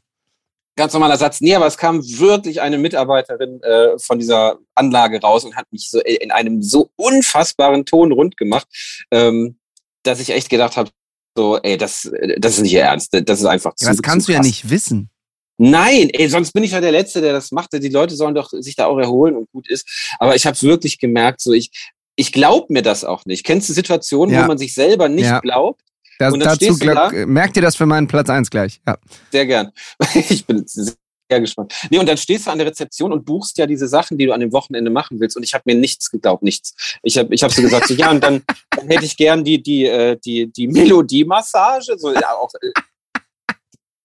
Ganz 0.75 0.93
normaler 0.93 1.17
Satz. 1.17 1.41
Nee, 1.41 1.55
aber 1.55 1.67
es 1.67 1.77
kam 1.77 2.01
wirklich 2.03 2.61
eine 2.61 2.77
Mitarbeiterin 2.77 3.61
äh, 3.63 3.97
von 3.99 4.17
dieser 4.19 4.59
Anlage 4.75 5.19
raus 5.21 5.43
und 5.43 5.55
hat 5.55 5.65
mich 5.71 5.89
so 5.89 5.99
in 5.99 6.31
einem 6.31 6.61
so 6.61 6.89
unfassbaren 6.95 7.85
Ton 7.85 8.11
rund 8.11 8.37
gemacht, 8.37 8.67
ähm, 9.11 9.57
dass 10.03 10.19
ich 10.19 10.29
echt 10.29 10.49
gedacht 10.49 10.77
habe, 10.77 10.89
so, 11.35 11.57
ey, 11.57 11.77
das, 11.77 12.09
das 12.37 12.53
ist 12.57 12.61
nicht 12.61 12.73
ihr 12.73 12.81
Ernst. 12.83 13.09
Das 13.13 13.39
ist 13.39 13.45
einfach 13.45 13.75
zu 13.75 13.85
Ja, 13.85 13.91
das 13.91 14.01
kannst 14.01 14.25
zu 14.25 14.31
du 14.31 14.37
ja 14.37 14.41
nicht 14.41 14.69
wissen. 14.69 15.09
Nein, 15.57 16.09
ey, 16.11 16.29
sonst 16.29 16.53
bin 16.53 16.63
ich 16.63 16.71
ja 16.71 16.79
der 16.81 16.93
Letzte, 16.93 17.19
der 17.21 17.33
das 17.33 17.51
macht. 17.51 17.73
Die 17.73 17.89
Leute 17.89 18.15
sollen 18.15 18.33
doch 18.33 18.49
sich 18.51 18.75
da 18.75 18.85
auch 18.85 18.97
erholen 18.97 19.35
und 19.35 19.51
gut 19.51 19.67
ist. 19.69 19.85
Aber 20.17 20.35
ich 20.35 20.45
habe 20.45 20.61
wirklich 20.61 20.99
gemerkt, 20.99 21.41
so 21.41 21.51
ich, 21.51 21.71
ich 22.15 22.31
glaube 22.31 22.67
mir 22.71 22.81
das 22.81 23.03
auch 23.03 23.25
nicht. 23.25 23.43
Kennst 23.45 23.67
du 23.69 23.73
Situationen, 23.73 24.33
Ja. 24.33 24.43
wo 24.43 24.47
man 24.47 24.57
sich 24.57 24.73
selber 24.73 25.09
nicht 25.09 25.25
Ja. 25.25 25.39
glaubt? 25.41 25.81
Das, 26.19 26.33
dazu 26.37 26.77
da. 26.77 27.11
merkt 27.25 27.55
ihr 27.55 27.61
das 27.61 27.77
für 27.77 27.85
meinen 27.85 28.07
Platz 28.07 28.29
1 28.29 28.49
gleich. 28.49 28.81
Ja. 28.85 28.97
Sehr 29.31 29.45
gern. 29.45 29.71
Ich 30.13 30.45
bin 30.45 30.65
sehr 30.67 30.95
gespannt. 31.39 31.73
Nee, 31.89 31.97
und 31.97 32.09
dann 32.09 32.17
stehst 32.17 32.45
du 32.45 32.51
an 32.51 32.57
der 32.57 32.67
Rezeption 32.67 33.13
und 33.13 33.25
buchst 33.25 33.57
ja 33.57 33.65
diese 33.65 33.87
Sachen, 33.87 34.17
die 34.17 34.25
du 34.25 34.33
an 34.33 34.41
dem 34.41 34.51
Wochenende 34.51 34.91
machen 34.91 35.19
willst. 35.21 35.37
Und 35.37 35.43
ich 35.43 35.53
habe 35.53 35.63
mir 35.65 35.75
nichts 35.75 36.11
geglaubt, 36.11 36.43
nichts. 36.43 36.99
Ich 37.03 37.17
habe 37.17 37.33
ich 37.33 37.41
hab 37.41 37.53
so 37.53 37.61
gesagt, 37.61 37.87
so, 37.87 37.93
ja, 37.93 38.11
und 38.11 38.21
dann, 38.21 38.43
dann 38.71 38.87
hätte 38.89 39.05
ich 39.05 39.15
gern 39.15 39.45
die, 39.45 39.63
die, 39.63 39.85
äh, 39.85 40.17
die, 40.17 40.51
die 40.51 40.67
Melodiemassage. 40.67 41.97
So, 41.97 42.13
ja, 42.13 42.35
auch, 42.35 42.51
äh, 42.61 43.53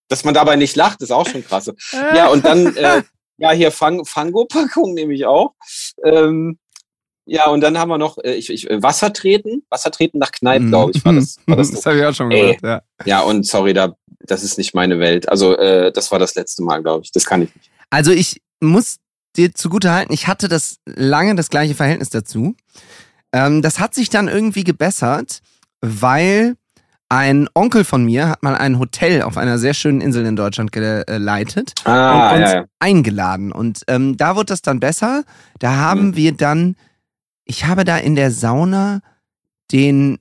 dass 0.08 0.22
man 0.22 0.34
dabei 0.34 0.54
nicht 0.54 0.76
lacht, 0.76 1.02
ist 1.02 1.10
auch 1.10 1.28
schon 1.28 1.44
krass. 1.44 1.72
Ja, 1.92 2.28
und 2.28 2.44
dann, 2.44 2.76
äh, 2.76 3.02
ja, 3.38 3.50
hier 3.50 3.72
Fang, 3.72 4.04
Fango-Packung 4.04 4.94
nehme 4.94 5.14
ich 5.14 5.26
auch. 5.26 5.54
Ähm, 6.04 6.58
ja, 7.26 7.46
und 7.48 7.60
dann 7.60 7.78
haben 7.78 7.88
wir 7.88 7.98
noch 7.98 8.18
äh, 8.22 8.34
ich, 8.34 8.50
ich, 8.50 8.68
äh, 8.70 8.82
Wasser 8.82 9.12
treten. 9.12 9.62
Wasser 9.70 9.90
treten 9.90 10.18
nach 10.18 10.30
Kneipp, 10.32 10.66
glaube 10.66 10.92
ich, 10.94 11.04
war 11.04 11.12
das. 11.12 11.36
War 11.46 11.56
das 11.56 11.70
das 11.70 11.84
habe 11.86 11.98
ich 11.98 12.04
auch 12.04 12.14
schon 12.14 12.30
gehört. 12.30 12.62
Ja. 12.62 12.82
ja, 13.04 13.20
und 13.20 13.46
sorry, 13.46 13.72
da, 13.72 13.94
das 14.20 14.42
ist 14.42 14.58
nicht 14.58 14.74
meine 14.74 14.98
Welt. 14.98 15.28
Also, 15.28 15.56
äh, 15.56 15.90
das 15.92 16.10
war 16.12 16.18
das 16.18 16.34
letzte 16.34 16.62
Mal, 16.62 16.82
glaube 16.82 17.02
ich. 17.04 17.12
Das 17.12 17.24
kann 17.24 17.42
ich 17.42 17.54
nicht. 17.54 17.70
Also 17.90 18.10
ich 18.12 18.40
muss 18.60 18.96
dir 19.36 19.54
zugute 19.54 19.92
halten, 19.92 20.12
ich 20.12 20.26
hatte 20.26 20.48
das 20.48 20.76
lange 20.86 21.34
das 21.34 21.50
gleiche 21.50 21.74
Verhältnis 21.74 22.10
dazu. 22.10 22.54
Ähm, 23.32 23.62
das 23.62 23.78
hat 23.80 23.94
sich 23.94 24.10
dann 24.10 24.28
irgendwie 24.28 24.64
gebessert, 24.64 25.40
weil 25.80 26.54
ein 27.08 27.48
Onkel 27.54 27.84
von 27.84 28.04
mir 28.04 28.28
hat 28.28 28.42
mal 28.42 28.54
ein 28.56 28.78
Hotel 28.78 29.22
auf 29.22 29.36
einer 29.36 29.58
sehr 29.58 29.74
schönen 29.74 30.00
Insel 30.00 30.24
in 30.26 30.36
Deutschland 30.36 30.72
geleitet 30.72 31.72
Ah, 31.84 32.30
und 32.34 32.40
uns 32.40 32.50
ja, 32.50 32.56
ja. 32.60 32.64
eingeladen. 32.80 33.52
Und 33.52 33.82
ähm, 33.88 34.16
da 34.16 34.34
wurde 34.36 34.46
das 34.46 34.62
dann 34.62 34.80
besser. 34.80 35.24
Da 35.58 35.76
haben 35.76 36.08
Mhm. 36.08 36.16
wir 36.16 36.32
dann, 36.32 36.76
ich 37.44 37.64
habe 37.66 37.84
da 37.84 37.96
in 37.96 38.14
der 38.14 38.30
Sauna 38.30 39.00
den 39.72 40.18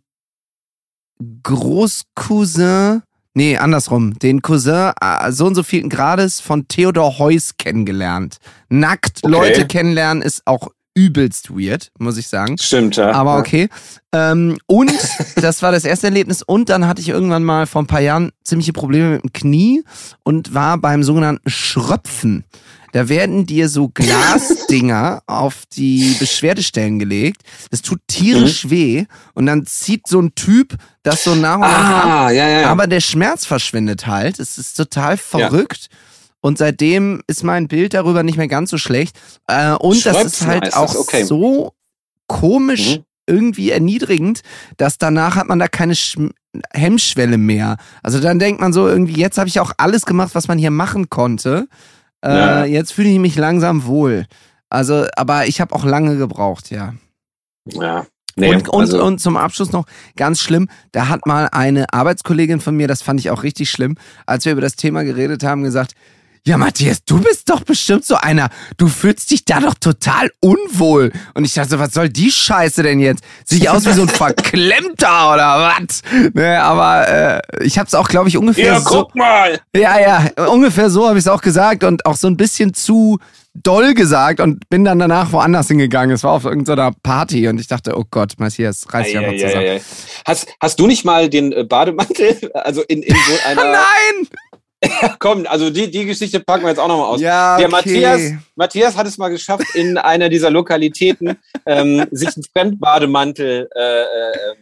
Großcousin, 1.44 3.02
nee, 3.34 3.58
andersrum, 3.58 4.18
den 4.20 4.42
Cousin 4.42 4.92
äh, 5.00 5.32
so 5.32 5.46
und 5.46 5.56
so 5.56 5.64
vielen 5.64 5.90
Grades 5.90 6.42
von 6.42 6.68
Theodor 6.68 7.20
Heuss 7.20 7.58
kennengelernt. 7.58 8.38
Nackt 8.70 9.20
Okay. 9.24 9.32
Leute 9.32 9.68
kennenlernen 9.68 10.22
ist 10.22 10.42
auch 10.46 10.70
übelst 10.96 11.50
weird, 11.50 11.92
muss 11.98 12.18
ich 12.18 12.28
sagen. 12.28 12.58
Stimmt, 12.58 12.98
ja. 12.98 13.12
Aber 13.12 13.38
okay. 13.38 13.70
Ähm, 14.12 14.58
und 14.68 14.94
das 15.36 15.62
war 15.62 15.72
das 15.72 15.86
erste 15.86 16.08
Erlebnis. 16.08 16.44
Und 16.44 16.70
dann 16.70 16.88
hatte 16.88 17.02
ich 17.02 17.10
irgendwann 17.10 17.44
mal 17.44 17.66
vor 17.66 17.82
ein 17.82 17.88
paar 17.88 18.02
Jahren 18.02 18.32
ziemliche 18.44 18.74
Probleme 18.74 19.12
mit 19.12 19.24
dem 19.24 19.34
Knie 19.34 19.84
und 20.24 20.54
war 20.54 20.78
beim 20.78 21.04
sogenannten 21.04 21.50
Schröpfen. 21.50 22.44
Da 22.94 23.10
werden 23.10 23.46
dir 23.46 23.70
so 23.70 23.90
Glasdinger 23.90 25.24
auf 25.26 25.64
die 25.76 26.16
Beschwerdestellen 26.20 27.00
gelegt. 27.00 27.42
Das 27.72 27.82
tut 27.82 28.00
tierisch 28.08 28.70
weh. 28.70 29.06
Und 29.34 29.48
dann 29.48 29.66
zieht 29.66 30.08
so 30.08 30.22
ein 30.22 30.36
Typ 30.36 30.76
das 31.02 31.24
so 31.24 31.36
nach 31.36 31.56
und 31.56 31.62
nach 31.62 31.94
ab. 31.96 32.06
ah, 32.06 32.32
ja, 32.32 32.48
ja, 32.48 32.62
ja. 32.62 32.70
Aber 32.70 32.88
der 32.88 33.02
Schmerz 33.02 33.46
verschwindet 33.46 34.08
halt. 34.08 34.40
Es 34.40 34.58
ist 34.58 34.78
total 34.78 35.18
verrückt. 35.18 35.90
Und 36.40 36.58
seitdem 36.58 37.22
ist 37.28 37.44
mein 37.44 37.68
Bild 37.68 37.94
darüber 37.94 38.22
nicht 38.22 38.38
mehr 38.38 38.48
ganz 38.48 38.70
so 38.70 38.78
schlecht. 38.78 39.20
Äh, 39.48 39.72
und 39.72 40.06
das 40.06 40.24
ist 40.24 40.46
halt 40.46 40.66
heißt 40.66 40.78
auch 40.78 40.96
okay. 40.96 41.24
so 41.24 41.74
komisch 42.28 42.98
Mhm. 42.98 43.06
irgendwie 43.26 43.72
erniedrigend, 43.72 44.42
dass 44.78 44.98
danach 44.98 45.36
hat 45.36 45.48
man 45.48 45.60
da 45.60 45.68
keine 45.68 45.96
Schm 45.96 46.32
Hemmschwelle 46.72 47.40
mehr. 47.40 47.78
Also 48.04 48.20
dann 48.20 48.38
denkt 48.38 48.62
man 48.62 48.74
so 48.74 48.88
irgendwie, 48.88 49.20
jetzt 49.20 49.40
habe 49.40 49.48
ich 49.48 49.60
auch 49.60 49.72
alles 49.78 50.06
gemacht, 50.06 50.36
was 50.36 50.48
man 50.48 50.60
hier 50.60 50.70
machen 50.70 51.10
konnte. 51.10 51.68
Äh, 52.24 52.36
Ja. 52.36 52.66
Jetzt 52.66 52.94
fühle 52.94 53.10
ich 53.10 53.20
mich 53.20 53.36
langsam 53.36 53.86
wohl. 53.86 54.26
Also, 54.70 55.06
aber 55.16 55.46
ich 55.46 55.62
habe 55.62 55.76
auch 55.76 55.86
lange 55.86 56.18
gebraucht, 56.18 56.72
ja. 56.72 56.94
ja. 57.68 58.06
Nee, 58.36 58.56
und, 58.56 58.68
und, 58.70 58.80
also, 58.82 59.04
und 59.04 59.20
zum 59.20 59.38
Abschluss 59.38 59.72
noch 59.72 59.86
ganz 60.16 60.42
schlimm, 60.42 60.68
da 60.92 61.10
hat 61.10 61.28
mal 61.28 61.50
eine 61.52 61.94
Arbeitskollegin 61.94 62.60
von 62.60 62.76
mir, 62.76 62.88
das 62.88 63.04
fand 63.04 63.20
ich 63.20 63.30
auch 63.30 63.44
richtig 63.44 63.70
schlimm, 63.70 63.96
als 64.26 64.46
wir 64.46 64.54
über 64.54 64.62
das 64.62 64.76
Thema 64.76 65.04
geredet 65.04 65.44
haben, 65.44 65.62
gesagt, 65.62 65.94
ja 66.46 66.58
Matthias, 66.58 67.04
du 67.06 67.20
bist 67.20 67.50
doch 67.50 67.62
bestimmt 67.62 68.06
so 68.06 68.16
einer, 68.16 68.50
du 68.78 68.88
fühlst 68.88 69.32
dich 69.32 69.46
da 69.46 69.60
doch 69.60 69.76
total 69.76 70.32
unwohl. 70.42 71.12
Und 71.34 71.46
ich 71.46 71.54
dachte, 71.54 71.80
was 71.80 71.94
soll 71.94 72.10
die 72.10 72.32
Scheiße 72.32 72.84
denn 72.84 73.00
jetzt? 73.00 73.24
Ich 73.50 73.70
aus 73.70 73.86
wie 73.86 73.94
so 73.94 74.02
ein 74.02 74.10
Verklemmter 74.10 75.34
oder 75.34 75.74
was? 75.78 76.02
Ne, 76.34 76.62
aber 76.62 77.08
äh, 77.08 77.42
ich 77.64 77.78
habe 77.78 77.88
es 77.88 77.96
auch, 77.96 78.08
glaube 78.08 78.30
ich, 78.30 78.38
ungefähr 78.38 78.74
ja, 78.74 78.80
so... 78.80 78.90
guck 78.90 79.16
mal. 79.16 79.60
Ja, 79.76 80.00
ja, 80.00 80.46
ungefähr 80.48 80.90
so 80.90 81.08
habe 81.08 81.18
ich 81.18 81.26
es 81.26 81.30
auch 81.30 81.42
gesagt 81.42 81.84
und 81.84 82.06
auch 82.06 82.18
so 82.18 82.28
ein 82.28 82.38
bisschen 82.38 82.74
zu 82.74 83.20
doll 83.56 83.94
gesagt 83.94 84.40
und 84.40 84.68
bin 84.70 84.84
dann 84.84 85.00
danach 85.00 85.32
woanders 85.32 85.68
hingegangen. 85.68 86.16
Es 86.16 86.24
war 86.24 86.32
auf 86.32 86.46
irgendeiner 86.46 86.92
Party 87.04 87.48
und 87.48 87.60
ich 87.60 87.68
dachte, 87.68 87.96
oh 87.96 88.04
Gott, 88.10 88.34
Matthias, 88.38 88.86
reiß 88.92 89.08
dich 89.08 89.18
einfach 89.18 89.32
Ei, 89.32 89.36
ei, 89.36 89.48
zusammen. 89.48 89.66
ei, 89.66 89.76
ei. 89.76 89.82
Hast, 90.26 90.48
hast 90.60 90.80
du 90.80 90.88
nicht 90.88 91.06
mal 91.06 91.30
den 91.30 91.68
Bademantel, 91.68 92.52
also 92.54 92.82
in, 92.82 93.04
in 93.04 93.16
so 93.16 93.34
einer... 93.48 93.64
Nein! 93.64 94.28
Komm, 95.20 95.46
also 95.48 95.70
die, 95.70 95.90
die 95.90 96.06
Geschichte 96.06 96.40
packen 96.40 96.64
wir 96.64 96.70
jetzt 96.70 96.80
auch 96.80 96.88
nochmal 96.88 97.08
aus. 97.08 97.22
Ja, 97.22 97.58
Der 97.58 97.68
okay. 97.68 97.76
Matthias, 97.76 98.22
Matthias 98.56 98.98
hat 98.98 99.08
es 99.08 99.18
mal 99.18 99.30
geschafft, 99.30 99.76
in 99.76 99.98
einer 99.98 100.30
dieser 100.30 100.50
Lokalitäten 100.50 101.38
ähm, 101.66 102.06
sich 102.12 102.36
einen 102.36 102.44
Fremdbademantel 102.52 103.70
äh, 103.76 104.02
äh, 104.02 104.56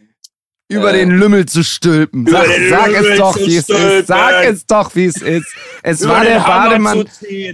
über 0.72 0.92
Äh, 0.92 0.98
den 0.98 1.10
Lümmel 1.10 1.46
zu 1.46 1.62
stülpen. 1.62 2.26
Sag, 2.26 2.46
sag 2.70 2.88
es 2.90 3.18
doch, 3.18 3.36
wie 3.36 3.56
es 3.56 3.68
ist. 3.68 4.06
Sag 4.08 4.44
es 4.44 4.66
doch, 4.66 4.94
wie 4.94 5.06
es 5.06 5.16
ist. 5.22 5.46
Es 5.82 6.06
war 6.08 6.24
der 6.24 6.40
Bademantel. 6.40 7.06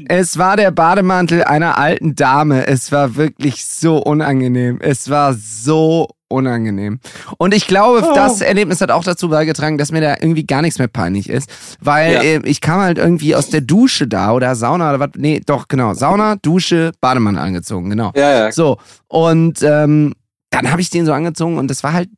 Es 0.08 0.38
war 0.38 0.56
der 0.56 0.70
Bademantel 0.70 1.44
einer 1.44 1.76
alten 1.78 2.14
Dame. 2.14 2.66
Es 2.66 2.90
war 2.92 3.16
wirklich 3.16 3.64
so 3.66 3.98
unangenehm. 3.98 4.78
Es 4.80 5.10
war 5.10 5.34
so 5.34 6.08
unangenehm. 6.30 7.00
Und 7.38 7.54
ich 7.54 7.66
glaube, 7.66 8.06
Oh. 8.06 8.12
das 8.14 8.42
Erlebnis 8.42 8.82
hat 8.82 8.90
auch 8.90 9.02
dazu 9.02 9.30
beigetragen, 9.30 9.78
dass 9.78 9.90
mir 9.92 10.02
da 10.02 10.16
irgendwie 10.20 10.46
gar 10.46 10.60
nichts 10.60 10.78
mehr 10.78 10.86
peinlich 10.88 11.28
ist. 11.30 11.48
Weil 11.80 12.12
Ja. 12.12 12.22
äh, 12.22 12.40
ich 12.44 12.60
kam 12.60 12.80
halt 12.80 12.98
irgendwie 12.98 13.34
aus 13.34 13.48
der 13.48 13.62
Dusche 13.62 14.06
da 14.06 14.32
oder 14.32 14.54
Sauna 14.54 14.90
oder 14.90 15.00
was. 15.00 15.10
Nee, 15.16 15.40
doch, 15.44 15.68
genau. 15.68 15.94
Sauna, 15.94 16.36
Dusche, 16.36 16.92
Bademantel 17.00 17.42
angezogen, 17.42 17.88
genau. 17.88 18.12
Ja, 18.14 18.30
ja. 18.44 18.52
So, 18.52 18.76
und 19.06 19.62
ähm, 19.62 20.12
dann 20.50 20.70
habe 20.70 20.80
ich 20.82 20.90
den 20.90 21.06
so 21.06 21.12
angezogen 21.14 21.56
und 21.58 21.70
das 21.70 21.82
war 21.82 21.94
halt 21.94 22.08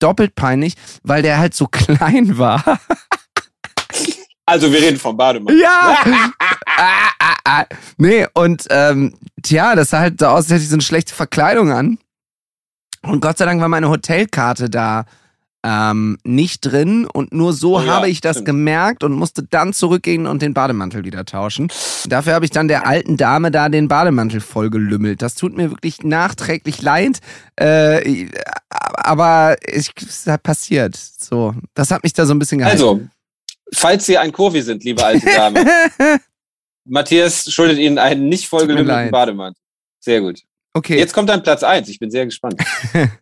doppelt 0.00 0.34
peinlich, 0.34 0.74
weil 1.02 1.22
der 1.22 1.38
halt 1.38 1.54
so 1.54 1.66
klein 1.70 2.38
war. 2.38 2.80
Also 4.46 4.72
wir 4.72 4.80
reden 4.80 4.98
vom 4.98 5.16
Bademantel. 5.16 5.60
Ja! 5.60 5.98
Nee, 7.96 8.26
und 8.32 8.64
ähm, 8.70 9.14
tja, 9.42 9.74
das 9.74 9.90
sah 9.90 10.00
halt 10.00 10.20
so 10.20 10.26
aus, 10.26 10.44
als 10.44 10.50
hätte 10.50 10.62
ich 10.62 10.68
so 10.68 10.76
eine 10.76 10.82
schlechte 10.82 11.14
Verkleidung 11.14 11.72
an. 11.72 11.98
Und 13.02 13.20
Gott 13.20 13.38
sei 13.38 13.44
Dank 13.44 13.60
war 13.60 13.68
meine 13.68 13.88
Hotelkarte 13.88 14.70
da 14.70 15.04
ähm, 15.62 16.16
nicht 16.24 16.60
drin 16.62 17.06
und 17.06 17.32
nur 17.34 17.52
so 17.52 17.76
Oh 17.76 17.80
ja, 17.80 17.86
habe 17.96 18.08
ich 18.08 18.20
das 18.20 18.36
stimmt. 18.36 18.46
gemerkt 18.46 19.04
und 19.04 19.12
musste 19.12 19.42
dann 19.42 19.72
zurückgehen 19.72 20.26
und 20.26 20.40
den 20.42 20.54
Bademantel 20.54 21.04
wieder 21.04 21.24
tauschen. 21.24 21.70
Dafür 22.06 22.34
habe 22.34 22.44
ich 22.46 22.50
dann 22.50 22.68
der 22.68 22.86
alten 22.86 23.16
Dame 23.16 23.50
da 23.50 23.68
den 23.68 23.86
Bademantel 23.88 24.40
vollgelümmelt. 24.40 25.20
Das 25.22 25.34
tut 25.34 25.56
mir 25.56 25.70
wirklich 25.70 26.02
nachträglich 26.02 26.80
leid, 26.82 27.20
äh, 27.56 28.26
aber 28.70 29.56
es 29.62 29.90
hat 30.26 30.42
passiert. 30.42 30.96
So, 30.96 31.54
das 31.74 31.90
hat 31.90 32.02
mich 32.02 32.12
da 32.14 32.24
so 32.24 32.32
ein 32.34 32.38
bisschen 32.38 32.58
gehalten. 32.58 32.80
Also, 32.80 33.00
falls 33.74 34.06
Sie 34.06 34.16
ein 34.16 34.32
Kurvi 34.32 34.62
sind, 34.62 34.82
liebe 34.84 35.04
alte 35.04 35.26
Dame, 35.26 35.64
Matthias 36.86 37.52
schuldet 37.52 37.78
Ihnen 37.78 37.98
einen 37.98 38.28
nicht 38.28 38.48
vollgelümmelten 38.48 39.10
Bademantel. 39.10 39.60
Sehr 40.00 40.22
gut. 40.22 40.40
okay. 40.72 40.96
Jetzt 40.98 41.12
kommt 41.12 41.28
dann 41.28 41.42
Platz 41.42 41.62
eins. 41.62 41.88
Ich 41.90 41.98
bin 41.98 42.10
sehr 42.10 42.24
gespannt. 42.24 42.60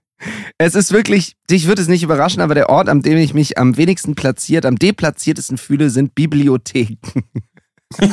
Es 0.59 0.75
ist 0.75 0.93
wirklich, 0.93 1.37
dich 1.51 1.67
wird 1.69 1.79
es 1.79 1.89
nicht 1.89 2.03
überraschen, 2.03 2.43
aber 2.43 2.55
der 2.55 2.69
Ort, 2.69 2.89
an 2.89 3.03
dem 3.03 3.19
ich 3.19 3.35
mich 3.35 3.59
am 3.59 3.77
wenigsten 3.77 4.15
platziert, 4.15 4.67
am 4.67 4.77
deplatziertesten 4.77 5.59
fühle, 5.59 5.91
sind 5.91 6.15
Bibliotheken. 6.15 6.99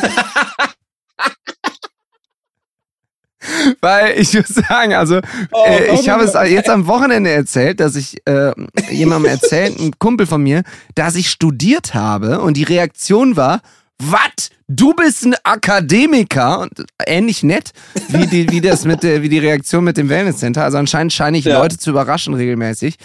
Weil 3.82 4.20
ich 4.20 4.34
muss 4.34 4.48
sagen, 4.48 4.94
also 4.94 5.20
Oh, 5.52 5.66
äh, 5.68 5.94
ich 5.96 6.10
habe 6.10 6.24
es 6.24 6.34
jetzt 6.50 6.70
am 6.70 6.88
Wochenende 6.88 7.30
erzählt, 7.30 7.80
dass 7.80 7.96
ich 7.96 8.18
äh, 8.26 8.52
jemandem 8.90 9.32
erzählt, 9.32 9.80
ein 9.80 9.92
Kumpel 10.00 10.26
von 10.26 10.42
mir, 10.42 10.64
dass 10.96 11.16
ich 11.16 11.30
studiert 11.30 11.94
habe 11.94 12.42
und 12.42 12.58
die 12.58 12.64
Reaktion 12.64 13.36
war, 13.36 13.62
was? 14.00 14.50
Du 14.68 14.94
bist 14.96 15.24
ein 15.26 15.36
Akademiker 15.44 16.62
und 16.62 16.72
ähnlich 17.06 17.44
nett 17.44 17.72
wie 18.10 18.26
die, 18.26 18.50
wie 18.50 18.62
das 18.62 18.84
mit 18.84 19.04
der, 19.04 19.22
wie 19.22 19.30
die 19.30 19.38
Reaktion 19.38 19.84
mit 19.84 19.96
dem 19.98 20.10
Wellnesscenter. 20.10 20.64
Also 20.64 20.80
anscheinend 20.80 21.14
scheine 21.14 21.38
ich 21.38 21.46
Ja. 21.46 21.60
Leute 21.60 21.78
zu 21.78 21.92
überraschen 21.92 22.34
regelmäßig. 22.34 22.96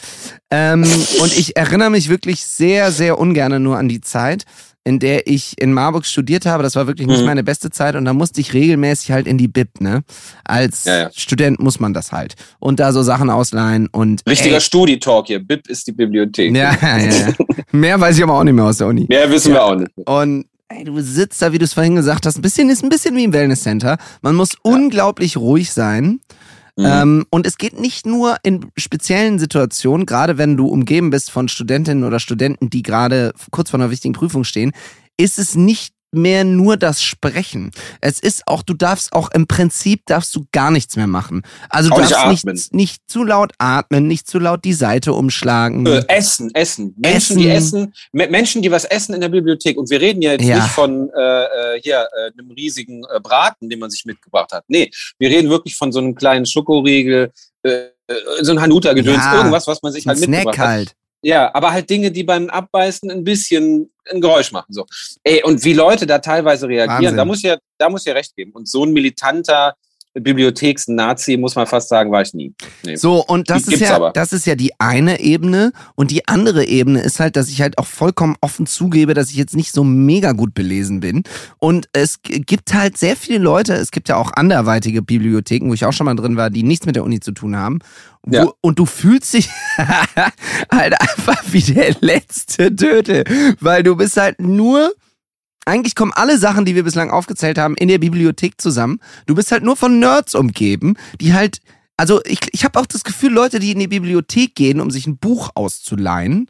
Ähm, 0.51 0.85
und 1.21 1.37
ich 1.37 1.57
erinnere 1.59 1.91
mich 1.91 2.09
wirklich 2.09 2.43
sehr, 2.47 2.91
sehr 2.93 3.19
ungern 3.19 3.63
nur 3.63 3.77
an 3.77 3.91
die 3.91 4.01
Zeit, 4.01 4.45
in 4.85 4.99
der 5.01 5.27
ich 5.27 5.61
in 5.61 5.75
Marburg 5.75 6.07
studiert 6.07 6.47
habe. 6.47 6.63
Das 6.63 6.77
war 6.77 6.87
wirklich 6.87 7.07
nicht 7.07 7.21
Mhm. 7.21 7.27
meine 7.27 7.45
beste 7.45 7.69
Zeit 7.69 7.95
und 7.95 8.07
da 8.07 8.15
musste 8.15 8.41
ich 8.41 8.55
regelmäßig 8.55 9.13
halt 9.13 9.27
in 9.27 9.37
die 9.37 9.49
Bib, 9.49 9.83
ne? 9.83 10.03
Als 10.45 10.85
Ja, 10.85 10.99
ja. 10.99 11.11
Student 11.15 11.61
muss 11.61 11.79
man 11.79 11.93
das 11.93 12.11
halt. 12.11 12.37
Und 12.59 12.81
da 12.81 12.91
so 12.95 13.03
Sachen 13.03 13.29
ausleihen 13.29 13.87
und. 13.93 14.23
Richtiger 14.27 14.55
Ey, 14.55 14.61
Studi-Talk 14.63 15.27
hier. 15.27 15.41
BIP 15.47 15.69
ist 15.69 15.87
die 15.87 15.93
Bibliothek. 15.93 16.57
ja, 16.57 16.75
ja, 16.81 16.97
ja. 16.99 17.29
Mehr 17.71 18.01
weiß 18.01 18.17
ich 18.17 18.23
aber 18.23 18.39
auch 18.39 18.45
nicht 18.45 18.55
mehr 18.55 18.65
aus 18.65 18.79
der 18.79 18.87
Uni. 18.87 19.05
Mehr 19.11 19.31
wissen 19.31 19.53
wir 19.53 19.63
auch 19.63 19.75
nicht. 19.77 19.91
Und 20.07 20.47
ey, 20.71 20.85
du 20.85 21.01
sitzt 21.01 21.43
da, 21.43 21.53
wie 21.53 21.59
du 21.59 21.65
es 21.65 21.75
vorhin 21.75 21.97
gesagt 21.97 22.27
hast, 22.27 22.39
ein 22.39 22.43
bisschen 22.43 22.71
ist 22.71 22.83
ein 22.83 22.89
bisschen 22.89 23.17
wie 23.17 23.25
im 23.25 23.33
Wellnesscenter. 23.33 23.99
Man 24.23 24.37
muss 24.37 24.51
unglaublich 24.63 25.37
ruhig 25.37 25.73
sein. 25.73 26.21
Mhm. 26.77 26.85
Ähm, 26.87 27.27
und 27.31 27.47
es 27.47 27.59
geht 27.59 27.79
nicht 27.79 28.07
nur 28.07 28.37
in 28.43 28.67
speziellen 28.77 29.39
Situationen, 29.39 30.07
gerade 30.07 30.39
wenn 30.39 30.57
du 30.57 30.69
umgeben 30.69 31.11
bist 31.11 31.31
von 31.31 31.49
Studentinnen 31.49 32.05
oder 32.05 32.21
Studenten, 32.21 32.71
die 32.71 32.83
gerade 32.83 33.33
kurz 33.51 33.71
vor 33.71 33.81
einer 33.81 33.91
wichtigen 33.91 34.15
Prüfung 34.15 34.45
stehen, 34.45 34.73
ist 35.17 35.39
es 35.39 35.57
nicht 35.57 35.93
mehr 36.13 36.45
nur 36.45 36.77
das 36.77 37.03
Sprechen. 37.03 37.71
Es 38.01 38.19
ist 38.21 38.47
auch, 38.47 38.63
du 38.63 38.75
darfst 38.75 39.13
auch 39.13 39.31
im 39.33 39.47
Prinzip 39.47 40.03
darfst 40.07 40.35
du 40.35 40.47
gar 40.53 40.71
nichts 40.71 40.97
mehr 40.97 41.07
machen. 41.07 41.43
Also 41.69 41.91
du 41.91 41.97
Auch 41.97 42.09
darfst 42.09 42.45
nicht, 42.47 42.75
nicht 42.75 43.03
zu 43.07 43.23
laut 43.25 43.53
atmen, 43.59 44.07
nicht 44.07 44.29
zu 44.29 44.39
laut 44.39 44.65
die 44.65 44.73
Seite 44.73 45.13
umschlagen. 45.13 45.87
Äh, 45.87 46.05
essen, 46.09 46.55
essen. 46.55 46.95
Menschen, 46.99 47.39
die 47.39 47.49
essen, 47.49 47.95
Me- 48.13 48.29
Menschen, 48.29 48.63
die 48.63 48.71
was 48.71 48.85
essen 48.85 49.15
in 49.15 49.21
der 49.21 49.29
Bibliothek. 49.29 49.79
Und 49.79 49.91
wir 49.91 50.01
reden 50.01 50.23
ja 50.23 50.33
jetzt 50.33 50.45
Ja. 50.45 50.57
nicht 50.57 50.69
von 50.69 51.11
äh, 51.17 51.45
äh, 51.77 51.81
hier 51.83 52.01
äh, 52.17 52.33
einem 52.39 52.51
riesigen 52.51 53.05
äh, 53.05 53.21
Braten, 53.21 53.69
den 53.71 53.79
man 53.79 53.91
sich 53.91 54.05
mitgebracht 54.05 54.53
hat. 54.53 54.65
Nee, 54.69 54.91
wir 55.19 55.31
reden 55.31 55.49
wirklich 55.51 55.77
von 55.77 55.93
so 55.93 56.01
einem 56.01 56.15
kleinen 56.15 56.47
Schokoriegel, 56.47 57.31
äh, 57.63 57.69
äh, 57.71 57.89
so 58.41 58.53
ein 58.53 58.61
Hanuta-Gedöns, 58.61 59.17
Ja. 59.25 59.37
irgendwas, 59.37 59.67
was 59.67 59.83
man 59.83 59.93
sich 59.93 60.07
halt 60.07 60.19
mitgebracht 60.19 60.55
Snack 60.55 60.59
hat. 60.89 60.95
Ja, 61.23 61.55
aber 61.55 61.73
halt 61.73 61.91
Dinge, 61.91 62.11
die 62.11 62.25
beim 62.25 62.49
Abbeißen 62.49 63.11
ein 63.11 63.25
bisschen 63.25 63.93
ein 64.11 64.21
Geräusch 64.21 64.53
machen. 64.53 64.73
So. 64.73 64.87
Ey, 65.23 65.43
und 65.43 65.63
wie 65.65 65.75
Leute 65.75 66.07
da 66.07 66.19
teilweise 66.19 66.67
reagieren, 66.67 67.03
Wahnsinn. 67.03 67.17
da 67.17 67.25
muss 67.25 67.43
ja, 67.43 67.59
da 67.79 67.89
muss 67.91 68.05
ja 68.05 68.15
recht 68.15 68.35
geben. 68.37 68.53
Und 68.53 68.69
so 68.69 68.85
ein 68.85 68.93
militanter 68.93 69.75
Bibliotheks-Nazi, 70.15 71.37
muss 71.37 71.55
man 71.55 71.67
fast 71.67 71.89
sagen, 71.89 72.11
war 72.11 72.23
ich 72.23 72.35
nie. 72.35 72.53
Nee. 72.85 72.97
So, 72.97 73.25
und 73.25 73.49
das 73.49 73.65
Die 73.65 73.75
ist 73.75 73.81
ja, 73.81 73.95
aber. 73.95 74.11
das 74.11 74.33
ist 74.33 74.47
ja 74.47 74.55
die 74.57 74.73
eine 74.81 75.21
Ebene. 75.21 75.73
Und 75.95 76.11
die 76.11 76.27
andere 76.27 76.65
Ebene 76.65 77.01
ist 77.01 77.21
halt, 77.21 77.37
dass 77.37 77.49
ich 77.49 77.61
halt 77.61 77.79
auch 77.79 77.87
vollkommen 77.87 78.37
offen 78.41 78.67
zugebe, 78.67 79.15
dass 79.15 79.31
ich 79.31 79.37
jetzt 79.37 79.55
nicht 79.55 79.73
so 79.73 79.85
mega 79.85 80.33
gut 80.33 80.55
belesen 80.55 81.01
bin. 81.01 81.23
Und 81.59 81.89
es 81.93 82.21
gibt 82.23 82.75
halt 82.75 82.99
sehr 82.99 83.17
viele 83.17 83.39
Leute, 83.39 83.75
es 83.75 83.91
gibt 83.93 84.09
ja 84.09 84.17
auch 84.17 84.33
anderweitige 84.33 85.03
Bibliotheken, 85.03 85.69
wo 85.69 85.75
ich 85.75 85.85
auch 85.85 85.93
schon 85.93 86.07
mal 86.07 86.17
drin 86.17 86.37
war, 86.37 86.51
die 86.51 86.63
nichts 86.63 86.87
mit 86.87 86.97
der 86.97 87.05
Uni 87.05 87.21
zu 87.21 87.33
tun 87.33 87.57
haben. 87.57 87.79
Wo, 88.23 88.35
Ja. 88.35 88.51
Und 88.61 88.79
du 88.79 88.87
fühlst 88.87 89.33
dich 89.35 89.49
halt 90.73 91.01
einfach 91.01 91.43
wie 91.51 91.63
der 91.63 91.95
letzte 92.01 92.73
Dödel. 92.73 93.25
Weil 93.61 93.83
du 93.83 93.97
bist 93.97 94.17
halt 94.17 94.41
nur 94.41 94.93
eigentlich 95.67 95.95
kommen 95.95 96.13
alle 96.15 96.39
Sachen, 96.39 96.65
die 96.65 96.75
wir 96.75 96.85
bislang 96.85 97.11
aufgezählt 97.11 97.59
haben, 97.59 97.75
in 97.77 97.89
der 97.89 97.99
Bibliothek 97.99 98.61
zusammen. 98.61 98.99
Du 99.27 99.35
bist 99.35 99.53
halt 99.53 99.63
nur 99.63 99.77
von 99.77 99.99
Nerds 99.99 100.35
umgeben, 100.35 100.97
die 101.21 101.35
halt, 101.35 101.61
also 101.97 102.21
ich, 102.25 102.41
ich 102.53 102.65
habe 102.65 102.79
auch 102.81 102.87
das 102.87 103.05
Gefühl, 103.05 103.33
Leute, 103.33 103.59
die 103.59 103.73
in 103.73 103.79
die 103.79 103.89
Bibliothek 103.89 104.55
gehen, 104.55 104.81
um 104.81 104.91
sich 104.91 105.07
ein 105.07 105.19
Buch 105.19 105.51
auszuleihen, 105.55 106.47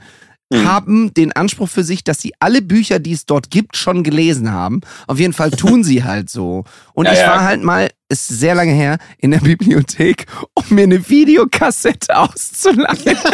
Mhm. 0.53 0.67
haben 0.69 1.15
den 1.15 1.31
Anspruch 1.31 1.69
für 1.69 1.85
sich, 1.85 2.03
dass 2.03 2.21
sie 2.21 2.33
alle 2.41 2.61
Bücher, 2.61 2.99
die 2.99 3.13
es 3.13 3.25
dort 3.25 3.51
gibt, 3.53 3.77
schon 3.77 4.03
gelesen 4.03 4.51
haben. 4.51 4.81
Auf 5.07 5.21
jeden 5.21 5.33
Fall 5.33 5.53
tun 5.53 5.85
sie 5.85 6.03
halt 6.03 6.29
so. 6.29 6.65
Und 6.93 7.05
Ja, 7.07 7.13
ich 7.13 7.19
ja. 7.21 7.29
war 7.29 7.45
halt 7.45 7.63
mal, 7.63 7.89
ist 8.09 8.27
sehr 8.27 8.57
lange 8.57 8.73
her, 8.73 8.99
in 9.19 9.31
der 9.31 9.39
Bibliothek, 9.39 10.27
um 10.55 10.65
mir 10.71 10.83
eine 10.83 11.09
Videokassette 11.09 12.17
auszuleihen. 12.17 13.17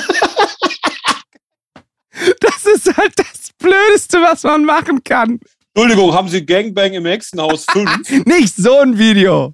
Das 2.41 2.65
ist 2.65 2.97
halt 2.97 3.13
das 3.17 3.51
Blödeste, 3.59 4.23
was 4.23 4.43
man 4.43 4.65
machen 4.65 5.05
kann. 5.05 5.39
Entschuldigung, 5.77 6.15
haben 6.15 6.29
Sie 6.29 6.47
Gangbang 6.47 6.95
im 6.95 7.05
Hexenhaus 7.05 7.67
5? 7.71 8.25
Nicht 8.25 8.57
so 8.57 8.79
ein 8.81 8.99
Video. 8.99 9.53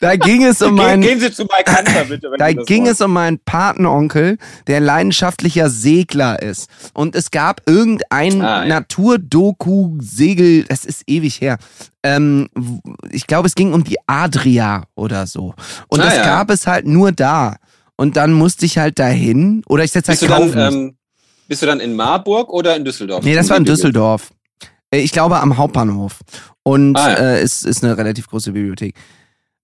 Da 0.00 0.16
ging 0.16 0.44
es 0.44 0.60
um 0.62 0.74
meinen, 0.74 1.02
gehen 1.02 1.20
Sie 1.20 1.30
zu 1.32 1.44
Mike 1.44 1.74
Hunter, 1.76 2.04
bitte. 2.04 2.30
Da 2.38 2.52
ging 2.52 2.84
wollen. 2.84 2.92
es 2.92 3.00
um 3.02 3.12
meinen 3.12 3.38
Patenonkel, 3.38 4.38
der 4.66 4.80
leidenschaftlicher 4.80 5.68
Segler 5.70 6.40
ist. 6.42 6.68
Und 6.94 7.14
es 7.16 7.30
gab 7.30 7.62
irgendein 7.66 8.40
Ah, 8.42 8.62
ja. 8.62 8.68
Naturdoku-Segel, 8.68 10.64
das 10.64 10.84
ist 10.86 11.02
ewig 11.06 11.40
her. 11.40 11.58
Ähm, 12.02 12.48
ich 13.10 13.26
glaube, 13.26 13.46
es 13.48 13.54
ging 13.54 13.72
um 13.74 13.84
die 13.84 13.96
Adria 14.06 14.84
oder 14.94 15.26
so. 15.26 15.54
Und 15.88 16.00
Ah, 16.00 16.04
das 16.04 16.16
ja. 16.16 16.24
gab 16.24 16.50
es 16.50 16.66
halt 16.66 16.86
nur 16.86 17.12
da. 17.12 17.56
Und 17.96 18.16
dann 18.16 18.32
musste 18.34 18.66
ich 18.66 18.76
halt 18.78 18.98
dahin. 18.98 19.62
Oder 19.66 19.84
ich 19.84 19.92
setze 19.92 20.12
halt 20.12 20.20
kaufen. 20.28 20.52
dann, 20.52 20.74
ähm, 20.74 20.95
bist 21.48 21.62
du 21.62 21.66
dann 21.66 21.80
in 21.80 21.94
Marburg 21.96 22.50
oder 22.52 22.76
in 22.76 22.84
Düsseldorf? 22.84 23.24
Nee, 23.24 23.34
das 23.34 23.48
war 23.50 23.56
in 23.56 23.64
Düsseldorf. 23.64 24.30
Äh, 24.90 24.98
Ich 25.00 25.12
glaube 25.12 25.38
am 25.40 25.56
Hauptbahnhof. 25.56 26.18
Und 26.62 26.96
Ah, 26.96 27.10
ja. 27.10 27.16
äh, 27.16 27.40
es 27.40 27.62
ist 27.62 27.84
eine 27.84 27.96
relativ 27.96 28.28
große 28.28 28.52
Bibliothek. 28.52 28.94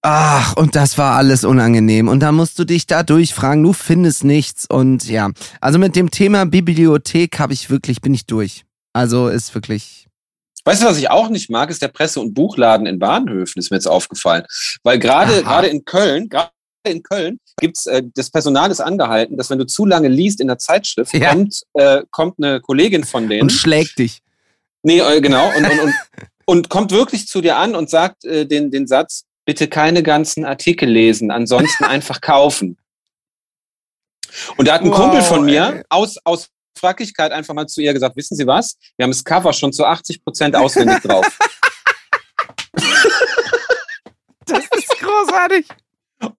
Ach, 0.04 0.56
und 0.56 0.74
das 0.74 0.98
war 0.98 1.14
alles 1.16 1.44
unangenehm. 1.44 2.08
Und 2.08 2.20
da 2.20 2.32
musst 2.32 2.58
du 2.58 2.64
dich 2.64 2.86
da 2.86 3.02
durchfragen, 3.04 3.62
du 3.62 3.72
findest 3.72 4.24
nichts. 4.24 4.66
Und 4.68 5.08
ja, 5.08 5.30
also 5.60 5.78
mit 5.78 5.94
dem 5.94 6.10
Thema 6.10 6.44
Bibliothek 6.44 7.38
habe 7.38 7.52
ich 7.52 7.70
wirklich, 7.70 8.00
bin 8.00 8.12
ich 8.12 8.26
durch. 8.26 8.64
Also 8.92 9.28
ist 9.28 9.54
wirklich. 9.54 10.06
Weißt 10.64 10.82
du, 10.82 10.86
was 10.86 10.98
ich 10.98 11.08
auch 11.10 11.28
nicht 11.28 11.50
mag, 11.50 11.70
ist 11.70 11.82
der 11.82 11.88
Presse- 11.88 12.20
und 12.20 12.34
Buchladen 12.34 12.86
in 12.86 12.98
Bahnhöfen, 12.98 13.58
ist 13.60 13.70
mir 13.70 13.76
jetzt 13.76 13.86
aufgefallen. 13.88 14.44
Weil 14.82 14.98
gerade 14.98 15.42
gerade 15.42 15.68
in 15.68 15.84
Köln, 15.84 16.28
gerade 16.28 16.50
in 16.84 17.02
Köln 17.02 17.38
gibt's 17.60 17.86
äh, 17.86 18.02
das 18.14 18.30
Personal 18.30 18.70
ist 18.70 18.80
angehalten, 18.80 19.36
dass 19.36 19.50
wenn 19.50 19.58
du 19.58 19.66
zu 19.66 19.86
lange 19.86 20.08
liest 20.08 20.40
in 20.40 20.48
der 20.48 20.58
Zeitschrift, 20.58 21.12
Ja. 21.14 21.32
kommt, 21.32 21.62
äh, 21.74 22.02
kommt 22.10 22.38
eine 22.38 22.60
Kollegin 22.60 23.04
von 23.04 23.28
denen. 23.28 23.42
Und 23.42 23.50
schlägt 23.52 23.98
dich. 23.98 24.22
Nee, 24.82 24.98
äh, 25.00 25.20
genau. 25.20 25.48
Und, 25.56 25.64
und, 25.70 25.80
und, 25.80 25.94
und 26.46 26.68
kommt 26.68 26.90
wirklich 26.90 27.28
zu 27.28 27.40
dir 27.40 27.56
an 27.56 27.74
und 27.74 27.90
sagt 27.90 28.24
äh, 28.24 28.46
den, 28.46 28.70
den 28.70 28.86
Satz, 28.86 29.24
bitte 29.44 29.68
keine 29.68 30.02
ganzen 30.02 30.44
Artikel 30.44 30.88
lesen, 30.88 31.30
ansonsten 31.30 31.84
einfach 31.84 32.20
kaufen. 32.20 32.76
Und 34.56 34.66
da 34.66 34.74
hat 34.74 34.82
ein 34.82 34.90
Wow, 34.90 34.96
Kumpel 34.96 35.22
von 35.22 35.44
mir 35.44 35.74
ey. 35.76 35.82
aus, 35.88 36.16
aus 36.24 36.48
Frackigkeit 36.76 37.32
einfach 37.32 37.54
mal 37.54 37.66
zu 37.66 37.80
ihr 37.82 37.92
gesagt, 37.92 38.16
wissen 38.16 38.34
Sie 38.36 38.46
was? 38.46 38.76
Wir 38.96 39.04
haben 39.04 39.10
das 39.10 39.22
Cover 39.22 39.52
schon 39.52 39.72
zu 39.72 39.84
80 39.84 40.24
Prozent 40.24 40.56
auswendig 40.56 41.00
drauf. 41.02 41.26
Das 44.46 44.64
ist 44.76 44.88
großartig. 44.98 45.66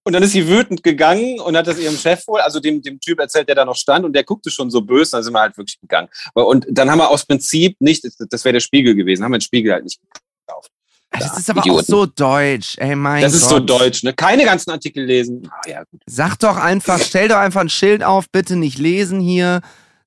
Und 0.03 0.13
dann 0.13 0.23
ist 0.23 0.31
sie 0.31 0.47
wütend 0.47 0.83
gegangen 0.83 1.39
und 1.39 1.55
hat 1.57 1.67
das 1.67 1.77
ihrem 1.79 1.95
Chef 1.97 2.25
wohl, 2.27 2.41
also 2.41 2.59
dem, 2.59 2.81
dem 2.81 2.99
Typ 2.99 3.19
erzählt, 3.19 3.47
der 3.47 3.55
da 3.55 3.65
noch 3.65 3.75
stand 3.75 4.05
und 4.05 4.13
der 4.13 4.23
guckte 4.23 4.49
schon 4.51 4.69
so 4.69 4.81
böse, 4.81 5.11
dann 5.11 5.23
sind 5.23 5.33
wir 5.33 5.39
halt 5.41 5.57
wirklich 5.57 5.79
gegangen. 5.79 6.09
Und 6.33 6.65
dann 6.69 6.89
haben 6.91 6.99
wir 6.99 7.09
aus 7.09 7.25
Prinzip 7.25 7.75
nicht, 7.79 8.03
das 8.29 8.45
wäre 8.45 8.53
der 8.53 8.59
Spiegel 8.59 8.95
gewesen, 8.95 9.23
haben 9.23 9.31
wir 9.31 9.37
den 9.39 9.43
Spiegel 9.43 9.73
halt 9.73 9.83
nicht 9.83 9.99
gekauft. 10.45 10.69
Das 11.11 11.37
ist 11.37 11.49
aber 11.49 11.61
auch 11.61 11.65
Idioten. 11.65 11.85
so 11.85 12.05
deutsch. 12.07 12.75
Ey, 12.79 12.95
mein 12.95 13.21
Das 13.21 13.33
Gott. 13.33 13.41
ist 13.41 13.49
so 13.49 13.59
deutsch, 13.59 14.03
ne? 14.03 14.13
Keine 14.13 14.45
ganzen 14.45 14.71
Artikel 14.71 15.05
lesen. 15.05 15.47
Ah, 15.51 15.69
ja. 15.69 15.83
Sag 16.07 16.37
doch 16.39 16.57
einfach, 16.57 16.99
stell 16.99 17.27
doch 17.27 17.37
einfach 17.37 17.61
ein 17.61 17.69
Schild 17.69 18.03
auf, 18.03 18.29
bitte 18.31 18.55
nicht 18.55 18.79
lesen 18.79 19.19
hier. 19.19 19.61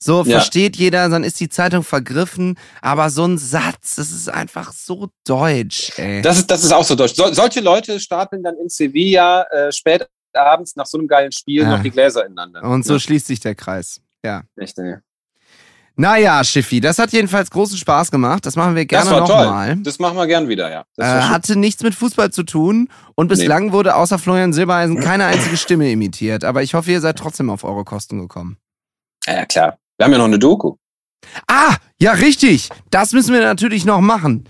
So 0.07 0.23
Ja. 0.25 0.39
versteht 0.39 0.77
jeder, 0.77 1.09
dann 1.09 1.25
ist 1.25 1.39
die 1.41 1.49
Zeitung 1.49 1.83
vergriffen. 1.83 2.57
Aber 2.81 3.11
so 3.11 3.25
ein 3.25 3.37
Satz, 3.39 3.97
das 3.97 4.11
ist 4.13 4.29
einfach 4.31 4.73
so 4.73 5.09
deutsch, 5.27 5.93
ey. 5.99 6.23
Das 6.23 6.39
ist, 6.39 6.51
das 6.51 6.65
ist 6.65 6.73
auch 6.73 6.85
so 6.85 6.95
deutsch. 6.95 7.15
So, 7.15 7.33
solche 7.33 7.61
Leute 7.61 8.01
stapeln 8.01 8.43
dann 8.43 8.57
in 8.57 8.69
Sevilla 8.69 9.43
äh, 9.51 9.71
spät 9.73 10.07
abends 10.33 10.77
nach 10.77 10.87
so 10.87 10.99
einem 10.99 11.09
geilen 11.09 11.33
Spiel 11.33 11.63
Ja. 11.63 11.71
noch 11.77 11.83
die 11.83 11.91
Gläser 11.91 12.25
ineinander. 12.25 12.63
Und 12.63 12.85
so 12.85 12.95
Ja, 12.95 12.99
schließt 13.01 13.27
sich 13.27 13.41
der 13.41 13.55
Kreis. 13.55 14.01
Ja. 14.25 14.43
echt, 14.57 14.79
ey. 14.79 14.97
Naja, 15.99 16.45
Schiffi, 16.45 16.81
das 16.81 16.99
hat 16.99 17.13
jedenfalls 17.13 17.51
großen 17.51 17.79
Spaß 17.79 18.11
gemacht. 18.11 18.45
Das 18.45 18.55
machen 18.55 18.75
wir 18.77 18.85
gerne 18.85 19.09
nochmal. 19.11 19.77
Das 19.79 19.99
machen 19.99 20.19
wir 20.19 20.27
gern 20.27 20.47
wieder, 20.47 20.71
ja. 20.71 20.85
Das 20.95 21.07
Äh, 21.09 21.29
hatte 21.31 21.57
nichts 21.57 21.83
mit 21.83 21.95
Fußball 21.95 22.31
zu 22.31 22.43
tun 22.43 22.91
und 23.15 23.29
bislang 23.29 23.73
wurde 23.73 23.97
außer 23.97 24.19
Florian 24.19 24.53
Silbereisen 24.53 25.01
keine 25.01 25.25
einzige 25.25 25.57
Stimme 25.57 25.91
imitiert. 25.91 26.45
Aber 26.45 26.63
ich 26.63 26.75
hoffe, 26.75 26.91
ihr 26.93 27.01
seid 27.01 27.19
trotzdem 27.19 27.49
auf 27.49 27.65
eure 27.65 27.85
Kosten 27.85 28.19
gekommen. 28.21 28.59
ja, 29.27 29.47
klar. 29.47 29.79
Wir 29.99 30.05
haben 30.05 30.13
ja 30.13 30.19
noch 30.19 30.25
eine 30.27 30.39
Doku. 30.39 30.77
Ah, 31.49 31.77
ja, 32.01 32.13
richtig. 32.13 32.69
Das 32.91 33.13
müssen 33.13 33.33
wir 33.35 33.41
natürlich 33.41 33.85
noch 33.85 34.01
machen. 34.01 34.45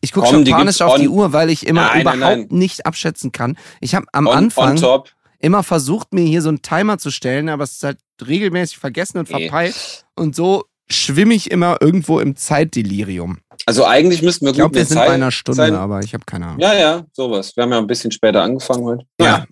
Ich 0.00 0.12
gucke 0.12 0.28
schon 0.28 0.44
die 0.44 0.52
panisch 0.52 0.80
auf 0.80 0.96
die 0.96 1.08
on- 1.08 1.14
Uhr, 1.14 1.32
weil 1.32 1.50
ich 1.50 1.66
immer 1.66 1.82
Nein, 1.88 2.04
nein, 2.04 2.16
überhaupt 2.18 2.20
nein. 2.50 2.58
nicht 2.58 2.86
abschätzen 2.86 3.32
kann. 3.32 3.56
Ich 3.80 3.94
habe 3.94 4.06
am 4.12 4.26
On, 4.26 4.34
Anfang 4.34 4.82
on 4.82 5.02
immer 5.38 5.62
versucht, 5.62 6.12
mir 6.12 6.22
hier 6.24 6.42
so 6.42 6.48
einen 6.48 6.62
Timer 6.62 6.98
zu 6.98 7.10
stellen, 7.10 7.48
aber 7.48 7.64
es 7.64 7.72
ist 7.72 7.82
halt 7.82 7.98
regelmäßig 8.26 8.78
vergessen 8.78 9.18
und 9.18 9.30
Nee. 9.30 9.44
verpeilt. 9.48 10.04
Und 10.14 10.36
so 10.36 10.64
schwimme 10.90 11.34
ich 11.34 11.50
immer 11.50 11.78
irgendwo 11.80 12.20
im 12.20 12.36
Zeitdelirium. 12.36 13.38
Also 13.66 13.84
eigentlich 13.86 14.22
müssten 14.22 14.44
wir 14.46 14.50
Ich 14.52 14.56
glaube, 14.56 14.74
wir 14.74 14.84
sind 14.84 14.96
Zeit 14.98 15.08
bei 15.08 15.14
einer 15.14 15.30
Stunde, 15.30 15.56
sein. 15.56 15.74
aber 15.74 16.00
ich 16.00 16.14
habe 16.14 16.24
keine 16.26 16.46
Ahnung. 16.46 16.60
Ja, 16.60 16.74
ja, 16.74 17.04
sowas. 17.12 17.54
Wir 17.56 17.62
haben 17.62 17.72
ja 17.72 17.78
ein 17.78 17.86
bisschen 17.86 18.10
später 18.10 18.42
angefangen 18.42 18.84
heute. 18.84 19.04
Ja. 19.20 19.26
Ja, 19.26 19.44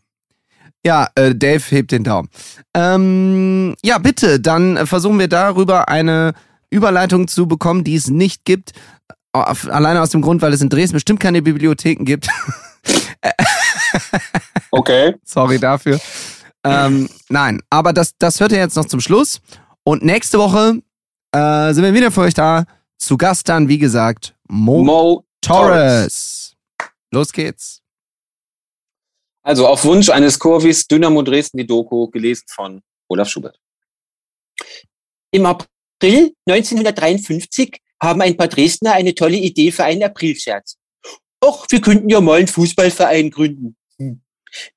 äh, 1.15 1.35
Dave 1.35 1.63
hebt 1.69 1.93
den 1.93 2.05
Daumen. 2.05 2.29
Ähm, 2.75 3.75
ja, 3.85 3.99
bitte, 3.99 4.41
dann 4.41 4.87
versuchen 4.87 5.19
wir 5.19 5.29
darüber 5.29 5.89
eine 5.89 6.33
Überleitung 6.71 7.29
zu 7.29 7.47
bekommen, 7.47 7.85
die 7.85 7.97
es 7.97 8.09
nicht 8.09 8.45
gibt. 8.45 8.73
Alleine 9.33 10.01
aus 10.01 10.11
dem 10.11 10.23
Grund, 10.23 10.43
weil 10.43 10.53
es 10.53 10.63
in 10.63 10.69
Dresden 10.69 10.95
bestimmt 10.95 11.21
keine 11.21 11.43
Bibliotheken 11.43 12.05
gibt. 12.05 12.29
Okay. 14.71 15.15
Sorry 15.25 15.59
dafür. 15.59 15.99
Ähm, 16.65 17.09
nein, 17.29 17.61
aber 17.71 17.93
das, 17.93 18.17
das 18.19 18.41
hört 18.41 18.53
ihr 18.53 18.59
jetzt 18.59 18.77
noch 18.77 18.85
zum 18.85 19.01
Schluss. 19.01 19.41
Und 19.85 20.05
nächste 20.05 20.39
Woche 20.39 20.83
äh, 21.33 21.73
sind 21.73 21.85
wir 21.85 21.95
wieder 21.95 22.11
für 22.11 22.23
euch 22.23 22.35
da. 22.35 22.65
Zu 22.99 23.17
Gast 23.17 23.49
dann, 23.49 23.69
wie 23.69 23.79
gesagt, 23.79 24.35
Mo, 24.49 24.83
Mo 24.83 25.25
Torres. 25.41 26.57
Los 27.13 27.33
geht's. 27.33 27.81
Also 29.49 29.67
auf 29.67 29.83
Wunsch 29.87 30.11
eines 30.11 30.39
Kurvis 30.39 30.87
Dynamo 30.87 31.23
Dresden 31.23 31.57
die 31.57 31.67
Doku 31.67 32.09
gelesen 32.09 32.45
von 32.49 32.83
Olaf 33.09 33.31
Schubert. 33.31 33.59
Im 35.31 35.47
April 35.47 36.35
1953 36.47 37.81
haben 37.99 38.21
ein 38.21 38.37
paar 38.37 38.49
Dresdner 38.49 38.93
eine 38.93 39.15
tolle 39.15 39.39
Idee 39.39 39.73
für 39.73 39.85
einen 39.85 40.03
Aprilscherz. 40.03 40.77
Och, 41.43 41.65
wir 41.71 41.81
könnten 41.81 42.11
ja 42.11 42.21
mal 42.21 42.41
einen 42.41 42.47
Fußballverein 42.47 43.31
gründen. 43.31 43.75
Hm. 43.97 44.21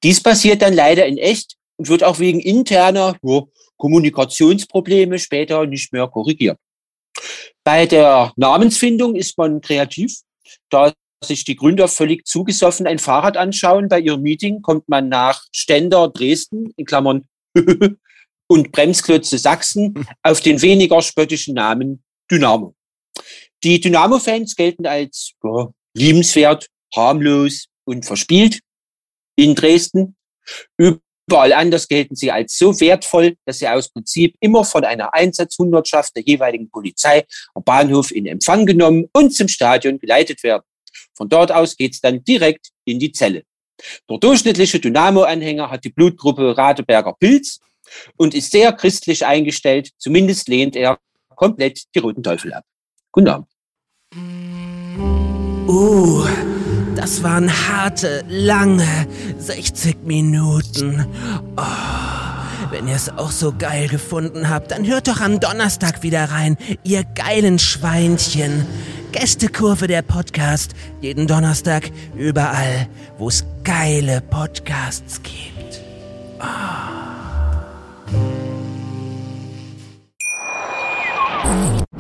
Dies 0.04 0.24
passiert 0.24 0.62
dann 0.62 0.74
leider 0.74 1.06
in 1.06 1.18
echt 1.18 1.58
und 1.76 1.90
wird 1.90 2.06
auch 2.06 2.20
wegen 2.20 2.40
interner 2.40 3.18
ja, 3.24 3.42
Kommunikationsprobleme 3.76 5.20
später 5.20 5.66
nicht 5.66 5.92
mehr 5.92 6.08
korrigiert. 6.08 6.58
Bei 7.66 7.86
der 7.88 8.32
Namensfindung 8.38 9.16
ist 9.16 9.38
man 9.38 9.60
kreativ. 9.60 10.22
Da 10.70 10.94
sich 11.24 11.46
die 11.46 11.56
Gründer 11.56 11.88
völlig 11.88 12.26
zugesoffen 12.26 12.88
ein 12.88 13.00
Fahrrad 13.00 13.38
anschauen 13.38 13.88
bei 13.90 14.00
ihrem 14.00 14.22
Meeting, 14.22 14.62
kommt 14.62 14.90
man 14.90 15.10
nach 15.10 15.46
Stender 15.52 16.10
Dresden, 16.10 16.74
in 16.76 16.86
Klammern, 16.86 17.26
und 18.48 18.72
Bremsklötze 18.72 19.38
Sachsen 19.38 20.06
auf 20.24 20.42
den 20.42 20.62
weniger 20.62 21.02
spöttischen 21.02 21.56
Namen 21.56 22.04
Dynamo. 22.30 22.76
Die 23.64 23.80
Dynamo-Fans 23.80 24.56
gelten 24.56 24.86
als 24.86 25.34
ja, 25.44 25.70
liebenswert, 25.96 26.68
harmlos 26.94 27.68
und 27.86 28.06
verspielt 28.06 28.60
in 29.38 29.56
Dresden. 29.56 30.16
Überall 30.78 31.54
anders 31.54 31.88
gelten 31.88 32.16
sie 32.16 32.32
als 32.32 32.58
so 32.58 32.80
wertvoll, 32.82 33.38
dass 33.46 33.60
sie 33.60 33.68
aus 33.68 33.90
Prinzip 33.90 34.36
immer 34.40 34.66
von 34.66 34.84
einer 34.84 35.14
Einsatzhundertschaft 35.14 36.16
der 36.16 36.24
jeweiligen 36.24 36.70
Polizei 36.70 37.26
am 37.54 37.64
Bahnhof 37.64 38.12
in 38.12 38.26
Empfang 38.26 38.66
genommen 38.66 39.08
und 39.14 39.34
zum 39.34 39.48
Stadion 39.48 40.00
geleitet 40.00 40.44
werden. 40.44 40.64
Von 41.16 41.30
dort 41.30 41.52
aus 41.52 41.76
geht's 41.78 42.02
dann 42.02 42.24
direkt 42.24 42.70
in 42.86 43.00
die 43.00 43.12
Zelle. 43.12 43.44
Der 44.10 44.18
durchschnittliche 44.18 44.80
Dynamo-Anhänger 44.80 45.70
hat 45.70 45.84
die 45.84 45.90
Blutgruppe 45.90 46.58
Radeberger 46.58 47.14
Pilz 47.20 47.60
und 48.18 48.34
ist 48.34 48.52
sehr 48.52 48.72
christlich 48.74 49.26
eingestellt. 49.26 49.90
Zumindest 49.98 50.48
lehnt 50.48 50.76
er 50.76 51.00
komplett 51.36 51.84
die 51.96 52.00
Roten 52.00 52.24
Teufel 52.24 52.54
ab. 52.54 52.64
Guten 53.12 53.28
Abend. 53.28 53.48
Uh, 55.68 56.26
das 56.96 57.24
waren 57.24 57.50
harte, 57.50 58.24
lange 58.28 59.08
60 59.38 60.04
Minuten. 60.04 61.06
Oh, 61.58 62.21
Wenn 62.72 62.88
ihr 62.88 62.96
es 62.96 63.10
auch 63.10 63.32
so 63.32 63.54
geil 63.56 63.90
gefunden 63.90 64.50
habt, 64.50 64.72
dann 64.72 64.88
hört 64.88 65.10
doch 65.10 65.20
am 65.20 65.42
Donnerstag 65.42 66.04
wieder 66.04 66.32
rein, 66.32 66.56
ihr 66.84 67.04
geilen 67.04 67.60
Schweinchen. 67.60 68.66
Gästekurve 69.12 69.88
der 69.88 70.02
Podcast, 70.02 70.72
jeden 71.02 71.28
Donnerstag 71.28 71.92
überall, 72.16 72.88
wo 73.18 73.28
es 73.28 73.44
geile 73.66 74.22
Podcasts 74.22 75.22
gibt. 75.22 75.82